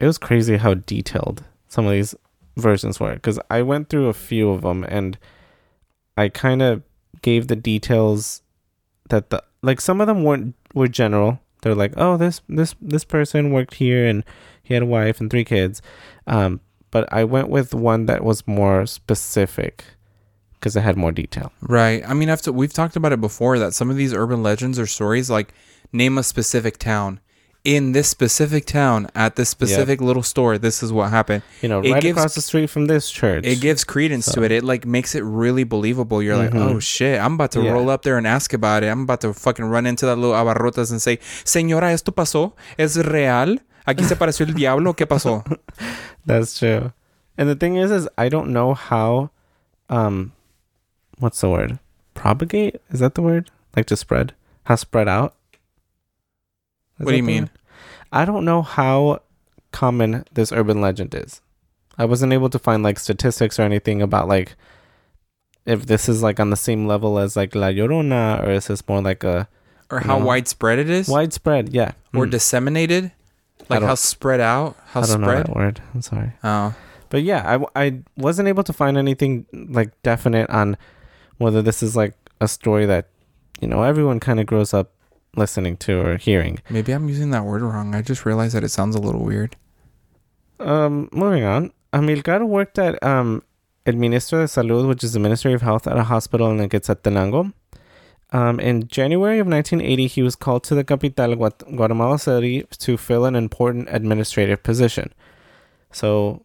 It 0.00 0.06
was 0.06 0.18
crazy 0.18 0.56
how 0.56 0.74
detailed 0.74 1.44
some 1.68 1.86
of 1.86 1.92
these 1.92 2.14
versions 2.56 2.98
were 2.98 3.14
because 3.14 3.38
I 3.50 3.62
went 3.62 3.88
through 3.88 4.08
a 4.08 4.14
few 4.14 4.50
of 4.50 4.62
them 4.62 4.84
and 4.88 5.18
I 6.16 6.28
kind 6.28 6.62
of 6.62 6.82
gave 7.22 7.46
the 7.46 7.56
details 7.56 8.42
that 9.10 9.30
the 9.30 9.42
like 9.62 9.80
some 9.80 10.00
of 10.00 10.06
them 10.06 10.24
weren't 10.24 10.54
were 10.74 10.88
general. 10.88 11.40
They're 11.62 11.74
like, 11.74 11.92
oh, 11.96 12.16
this 12.16 12.40
this 12.48 12.74
this 12.80 13.04
person 13.04 13.52
worked 13.52 13.74
here 13.74 14.06
and 14.06 14.24
he 14.62 14.74
had 14.74 14.82
a 14.82 14.86
wife 14.86 15.20
and 15.20 15.30
three 15.30 15.44
kids. 15.44 15.82
Um, 16.26 16.60
but 16.90 17.10
I 17.12 17.24
went 17.24 17.48
with 17.48 17.74
one 17.74 18.06
that 18.06 18.24
was 18.24 18.46
more 18.46 18.86
specific 18.86 19.84
because 20.54 20.76
it 20.76 20.80
had 20.80 20.96
more 20.96 21.12
detail. 21.12 21.52
Right. 21.60 22.02
I 22.08 22.14
mean, 22.14 22.30
I've 22.30 22.46
we've 22.46 22.72
talked 22.72 22.96
about 22.96 23.12
it 23.12 23.20
before 23.20 23.58
that 23.58 23.74
some 23.74 23.90
of 23.90 23.96
these 23.96 24.14
urban 24.14 24.42
legends 24.42 24.78
or 24.78 24.86
stories 24.86 25.30
like 25.30 25.52
name 25.92 26.18
a 26.18 26.22
specific 26.22 26.78
town. 26.78 27.20
In 27.62 27.92
this 27.92 28.08
specific 28.08 28.64
town, 28.64 29.08
at 29.14 29.36
this 29.36 29.50
specific 29.50 30.00
little 30.00 30.22
store, 30.22 30.56
this 30.56 30.82
is 30.82 30.94
what 30.94 31.10
happened. 31.10 31.42
You 31.60 31.68
know, 31.68 31.82
It 31.82 31.92
right 31.92 32.00
gives- 32.02 32.16
across 32.16 32.34
the 32.34 32.40
street 32.40 32.70
from 32.70 32.86
this 32.86 33.10
church. 33.10 33.44
It 33.44 33.60
gives 33.60 33.84
credence 33.84 34.24
So- 34.26 34.40
to 34.40 34.42
it. 34.44 34.50
It 34.50 34.64
like 34.64 34.86
makes 34.86 35.14
it 35.14 35.22
really 35.22 35.64
believable. 35.64 36.22
You're 36.22 36.38
like, 36.38 36.52
Mhm. 36.52 36.60
oh 36.76 36.78
shit, 36.80 37.20
I'm 37.20 37.34
about 37.34 37.50
to 37.52 37.60
Yeah. 37.62 37.72
roll 37.72 37.90
up 37.90 38.02
there 38.02 38.16
and 38.16 38.26
ask 38.26 38.54
about 38.54 38.82
it. 38.82 38.86
I'm 38.88 39.02
about 39.02 39.20
to 39.20 39.34
fucking 39.34 39.66
run 39.66 39.84
into 39.84 40.06
that 40.06 40.16
little 40.16 40.34
abarrotas 40.34 40.90
and 40.90 41.02
say, 41.02 41.18
Señora, 41.44 41.92
esto 41.92 42.12
pasó, 42.12 42.54
es 42.78 42.96
real. 42.96 43.58
Aquí 43.86 44.04
se 44.04 44.16
pareció 44.16 44.46
el 44.46 44.54
diablo. 44.54 44.94
¿Qué 44.94 45.06
pasó? 45.06 45.44
That's 46.26 46.58
true. 46.58 46.92
And 47.36 47.46
the 47.50 47.56
thing 47.56 47.76
is, 47.76 47.90
is 47.90 48.08
I 48.16 48.30
don't 48.30 48.52
know 48.54 48.72
how, 48.72 49.30
um, 49.90 50.32
what's 51.18 51.40
the 51.42 51.48
word? 51.50 51.78
Propagate? 52.14 52.80
Is 52.90 53.00
that 53.00 53.14
the 53.16 53.22
word? 53.22 53.50
Like 53.76 53.86
to 53.88 53.96
spread? 53.96 54.32
How 54.64 54.76
spread 54.76 55.08
out? 55.08 55.34
What 57.04 57.10
do 57.12 57.16
you 57.16 57.22
mean? 57.22 57.50
I 58.12 58.24
don't 58.24 58.44
know 58.44 58.62
how 58.62 59.22
common 59.72 60.24
this 60.32 60.52
urban 60.52 60.80
legend 60.80 61.14
is. 61.14 61.40
I 61.98 62.04
wasn't 62.04 62.32
able 62.32 62.50
to 62.50 62.58
find 62.58 62.82
like 62.82 62.98
statistics 62.98 63.58
or 63.58 63.62
anything 63.62 64.02
about 64.02 64.26
like 64.28 64.54
if 65.66 65.86
this 65.86 66.08
is 66.08 66.22
like 66.22 66.40
on 66.40 66.50
the 66.50 66.56
same 66.56 66.86
level 66.86 67.18
as 67.18 67.36
like 67.36 67.54
La 67.54 67.68
Llorona 67.68 68.42
or 68.42 68.50
is 68.50 68.66
this 68.66 68.86
more 68.88 69.00
like 69.02 69.22
a 69.24 69.48
Or 69.90 70.00
how 70.00 70.18
No. 70.18 70.24
widespread 70.24 70.78
it 70.78 70.88
is? 70.90 71.08
widespread? 71.08 71.70
Yeah. 71.74 71.92
Or 72.14 72.26
Mm. 72.26 72.30
disseminated? 72.30 73.12
Like 73.68 73.82
how 73.82 73.94
spread 73.94 74.40
out? 74.40 74.76
How 74.92 75.02
I 75.02 75.06
don't 75.06 75.20
know 75.20 75.26
spread? 75.28 75.46
that 75.46 75.54
word. 75.56 75.80
I'm 75.94 76.02
sorry. 76.02 76.32
Oh. 76.42 76.74
But 77.10 77.22
yeah, 77.22 77.58
I, 77.76 77.84
I 77.86 77.98
wasn't 78.16 78.48
able 78.48 78.62
to 78.64 78.72
find 78.72 78.96
anything 78.96 79.46
like 79.52 79.90
definite 80.02 80.48
on 80.50 80.76
whether 81.38 81.60
this 81.62 81.82
is 81.82 81.96
like 81.96 82.14
a 82.40 82.48
story 82.48 82.86
that, 82.86 83.08
you 83.60 83.68
know, 83.68 83.82
everyone 83.82 84.20
kind 84.20 84.38
of 84.40 84.46
grows 84.46 84.72
up 84.72 84.92
listening 85.36 85.76
to 85.78 86.00
or 86.00 86.16
hearing. 86.16 86.60
Maybe 86.68 86.92
I'm 86.92 87.08
using 87.08 87.30
that 87.30 87.44
word 87.44 87.62
wrong. 87.62 87.94
I 87.94 88.02
just 88.02 88.26
realized 88.26 88.54
that 88.54 88.64
it 88.64 88.70
sounds 88.70 88.96
a 88.96 89.00
little 89.00 89.24
weird. 89.24 89.56
Um, 90.58 91.08
moving 91.12 91.44
on. 91.44 91.72
Amilcar 91.92 92.46
worked 92.46 92.78
at 92.78 93.02
um, 93.02 93.42
El 93.86 93.94
Ministro 93.94 94.40
de 94.40 94.46
Salud, 94.46 94.86
which 94.86 95.02
is 95.02 95.12
the 95.12 95.18
Ministry 95.18 95.52
of 95.52 95.62
Health, 95.62 95.86
at 95.86 95.96
a 95.96 96.04
hospital 96.04 96.50
in 96.50 96.68
Quetzaltenango. 96.68 97.52
Um, 98.32 98.60
in 98.60 98.86
January 98.86 99.40
of 99.40 99.48
1980, 99.48 100.06
he 100.06 100.22
was 100.22 100.36
called 100.36 100.62
to 100.64 100.74
the 100.74 100.84
capital, 100.84 101.34
Guat- 101.34 101.76
Guatemala 101.76 102.18
City, 102.18 102.64
to 102.78 102.96
fill 102.96 103.24
an 103.24 103.34
important 103.34 103.88
administrative 103.90 104.62
position. 104.62 105.12
So 105.90 106.44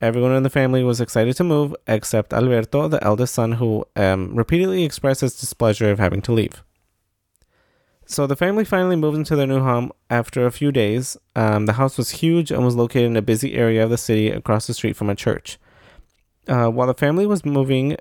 everyone 0.00 0.32
in 0.32 0.44
the 0.44 0.50
family 0.50 0.84
was 0.84 1.00
excited 1.00 1.34
to 1.36 1.44
move, 1.44 1.74
except 1.88 2.32
Alberto, 2.32 2.86
the 2.86 3.02
eldest 3.02 3.34
son, 3.34 3.52
who 3.52 3.84
um, 3.96 4.36
repeatedly 4.36 4.84
expressed 4.84 5.22
his 5.22 5.34
displeasure 5.34 5.90
of 5.90 5.98
having 5.98 6.22
to 6.22 6.32
leave. 6.32 6.62
So 8.08 8.26
the 8.28 8.36
family 8.36 8.64
finally 8.64 8.94
moved 8.94 9.18
into 9.18 9.34
their 9.34 9.48
new 9.48 9.60
home 9.60 9.90
after 10.08 10.46
a 10.46 10.52
few 10.52 10.70
days. 10.70 11.16
Um, 11.34 11.66
the 11.66 11.72
house 11.72 11.98
was 11.98 12.10
huge 12.10 12.52
and 12.52 12.64
was 12.64 12.76
located 12.76 13.06
in 13.06 13.16
a 13.16 13.22
busy 13.22 13.54
area 13.54 13.82
of 13.82 13.90
the 13.90 13.98
city 13.98 14.30
across 14.30 14.68
the 14.68 14.74
street 14.74 14.94
from 14.94 15.10
a 15.10 15.16
church. 15.16 15.58
Uh, 16.46 16.68
while 16.68 16.86
the 16.86 16.94
family 16.94 17.26
was 17.26 17.44
moving, 17.44 17.96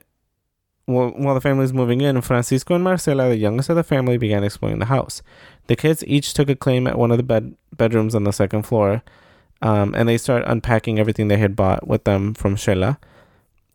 well, 0.85 1.09
while 1.09 1.33
the 1.33 1.41
family 1.41 1.63
was 1.63 1.73
moving 1.73 2.01
in, 2.01 2.21
Francisco 2.21 2.75
and 2.75 2.83
Marcela, 2.83 3.29
the 3.29 3.37
youngest 3.37 3.69
of 3.71 3.75
the 3.75 3.83
family, 3.83 4.17
began 4.19 4.43
exploring 4.43 4.77
the 4.77 4.85
house. 4.85 5.23
The 5.65 5.75
kids 5.75 6.03
each 6.05 6.35
took 6.35 6.49
a 6.49 6.55
claim 6.55 6.85
at 6.85 6.99
one 6.99 7.09
of 7.09 7.17
the 7.17 7.23
bed 7.23 7.55
bedrooms 7.75 8.13
on 8.13 8.25
the 8.25 8.31
second 8.31 8.61
floor, 8.61 9.01
um, 9.63 9.95
and 9.95 10.07
they 10.07 10.19
started 10.19 10.49
unpacking 10.49 10.99
everything 10.99 11.27
they 11.27 11.37
had 11.37 11.55
bought 11.55 11.87
with 11.87 12.03
them 12.03 12.35
from 12.35 12.55
Xela. 12.55 12.97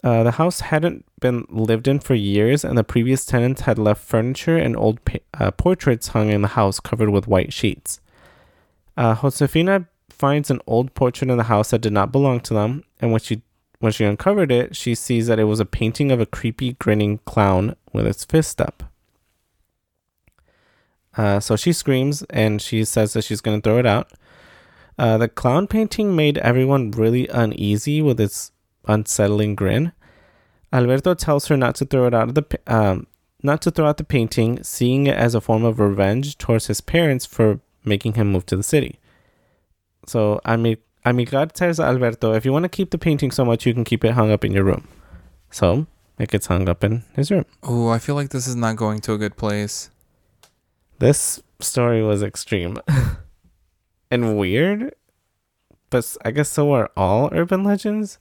Uh, 0.03 0.23
the 0.23 0.33
house 0.33 0.61
hadn't 0.61 1.05
been 1.21 1.45
lived 1.51 1.87
in 1.87 2.01
for 2.01 2.15
years, 2.15 2.65
and 2.65 2.79
the 2.79 2.85
previous 2.85 3.25
tenants 3.27 3.63
had 3.63 3.79
left 3.79 4.03
furniture 4.03 4.57
and 4.57 4.77
old 4.77 5.05
pa- 5.05 5.19
uh, 5.35 5.51
portraits 5.51 6.09
hung 6.09 6.31
in 6.31 6.43
the 6.43 6.49
house 6.49 6.81
covered 6.81 7.11
with 7.11 7.27
white 7.27 7.53
sheets. 7.53 8.01
Uh, 8.97 9.15
Josefina 9.15 9.87
finds 10.09 10.51
an 10.51 10.61
old 10.67 10.95
portrait 10.95 11.31
in 11.31 11.37
the 11.37 11.45
house 11.45 11.71
that 11.71 11.81
did 11.81 11.93
not 11.93 12.13
belong 12.13 12.41
to 12.41 12.55
them, 12.55 12.85
and 13.01 13.13
when 13.13 13.21
she 13.21 13.43
when 13.81 13.93
she 13.93 14.05
uncovered 14.05 14.53
it, 14.53 14.77
she 14.77 14.95
sees 14.95 15.27
that 15.27 15.39
it 15.39 15.45
was 15.45 15.59
a 15.59 15.65
painting 15.65 16.13
of 16.13 16.21
a 16.21 16.27
creepy, 16.27 16.75
grinning 16.75 17.19
clown 17.25 17.77
with 17.95 18.07
its 18.07 18.27
fist 18.27 18.61
up. 18.61 18.83
Uh, 21.17 21.41
so 21.41 21.57
she 21.57 21.73
screams 21.73 22.23
and 22.29 22.61
she 22.61 22.85
says 22.85 23.15
that 23.15 23.25
she's 23.25 23.41
going 23.41 23.59
to 23.59 23.63
throw 23.63 23.79
it 23.79 23.87
out. 23.87 24.13
Uh, 24.99 25.17
the 25.17 25.29
clown 25.29 25.67
painting 25.67 26.15
made 26.15 26.37
everyone 26.39 26.91
really 26.91 27.27
uneasy 27.29 28.03
with 28.03 28.21
its 28.21 28.53
unsettling 28.91 29.55
grin. 29.55 29.93
Alberto 30.73 31.15
tells 31.15 31.47
her 31.49 31.57
not 31.57 31.75
to 31.77 31.85
throw 31.85 32.07
it 32.07 32.15
out 32.15 32.29
of 32.29 32.35
the 32.35 32.59
um, 32.67 33.07
not 33.43 33.63
to 33.63 33.71
throw 33.71 33.87
out 33.87 33.97
the 33.97 34.05
painting, 34.05 34.63
seeing 34.63 35.07
it 35.07 35.17
as 35.17 35.35
a 35.35 35.41
form 35.41 35.65
of 35.65 35.81
revenge 35.81 36.37
towards 36.39 36.67
his 36.67 36.81
parents 36.81 37.25
for 37.25 37.61
making 37.85 38.15
him 38.15 38.31
move 38.33 38.47
to 38.47 38.57
the 38.57 38.63
city. 38.63 38.99
So 40.07 40.41
Ami- 40.45 40.77
Amilcar 41.07 41.51
tells 41.53 41.81
Alberto, 41.81 42.35
if 42.35 42.45
you 42.45 42.53
want 42.53 42.65
to 42.65 42.69
keep 42.69 42.91
the 42.91 42.99
painting 42.99 43.31
so 43.31 43.45
much, 43.45 43.65
you 43.65 43.73
can 43.73 43.85
keep 43.85 44.05
it 44.05 44.13
hung 44.13 44.31
up 44.31 44.45
in 44.45 44.53
your 44.53 44.65
room. 44.65 44.87
So 45.51 45.87
it 46.19 46.31
gets 46.31 46.47
hung 46.47 46.69
up 46.69 46.85
in 46.85 47.05
his 47.15 47.31
room. 47.31 47.47
Oh, 47.63 47.89
I 47.89 47.99
feel 47.99 48.15
like 48.15 48.29
this 48.29 48.47
is 48.47 48.57
not 48.57 48.77
going 48.77 49.01
to 49.01 49.15
a 49.15 49.19
good 49.19 49.37
place. 49.37 49.91
This 50.99 51.43
story 51.61 52.03
was 52.03 52.23
extreme 52.23 52.79
and 54.11 54.37
weird, 54.37 54.95
but 55.89 56.17
I 56.25 56.31
guess 56.31 56.51
so 56.51 56.73
are 56.73 56.91
all 56.97 57.31
urban 57.33 57.65
legends. 57.65 58.19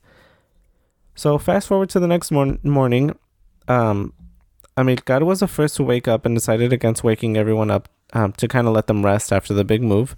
So 1.20 1.36
fast 1.36 1.68
forward 1.68 1.90
to 1.90 2.00
the 2.00 2.06
next 2.06 2.30
morn- 2.30 2.60
morning, 2.62 3.14
um, 3.68 4.14
Amilcar 4.74 5.20
was 5.20 5.40
the 5.40 5.46
first 5.46 5.76
to 5.76 5.82
wake 5.82 6.08
up 6.08 6.24
and 6.24 6.34
decided 6.34 6.72
against 6.72 7.04
waking 7.04 7.36
everyone 7.36 7.70
up 7.70 7.90
um, 8.14 8.32
to 8.38 8.48
kind 8.48 8.66
of 8.66 8.72
let 8.72 8.86
them 8.86 9.04
rest 9.04 9.30
after 9.30 9.52
the 9.52 9.62
big 9.62 9.82
move. 9.82 10.16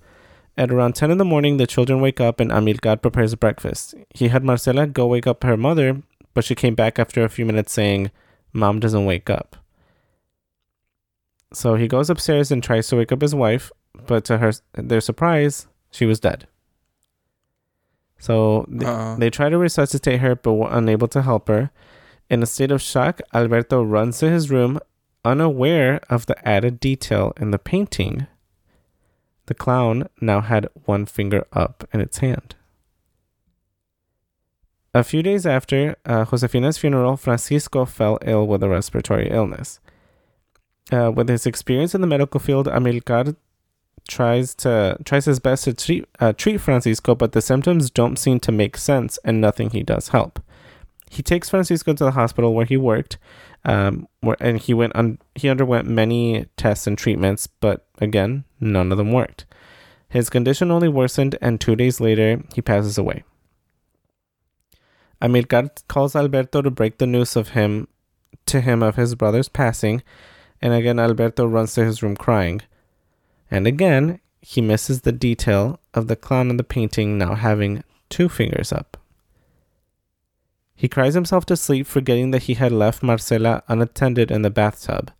At 0.56 0.70
around 0.70 0.94
10 0.94 1.10
in 1.10 1.18
the 1.18 1.24
morning, 1.24 1.56
the 1.56 1.66
children 1.66 2.00
wake 2.00 2.20
up 2.20 2.38
and 2.38 2.52
Amilcar 2.52 3.02
prepares 3.02 3.34
breakfast. 3.34 3.96
He 4.14 4.28
had 4.28 4.44
Marcela 4.44 4.86
go 4.86 5.08
wake 5.08 5.26
up 5.26 5.42
her 5.42 5.56
mother, 5.56 6.02
but 6.34 6.44
she 6.44 6.54
came 6.54 6.76
back 6.76 7.00
after 7.00 7.24
a 7.24 7.28
few 7.28 7.44
minutes 7.44 7.72
saying, 7.72 8.12
Mom 8.52 8.78
doesn't 8.78 9.04
wake 9.04 9.28
up. 9.28 9.56
So 11.52 11.74
he 11.74 11.88
goes 11.88 12.10
upstairs 12.10 12.52
and 12.52 12.62
tries 12.62 12.86
to 12.86 12.96
wake 12.96 13.10
up 13.10 13.22
his 13.22 13.34
wife, 13.34 13.72
but 14.06 14.24
to 14.26 14.38
her 14.38 14.52
their 14.74 15.00
surprise, 15.00 15.66
she 15.90 16.06
was 16.06 16.20
dead. 16.20 16.46
So 18.22 18.66
th- 18.70 18.84
Uh-oh. 18.84 19.16
they 19.18 19.30
try 19.30 19.48
to 19.48 19.58
resuscitate 19.58 20.20
her, 20.20 20.36
but 20.36 20.52
were 20.52 20.70
unable 20.70 21.08
to 21.08 21.22
help 21.22 21.48
her. 21.48 21.72
In 22.30 22.40
a 22.40 22.46
state 22.46 22.70
of 22.70 22.80
shock, 22.80 23.20
Alberto 23.34 23.82
runs 23.82 24.18
to 24.20 24.30
his 24.30 24.48
room, 24.48 24.78
unaware 25.24 26.00
of 26.08 26.26
the 26.26 26.38
added 26.48 26.78
detail 26.78 27.32
in 27.36 27.50
the 27.50 27.58
painting. 27.58 28.28
The 29.46 29.54
clown 29.54 30.06
now 30.20 30.40
had 30.40 30.68
one 30.84 31.04
finger 31.04 31.44
up 31.52 31.82
in 31.92 32.00
its 32.00 32.18
hand. 32.18 32.54
A 34.94 35.02
few 35.02 35.22
days 35.24 35.44
after 35.44 35.96
uh, 36.06 36.24
Josefina's 36.24 36.78
funeral, 36.78 37.16
Francisco 37.16 37.84
fell 37.84 38.18
ill 38.24 38.46
with 38.46 38.62
a 38.62 38.68
respiratory 38.68 39.30
illness. 39.30 39.80
Uh, 40.92 41.10
with 41.10 41.28
his 41.28 41.44
experience 41.44 41.92
in 41.92 42.02
the 42.02 42.06
medical 42.06 42.38
field, 42.38 42.68
Amilcar 42.68 43.34
tries 44.08 44.54
to 44.56 44.96
tries 45.04 45.24
his 45.24 45.40
best 45.40 45.64
to 45.64 45.74
treat 45.74 46.06
uh, 46.20 46.32
treat 46.32 46.58
Francisco, 46.58 47.14
but 47.14 47.32
the 47.32 47.40
symptoms 47.40 47.90
don't 47.90 48.18
seem 48.18 48.40
to 48.40 48.52
make 48.52 48.76
sense, 48.76 49.18
and 49.24 49.40
nothing 49.40 49.70
he 49.70 49.82
does 49.82 50.08
help. 50.08 50.40
He 51.10 51.22
takes 51.22 51.50
Francisco 51.50 51.92
to 51.92 52.04
the 52.04 52.12
hospital 52.12 52.54
where 52.54 52.64
he 52.64 52.76
worked, 52.76 53.18
um, 53.64 54.08
where 54.20 54.36
and 54.40 54.58
he 54.58 54.74
went 54.74 54.96
un- 54.96 55.18
he 55.34 55.48
underwent 55.48 55.86
many 55.86 56.46
tests 56.56 56.86
and 56.86 56.96
treatments, 56.96 57.46
but 57.46 57.86
again, 57.98 58.44
none 58.60 58.92
of 58.92 58.98
them 58.98 59.12
worked. 59.12 59.44
His 60.08 60.30
condition 60.30 60.70
only 60.70 60.88
worsened, 60.88 61.38
and 61.40 61.60
two 61.60 61.76
days 61.76 62.00
later, 62.00 62.42
he 62.54 62.60
passes 62.60 62.98
away. 62.98 63.24
Amilcar 65.22 65.70
calls 65.88 66.16
Alberto 66.16 66.62
to 66.62 66.70
break 66.70 66.98
the 66.98 67.06
news 67.06 67.36
of 67.36 67.50
him 67.50 67.88
to 68.46 68.60
him 68.60 68.82
of 68.82 68.96
his 68.96 69.14
brother's 69.14 69.48
passing, 69.48 70.02
and 70.60 70.72
again 70.72 70.98
Alberto 70.98 71.46
runs 71.46 71.74
to 71.74 71.84
his 71.84 72.02
room 72.02 72.16
crying. 72.16 72.60
And 73.52 73.66
again, 73.66 74.18
he 74.40 74.62
misses 74.62 75.02
the 75.02 75.12
detail 75.12 75.78
of 75.92 76.08
the 76.08 76.16
clown 76.16 76.48
in 76.48 76.56
the 76.56 76.64
painting 76.64 77.18
now 77.18 77.34
having 77.34 77.84
two 78.08 78.30
fingers 78.30 78.72
up. 78.72 78.96
He 80.74 80.88
cries 80.88 81.12
himself 81.12 81.44
to 81.46 81.56
sleep, 81.58 81.86
forgetting 81.86 82.30
that 82.30 82.44
he 82.44 82.54
had 82.54 82.72
left 82.72 83.02
Marcela 83.02 83.62
unattended 83.68 84.30
in 84.30 84.40
the 84.40 84.48
bathtub. 84.48 85.12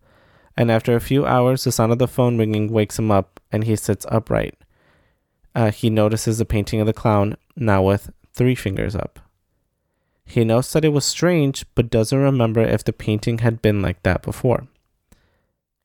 And 0.56 0.70
after 0.70 0.96
a 0.96 1.00
few 1.00 1.26
hours, 1.26 1.64
the 1.64 1.72
sound 1.72 1.92
of 1.92 1.98
the 1.98 2.09
phone 2.09 2.38
ringing 2.38 2.72
wakes 2.72 2.98
him 2.98 3.10
up, 3.10 3.38
and 3.52 3.64
he 3.64 3.76
sits 3.76 4.06
upright. 4.09 4.54
Uh, 5.54 5.70
he 5.70 5.90
notices 5.90 6.38
the 6.38 6.46
painting 6.46 6.80
of 6.80 6.86
the 6.86 6.94
clown, 6.94 7.36
now 7.54 7.82
with 7.82 8.10
three 8.32 8.54
fingers 8.54 8.96
up. 8.96 9.18
He 10.24 10.42
notes 10.42 10.72
that 10.72 10.86
it 10.86 10.94
was 10.94 11.04
strange, 11.04 11.66
but 11.74 11.90
doesn't 11.90 12.18
remember 12.18 12.62
if 12.62 12.82
the 12.82 12.94
painting 12.94 13.38
had 13.38 13.60
been 13.60 13.82
like 13.82 14.02
that 14.04 14.22
before. 14.22 14.68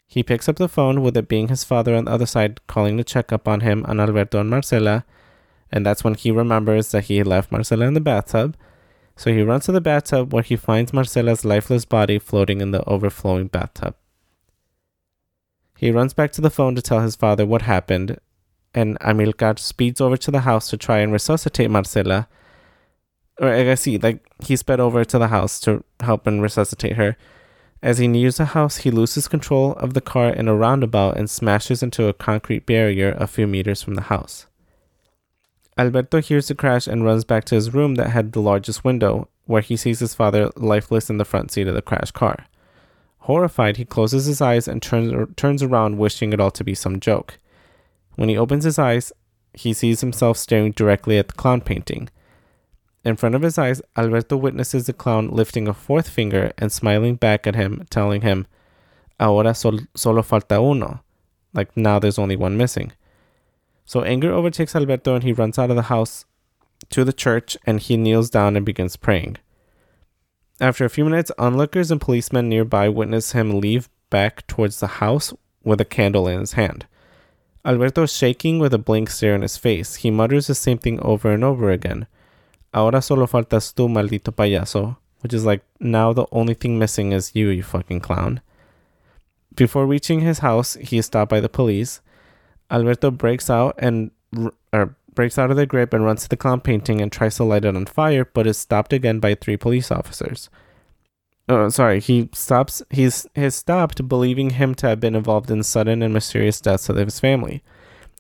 He 0.08 0.24
picks 0.24 0.48
up 0.48 0.56
the 0.56 0.70
phone 0.70 1.02
with 1.02 1.18
it 1.18 1.28
being 1.28 1.50
his 1.50 1.66
father 1.66 1.94
on 1.94 2.06
the 2.06 2.12
other 2.12 2.26
side 2.26 2.66
calling 2.66 2.98
to 2.98 3.04
check 3.04 3.34
up 3.34 3.48
on 3.48 3.60
him 3.60 3.86
on 3.86 4.00
Alberto 4.00 4.40
and 4.40 4.50
Marcela, 4.50 5.06
and 5.70 5.86
that's 5.86 6.04
when 6.04 6.16
he 6.16 6.32
remembers 6.32 6.92
that 6.92 7.06
he 7.06 7.22
left 7.24 7.52
Marcela 7.52 7.86
in 7.86 7.94
the 7.94 8.00
bathtub. 8.00 8.56
So 9.18 9.34
he 9.34 9.42
runs 9.42 9.66
to 9.66 9.74
the 9.74 9.82
bathtub 9.82 10.32
where 10.32 10.44
he 10.44 10.56
finds 10.56 10.94
Marcela's 10.94 11.44
lifeless 11.44 11.84
body 11.84 12.20
floating 12.20 12.62
in 12.62 12.72
the 12.72 12.88
overflowing 12.88 13.48
bathtub. 13.48 13.96
He 15.78 15.92
runs 15.92 16.14
back 16.14 16.32
to 16.34 16.42
the 16.42 16.50
phone 16.50 16.76
to 16.76 16.82
tell 16.82 17.02
his 17.02 17.16
father 17.16 17.46
what 17.46 17.64
happened, 17.64 18.20
and 18.74 18.98
Amilcar 19.00 19.60
speeds 19.60 20.00
over 20.00 20.18
to 20.18 20.32
the 20.32 20.42
house 20.42 20.70
to 20.70 20.78
try 20.78 21.00
and 21.00 21.12
resuscitate 21.12 21.70
Marcela. 21.70 22.28
Or 23.40 23.50
I 23.50 23.64
guess 23.64 23.84
he 23.84 23.98
like 23.98 24.26
he 24.44 24.56
sped 24.56 24.80
over 24.80 25.04
to 25.04 25.20
the 25.20 25.28
house 25.28 25.60
to 25.62 25.84
help 26.00 26.26
and 26.26 26.42
resuscitate 26.42 26.96
her. 26.96 27.18
As 27.82 28.00
he 28.00 28.08
nears 28.08 28.38
the 28.38 28.46
house, 28.46 28.78
he 28.78 28.92
loses 28.92 29.28
control 29.28 29.74
of 29.74 29.94
the 29.94 30.02
car 30.02 30.30
in 30.30 30.48
a 30.48 30.56
roundabout 30.56 31.18
and 31.18 31.30
smashes 31.30 31.84
into 31.84 32.08
a 32.08 32.14
concrete 32.14 32.66
barrier 32.66 33.16
a 33.20 33.28
few 33.28 33.46
meters 33.46 33.84
from 33.84 33.96
the 33.96 34.02
house. 34.04 34.48
Alberto 35.78 36.20
hears 36.22 36.48
the 36.48 36.56
crash 36.56 36.88
and 36.88 37.06
runs 37.06 37.24
back 37.24 37.46
to 37.46 37.56
his 37.56 37.74
room 37.74 37.96
that 37.96 38.10
had 38.10 38.32
the 38.32 38.42
largest 38.42 38.84
window, 38.84 39.30
where 39.46 39.62
he 39.62 39.78
sees 39.78 40.00
his 40.00 40.16
father 40.16 40.50
lifeless 40.56 41.10
in 41.10 41.18
the 41.18 41.26
front 41.26 41.52
seat 41.52 41.68
of 41.68 41.76
the 41.76 41.84
crashed 41.84 42.16
car. 42.16 42.48
Horrified, 43.20 43.78
he 43.78 43.86
closes 43.86 44.26
his 44.26 44.42
eyes 44.42 44.68
and 44.68 44.82
turns, 44.82 45.14
turns 45.36 45.62
around, 45.62 46.00
wishing 46.00 46.34
it 46.34 46.40
all 46.40 46.52
to 46.52 46.64
be 46.64 46.74
some 46.74 47.00
joke. 47.00 47.38
When 48.16 48.30
he 48.30 48.38
opens 48.38 48.64
his 48.64 48.80
eyes, 48.80 49.12
he 49.54 49.74
sees 49.74 50.02
himself 50.02 50.38
staring 50.38 50.72
directly 50.72 51.20
at 51.20 51.28
the 51.28 51.34
clown 51.34 51.62
painting. 51.62 52.10
In 53.08 53.16
front 53.16 53.36
of 53.36 53.42
his 53.42 53.58
eyes, 53.58 53.82
Alberto 53.96 54.36
witnesses 54.36 54.86
the 54.86 54.92
clown 54.92 55.30
lifting 55.30 55.66
a 55.66 55.74
fourth 55.74 56.10
finger 56.10 56.52
and 56.58 56.74
smiling 56.74 57.16
back 57.16 57.48
at 57.48 57.56
him, 57.56 57.86
telling 57.90 58.20
him, 58.20 58.48
Ahora 59.18 59.56
sol- 59.56 59.88
solo 59.96 60.22
falta 60.22 60.60
uno. 60.60 61.00
Like 61.54 61.78
now 61.78 62.00
there's 62.00 62.20
only 62.20 62.36
one 62.36 62.58
missing. 62.58 62.92
So 63.86 64.02
anger 64.02 64.34
overtakes 64.34 64.76
Alberto 64.76 65.16
and 65.16 65.24
he 65.24 65.32
runs 65.32 65.58
out 65.58 65.70
of 65.70 65.78
the 65.78 65.84
house 65.84 66.26
to 66.90 67.06
the 67.06 67.14
church 67.14 67.56
and 67.66 67.80
he 67.80 67.96
kneels 67.96 68.30
down 68.30 68.58
and 68.58 68.66
begins 68.66 68.98
praying. 68.98 69.38
After 70.60 70.84
a 70.84 70.90
few 70.90 71.06
minutes, 71.06 71.32
onlookers 71.38 71.92
and 71.92 72.02
policemen 72.02 72.50
nearby 72.50 72.90
witness 72.90 73.32
him 73.32 73.62
leave 73.62 73.88
back 74.10 74.46
towards 74.48 74.82
the 74.82 75.00
house 75.00 75.34
with 75.64 75.80
a 75.80 75.86
candle 75.86 76.28
in 76.28 76.42
his 76.42 76.54
hand. 76.54 76.86
Alberto 77.64 78.04
is 78.04 78.14
shaking 78.14 78.60
with 78.60 78.74
a 78.74 78.78
blank 78.78 79.10
stare 79.10 79.34
on 79.34 79.44
his 79.44 79.56
face. 79.56 79.96
He 79.96 80.12
mutters 80.12 80.48
the 80.48 80.56
same 80.56 80.78
thing 80.78 81.00
over 81.00 81.32
and 81.32 81.46
over 81.46 81.72
again. 81.72 82.06
Ahora 82.74 83.02
solo 83.02 83.28
faltas 83.28 83.74
tú, 83.74 83.88
maldito 83.90 84.32
payaso. 84.32 84.98
Which 85.22 85.34
is 85.34 85.46
like, 85.46 85.64
now 85.80 86.14
the 86.14 86.28
only 86.32 86.54
thing 86.54 86.78
missing 86.78 87.12
is 87.12 87.36
you, 87.36 87.50
you 87.50 87.64
fucking 87.64 88.02
clown. 88.02 88.42
Before 89.56 89.88
reaching 89.88 90.22
his 90.22 90.40
house, 90.40 90.76
he 90.76 91.00
is 91.00 91.08
stopped 91.08 91.32
by 91.32 91.40
the 91.40 91.50
police. 91.50 92.02
Alberto 92.70 93.10
breaks 93.10 93.50
out 93.50 93.76
and 93.80 94.12
or 94.72 94.96
breaks 95.16 95.40
out 95.40 95.50
of 95.50 95.58
their 95.58 95.66
grip 95.66 95.94
and 95.94 96.06
runs 96.06 96.24
to 96.24 96.30
the 96.30 96.38
clown 96.38 96.62
painting 96.62 97.02
and 97.02 97.12
tries 97.12 97.36
to 97.38 97.44
light 97.44 97.66
it 97.66 97.76
on 97.76 97.88
fire, 97.88 98.26
but 98.26 98.46
is 98.46 98.58
stopped 98.58 98.94
again 98.94 99.20
by 99.20 99.34
three 99.34 99.58
police 99.58 99.90
officers. 99.92 100.50
Oh, 101.50 101.70
sorry. 101.70 102.00
He 102.00 102.30
stops. 102.34 102.84
He's 102.92 103.26
has 103.36 103.56
stopped 103.56 104.08
believing 104.08 104.52
him 104.52 104.76
to 104.76 104.88
have 104.88 105.00
been 105.00 105.16
involved 105.16 105.50
in 105.50 105.64
sudden 105.64 106.04
and 106.04 106.14
mysterious 106.14 106.62
deaths 106.62 106.90
of 106.90 106.98
his 106.98 107.20
family. 107.20 107.64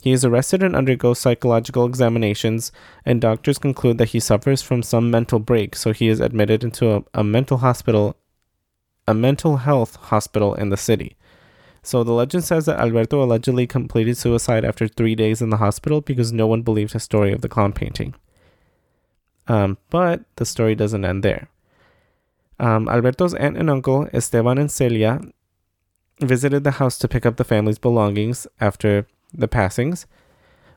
He 0.01 0.11
is 0.11 0.23
arrested 0.23 0.61
and 0.61 0.75
undergoes 0.75 1.17
psychological 1.17 1.85
examinations, 1.85 2.71
and 3.05 3.19
doctors 3.19 3.57
conclude 3.57 3.97
that 3.97 4.09
he 4.09 4.19
suffers 4.19 4.61
from 4.61 4.83
some 4.83 5.09
mental 5.09 5.39
break, 5.39 5.75
so 5.75 5.91
he 5.91 6.07
is 6.07 6.19
admitted 6.19 6.63
into 6.63 6.95
a, 6.95 7.03
a 7.13 7.23
mental 7.23 7.57
hospital, 7.57 8.15
a 9.07 9.13
mental 9.13 9.57
health 9.57 9.95
hospital 9.95 10.53
in 10.53 10.69
the 10.69 10.77
city. 10.77 11.17
So 11.81 12.03
the 12.03 12.11
legend 12.11 12.43
says 12.43 12.65
that 12.65 12.79
Alberto 12.79 13.23
allegedly 13.23 13.65
completed 13.65 14.17
suicide 14.17 14.65
after 14.65 14.87
three 14.87 15.15
days 15.15 15.41
in 15.41 15.49
the 15.49 15.57
hospital 15.57 16.01
because 16.01 16.33
no 16.33 16.45
one 16.45 16.61
believed 16.61 16.93
his 16.93 17.03
story 17.03 17.31
of 17.31 17.41
the 17.41 17.49
clown 17.49 17.73
painting. 17.73 18.13
Um, 19.47 19.77
but 19.89 20.25
the 20.35 20.45
story 20.45 20.75
doesn't 20.75 21.05
end 21.05 21.23
there. 21.23 21.49
Um, 22.59 22.89
Alberto's 22.89 23.33
aunt 23.35 23.57
and 23.57 23.69
uncle, 23.69 24.09
Esteban 24.13 24.57
and 24.57 24.69
Celia, 24.69 25.21
visited 26.19 26.63
the 26.63 26.71
house 26.71 26.97
to 26.97 27.07
pick 27.07 27.25
up 27.25 27.37
the 27.37 27.45
family's 27.45 27.79
belongings 27.79 28.47
after 28.59 29.07
the 29.33 29.47
passings. 29.47 30.07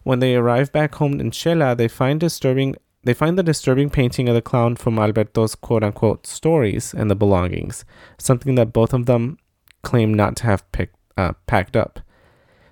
When 0.03 0.21
they 0.21 0.35
arrive 0.35 0.73
back 0.73 0.95
home 0.97 1.21
in 1.21 1.31
Xela, 1.31 1.77
they 1.77 1.89
find 1.89 2.21
disturbing 2.21 2.77
they 3.03 3.15
find 3.15 3.39
the 3.39 3.43
disturbing 3.43 3.89
painting 3.89 4.29
of 4.29 4.35
the 4.35 4.43
clown 4.43 4.77
from 4.77 4.99
Alberto's 4.99 5.55
quote 5.55 5.83
unquote 5.83 6.27
stories 6.27 6.93
and 6.93 7.11
the 7.11 7.15
belongings, 7.15 7.85
something 8.19 8.57
that 8.57 8.75
both 8.75 8.93
of 8.93 9.07
them 9.07 9.39
claim 9.83 10.13
not 10.13 10.37
to 10.37 10.45
have 10.45 10.71
picked, 10.73 10.97
uh, 11.17 11.33
packed 11.47 11.77
up. 11.77 12.01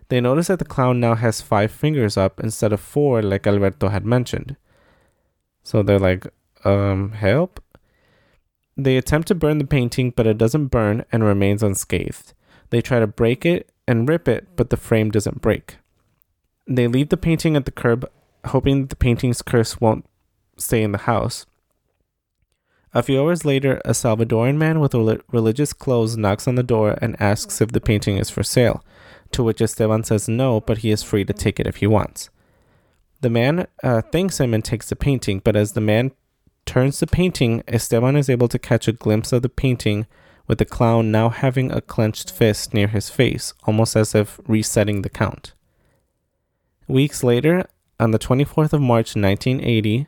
They 0.09 0.21
notice 0.21 0.49
that 0.49 0.59
the 0.59 0.65
clown 0.65 1.01
now 1.01 1.15
has 1.15 1.41
five 1.41 1.71
fingers 1.71 2.17
up 2.17 2.41
instead 2.41 2.73
of 2.73 2.81
four, 2.81 3.23
like 3.23 3.47
Alberto 3.47 3.89
had 3.89 4.05
mentioned. 4.05 4.57
So 5.63 5.83
they're 5.83 5.99
like, 5.99 6.27
um, 6.65 7.13
help? 7.13 7.63
They 8.77 8.97
attempt 8.97 9.29
to 9.29 9.35
burn 9.35 9.59
the 9.59 9.67
painting, 9.67 10.13
but 10.15 10.27
it 10.27 10.39
doesn't 10.39 10.69
burn 10.69 11.05
and 11.11 11.25
remains 11.25 11.63
unscathed. 11.63 12.33
They 12.71 12.81
try 12.81 13.01
to 13.01 13.07
break 13.07 13.45
it 13.45 13.71
and 13.89 14.09
rip 14.09 14.29
it, 14.29 14.47
but 14.55 14.71
the 14.71 14.77
frame 14.77 15.11
doesn't 15.11 15.41
break. 15.41 15.79
They 16.67 16.87
leave 16.87 17.09
the 17.09 17.17
painting 17.17 17.57
at 17.57 17.65
the 17.65 17.73
curb, 17.73 18.09
hoping 18.45 18.87
the 18.87 18.97
painting's 18.97 19.43
curse 19.43 19.81
won't 19.81 20.05
stay 20.59 20.83
in 20.83 20.93
the 20.93 20.99
house. 20.99 21.47
A 22.95 23.03
few 23.03 23.21
hours 23.21 23.45
later, 23.45 23.81
a 23.85 23.91
Salvadoran 23.91 24.57
man 24.57 24.81
with 24.81 24.95
religious 24.95 25.73
clothes 25.73 26.17
knocks 26.17 26.47
on 26.47 26.55
the 26.55 26.63
door 26.63 26.99
and 27.01 27.21
asks 27.21 27.61
if 27.61 27.73
the 27.73 27.81
painting 27.81 28.19
is 28.19 28.31
for 28.31 28.43
sale, 28.43 28.85
to 29.33 29.43
which 29.43 29.61
Esteban 29.61 30.05
says 30.05 30.29
no, 30.29 30.61
but 30.61 30.79
he 30.79 30.91
is 30.91 31.03
free 31.03 31.25
to 31.25 31.33
take 31.33 31.59
it 31.59 31.67
if 31.67 31.77
he 31.77 31.87
wants. 31.87 32.31
The 33.21 33.31
man 33.31 33.67
uh, 33.83 34.03
thanks 34.03 34.39
him 34.39 34.55
and 34.55 34.65
takes 34.65 34.89
the 34.89 34.97
painting, 34.97 35.41
but 35.43 35.57
as 35.57 35.73
the 35.73 35.81
man 35.81 36.13
turns 36.67 37.01
the 37.01 37.07
painting, 37.07 37.63
Esteban 37.67 38.17
is 38.17 38.29
able 38.31 38.49
to 38.49 38.59
catch 38.59 38.87
a 38.87 38.93
glimpse 38.93 39.33
of 39.33 39.43
the 39.43 39.49
painting 39.49 40.07
with 40.49 40.59
the 40.59 40.65
clown 40.65 41.13
now 41.13 41.29
having 41.29 41.71
a 41.71 41.81
clenched 41.81 42.31
fist 42.33 42.75
near 42.75 42.89
his 42.89 43.11
face, 43.11 43.55
almost 43.65 43.95
as 43.95 44.15
if 44.15 44.41
resetting 44.49 45.03
the 45.03 45.11
count. 45.11 45.53
Weeks 46.89 47.23
later, 47.23 47.67
on 48.01 48.11
the 48.11 48.19
24th 48.19 48.73
of 48.73 48.81
March 48.81 49.15
1980, 49.15 50.07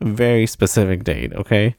very 0.00 0.46
specific 0.46 1.04
date, 1.04 1.32
okay? 1.32 1.76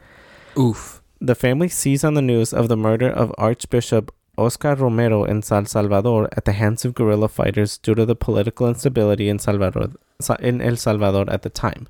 Oof. 0.57 1.03
The 1.21 1.35
family 1.35 1.69
sees 1.69 2.03
on 2.03 2.13
the 2.13 2.21
news 2.21 2.53
of 2.53 2.69
the 2.69 2.77
murder 2.77 3.09
of 3.09 3.33
Archbishop 3.37 4.11
Oscar 4.37 4.75
Romero 4.75 5.23
in 5.23 5.41
San 5.41 5.65
Salvador 5.65 6.29
at 6.35 6.45
the 6.45 6.53
hands 6.53 6.85
of 6.85 6.95
guerrilla 6.95 7.29
fighters 7.29 7.77
due 7.77 7.95
to 7.95 8.05
the 8.05 8.15
political 8.15 8.67
instability 8.67 9.29
in 9.29 9.39
Salvador 9.39 9.91
in 10.39 10.61
El 10.61 10.75
Salvador 10.75 11.29
at 11.29 11.43
the 11.43 11.49
time 11.49 11.87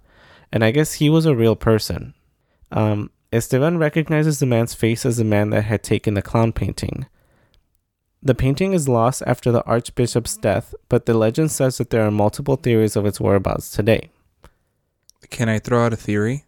and 0.51 0.63
I 0.63 0.71
guess 0.71 0.93
he 0.93 1.09
was 1.09 1.25
a 1.25 1.35
real 1.35 1.55
person. 1.55 2.13
Um, 2.71 3.11
Esteban 3.31 3.77
recognizes 3.77 4.39
the 4.39 4.45
man's 4.45 4.73
face 4.73 5.05
as 5.05 5.17
the 5.17 5.23
man 5.23 5.49
that 5.49 5.63
had 5.63 5.83
taken 5.83 6.13
the 6.13 6.21
clown 6.21 6.53
painting. 6.53 7.05
The 8.21 8.35
painting 8.35 8.73
is 8.73 8.87
lost 8.87 9.21
after 9.27 9.51
the 9.51 9.63
archbishop's 9.65 10.35
death, 10.37 10.73
but 10.89 11.05
the 11.05 11.13
legend 11.13 11.51
says 11.51 11.77
that 11.77 11.91
there 11.91 12.05
are 12.05 12.11
multiple 12.11 12.55
theories 12.55 12.95
of 12.95 13.05
its 13.05 13.19
whereabouts 13.19 13.69
today. 13.69 14.09
Can 15.29 15.49
I 15.49 15.59
throw 15.59 15.85
out 15.85 15.93
a 15.93 15.97
theory? 15.97 16.45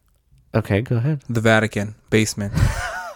Okay, 0.55 0.81
go 0.81 0.97
ahead. 0.97 1.21
The 1.29 1.41
Vatican 1.41 1.95
basement. 2.09 2.53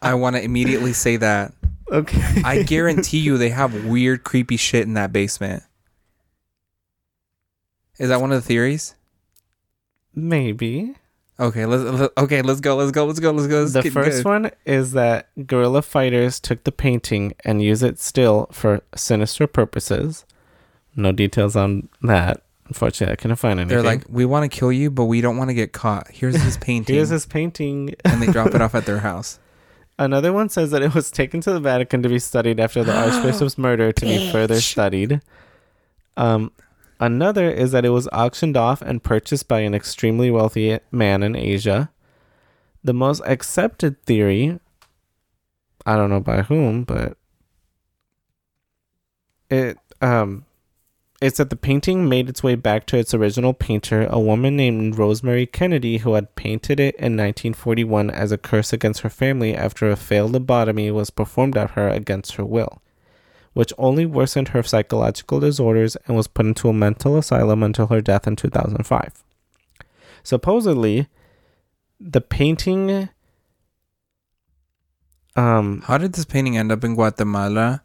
I 0.00 0.14
want 0.14 0.36
to 0.36 0.42
immediately 0.42 0.92
say 0.92 1.16
that. 1.18 1.52
Okay. 1.90 2.42
I 2.44 2.62
guarantee 2.62 3.18
you 3.18 3.36
they 3.36 3.50
have 3.50 3.84
weird, 3.84 4.24
creepy 4.24 4.56
shit 4.56 4.82
in 4.82 4.94
that 4.94 5.12
basement. 5.12 5.62
Is 7.98 8.08
that 8.08 8.20
one 8.20 8.32
of 8.32 8.42
the 8.42 8.46
theories? 8.46 8.94
Maybe. 10.14 10.96
Okay, 11.40 11.66
let's, 11.66 11.82
let's 11.82 12.12
okay, 12.18 12.42
let's 12.42 12.60
go, 12.60 12.76
let's 12.76 12.90
go, 12.92 13.06
let's 13.06 13.18
go, 13.18 13.32
let's 13.32 13.48
go. 13.48 13.60
Let's 13.62 13.72
the 13.72 13.90
first 13.90 14.22
good. 14.22 14.24
one 14.24 14.50
is 14.66 14.92
that 14.92 15.28
guerrilla 15.46 15.82
fighters 15.82 16.38
took 16.38 16.64
the 16.64 16.72
painting 16.72 17.34
and 17.44 17.62
use 17.62 17.82
it 17.82 17.98
still 17.98 18.48
for 18.52 18.82
sinister 18.94 19.46
purposes. 19.46 20.24
No 20.94 21.10
details 21.10 21.56
on 21.56 21.88
that. 22.02 22.42
Unfortunately, 22.66 23.12
I 23.12 23.16
couldn't 23.16 23.36
find 23.36 23.58
anything. 23.58 23.76
They're 23.76 23.82
like, 23.84 24.04
we 24.08 24.24
want 24.24 24.50
to 24.50 24.56
kill 24.56 24.72
you, 24.72 24.90
but 24.90 25.06
we 25.06 25.20
don't 25.20 25.36
want 25.36 25.50
to 25.50 25.54
get 25.54 25.72
caught. 25.72 26.08
Here's 26.10 26.34
this 26.34 26.56
painting. 26.60 26.94
Here's 26.94 27.10
this 27.10 27.26
painting, 27.26 27.94
and 28.04 28.22
they 28.22 28.26
drop 28.26 28.54
it 28.54 28.60
off 28.60 28.74
at 28.74 28.86
their 28.86 28.98
house. 29.00 29.38
Another 29.98 30.32
one 30.32 30.48
says 30.48 30.70
that 30.70 30.82
it 30.82 30.94
was 30.94 31.10
taken 31.10 31.40
to 31.42 31.52
the 31.52 31.60
Vatican 31.60 32.02
to 32.02 32.08
be 32.08 32.18
studied 32.18 32.60
after 32.60 32.82
the 32.84 32.94
Archbishop's 32.96 33.58
murder 33.58 33.92
to 33.92 34.04
be 34.04 34.30
further 34.32 34.60
studied. 34.60 35.20
Um, 36.16 36.52
Another 37.02 37.50
is 37.50 37.72
that 37.72 37.84
it 37.84 37.88
was 37.88 38.06
auctioned 38.12 38.56
off 38.56 38.80
and 38.80 39.02
purchased 39.02 39.48
by 39.48 39.58
an 39.58 39.74
extremely 39.74 40.30
wealthy 40.30 40.78
man 40.92 41.24
in 41.24 41.34
Asia. 41.34 41.90
The 42.84 42.94
most 42.94 43.22
accepted 43.26 44.00
theory, 44.04 44.60
I 45.84 45.96
don't 45.96 46.10
know 46.10 46.20
by 46.20 46.42
whom, 46.42 46.84
but 46.84 47.16
it 49.50 49.78
um 50.00 50.44
it 51.20 51.34
said 51.34 51.50
the 51.50 51.56
painting 51.56 52.08
made 52.08 52.28
its 52.28 52.44
way 52.44 52.54
back 52.54 52.86
to 52.86 52.98
its 52.98 53.12
original 53.12 53.52
painter, 53.52 54.06
a 54.08 54.20
woman 54.20 54.56
named 54.56 54.96
Rosemary 54.96 55.46
Kennedy, 55.46 55.98
who 55.98 56.14
had 56.14 56.36
painted 56.36 56.78
it 56.78 56.94
in 56.94 57.16
1941 57.16 58.10
as 58.10 58.30
a 58.30 58.38
curse 58.38 58.72
against 58.72 59.00
her 59.00 59.10
family 59.10 59.56
after 59.56 59.90
a 59.90 59.96
failed 59.96 60.34
lobotomy 60.34 60.94
was 60.94 61.10
performed 61.10 61.56
at 61.56 61.72
her 61.72 61.88
against 61.88 62.36
her 62.36 62.44
will, 62.44 62.80
which 63.54 63.72
only 63.78 64.06
worsened 64.06 64.48
her 64.48 64.62
psychological 64.62 65.40
disorders 65.40 65.96
and 66.06 66.16
was 66.16 66.28
put 66.28 66.46
into 66.46 66.68
a 66.68 66.72
mental 66.72 67.18
asylum 67.18 67.62
until 67.62 67.88
her 67.88 68.00
death 68.00 68.26
in 68.26 68.36
2005. 68.36 69.24
Supposedly, 70.22 71.08
the 72.00 72.20
painting. 72.20 73.08
Um, 75.34 75.82
How 75.86 75.98
did 75.98 76.12
this 76.14 76.24
painting 76.24 76.56
end 76.56 76.72
up 76.72 76.84
in 76.84 76.94
Guatemala? 76.94 77.82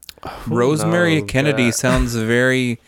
Rosemary 0.48 1.22
Kennedy 1.22 1.68
that? 1.68 1.74
sounds 1.74 2.16
very 2.16 2.80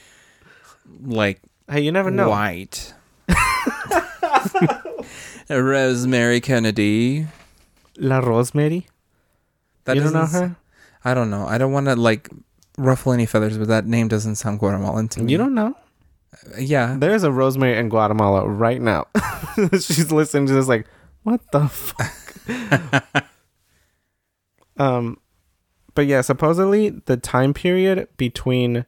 like 1.01 1.41
Hey, 1.69 1.81
you 1.81 1.91
never 1.91 2.11
know. 2.11 2.29
white. 2.29 2.93
Rosemary 5.49 6.41
Kennedy. 6.41 7.27
La 7.97 8.19
Rosemary. 8.19 8.87
That 9.85 9.95
you 9.97 10.03
don't 10.03 10.13
know 10.13 10.25
her? 10.25 10.55
I 11.03 11.13
don't 11.13 11.29
know. 11.29 11.45
I 11.47 11.57
don't 11.57 11.71
want 11.71 11.87
to 11.87 11.95
like 11.95 12.29
ruffle 12.79 13.11
any 13.11 13.25
feathers, 13.25 13.57
but 13.57 13.67
that 13.67 13.85
name 13.85 14.07
doesn't 14.07 14.35
sound 14.35 14.59
Guatemalan 14.59 15.07
to 15.09 15.21
me. 15.21 15.31
You 15.31 15.37
don't 15.37 15.53
know? 15.53 15.75
Yeah. 16.57 16.95
There's 16.97 17.23
a 17.23 17.31
Rosemary 17.31 17.77
in 17.77 17.89
Guatemala 17.89 18.47
right 18.47 18.81
now. 18.81 19.07
She's 19.71 20.11
listening 20.11 20.47
to 20.47 20.53
this 20.53 20.67
like, 20.67 20.87
what 21.23 21.41
the 21.51 21.67
fuck? 21.67 23.27
um, 24.77 25.17
but 25.93 26.07
yeah, 26.07 26.21
supposedly 26.21 26.89
the 26.89 27.17
time 27.17 27.53
period 27.53 28.07
between 28.17 28.85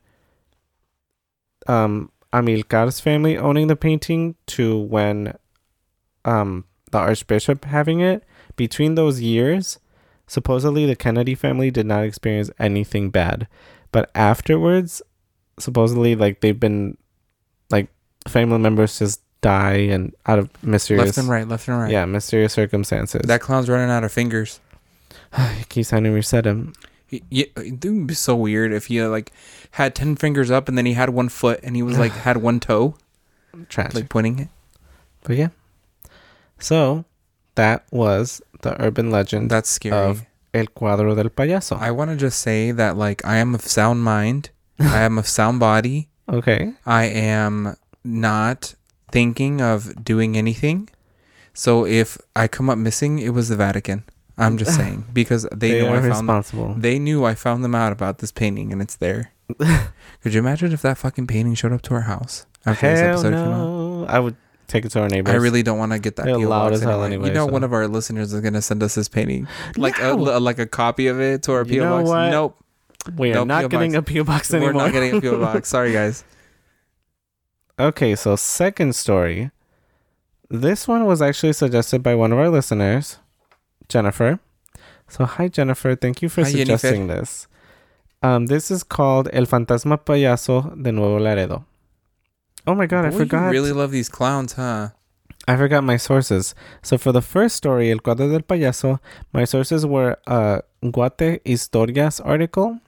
um 1.68 2.12
Amilcar's 2.34 3.00
family 3.00 3.38
owning 3.38 3.68
the 3.68 3.76
painting 3.76 4.36
to 4.48 4.80
when 4.80 5.38
um 6.26 6.66
the 6.92 6.98
archbishop 6.98 7.66
having 7.66 8.00
it, 8.00 8.24
between 8.56 8.96
those 8.96 9.22
years, 9.22 9.80
supposedly 10.28 10.86
the 10.86 10.96
Kennedy 10.96 11.36
family 11.36 11.72
did 11.72 11.86
not 11.86 12.04
experience 12.04 12.50
anything 12.60 13.10
bad. 13.10 13.48
But 13.92 14.10
afterwards, 14.16 15.02
supposedly 15.60 16.16
like 16.16 16.42
they've 16.42 16.60
been 16.60 16.98
like 17.70 17.88
family 18.28 18.58
members 18.60 19.00
just 19.00 19.22
die 19.42 19.74
and 19.92 20.14
out 20.28 20.38
of 20.40 20.50
mysterious 20.64 21.08
Left 21.08 21.18
and 21.18 21.28
right, 21.30 21.48
left 21.48 21.68
and 21.68 21.78
right. 21.80 21.92
yeah 21.92 22.06
mysterious 22.06 22.54
circumstances 22.54 23.22
That 23.26 23.42
clown's 23.42 23.68
running 23.70 23.90
out 23.90 24.04
of 24.04 24.12
fingers. 24.12 24.60
he 25.58 25.64
keeps 25.66 25.90
having 25.90 26.04
to 26.06 26.10
reset 26.12 26.46
him 26.46 26.74
He- 27.08 27.24
it 27.32 27.52
would 27.58 28.08
be 28.08 28.14
so 28.14 28.36
weird 28.36 28.72
if 28.72 28.86
he 28.86 29.02
uh, 29.02 29.10
like 29.10 29.32
had 29.72 29.96
ten 29.96 30.16
fingers 30.16 30.52
up 30.52 30.70
and 30.70 30.78
then 30.78 30.86
he 30.86 30.94
had 30.94 31.10
one 31.10 31.28
foot 31.30 31.60
and 31.64 31.76
he 31.76 31.82
was 31.82 31.98
like 31.98 32.12
had 32.28 32.38
one 32.38 32.60
toe 32.60 32.96
tragic 33.68 33.96
like 33.96 34.10
pointing 34.10 34.38
it. 34.40 34.48
but 35.24 35.36
yeah 35.36 35.50
so 36.60 37.04
that 37.56 37.86
was 37.92 38.42
the 38.62 38.80
urban 38.82 39.10
legend 39.12 39.50
That's 39.50 39.70
scary. 39.70 39.98
Of- 40.10 40.26
el 40.54 40.68
cuadro 40.68 41.16
del 41.16 41.30
payaso 41.30 41.78
I 41.80 41.92
want 41.92 42.12
to 42.12 42.18
just 42.18 42.40
say 42.40 42.72
that 42.72 42.98
like 42.98 43.24
I 43.26 43.38
am 43.38 43.56
of 43.56 43.62
sound 43.62 44.04
mind. 44.04 44.50
I 44.80 45.02
am 45.02 45.18
of 45.18 45.28
sound 45.28 45.60
body. 45.60 46.10
okay 46.30 46.74
I 46.86 47.06
am 47.06 47.76
not 48.04 48.76
thinking 49.12 49.62
of 49.62 50.04
doing 50.04 50.38
anything. 50.38 50.90
So 51.54 51.86
if 51.86 52.18
I 52.36 52.48
come 52.48 52.70
up 52.70 52.78
missing, 52.78 53.20
it 53.20 53.34
was 53.34 53.50
the 53.50 53.58
Vatican. 53.58 54.04
I'm 54.38 54.58
just 54.58 54.76
saying 54.82 55.06
because 55.14 55.48
they, 55.52 55.72
they, 55.72 55.82
know 55.82 55.90
are 55.90 55.98
I 55.98 56.00
found 56.00 56.06
responsible 56.06 56.74
they 56.76 56.98
knew 56.98 57.26
I 57.26 57.36
found 57.36 57.64
them 57.64 57.76
out 57.76 57.92
about 57.92 58.20
this 58.20 58.32
painting 58.32 58.72
and 58.72 58.82
it's 58.82 58.96
there. 58.96 59.32
Could 60.22 60.34
you 60.34 60.40
imagine 60.40 60.72
if 60.72 60.82
that 60.82 60.98
fucking 60.98 61.28
painting 61.28 61.56
showed 61.56 61.74
up 61.74 61.82
to 61.84 61.94
our 61.94 62.02
house 62.02 62.46
after 62.66 62.90
this 62.90 63.00
hell 63.00 63.10
episode 63.10 63.32
came 63.32 63.52
out? 63.52 63.66
no 63.66 64.06
i 64.08 64.20
would 64.20 64.36
take 64.72 64.86
it 64.86 64.90
to 64.90 65.02
our 65.02 65.10
neighbors 65.10 65.34
I 65.34 65.38
really 65.38 65.64
don't 65.64 65.78
want 65.78 65.92
to 65.92 66.00
get 66.00 66.16
that 66.16 66.26
They're 66.26 66.36
PO 66.36 66.48
loud 66.48 66.70
box 66.70 66.76
as 66.78 66.82
hell 66.84 67.04
anyway. 67.04 67.16
anyway, 67.16 67.28
You 67.28 67.34
know, 67.34 67.48
so- 67.48 67.52
one 67.54 67.64
of 67.64 67.74
our 67.74 67.88
listeners 67.88 68.32
is 68.34 68.40
gonna 68.42 68.62
send 68.62 68.82
us 68.82 68.96
this 68.96 69.10
painting, 69.10 69.48
like 69.78 70.00
a, 70.00 70.14
like 70.14 70.60
a 70.60 70.66
copy 70.66 71.08
of 71.08 71.20
it 71.20 71.44
to 71.44 71.52
our 71.54 71.66
You 71.66 71.82
PO 71.82 71.86
know 71.90 71.98
box. 71.98 72.10
what? 72.10 72.30
Nope, 72.30 72.58
we 73.18 73.32
are 73.32 73.36
no 73.36 73.44
not 73.44 73.62
PO 73.64 73.68
getting 73.70 73.96
a 73.96 74.02
PO 74.02 74.24
box 74.24 74.54
anymore 74.54 74.74
we're 74.74 74.80
not 74.84 74.92
getting 74.94 75.18
a 75.18 75.22
PO 75.22 75.40
box. 75.40 75.70
Sorry, 75.70 75.92
guys. 75.92 76.24
Okay, 77.80 78.16
so 78.16 78.36
second 78.36 78.96
story. 78.96 79.52
This 80.50 80.88
one 80.88 81.06
was 81.06 81.22
actually 81.22 81.54
suggested 81.54 82.04
by 82.04 82.14
one 82.16 82.32
of 82.32 82.38
our 82.38 82.50
listeners, 82.50 83.18
Jennifer. 83.90 84.40
So 85.08 85.26
hi 85.26 85.48
Jennifer, 85.48 85.96
thank 85.96 86.22
you 86.22 86.30
for 86.30 86.44
Hi, 86.44 86.52
Jennifer. 86.52 86.78
suggesting 86.78 87.08
this. 87.08 87.48
Um, 88.24 88.46
this 88.46 88.70
is 88.70 88.84
called 88.84 89.30
El 89.34 89.46
Fantasma 89.46 89.98
Payaso 89.98 90.82
de 90.82 90.92
Nuevo 90.92 91.18
Laredo. 91.20 91.66
Oh 92.68 92.76
my 92.76 92.86
god, 92.86 93.06
I 93.06 93.12
forgot. 93.12 93.46
You 93.46 93.52
really 93.52 93.72
love 93.72 93.92
these 93.92 94.10
clowns, 94.10 94.54
huh? 94.54 94.90
I 95.48 95.58
forgot 95.58 95.84
my 95.84 95.98
sources. 95.98 96.54
So 96.84 96.98
for 96.98 97.12
the 97.12 97.22
first 97.22 97.56
story, 97.56 97.90
El 97.92 97.98
Cuadro 97.98 98.30
del 98.32 98.42
Payaso, 98.42 99.00
my 99.34 99.44
sources 99.46 99.86
were 99.86 100.18
a 100.28 100.62
Guate 100.84 101.42
Historias 101.44 102.22
article, 102.24 102.80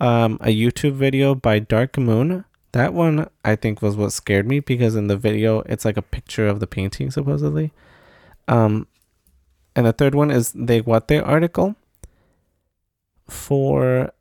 um, 0.00 0.38
a 0.40 0.48
YouTube 0.48 0.94
video 0.94 1.34
by 1.34 1.58
Dark 1.58 1.98
Moon. 1.98 2.44
That 2.72 2.94
one 2.94 3.28
I 3.44 3.54
think 3.54 3.82
was 3.82 3.96
what 3.96 4.12
scared 4.12 4.48
me 4.48 4.60
because 4.60 4.96
in 4.96 5.06
the 5.08 5.16
video 5.16 5.60
it's 5.66 5.84
like 5.84 5.96
a 5.98 6.02
picture 6.02 6.48
of 6.48 6.58
the 6.60 6.66
painting 6.66 7.10
supposedly. 7.10 7.72
Um, 8.48 8.86
and 9.76 9.84
the 9.86 9.92
third 9.92 10.14
one 10.14 10.30
is 10.30 10.52
the 10.52 10.82
Guate 10.82 11.22
article 11.24 11.76
for 13.28 14.12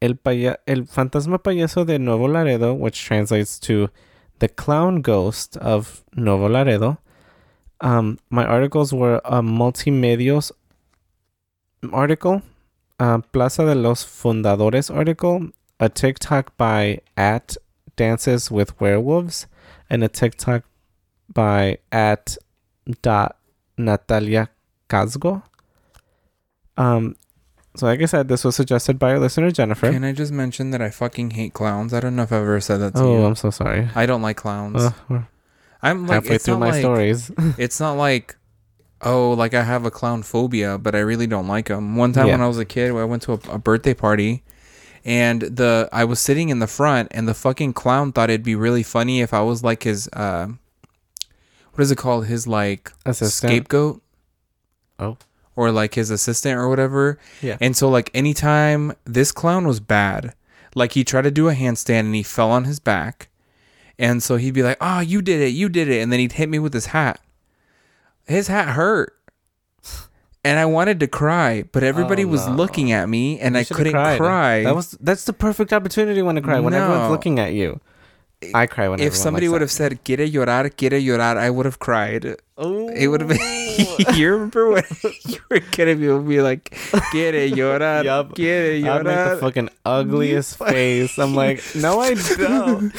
El, 0.00 0.14
Paya- 0.14 0.56
El 0.66 0.82
Fantasma 0.82 1.38
Payaso 1.42 1.84
de 1.84 1.98
Nuevo 1.98 2.26
Laredo, 2.28 2.72
which 2.72 3.04
translates 3.04 3.58
to 3.60 3.90
the 4.40 4.48
clown 4.48 5.02
ghost 5.02 5.56
of 5.58 6.02
Nuevo 6.16 6.48
Laredo. 6.48 6.98
Um, 7.80 8.18
my 8.28 8.44
articles 8.44 8.92
were 8.92 9.20
a 9.24 9.40
multimedios 9.40 10.50
article, 11.92 12.42
uh, 12.98 13.18
Plaza 13.32 13.64
de 13.64 13.74
los 13.74 14.04
Fundadores 14.04 14.94
article, 14.94 15.50
a 15.78 15.88
TikTok 15.88 16.56
by 16.58 17.00
at 17.16 17.56
Dances 17.96 18.50
with 18.50 18.78
Werewolves, 18.80 19.46
and 19.88 20.04
a 20.04 20.08
TikTok 20.08 20.64
by 21.32 21.78
at 21.92 22.36
dot 23.02 23.36
Natalia 23.78 24.50
Casgo. 24.88 25.42
Um, 26.76 27.16
so 27.76 27.86
like 27.86 28.00
I 28.00 28.06
said, 28.06 28.28
this 28.28 28.44
was 28.44 28.56
suggested 28.56 28.98
by 28.98 29.12
our 29.12 29.18
listener 29.18 29.50
Jennifer. 29.50 29.90
Can 29.90 30.04
I 30.04 30.12
just 30.12 30.32
mention 30.32 30.70
that 30.72 30.82
I 30.82 30.90
fucking 30.90 31.30
hate 31.32 31.54
clowns? 31.54 31.94
I 31.94 32.00
don't 32.00 32.16
know 32.16 32.22
if 32.22 32.32
I've 32.32 32.42
ever 32.42 32.60
said 32.60 32.78
that 32.78 32.94
to 32.94 33.00
you. 33.00 33.06
oh. 33.06 33.26
I'm 33.26 33.36
so 33.36 33.50
sorry. 33.50 33.88
I 33.94 34.06
don't 34.06 34.22
like 34.22 34.36
clowns. 34.36 34.82
Uh, 35.08 35.22
I'm 35.82 36.06
like 36.06 36.22
halfway 36.22 36.38
through 36.38 36.58
my 36.58 36.70
like, 36.70 36.80
stories. 36.80 37.30
It's 37.58 37.80
not 37.80 37.92
like 37.92 38.36
oh, 39.02 39.32
like 39.32 39.54
I 39.54 39.62
have 39.62 39.84
a 39.86 39.90
clown 39.90 40.22
phobia, 40.22 40.78
but 40.78 40.94
I 40.94 40.98
really 40.98 41.26
don't 41.26 41.48
like 41.48 41.68
them. 41.68 41.96
One 41.96 42.12
time 42.12 42.26
Yeah. 42.26 42.34
when 42.34 42.42
I 42.42 42.48
was 42.48 42.58
a 42.58 42.64
kid, 42.64 42.90
I 42.90 43.04
went 43.04 43.22
to 43.22 43.32
a, 43.32 43.38
a 43.50 43.58
birthday 43.58 43.94
party, 43.94 44.42
and 45.04 45.40
the 45.42 45.88
I 45.92 46.04
was 46.04 46.20
sitting 46.20 46.48
in 46.50 46.58
the 46.58 46.66
front, 46.66 47.08
and 47.12 47.26
the 47.26 47.34
fucking 47.34 47.72
clown 47.72 48.12
thought 48.12 48.30
it'd 48.30 48.42
be 48.42 48.54
really 48.56 48.82
funny 48.82 49.20
if 49.20 49.32
I 49.32 49.40
was 49.40 49.62
like 49.64 49.84
his 49.84 50.08
uh, 50.12 50.48
what 51.72 51.82
is 51.82 51.90
it 51.90 51.96
called? 51.96 52.26
His 52.26 52.46
like 52.46 52.92
Assistant. 53.06 53.50
scapegoat. 53.50 54.02
Oh. 54.98 55.16
Or 55.56 55.70
like 55.70 55.94
his 55.94 56.10
assistant 56.10 56.58
or 56.58 56.68
whatever. 56.68 57.18
Yeah. 57.42 57.56
And 57.60 57.76
so 57.76 57.88
like 57.88 58.10
anytime 58.14 58.92
this 59.04 59.32
clown 59.32 59.66
was 59.66 59.80
bad, 59.80 60.34
like 60.74 60.92
he 60.92 61.04
tried 61.04 61.22
to 61.22 61.30
do 61.30 61.48
a 61.48 61.54
handstand 61.54 62.00
and 62.00 62.14
he 62.14 62.22
fell 62.22 62.50
on 62.50 62.64
his 62.64 62.78
back. 62.80 63.28
And 63.98 64.22
so 64.22 64.36
he'd 64.36 64.54
be 64.54 64.62
like, 64.62 64.78
"Oh, 64.80 65.00
you 65.00 65.20
did 65.20 65.42
it. 65.42 65.48
You 65.50 65.68
did 65.68 65.88
it." 65.88 66.00
And 66.00 66.10
then 66.10 66.20
he'd 66.20 66.32
hit 66.32 66.48
me 66.48 66.58
with 66.58 66.72
his 66.72 66.86
hat. 66.86 67.20
His 68.26 68.46
hat 68.48 68.68
hurt. 68.68 69.14
And 70.42 70.58
I 70.58 70.64
wanted 70.64 71.00
to 71.00 71.06
cry, 71.06 71.64
but 71.70 71.82
everybody 71.82 72.24
Oh, 72.24 72.28
was 72.28 72.48
looking 72.48 72.92
at 72.92 73.10
me 73.10 73.38
and 73.38 73.56
You 73.56 73.60
I 73.60 73.64
couldn't 73.64 73.92
cry. 73.92 74.62
That 74.64 74.74
was 74.74 74.92
that's 74.92 75.24
the 75.24 75.34
perfect 75.34 75.70
opportunity 75.72 76.22
when 76.22 76.36
to 76.36 76.40
cry 76.40 76.60
when 76.60 76.72
everyone's 76.72 77.10
looking 77.10 77.38
at 77.38 77.52
you. 77.52 77.80
I 78.54 78.66
cry 78.66 78.88
when 78.88 79.00
if 79.00 79.14
somebody 79.14 79.48
would 79.48 79.56
at 79.56 79.68
have 79.68 79.70
said 79.70 80.02
"quiere 80.02 80.26
llorar, 80.26 80.70
quiere 80.70 80.98
llorar," 80.98 81.36
I 81.36 81.50
would 81.50 81.66
have 81.66 81.78
cried. 81.78 82.36
Oh. 82.56 82.88
It 82.88 83.08
would 83.08 83.20
have 83.20 83.28
been. 83.28 84.14
you 84.14 84.32
remember 84.32 84.70
when 84.70 84.84
you 85.26 85.38
were 85.50 85.56
a 85.56 85.60
kid? 85.60 85.88
If 85.88 85.98
you 86.00 86.16
would 86.16 86.28
be 86.28 86.40
like, 86.40 86.70
"Quiere 87.12 87.50
llorar, 87.50 88.02
Yup. 88.04 88.34
quiere 88.34 88.80
I'd 88.88 89.04
make 89.04 89.28
the 89.28 89.38
fucking 89.40 89.68
ugliest 89.84 90.56
face. 90.72 91.18
I'm 91.18 91.34
like, 91.34 91.62
no, 91.76 92.00
I 92.00 92.14
don't. 92.14 92.92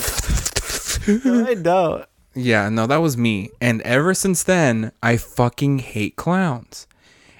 no, 1.25 1.45
I 1.47 1.53
don't. 1.55 2.05
Yeah, 2.33 2.69
no, 2.69 2.87
that 2.87 2.97
was 2.97 3.17
me. 3.17 3.49
And 3.59 3.81
ever 3.81 4.13
since 4.13 4.43
then, 4.43 4.91
I 5.03 5.17
fucking 5.17 5.79
hate 5.79 6.15
clowns. 6.15 6.87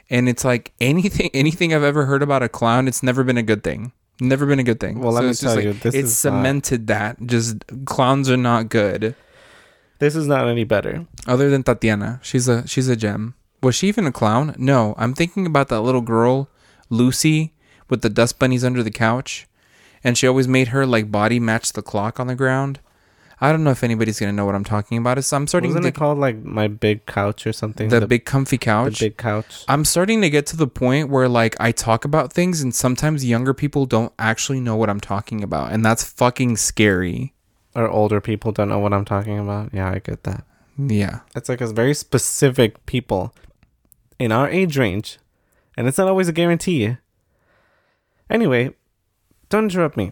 And 0.10 0.28
it's 0.28 0.44
like 0.44 0.74
anything, 0.82 1.30
anything 1.34 1.74
I've 1.74 1.84
ever 1.84 2.06
heard 2.06 2.22
about 2.22 2.44
a 2.44 2.50
clown, 2.50 2.88
it's 2.88 3.02
never 3.02 3.24
been 3.24 3.38
a 3.38 3.44
good 3.44 3.64
thing. 3.64 3.94
Never 4.22 4.46
been 4.46 4.60
a 4.60 4.64
good 4.64 4.80
thing. 4.80 5.00
Well, 5.00 5.14
let 5.14 5.26
me 5.26 5.34
tell 5.34 5.60
you, 5.60 5.74
this 5.74 5.96
it's 5.96 6.10
is 6.10 6.26
not- 6.26 6.32
cemented 6.32 6.86
that 6.88 7.26
just 7.26 7.58
clowns 7.86 8.30
are 8.30 8.38
not 8.38 8.70
good. 8.70 9.16
This 9.98 10.16
is 10.16 10.28
not 10.28 10.48
any 10.48 10.64
better. 10.64 11.08
Other 11.26 11.50
than 11.50 11.64
Tatiana, 11.64 12.20
she's 12.22 12.48
a 12.48 12.68
she's 12.68 12.88
a 12.88 12.96
gem. 12.96 13.34
Was 13.64 13.74
she 13.74 13.88
even 13.88 14.06
a 14.06 14.12
clown? 14.12 14.54
No, 14.60 14.94
I'm 14.98 15.14
thinking 15.16 15.48
about 15.48 15.70
that 15.70 15.82
little 15.82 16.02
girl, 16.02 16.50
Lucy, 16.90 17.54
with 17.90 18.04
the 18.04 18.10
dust 18.10 18.38
bunnies 18.38 18.64
under 18.64 18.84
the 18.84 18.92
couch, 18.92 19.48
and 20.04 20.16
she 20.18 20.28
always 20.28 20.48
made 20.48 20.68
her 20.70 20.86
like 20.86 21.12
body 21.12 21.40
match 21.40 21.74
the 21.74 21.82
clock 21.82 22.20
on 22.20 22.28
the 22.28 22.36
ground. 22.36 22.80
I 23.44 23.52
don't 23.52 23.64
know 23.64 23.72
if 23.72 23.84
anybody's 23.84 24.20
gonna 24.20 24.32
know 24.32 24.46
what 24.46 24.54
I'm 24.54 24.64
talking 24.64 25.00
about. 25.00 25.18
It's, 25.18 25.34
I'm 25.34 25.48
starting 25.48 25.72
Wasn't 25.72 25.84
to 25.84 25.90
it 25.90 25.96
called 25.96 26.20
like 26.20 26.44
my 26.44 26.68
big 26.68 27.08
couch 27.08 27.48
or 27.48 27.52
something? 27.52 27.90
the, 27.90 28.06
big 28.06 28.24
comfy 28.24 28.60
couch. 28.60 29.00
the 29.00 29.08
big 29.08 29.18
couch. 29.18 29.66
I'm 29.68 29.84
starting 29.84 30.22
to 30.22 30.30
get 30.30 30.46
to 30.48 30.58
the 30.58 30.68
point 30.68 31.10
where 31.10 31.28
like 31.28 31.56
I 31.60 31.72
talk 31.72 32.06
about 32.06 32.32
things 32.32 32.62
and 32.62 32.74
sometimes 32.74 33.26
younger 33.26 33.56
people 33.56 33.88
don't 33.88 34.14
actually 34.20 34.60
know 34.60 34.76
what 34.76 34.92
I'm 34.92 35.00
talking 35.00 35.44
about, 35.44 35.72
and 35.72 35.84
that's 35.84 36.04
fucking 36.04 36.58
scary. 36.58 37.34
Or 37.74 37.90
older 37.90 38.22
people 38.22 38.52
don't 38.52 38.70
know 38.70 38.80
what 38.80 38.94
I'm 38.94 39.06
talking 39.06 39.40
about. 39.40 39.74
Yeah, 39.74 39.90
I 39.90 40.00
get 40.00 40.24
that. 40.24 40.44
Yeah. 40.78 41.22
It's 41.36 41.50
like 41.50 41.62
a 41.62 41.68
very 41.68 41.94
specific 41.94 42.86
people 42.86 43.34
in 44.20 44.32
our 44.32 44.48
age 44.50 44.78
range, 44.78 45.18
and 45.76 45.88
it's 45.88 45.98
not 45.98 46.08
always 46.08 46.28
a 46.28 46.34
guarantee. 46.34 46.98
Anyway, 48.30 48.76
don't 49.50 49.64
interrupt 49.64 49.98
me. 49.98 50.12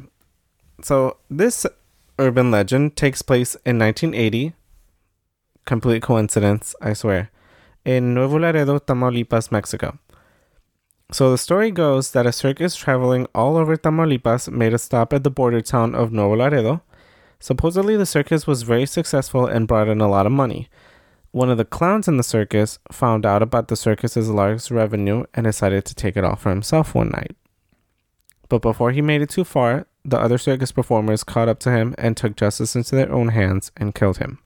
So 0.81 1.17
this 1.29 1.65
urban 2.19 2.51
legend 2.51 2.95
takes 2.95 3.21
place 3.21 3.55
in 3.65 3.79
1980. 3.79 4.53
Complete 5.65 6.03
coincidence, 6.03 6.75
I 6.81 6.93
swear. 6.93 7.31
In 7.85 8.13
Nuevo 8.13 8.37
Laredo, 8.37 8.77
Tamaulipas, 8.77 9.51
Mexico. 9.51 9.97
So 11.11 11.31
the 11.31 11.37
story 11.39 11.71
goes 11.71 12.11
that 12.11 12.27
a 12.27 12.31
circus 12.31 12.75
traveling 12.75 13.25
all 13.33 13.57
over 13.57 13.75
Tamaulipas 13.75 14.51
made 14.51 14.73
a 14.73 14.77
stop 14.77 15.11
at 15.13 15.23
the 15.23 15.31
border 15.31 15.61
town 15.61 15.95
of 15.95 16.11
Nuevo 16.11 16.35
Laredo. 16.35 16.83
Supposedly, 17.39 17.95
the 17.95 18.05
circus 18.05 18.45
was 18.45 18.63
very 18.63 18.85
successful 18.85 19.47
and 19.47 19.67
brought 19.67 19.87
in 19.87 20.01
a 20.01 20.09
lot 20.09 20.27
of 20.27 20.31
money. 20.31 20.69
One 21.31 21.49
of 21.49 21.57
the 21.57 21.65
clowns 21.65 22.07
in 22.07 22.17
the 22.17 22.23
circus 22.23 22.79
found 22.91 23.25
out 23.25 23.41
about 23.41 23.69
the 23.69 23.75
circus's 23.75 24.29
large 24.29 24.69
revenue 24.69 25.25
and 25.33 25.45
decided 25.45 25.85
to 25.85 25.95
take 25.95 26.17
it 26.17 26.23
all 26.23 26.35
for 26.35 26.49
himself 26.49 26.93
one 26.93 27.09
night. 27.09 27.35
But 28.49 28.63
before 28.63 28.91
he 28.91 29.01
made 29.01 29.21
it 29.21 29.29
too 29.29 29.43
far, 29.43 29.85
the 30.03 30.19
other 30.19 30.37
circus 30.37 30.71
performers 30.71 31.23
caught 31.23 31.49
up 31.49 31.59
to 31.59 31.71
him 31.71 31.95
and 31.97 32.15
took 32.15 32.35
justice 32.35 32.75
into 32.75 32.95
their 32.95 33.11
own 33.11 33.29
hands 33.29 33.71
and 33.77 33.95
killed 33.95 34.17
him. 34.17 34.39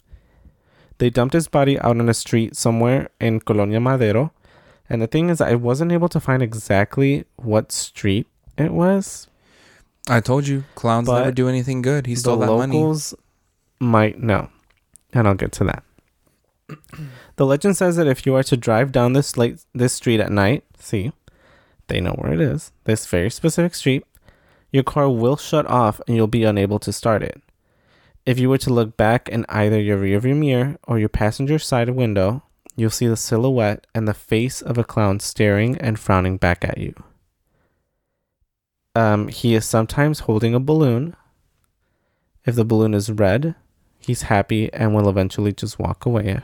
They 0.98 1.10
dumped 1.10 1.34
his 1.34 1.48
body 1.48 1.80
out 1.80 2.00
on 2.00 2.08
a 2.10 2.14
street 2.14 2.56
somewhere 2.56 3.10
in 3.20 3.40
Colonia 3.40 3.80
Madero. 3.80 4.32
And 4.90 5.02
the 5.02 5.08
thing 5.08 5.30
is, 5.30 5.42
I 5.42 5.56
wasn't 5.56 5.92
able 5.92 6.10
to 6.10 6.20
find 6.20 6.44
exactly 6.44 7.26
what 7.38 7.72
street 7.72 8.28
it 8.58 8.72
was. 8.72 9.28
I 10.10 10.20
told 10.20 10.48
you, 10.48 10.66
clowns 10.76 11.08
never 11.08 11.32
do 11.32 11.48
anything 11.48 11.82
good. 11.82 12.06
He 12.06 12.16
stole 12.16 12.38
the 12.38 12.46
that 12.46 12.52
money. 12.52 12.78
locals 12.78 13.16
might 13.80 14.20
know, 14.20 14.50
and 15.14 15.28
I'll 15.28 15.34
get 15.36 15.54
to 15.54 15.64
that. 15.64 15.84
the 17.38 17.46
legend 17.46 17.78
says 17.78 17.96
that 17.96 18.08
if 18.08 18.26
you 18.26 18.36
are 18.36 18.44
to 18.44 18.58
drive 18.58 18.92
down 18.92 19.14
this 19.14 19.38
late 19.38 19.64
this 19.74 19.94
street 19.94 20.20
at 20.20 20.32
night, 20.32 20.66
see, 20.78 21.14
they 21.88 22.02
know 22.02 22.14
where 22.14 22.34
it 22.34 22.42
is. 22.42 22.72
This 22.84 23.06
very 23.06 23.30
specific 23.30 23.76
street, 23.76 24.06
your 24.74 24.84
car 24.84 25.08
will 25.10 25.38
shut 25.38 25.68
off 25.68 26.02
and 26.08 26.18
you'll 26.18 26.28
be 26.28 26.44
unable 26.44 26.80
to 26.80 26.92
start 26.92 27.22
it. 27.24 27.42
If 28.26 28.40
you 28.40 28.50
were 28.50 28.58
to 28.58 28.74
look 28.74 28.98
back 28.98 29.30
in 29.30 29.46
either 29.48 29.80
your 29.80 29.98
rearview 29.98 30.36
mirror 30.36 30.78
or 30.88 30.98
your 30.98 31.10
passenger 31.10 31.60
side 31.60 31.92
window, 31.92 32.44
you'll 32.76 32.90
see 32.90 33.08
the 33.08 33.16
silhouette 33.16 33.86
and 33.94 34.08
the 34.08 34.16
face 34.16 34.62
of 34.62 34.78
a 34.78 34.84
clown 34.84 35.20
staring 35.20 35.78
and 35.78 36.00
frowning 36.00 36.38
back 36.38 36.66
at 36.66 36.80
you. 36.80 36.96
Um, 38.96 39.28
he 39.28 39.54
is 39.54 39.66
sometimes 39.66 40.22
holding 40.22 40.56
a 40.56 40.60
balloon. 40.60 41.16
If 42.44 42.56
the 42.56 42.66
balloon 42.66 42.96
is 42.96 43.12
red, 43.12 43.54
he's 44.00 44.24
happy 44.24 44.74
and 44.74 44.96
will 44.96 45.08
eventually 45.08 45.54
just 45.54 45.78
walk 45.78 46.06
away. 46.06 46.42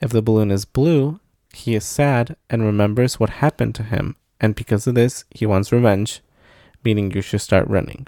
If 0.00 0.10
the 0.10 0.22
balloon 0.22 0.52
is 0.52 0.64
blue, 0.64 1.18
he 1.52 1.74
is 1.74 1.84
sad 1.84 2.36
and 2.48 2.62
remembers 2.62 3.18
what 3.18 3.30
happened 3.30 3.74
to 3.76 3.82
him, 3.82 4.14
and 4.40 4.54
because 4.54 4.86
of 4.86 4.94
this, 4.94 5.24
he 5.30 5.46
wants 5.46 5.72
revenge, 5.72 6.20
meaning 6.86 7.10
you 7.10 7.20
should 7.22 7.40
start 7.40 7.66
running. 7.68 8.06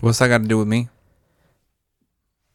What's 0.00 0.18
that 0.20 0.28
got 0.28 0.42
to 0.42 0.48
do 0.48 0.58
with 0.58 0.68
me? 0.68 0.88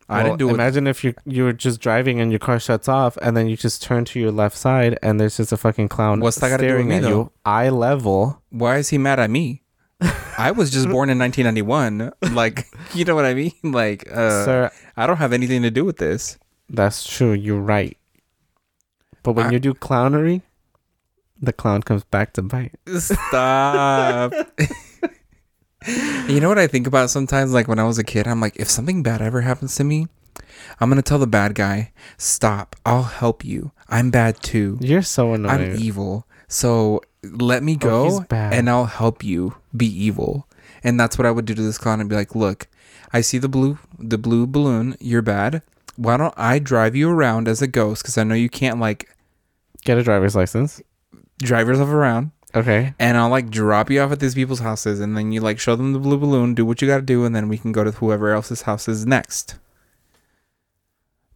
I 0.07 0.15
Well, 0.17 0.23
didn't 0.25 0.39
do 0.39 0.49
it. 0.49 0.53
Imagine 0.53 0.87
if 0.87 1.03
you 1.03 1.13
you 1.25 1.43
were 1.45 1.53
just 1.53 1.79
driving 1.79 2.19
and 2.19 2.31
your 2.31 2.39
car 2.39 2.59
shuts 2.59 2.87
off, 2.89 3.17
and 3.21 3.35
then 3.37 3.47
you 3.47 3.55
just 3.55 3.81
turn 3.83 4.03
to 4.11 4.19
your 4.19 4.31
left 4.31 4.57
side, 4.57 4.97
and 5.01 5.19
there's 5.19 5.37
just 5.37 5.51
a 5.51 5.57
fucking 5.57 5.87
clown 5.89 6.19
What's 6.19 6.39
that 6.39 6.49
gotta 6.49 6.63
do 6.67 6.67
with 6.67 6.71
staring 6.71 6.87
me, 6.89 6.95
at 6.95 7.01
though? 7.03 7.09
you, 7.09 7.31
eye 7.45 7.69
level. 7.69 8.41
Why 8.49 8.77
is 8.77 8.89
he 8.89 8.97
mad 8.97 9.19
at 9.19 9.29
me? 9.29 9.61
I 10.37 10.51
was 10.51 10.71
just 10.71 10.89
born 10.89 11.09
in 11.09 11.19
1991. 11.19 12.11
Like, 12.35 12.65
you 12.93 13.05
know 13.05 13.15
what 13.15 13.25
I 13.25 13.33
mean? 13.33 13.53
Like, 13.63 14.09
uh, 14.11 14.43
Sir, 14.45 14.71
I 14.97 15.05
don't 15.07 15.17
have 15.17 15.31
anything 15.33 15.61
to 15.63 15.71
do 15.71 15.85
with 15.85 15.97
this. 15.97 16.37
That's 16.69 17.05
true. 17.07 17.31
You're 17.33 17.59
right. 17.61 17.97
But 19.23 19.33
when 19.33 19.47
I- 19.47 19.51
you 19.51 19.59
do 19.59 19.73
clownery, 19.73 20.41
the 21.41 21.53
clown 21.53 21.83
comes 21.83 22.03
back 22.03 22.33
to 22.33 22.41
bite. 22.41 22.73
Stop. 22.97 24.33
you 26.27 26.39
know 26.39 26.49
what 26.49 26.59
I 26.59 26.67
think 26.67 26.87
about 26.87 27.09
sometimes? 27.09 27.53
Like 27.53 27.67
when 27.67 27.79
I 27.79 27.83
was 27.83 27.97
a 27.97 28.03
kid, 28.03 28.27
I'm 28.27 28.39
like, 28.41 28.55
if 28.57 28.69
something 28.69 29.03
bad 29.03 29.21
ever 29.21 29.41
happens 29.41 29.75
to 29.75 29.83
me, 29.83 30.07
I'm 30.79 30.89
gonna 30.89 31.01
tell 31.01 31.19
the 31.19 31.27
bad 31.27 31.55
guy, 31.55 31.91
"Stop! 32.17 32.75
I'll 32.85 33.03
help 33.03 33.43
you. 33.43 33.71
I'm 33.89 34.11
bad 34.11 34.41
too. 34.41 34.77
You're 34.81 35.01
so 35.01 35.33
annoying. 35.33 35.73
I'm 35.73 35.75
evil. 35.79 36.27
So 36.47 37.01
let 37.23 37.63
me 37.63 37.73
Oh, 37.75 37.77
go, 37.77 38.19
bad. 38.29 38.53
and 38.53 38.69
I'll 38.69 38.85
help 38.85 39.23
you 39.23 39.55
be 39.75 39.85
evil." 39.87 40.47
And 40.83 40.99
that's 40.99 41.17
what 41.17 41.25
I 41.25 41.31
would 41.31 41.45
do 41.45 41.53
to 41.55 41.61
this 41.61 41.77
clown 41.77 41.99
and 41.99 42.09
be 42.09 42.15
like, 42.15 42.35
"Look, 42.35 42.67
I 43.13 43.21
see 43.21 43.37
the 43.37 43.49
blue, 43.49 43.77
the 43.99 44.17
blue 44.17 44.47
balloon. 44.47 44.95
You're 44.99 45.21
bad. 45.21 45.61
Why 45.95 46.17
don't 46.17 46.33
I 46.37 46.59
drive 46.59 46.95
you 46.95 47.09
around 47.09 47.47
as 47.47 47.61
a 47.61 47.67
ghost? 47.67 48.03
Because 48.03 48.17
I 48.17 48.23
know 48.23 48.35
you 48.35 48.49
can't 48.49 48.79
like 48.79 49.09
Get 49.83 49.97
a 49.97 50.03
driver's 50.03 50.35
license. 50.35 50.81
drive 51.39 51.67
yourself 51.67 51.89
around." 51.89 52.31
Okay. 52.53 52.93
and 52.99 53.17
I'll 53.17 53.29
like 53.29 53.49
drop 53.49 53.89
you 53.89 54.01
off 54.01 54.11
at 54.11 54.19
these 54.19 54.35
people's 54.35 54.59
houses, 54.59 54.99
and 54.99 55.15
then 55.15 55.31
you 55.31 55.41
like 55.41 55.59
show 55.59 55.75
them 55.75 55.93
the 55.93 55.99
blue 55.99 56.17
balloon, 56.17 56.53
do 56.53 56.65
what 56.65 56.81
you 56.81 56.87
got 56.87 56.97
to 56.97 57.01
do, 57.01 57.25
and 57.25 57.35
then 57.35 57.47
we 57.47 57.57
can 57.57 57.71
go 57.71 57.83
to 57.83 57.91
whoever 57.91 58.31
else's 58.31 58.63
house 58.63 58.87
is 58.87 59.05
next. 59.05 59.55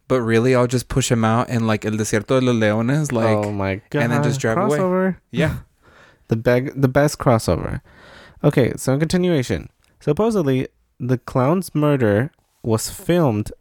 But 0.08 0.20
really, 0.20 0.54
I'll 0.54 0.66
just 0.66 0.88
push 0.88 1.10
him 1.10 1.24
out 1.24 1.48
in 1.48 1.66
like 1.66 1.84
El 1.84 1.92
Desierto 1.92 2.40
de 2.40 2.46
los 2.46 2.54
Leones, 2.54 3.12
oh 3.12 3.16
like 3.16 3.46
oh 3.46 3.52
my 3.52 3.80
god. 3.90 4.02
and 4.02 4.12
then 4.12 4.22
just 4.22 4.40
drive 4.40 4.58
away. 4.58 4.78
crossover. 4.78 5.16
yeah, 5.30 5.58
The 6.28 6.36
beg 6.36 6.80
the 6.80 6.88
best 6.88 7.18
crossover. 7.18 7.80
Okay, 8.44 8.72
so 8.76 8.92
in 8.92 9.00
continuation. 9.00 9.68
Supposedly 10.00 10.68
the 11.00 11.18
clown's 11.18 11.74
murder 11.74 12.30
was 12.62 12.90
filmed 12.90 13.52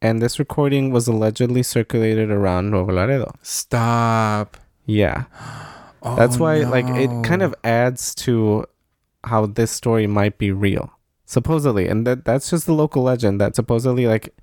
and 0.00 0.20
this 0.20 0.38
recording 0.38 0.90
was 0.90 1.06
allegedly 1.06 1.62
circulated 1.62 2.30
around 2.30 2.70
Nuevo 2.70 2.92
Laredo. 2.92 3.34
stop. 3.42 4.56
Yeah. 4.84 5.24
Oh, 6.04 6.16
That's 6.16 6.38
why 6.38 6.64
like 6.64 6.88
it 6.96 7.10
kind 7.22 7.42
of 7.42 7.54
adds 7.64 8.14
to 8.26 8.66
how 9.24 9.46
this 9.46 9.70
story 9.70 10.06
might 10.06 10.38
be 10.38 10.50
real. 10.50 10.90
Supposedly. 11.26 11.88
And 11.88 12.06
that 12.06 12.24
that's 12.24 12.50
just 12.50 12.66
the 12.66 12.74
local 12.74 13.02
legend 13.04 13.40
that 13.40 13.54
supposedly 13.56 14.06
like 14.06 14.34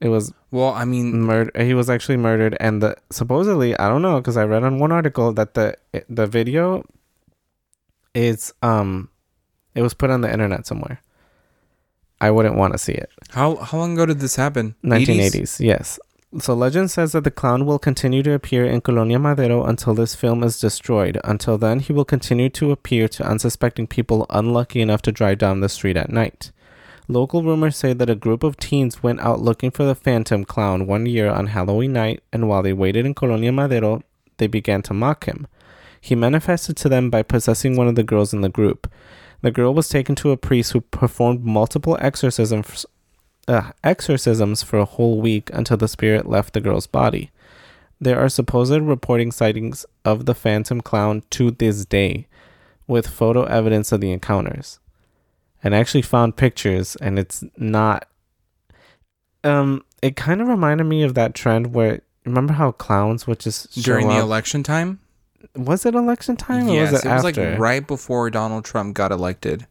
it 0.00 0.08
was 0.08 0.32
Well, 0.50 0.70
I 0.70 0.84
mean, 0.84 1.22
murder 1.22 1.50
he 1.62 1.74
was 1.74 1.90
actually 1.90 2.16
murdered 2.16 2.56
and 2.60 2.82
the 2.82 2.96
supposedly 3.10 3.76
I 3.78 3.88
don't 3.88 4.02
know 4.02 4.20
cuz 4.22 4.36
I 4.36 4.44
read 4.44 4.62
on 4.62 4.78
one 4.78 4.92
article 4.92 5.32
that 5.32 5.54
the 5.54 5.76
the 6.08 6.26
video 6.26 6.84
is 8.14 8.52
um 8.62 9.08
it 9.74 9.82
was 9.82 9.94
put 9.94 10.10
on 10.10 10.20
the 10.20 10.30
internet 10.32 10.66
somewhere. 10.66 11.00
I 12.20 12.30
wouldn't 12.30 12.56
want 12.56 12.72
to 12.74 12.78
see 12.78 12.92
it. 12.92 13.10
how 13.30 13.56
how 13.56 13.78
long 13.78 13.94
ago 13.94 14.06
did 14.06 14.20
this 14.20 14.36
happen? 14.36 14.76
1980s, 14.84 15.58
yes. 15.60 15.98
So 16.40 16.52
legend 16.52 16.90
says 16.90 17.12
that 17.12 17.22
the 17.22 17.30
clown 17.30 17.64
will 17.64 17.78
continue 17.78 18.20
to 18.24 18.32
appear 18.32 18.64
in 18.64 18.80
Colonia 18.80 19.20
Madero 19.20 19.64
until 19.64 19.94
this 19.94 20.16
film 20.16 20.42
is 20.42 20.58
destroyed. 20.58 21.20
Until 21.22 21.56
then, 21.56 21.78
he 21.78 21.92
will 21.92 22.04
continue 22.04 22.48
to 22.50 22.72
appear 22.72 23.06
to 23.06 23.24
unsuspecting 23.24 23.86
people 23.86 24.26
unlucky 24.30 24.80
enough 24.80 25.00
to 25.02 25.12
drive 25.12 25.38
down 25.38 25.60
the 25.60 25.68
street 25.68 25.96
at 25.96 26.10
night. 26.10 26.50
Local 27.06 27.44
rumors 27.44 27.76
say 27.76 27.92
that 27.92 28.10
a 28.10 28.16
group 28.16 28.42
of 28.42 28.56
teens 28.56 29.00
went 29.00 29.20
out 29.20 29.42
looking 29.42 29.70
for 29.70 29.84
the 29.84 29.94
phantom 29.94 30.44
clown 30.44 30.88
one 30.88 31.06
year 31.06 31.30
on 31.30 31.48
Halloween 31.48 31.92
night, 31.92 32.20
and 32.32 32.48
while 32.48 32.62
they 32.62 32.72
waited 32.72 33.06
in 33.06 33.14
Colonia 33.14 33.52
Madero, 33.52 34.02
they 34.38 34.48
began 34.48 34.82
to 34.82 34.94
mock 34.94 35.26
him. 35.26 35.46
He 36.00 36.16
manifested 36.16 36.76
to 36.78 36.88
them 36.88 37.10
by 37.10 37.22
possessing 37.22 37.76
one 37.76 37.86
of 37.86 37.94
the 37.94 38.02
girls 38.02 38.34
in 38.34 38.40
the 38.40 38.48
group. 38.48 38.90
The 39.42 39.52
girl 39.52 39.72
was 39.72 39.88
taken 39.88 40.14
to 40.16 40.32
a 40.32 40.36
priest 40.36 40.72
who 40.72 40.80
performed 40.80 41.44
multiple 41.44 41.96
exorcisms 42.00 42.86
uh, 43.48 43.72
exorcisms 43.82 44.62
for 44.62 44.78
a 44.78 44.84
whole 44.84 45.20
week 45.20 45.50
until 45.52 45.76
the 45.76 45.88
spirit 45.88 46.26
left 46.26 46.54
the 46.54 46.60
girl's 46.60 46.86
body. 46.86 47.30
There 48.00 48.18
are 48.18 48.28
supposed 48.28 48.72
reporting 48.72 49.32
sightings 49.32 49.86
of 50.04 50.26
the 50.26 50.34
phantom 50.34 50.80
clown 50.80 51.22
to 51.30 51.50
this 51.50 51.84
day, 51.84 52.26
with 52.86 53.06
photo 53.06 53.44
evidence 53.44 53.92
of 53.92 54.00
the 54.00 54.12
encounters. 54.12 54.78
And 55.62 55.74
I 55.74 55.78
actually 55.78 56.02
found 56.02 56.36
pictures, 56.36 56.96
and 56.96 57.18
it's 57.18 57.42
not. 57.56 58.06
Um, 59.42 59.84
it 60.02 60.16
kind 60.16 60.40
of 60.40 60.48
reminded 60.48 60.84
me 60.84 61.02
of 61.02 61.14
that 61.14 61.34
trend 61.34 61.74
where 61.74 62.00
remember 62.24 62.54
how 62.54 62.72
clowns 62.72 63.26
would 63.26 63.40
just 63.40 63.82
during 63.82 64.08
the 64.08 64.14
up- 64.14 64.22
election 64.22 64.62
time. 64.62 65.00
Was 65.56 65.86
it 65.86 65.94
election 65.94 66.36
time 66.36 66.68
or 66.68 66.74
yes, 66.74 66.92
was 66.92 67.04
it, 67.04 67.06
it 67.06 67.12
was 67.12 67.24
after? 67.24 67.50
like 67.50 67.58
right 67.60 67.86
before 67.86 68.28
Donald 68.30 68.64
Trump 68.64 68.94
got 68.94 69.12
elected. 69.12 69.66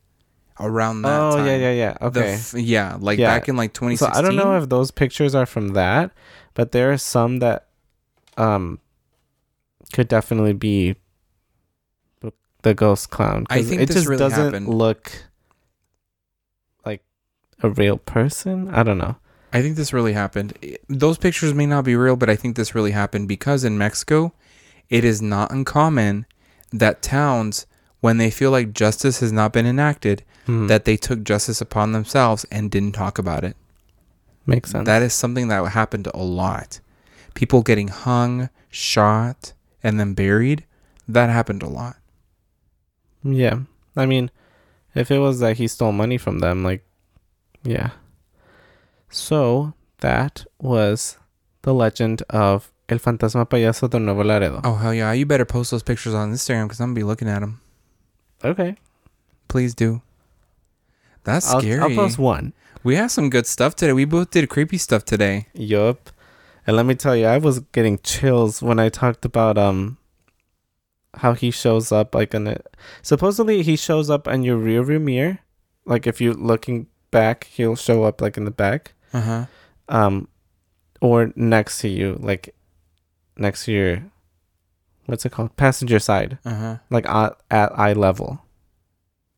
Around 0.59 1.01
that 1.01 1.19
oh 1.19 1.37
time. 1.37 1.47
yeah, 1.47 1.57
yeah, 1.57 1.71
yeah. 1.71 1.97
Okay. 2.01 2.33
f- 2.35 2.53
yeah, 2.55 2.97
like 2.99 3.17
Yeah. 3.17 3.27
back 3.27 3.49
in 3.49 3.55
like 3.57 3.73
2016. 3.73 4.13
So 4.13 4.17
I 4.17 4.21
don't 4.21 4.35
know 4.35 4.55
if 4.61 4.69
those 4.69 4.91
pictures 4.91 5.33
are 5.33 5.45
from 5.47 5.69
that, 5.69 6.11
but 6.53 6.71
there 6.71 6.91
are 6.91 6.97
some 6.97 7.39
that 7.39 7.67
um 8.37 8.79
could 9.93 10.07
definitely 10.07 10.53
be 10.53 10.95
the 12.61 12.73
ghost 12.73 13.09
clown. 13.09 13.45
I 13.49 13.61
think 13.63 13.81
it 13.81 13.87
this 13.87 13.95
just 13.97 14.07
really 14.07 14.19
doesn't 14.19 14.45
happened. 14.45 14.67
look 14.69 15.11
like 16.85 17.03
a 17.61 17.69
real 17.69 17.97
person. 17.97 18.69
I 18.69 18.83
don't 18.83 18.97
know. 18.97 19.17
I 19.51 19.61
think 19.61 19.75
this 19.75 19.93
really 19.93 20.13
happened. 20.13 20.53
Those 20.87 21.17
pictures 21.17 21.53
may 21.53 21.65
not 21.65 21.83
be 21.83 21.95
real, 21.95 22.15
but 22.15 22.29
I 22.29 22.35
think 22.35 22.55
this 22.55 22.73
really 22.73 22.91
happened 22.91 23.27
because 23.27 23.63
in 23.63 23.77
Mexico, 23.77 24.33
it 24.89 25.03
is 25.03 25.21
not 25.21 25.51
uncommon 25.51 26.25
that 26.71 27.01
towns, 27.03 27.67
when 27.99 28.17
they 28.17 28.31
feel 28.31 28.49
like 28.49 28.73
justice 28.73 29.19
has 29.19 29.31
not 29.31 29.53
been 29.53 29.65
enacted, 29.67 30.23
Hmm. 30.45 30.67
that 30.67 30.83
they 30.83 30.97
took 30.97 31.23
justice 31.23 31.61
upon 31.61 31.93
themselves 31.93 32.45
and 32.51 32.69
didn't 32.69 32.91
talk 32.91 33.17
about 33.17 33.43
it. 33.45 33.55
makes 34.45 34.71
sense. 34.71 34.85
That 34.85 35.01
is 35.01 35.13
something 35.13 35.47
that 35.47 35.65
happened 35.71 36.07
a 36.13 36.23
lot. 36.23 36.81
People 37.33 37.61
getting 37.61 37.87
hung, 37.87 38.49
shot, 38.69 39.53
and 39.81 39.99
then 39.99 40.13
buried. 40.13 40.65
That 41.07 41.29
happened 41.29 41.63
a 41.63 41.69
lot. 41.69 41.95
yeah. 43.23 43.59
I 43.95 44.05
mean, 44.05 44.31
if 44.95 45.11
it 45.11 45.19
was 45.19 45.39
that 45.39 45.57
he 45.57 45.67
stole 45.67 45.91
money 45.91 46.17
from 46.17 46.39
them, 46.39 46.63
like, 46.63 46.83
yeah. 47.63 47.91
So 49.09 49.73
that 49.99 50.45
was 50.59 51.17
the 51.61 51.73
legend 51.73 52.23
of 52.29 52.71
El 52.89 52.97
Fantasma 52.97 53.47
Payaso 53.47 53.89
de 53.89 53.99
Nuevo 53.99 54.23
Laredo. 54.23 54.59
Oh 54.63 54.75
hell 54.75 54.93
yeah! 54.93 55.13
You 55.13 55.25
better 55.25 55.45
post 55.45 55.71
those 55.71 55.83
pictures 55.83 56.13
on 56.13 56.33
Instagram 56.33 56.65
because 56.65 56.81
I'm 56.81 56.87
gonna 56.89 56.95
be 56.95 57.03
looking 57.03 57.29
at 57.29 57.39
them. 57.39 57.61
Okay. 58.43 58.75
Please 59.47 59.73
do. 59.75 60.01
That's 61.23 61.51
I'll, 61.51 61.59
scary. 61.59 61.79
I'll 61.79 61.95
post 61.95 62.17
one. 62.17 62.53
We 62.83 62.95
have 62.95 63.11
some 63.11 63.29
good 63.29 63.47
stuff 63.47 63.75
today. 63.75 63.93
We 63.93 64.05
both 64.05 64.31
did 64.31 64.49
creepy 64.49 64.77
stuff 64.77 65.05
today. 65.05 65.47
Yup. 65.53 66.09
And 66.67 66.75
let 66.75 66.85
me 66.85 66.95
tell 66.95 67.15
you, 67.15 67.25
I 67.25 67.37
was 67.37 67.59
getting 67.59 67.99
chills 67.99 68.61
when 68.61 68.79
I 68.79 68.89
talked 68.89 69.25
about 69.25 69.57
um 69.57 69.97
how 71.15 71.33
he 71.33 71.51
shows 71.51 71.91
up 71.91 72.15
like 72.15 72.33
in 72.33 72.47
it. 72.47 72.75
Supposedly 73.01 73.61
he 73.63 73.75
shows 73.75 74.09
up 74.09 74.27
on 74.27 74.43
your 74.43 74.57
rear 74.57 74.83
view 74.83 74.99
mirror. 74.99 75.39
Like 75.85 76.07
if 76.07 76.19
you're 76.19 76.33
looking 76.33 76.87
back, 77.11 77.45
he'll 77.45 77.75
show 77.75 78.03
up 78.03 78.21
like 78.21 78.37
in 78.37 78.45
the 78.45 78.51
back. 78.51 78.93
Uh 79.13 79.21
huh. 79.21 79.45
Um 79.89 80.27
or 81.01 81.31
next 81.35 81.79
to 81.79 81.89
you, 81.89 82.17
like 82.19 82.55
next 83.37 83.65
to 83.65 83.71
your 83.71 84.03
what's 85.05 85.25
it 85.25 85.31
called? 85.31 85.55
Passenger 85.55 85.99
side. 85.99 86.37
Uh 86.45 86.55
huh. 86.55 86.77
Like 86.89 87.07
at, 87.07 87.37
at 87.51 87.77
eye 87.77 87.93
level. 87.93 88.41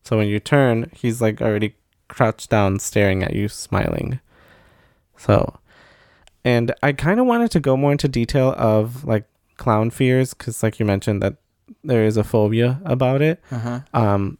So 0.06 0.16
when 0.16 0.28
you 0.28 0.38
turn, 0.38 0.88
he's 0.94 1.20
like 1.20 1.42
already 1.42 1.74
crouched 2.06 2.48
down 2.48 2.78
staring 2.78 3.24
at 3.24 3.34
you 3.34 3.48
smiling. 3.48 4.20
So 5.16 5.58
and 6.44 6.72
I 6.80 6.92
kind 6.92 7.18
of 7.18 7.26
wanted 7.26 7.50
to 7.50 7.60
go 7.60 7.76
more 7.76 7.90
into 7.90 8.06
detail 8.06 8.54
of 8.56 9.04
like 9.04 9.24
clown 9.56 9.90
fears 9.90 10.32
cuz 10.32 10.62
like 10.62 10.78
you 10.78 10.86
mentioned 10.86 11.20
that 11.22 11.38
there 11.82 12.04
is 12.04 12.16
a 12.16 12.22
phobia 12.22 12.80
about 12.84 13.20
it. 13.20 13.42
Uh 13.50 13.58
huh. 13.58 13.80
Um 13.92 14.38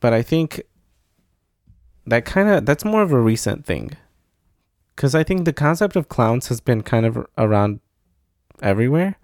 but 0.00 0.14
I 0.14 0.22
think 0.22 0.62
that 2.06 2.24
kind 2.24 2.48
of 2.48 2.64
that's 2.64 2.84
more 2.84 3.02
of 3.02 3.12
a 3.12 3.20
recent 3.20 3.66
thing. 3.66 3.90
Cuz 4.96 5.14
I 5.14 5.24
think 5.24 5.44
the 5.44 5.52
concept 5.52 5.94
of 5.94 6.08
clowns 6.08 6.48
has 6.48 6.60
been 6.60 6.82
kind 6.82 7.04
of 7.04 7.26
around 7.36 7.80
everywhere. 8.62 9.16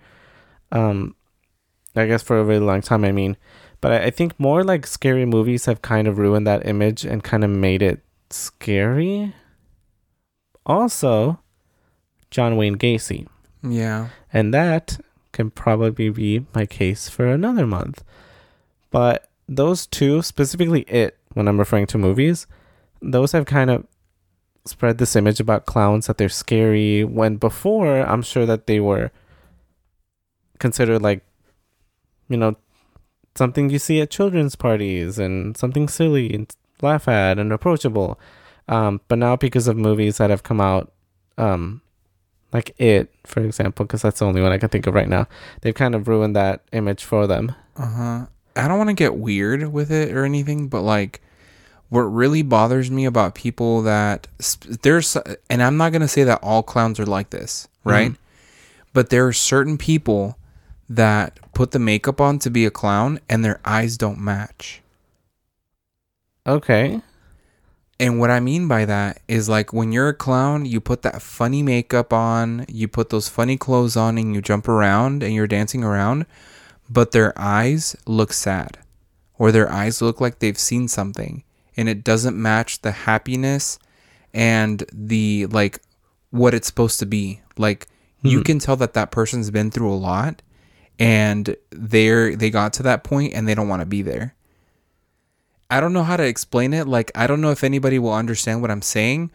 Um 0.71 1.15
I 1.97 2.05
guess 2.05 2.23
for 2.23 2.39
a 2.39 2.45
really 2.45 2.67
long 2.67 2.83
time 2.83 3.05
I 3.05 3.13
mean, 3.13 3.39
but 3.81 3.93
I, 3.93 4.05
I 4.05 4.11
think 4.11 4.39
more 4.39 4.65
like 4.65 4.87
scary 4.87 5.25
movies 5.25 5.67
have 5.67 5.83
kind 5.83 6.09
of 6.09 6.19
ruined 6.19 6.47
that 6.47 6.67
image 6.67 7.05
and 7.05 7.23
kind 7.23 7.45
of 7.45 7.51
made 7.51 7.83
it 7.83 8.01
scary. 8.31 9.35
Also, 10.67 11.41
John 12.31 12.57
Wayne 12.57 12.77
Gacy. 12.77 13.27
Yeah. 13.63 14.09
And 14.33 14.53
that 14.53 15.01
can 15.33 15.51
probably 15.51 16.11
be 16.11 16.47
my 16.55 16.67
case 16.67 17.09
for 17.09 17.27
another 17.27 17.67
month. 17.67 18.05
But 18.91 19.29
those 19.49 19.87
two, 19.87 20.23
specifically 20.23 20.83
it, 20.83 21.17
when 21.35 21.49
I'm 21.49 21.59
referring 21.59 21.87
to 21.89 21.99
movies, 21.99 22.47
those 23.01 23.33
have 23.33 23.47
kind 23.47 23.71
of 23.71 23.87
spread 24.67 24.99
this 24.99 25.17
image 25.17 25.41
about 25.41 25.67
clowns 25.67 26.07
that 26.07 26.19
they're 26.19 26.29
scary 26.29 27.05
when 27.05 27.37
before 27.37 28.01
I'm 28.01 28.23
sure 28.23 28.45
that 28.45 28.67
they 28.67 28.81
were 28.81 29.11
considered 30.59 31.01
like, 31.01 31.25
you 32.29 32.37
know, 32.37 32.57
something 33.39 33.71
you 33.71 33.79
see 33.79 34.01
at 34.01 34.11
children's 34.11 34.57
parties 34.57 35.19
and 35.19 35.57
something 35.57 35.89
silly 35.89 36.35
and 36.35 36.55
laugh 36.83 37.09
at 37.09 37.39
and 37.39 37.53
approachable. 37.53 38.19
Um, 38.69 39.01
but 39.09 39.19
now 39.19 39.37
because 39.37 39.67
of 39.67 39.77
movies 39.77 40.19
that 40.19 40.31
have 40.31 40.43
come 40.43 40.61
out, 40.61 40.93
um, 41.39 41.81
like 42.53 42.75
it, 42.79 43.13
for 43.25 43.41
example, 43.41 43.85
because 43.85 44.03
that's 44.03 44.19
the 44.19 44.27
only 44.27 44.43
one 44.43 44.53
I 44.53 44.59
can 44.59 44.69
think 44.69 44.87
of 44.87 44.95
right 44.95 45.09
now. 45.09 45.27
They've 45.61 45.75
kind 45.75 45.95
of 45.95 46.09
ruined 46.09 46.37
that 46.37 46.63
image 46.73 47.05
for 47.05 47.27
them. 47.27 47.55
Uh 47.77 47.87
huh. 47.87 48.27
I 48.57 48.69
don't 48.69 48.79
want 48.79 48.91
to 48.91 48.95
get 48.95 49.17
weird 49.17 49.73
with 49.73 49.91
it 49.91 50.15
or 50.15 50.25
anything, 50.25 50.69
but 50.69 50.83
like, 50.83 51.21
what 51.91 52.03
really 52.03 52.43
bothers 52.43 52.91
me 52.91 53.05
about 53.07 53.35
people 53.35 53.83
that 53.83 54.27
there's, 54.83 55.17
and 55.49 55.63
I'm 55.63 55.77
not 55.77 55.93
gonna 55.93 56.09
say 56.09 56.25
that 56.25 56.41
all 56.43 56.63
clowns 56.63 57.01
are 57.01 57.07
like 57.07 57.31
this, 57.31 57.69
right? 57.85 58.13
But 58.93 59.11
there 59.11 59.27
are 59.27 59.33
certain 59.33 59.79
people 59.79 60.38
that 60.89 61.39
put 61.55 61.73
the 61.73 61.79
makeup 61.79 62.21
on 62.21 62.39
to 62.41 62.51
be 62.51 62.65
a 62.65 62.71
clown, 62.71 63.21
and 63.29 63.45
their 63.45 63.61
eyes 63.65 63.97
don't 63.97 64.19
match. 64.19 64.81
Okay. 66.47 67.01
And 68.01 68.21
what 68.21 68.31
I 68.31 68.39
mean 68.41 68.69
by 68.69 68.85
that 68.85 69.21
is 69.27 69.49
like 69.49 69.73
when 69.73 69.91
you're 69.93 70.09
a 70.11 70.15
clown, 70.15 70.65
you 70.65 70.81
put 70.81 71.03
that 71.03 71.21
funny 71.21 71.63
makeup 71.63 72.13
on, 72.13 72.65
you 72.69 72.87
put 72.87 73.11
those 73.11 73.29
funny 73.29 73.57
clothes 73.57 73.97
on, 73.97 74.17
and 74.19 74.35
you 74.35 74.41
jump 74.41 74.69
around 74.69 75.23
and 75.23 75.35
you're 75.35 75.49
dancing 75.49 75.83
around, 75.83 76.25
but 76.89 77.11
their 77.11 77.37
eyes 77.37 77.97
look 78.07 78.33
sad 78.33 78.79
or 79.37 79.51
their 79.51 79.71
eyes 79.71 80.01
look 80.01 80.21
like 80.21 80.39
they've 80.39 80.59
seen 80.59 80.87
something 80.87 81.43
and 81.77 81.89
it 81.89 82.05
doesn't 82.05 82.41
match 82.41 82.83
the 82.83 82.93
happiness 82.93 83.79
and 84.33 84.85
the 84.93 85.47
like 85.47 85.81
what 86.31 86.55
it's 86.55 86.69
supposed 86.69 87.01
to 87.01 87.07
be. 87.07 87.41
Like 87.57 87.89
you 88.23 88.39
Hmm. 88.39 88.45
can 88.45 88.59
tell 88.61 88.77
that 88.77 88.95
that 88.95 89.11
person's 89.11 89.51
been 89.51 89.71
through 89.73 89.93
a 89.93 89.95
lot 89.95 90.41
and 90.99 91.57
they're 91.71 92.35
they 92.37 92.51
got 92.51 92.73
to 92.75 92.83
that 92.85 93.05
point 93.05 93.35
and 93.35 93.47
they 93.47 93.55
don't 93.55 93.69
want 93.69 93.81
to 93.81 93.87
be 93.87 94.03
there. 94.03 94.35
I 95.71 95.81
don't 95.81 95.93
know 95.93 96.03
how 96.03 96.17
to 96.17 96.25
explain 96.25 96.73
it. 96.73 96.89
Like, 96.89 97.13
I 97.15 97.27
don't 97.27 97.41
know 97.41 97.51
if 97.51 97.63
anybody 97.63 97.99
will 97.99 98.15
understand 98.15 98.63
what 98.63 98.71
I'm 98.71 98.83
saying, 98.83 99.31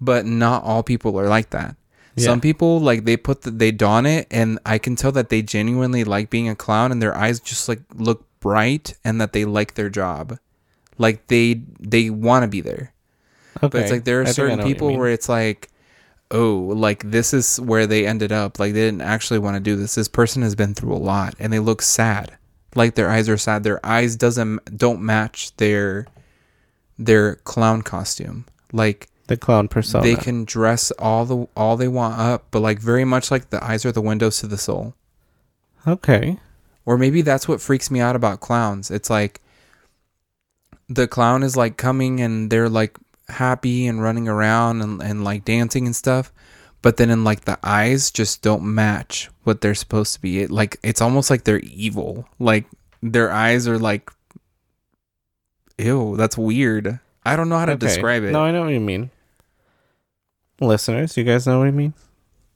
but 0.00 0.26
not 0.26 0.62
all 0.62 0.82
people 0.82 1.18
are 1.18 1.28
like 1.28 1.50
that. 1.50 1.76
Yeah. 2.14 2.24
Some 2.24 2.40
people 2.40 2.80
like 2.80 3.04
they 3.04 3.16
put 3.16 3.42
the, 3.42 3.50
they 3.50 3.70
don 3.70 4.04
it, 4.04 4.26
and 4.30 4.58
I 4.66 4.78
can 4.78 4.96
tell 4.96 5.12
that 5.12 5.28
they 5.28 5.40
genuinely 5.40 6.04
like 6.04 6.30
being 6.30 6.48
a 6.48 6.56
clown, 6.56 6.92
and 6.92 7.00
their 7.00 7.16
eyes 7.16 7.40
just 7.40 7.68
like 7.68 7.80
look 7.94 8.26
bright, 8.40 8.96
and 9.04 9.20
that 9.20 9.32
they 9.32 9.44
like 9.44 9.74
their 9.74 9.88
job, 9.88 10.38
like 10.98 11.28
they 11.28 11.62
they 11.78 12.10
want 12.10 12.42
to 12.42 12.48
be 12.48 12.60
there. 12.60 12.92
Okay. 13.58 13.68
But 13.68 13.82
it's 13.82 13.92
like 13.92 14.04
there 14.04 14.20
are 14.20 14.26
I 14.26 14.30
certain 14.30 14.58
know 14.58 14.64
what 14.64 14.68
you 14.68 14.74
people 14.74 14.96
where 14.96 15.10
it's 15.10 15.28
like, 15.28 15.70
oh, 16.30 16.72
like 16.74 17.10
this 17.10 17.32
is 17.32 17.60
where 17.60 17.86
they 17.86 18.06
ended 18.06 18.32
up. 18.32 18.58
Like 18.58 18.72
they 18.72 18.80
didn't 18.80 19.02
actually 19.02 19.38
want 19.38 19.56
to 19.56 19.60
do 19.60 19.76
this. 19.76 19.94
This 19.94 20.08
person 20.08 20.42
has 20.42 20.54
been 20.54 20.74
through 20.74 20.94
a 20.94 20.98
lot, 20.98 21.34
and 21.38 21.52
they 21.52 21.58
look 21.58 21.82
sad. 21.82 22.36
Like 22.74 22.94
their 22.94 23.10
eyes 23.10 23.28
are 23.28 23.38
sad. 23.38 23.64
Their 23.64 23.84
eyes 23.84 24.16
doesn't 24.16 24.76
don't 24.76 25.00
match 25.00 25.54
their 25.56 26.06
their 26.98 27.36
clown 27.36 27.82
costume. 27.82 28.44
Like 28.72 29.08
the 29.28 29.36
clown 29.36 29.68
persona. 29.68 30.02
they 30.02 30.16
can 30.16 30.44
dress 30.44 30.90
all 30.92 31.24
the 31.24 31.46
all 31.56 31.76
they 31.76 31.88
want 31.88 32.18
up, 32.18 32.46
but 32.50 32.60
like 32.60 32.78
very 32.78 33.04
much 33.04 33.30
like 33.30 33.50
the 33.50 33.62
eyes 33.64 33.84
are 33.84 33.92
the 33.92 34.02
windows 34.02 34.40
to 34.40 34.46
the 34.46 34.58
soul. 34.58 34.94
Okay. 35.86 36.38
Or 36.84 36.98
maybe 36.98 37.22
that's 37.22 37.46
what 37.46 37.60
freaks 37.60 37.90
me 37.90 38.00
out 38.00 38.16
about 38.16 38.40
clowns. 38.40 38.90
It's 38.90 39.10
like 39.10 39.40
the 40.88 41.06
clown 41.06 41.42
is 41.42 41.56
like 41.56 41.76
coming 41.76 42.20
and 42.20 42.50
they're 42.50 42.68
like 42.68 42.96
happy 43.28 43.86
and 43.86 44.02
running 44.02 44.28
around 44.28 44.82
and, 44.82 45.02
and 45.02 45.24
like 45.24 45.44
dancing 45.44 45.86
and 45.86 45.94
stuff. 45.96 46.32
But 46.80 46.96
then 46.96 47.10
in 47.10 47.24
like 47.24 47.44
the 47.44 47.58
eyes 47.62 48.10
just 48.10 48.40
don't 48.42 48.62
match 48.62 49.30
what 49.44 49.60
they're 49.60 49.74
supposed 49.74 50.14
to 50.14 50.20
be. 50.20 50.40
It 50.40 50.50
like 50.50 50.78
it's 50.82 51.00
almost 51.00 51.28
like 51.30 51.44
they're 51.44 51.58
evil. 51.60 52.28
Like 52.38 52.66
their 53.02 53.32
eyes 53.32 53.66
are 53.66 53.78
like 53.78 54.10
ew, 55.78 56.16
that's 56.16 56.38
weird. 56.38 57.00
I 57.24 57.36
don't 57.36 57.48
know 57.48 57.58
how 57.58 57.66
to 57.66 57.72
Okay. 57.72 57.86
describe 57.86 58.22
it. 58.24 58.32
No, 58.32 58.42
I 58.44 58.52
know 58.52 58.62
what 58.62 58.68
you 58.72 58.80
mean. 58.80 59.10
Listeners, 60.60 61.16
you 61.16 61.24
guys 61.24 61.46
know 61.46 61.58
what 61.60 61.68
I 61.68 61.70
mean? 61.72 61.94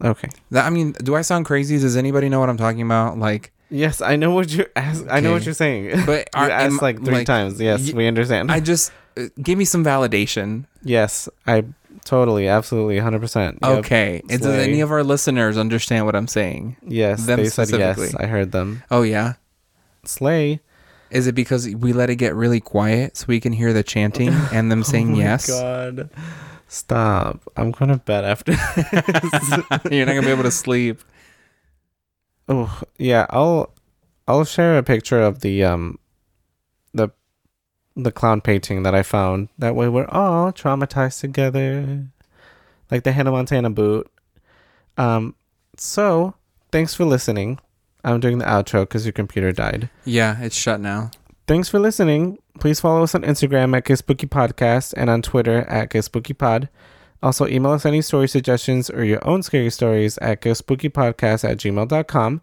Okay. 0.03 0.29
That, 0.51 0.67
I 0.67 0.71
mean, 0.71 0.93
do 0.93 1.15
I 1.15 1.23
sound 1.23 1.45
crazy? 1.47 1.79
Does 1.79 1.97
anybody 1.97 2.29
know 2.29 2.41
what 2.41 2.49
I'm 2.49 2.57
talking 2.57 2.83
about? 2.83 3.19
Like 3.19 3.53
Yes, 3.73 4.03
I 4.03 4.17
know 4.17 4.33
what 4.33 4.53
you 4.53 4.67
ask. 4.77 5.05
I 5.11 5.21
know 5.21 5.33
what 5.33 5.45
you're 5.45 5.55
saying. 5.55 6.05
but 6.05 6.29
you 6.35 6.41
are- 6.41 6.51
am- 6.51 6.73
asked 6.73 6.83
like 6.83 7.03
three 7.03 7.15
like, 7.15 7.27
times. 7.27 7.61
Yes, 7.61 7.91
y- 7.91 7.97
we 7.97 8.07
understand. 8.07 8.53
I 8.53 8.61
just 8.61 8.93
uh, 9.17 9.29
give 9.43 9.57
me 9.57 9.65
some 9.65 9.83
validation. 9.83 10.67
yes, 10.83 11.29
I 11.47 11.65
totally, 12.05 12.49
absolutely, 12.49 12.99
hundred 12.99 13.21
percent. 13.21 13.59
Okay. 13.63 14.23
And 14.29 14.43
does 14.43 14.59
any 14.59 14.81
of 14.83 14.93
our 14.93 15.03
listeners 15.03 15.57
understand 15.57 16.05
what 16.05 16.15
I'm 16.15 16.29
saying? 16.29 16.77
Yes, 16.87 17.25
Them 17.27 17.43
they 17.43 17.49
said 17.49 17.71
yes. 17.71 18.15
I 18.15 18.27
heard 18.27 18.53
them. 18.53 18.83
Oh 18.91 19.03
yeah. 19.03 19.35
Slay. 20.05 20.61
Is 21.11 21.27
it 21.27 21.35
because 21.35 21.69
we 21.69 21.93
let 21.93 22.11
it 22.11 22.17
get 22.17 22.35
really 22.35 22.61
quiet 22.61 23.17
so 23.19 23.27
we 23.29 23.39
can 23.41 23.53
hear 23.53 23.73
the 23.73 23.83
chanting 23.83 24.29
and 24.53 24.71
them 24.71 24.83
saying 24.83 25.13
oh 25.13 25.17
my 25.17 25.19
yes? 25.23 25.49
God. 25.49 26.11
Stop. 26.69 27.43
I'm 27.57 27.71
going 27.71 27.91
to 27.91 27.99
bed 27.99 28.25
after. 28.25 28.53
You're 29.95 30.07
not 30.07 30.15
gonna 30.15 30.23
be 30.23 30.31
able 30.33 30.45
to 30.45 30.51
sleep. 30.51 31.01
Oh 32.49 32.83
yeah, 32.99 33.27
I'll 33.31 33.73
I'll 34.27 34.45
share 34.45 34.79
a 34.79 34.83
picture 34.83 35.21
of 35.21 35.41
the 35.41 35.65
um 35.65 35.99
the 36.95 37.11
the 37.97 38.13
clown 38.13 38.41
painting 38.41 38.83
that 38.83 38.95
I 38.95 39.03
found. 39.03 39.49
That 39.59 39.75
way 39.75 39.89
we're 39.89 40.09
all 40.09 40.53
traumatized 40.53 41.21
together. 41.21 42.07
Like 42.91 43.05
the 43.05 43.13
Hannah 43.13 43.33
Montana 43.33 43.71
boot. 43.71 44.11
Um 44.97 45.35
so 45.77 46.35
thanks 46.71 46.95
for 46.95 47.05
listening. 47.05 47.59
I'm 48.05 48.21
doing 48.21 48.39
the 48.39 48.45
outro 48.45 48.81
because 48.83 49.07
your 49.07 49.13
computer 49.13 49.53
died. 49.53 49.89
Yeah, 50.05 50.41
it's 50.41 50.57
shut 50.57 50.81
now. 50.81 51.11
Thanks 51.47 51.69
for 51.69 51.79
listening. 51.79 52.39
Please 52.59 52.81
follow 52.81 53.03
us 53.03 53.15
on 53.15 53.23
Instagram 53.23 53.77
at 53.77 53.85
Get 53.85 53.99
Spooky 53.99 54.27
Podcast 54.27 54.95
and 54.97 55.09
on 55.09 55.23
Twitter 55.23 55.61
at 55.69 55.91
Get 55.91 56.05
Spooky 56.05 56.35
Pod. 56.35 56.69
Also, 57.23 57.47
email 57.47 57.73
us 57.73 57.87
any 57.87 58.03
story 58.03 58.29
suggestions 58.29 58.91
or 58.91 59.05
your 59.05 59.27
own 59.27 59.43
scary 59.43 59.71
stories 59.71 60.19
at 60.19 60.41
getspookypodcast 60.41 61.49
at 61.49 61.59
gmail.com. 61.59 62.41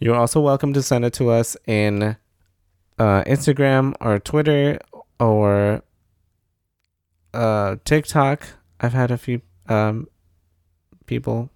You're 0.00 0.16
also 0.16 0.40
welcome 0.40 0.72
to 0.72 0.82
send 0.82 1.04
it 1.04 1.12
to 1.14 1.30
us 1.30 1.56
in 1.66 2.16
uh, 2.98 3.22
Instagram 3.24 3.94
or 4.00 4.18
Twitter 4.18 4.78
or 5.20 5.82
uh, 7.32 7.76
TikTok. 7.84 8.46
I've 8.80 8.92
had 8.92 9.10
a 9.10 9.18
few 9.18 9.42
um, 9.68 10.08
people 11.06 11.50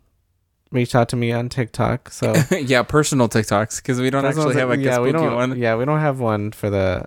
reach 0.70 0.94
out 0.94 1.08
to 1.10 1.16
me 1.16 1.32
on 1.32 1.48
TikTok. 1.48 2.10
So 2.10 2.34
yeah, 2.50 2.82
personal 2.82 3.28
TikToks 3.28 3.78
because 3.78 4.00
we 4.00 4.10
don't 4.10 4.22
That's 4.22 4.38
actually 4.38 4.54
have 4.56 4.70
I'm 4.70 4.80
a 4.80 4.82
yeah, 4.82 5.00
we 5.00 5.12
don't 5.12 5.34
one. 5.34 5.58
Yeah, 5.58 5.76
we 5.76 5.84
don't 5.84 6.00
have 6.00 6.20
one 6.20 6.52
for 6.52 6.70
the 6.70 7.04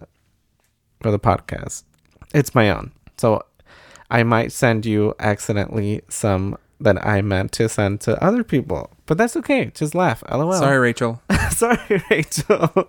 for 1.02 1.12
the 1.12 1.20
podcast. 1.20 1.84
It's 2.34 2.56
my 2.56 2.70
own. 2.70 2.92
So 3.18 3.44
I 4.12 4.24
might 4.24 4.52
send 4.52 4.86
you 4.86 5.16
accidentally 5.20 6.02
some 6.10 6.58
that 6.80 7.04
I 7.06 7.22
meant 7.22 7.52
to 7.54 7.68
send 7.70 8.02
to 8.02 8.22
other 8.24 8.44
people. 8.44 8.92
But 9.06 9.18
that's 9.18 9.36
okay. 9.38 9.72
Just 9.74 9.96
laugh. 9.96 10.24
LOL. 10.30 10.54
Sorry, 10.54 10.78
Rachel. 10.80 11.22
Sorry, 11.52 12.04
Rachel. 12.10 12.88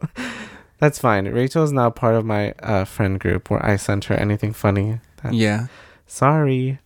that's 0.78 0.98
fine. 0.98 1.26
Rachel 1.28 1.62
is 1.64 1.72
now 1.72 1.90
part 1.90 2.14
of 2.16 2.24
my 2.24 2.52
uh, 2.62 2.84
friend 2.84 3.20
group 3.20 3.50
where 3.50 3.64
I 3.64 3.76
send 3.76 4.04
her 4.04 4.14
anything 4.16 4.52
funny. 4.52 4.98
That- 5.22 5.32
Yeah, 5.34 5.66
Sorry. 6.06 6.78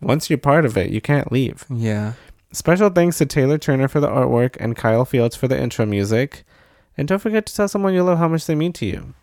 Once 0.00 0.30
you're 0.30 0.38
part 0.38 0.64
of 0.64 0.76
it, 0.78 0.90
you 0.90 1.00
can't 1.00 1.30
leave. 1.30 1.66
yeah. 1.68 2.14
Special 2.52 2.90
thanks 2.90 3.18
to 3.18 3.26
Taylor 3.26 3.58
Turner 3.58 3.86
for 3.86 4.00
the 4.00 4.08
artwork 4.08 4.56
and 4.58 4.74
Kyle 4.74 5.04
Fields 5.04 5.36
for 5.36 5.46
the 5.46 5.60
intro 5.60 5.86
music. 5.86 6.42
And 6.96 7.06
don't 7.06 7.20
forget 7.20 7.46
to 7.46 7.54
tell 7.54 7.68
someone 7.68 7.94
you 7.94 8.02
love 8.02 8.18
how 8.18 8.26
much 8.26 8.46
they 8.46 8.56
mean 8.56 8.72
to 8.74 8.86
you. 8.86 9.14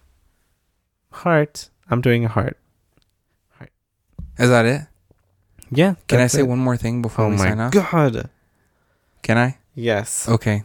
Heart. 1.12 1.70
I'm 1.90 2.02
doing 2.02 2.26
a 2.26 2.28
heart. 2.30 2.58
Is 4.40 4.50
that 4.50 4.66
it? 4.66 4.82
Yeah. 5.72 5.96
Can 6.08 6.20
I 6.20 6.28
say 6.28 6.40
it. 6.42 6.48
one 6.48 6.60
more 6.60 6.78
thing 6.78 7.02
before 7.02 7.26
Oh 7.26 7.30
we 7.30 7.38
sign 7.38 7.60
off? 7.60 7.72
god. 7.72 8.30
Can 9.22 9.38
I? 9.38 9.58
Yes. 9.76 10.28
Okay. 10.30 10.64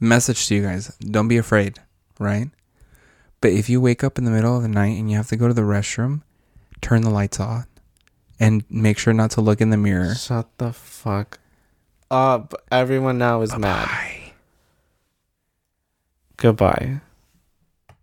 Message 0.00 0.46
to 0.48 0.54
you 0.54 0.62
guys. 0.62 0.88
Don't 1.00 1.28
be 1.28 1.36
afraid, 1.38 1.78
right? 2.18 2.48
But 3.40 3.52
if 3.52 3.68
you 3.68 3.80
wake 3.80 4.02
up 4.04 4.18
in 4.18 4.24
the 4.24 4.30
middle 4.30 4.56
of 4.56 4.62
the 4.62 4.68
night 4.68 4.98
and 4.98 5.10
you 5.10 5.16
have 5.16 5.28
to 5.28 5.36
go 5.36 5.46
to 5.48 5.54
the 5.54 5.62
restroom, 5.62 6.22
turn 6.80 7.02
the 7.02 7.10
lights 7.10 7.38
on 7.40 7.66
and 8.40 8.64
make 8.70 8.98
sure 8.98 9.12
not 9.12 9.30
to 9.32 9.40
look 9.40 9.60
in 9.60 9.70
the 9.70 9.76
mirror. 9.76 10.14
Shut 10.14 10.48
the 10.58 10.72
fuck 10.72 11.38
up. 12.10 12.54
Everyone 12.70 13.18
now 13.18 13.42
is 13.42 13.56
mad. 13.56 13.86
Bye. 13.88 14.32
Goodbye. 16.36 17.00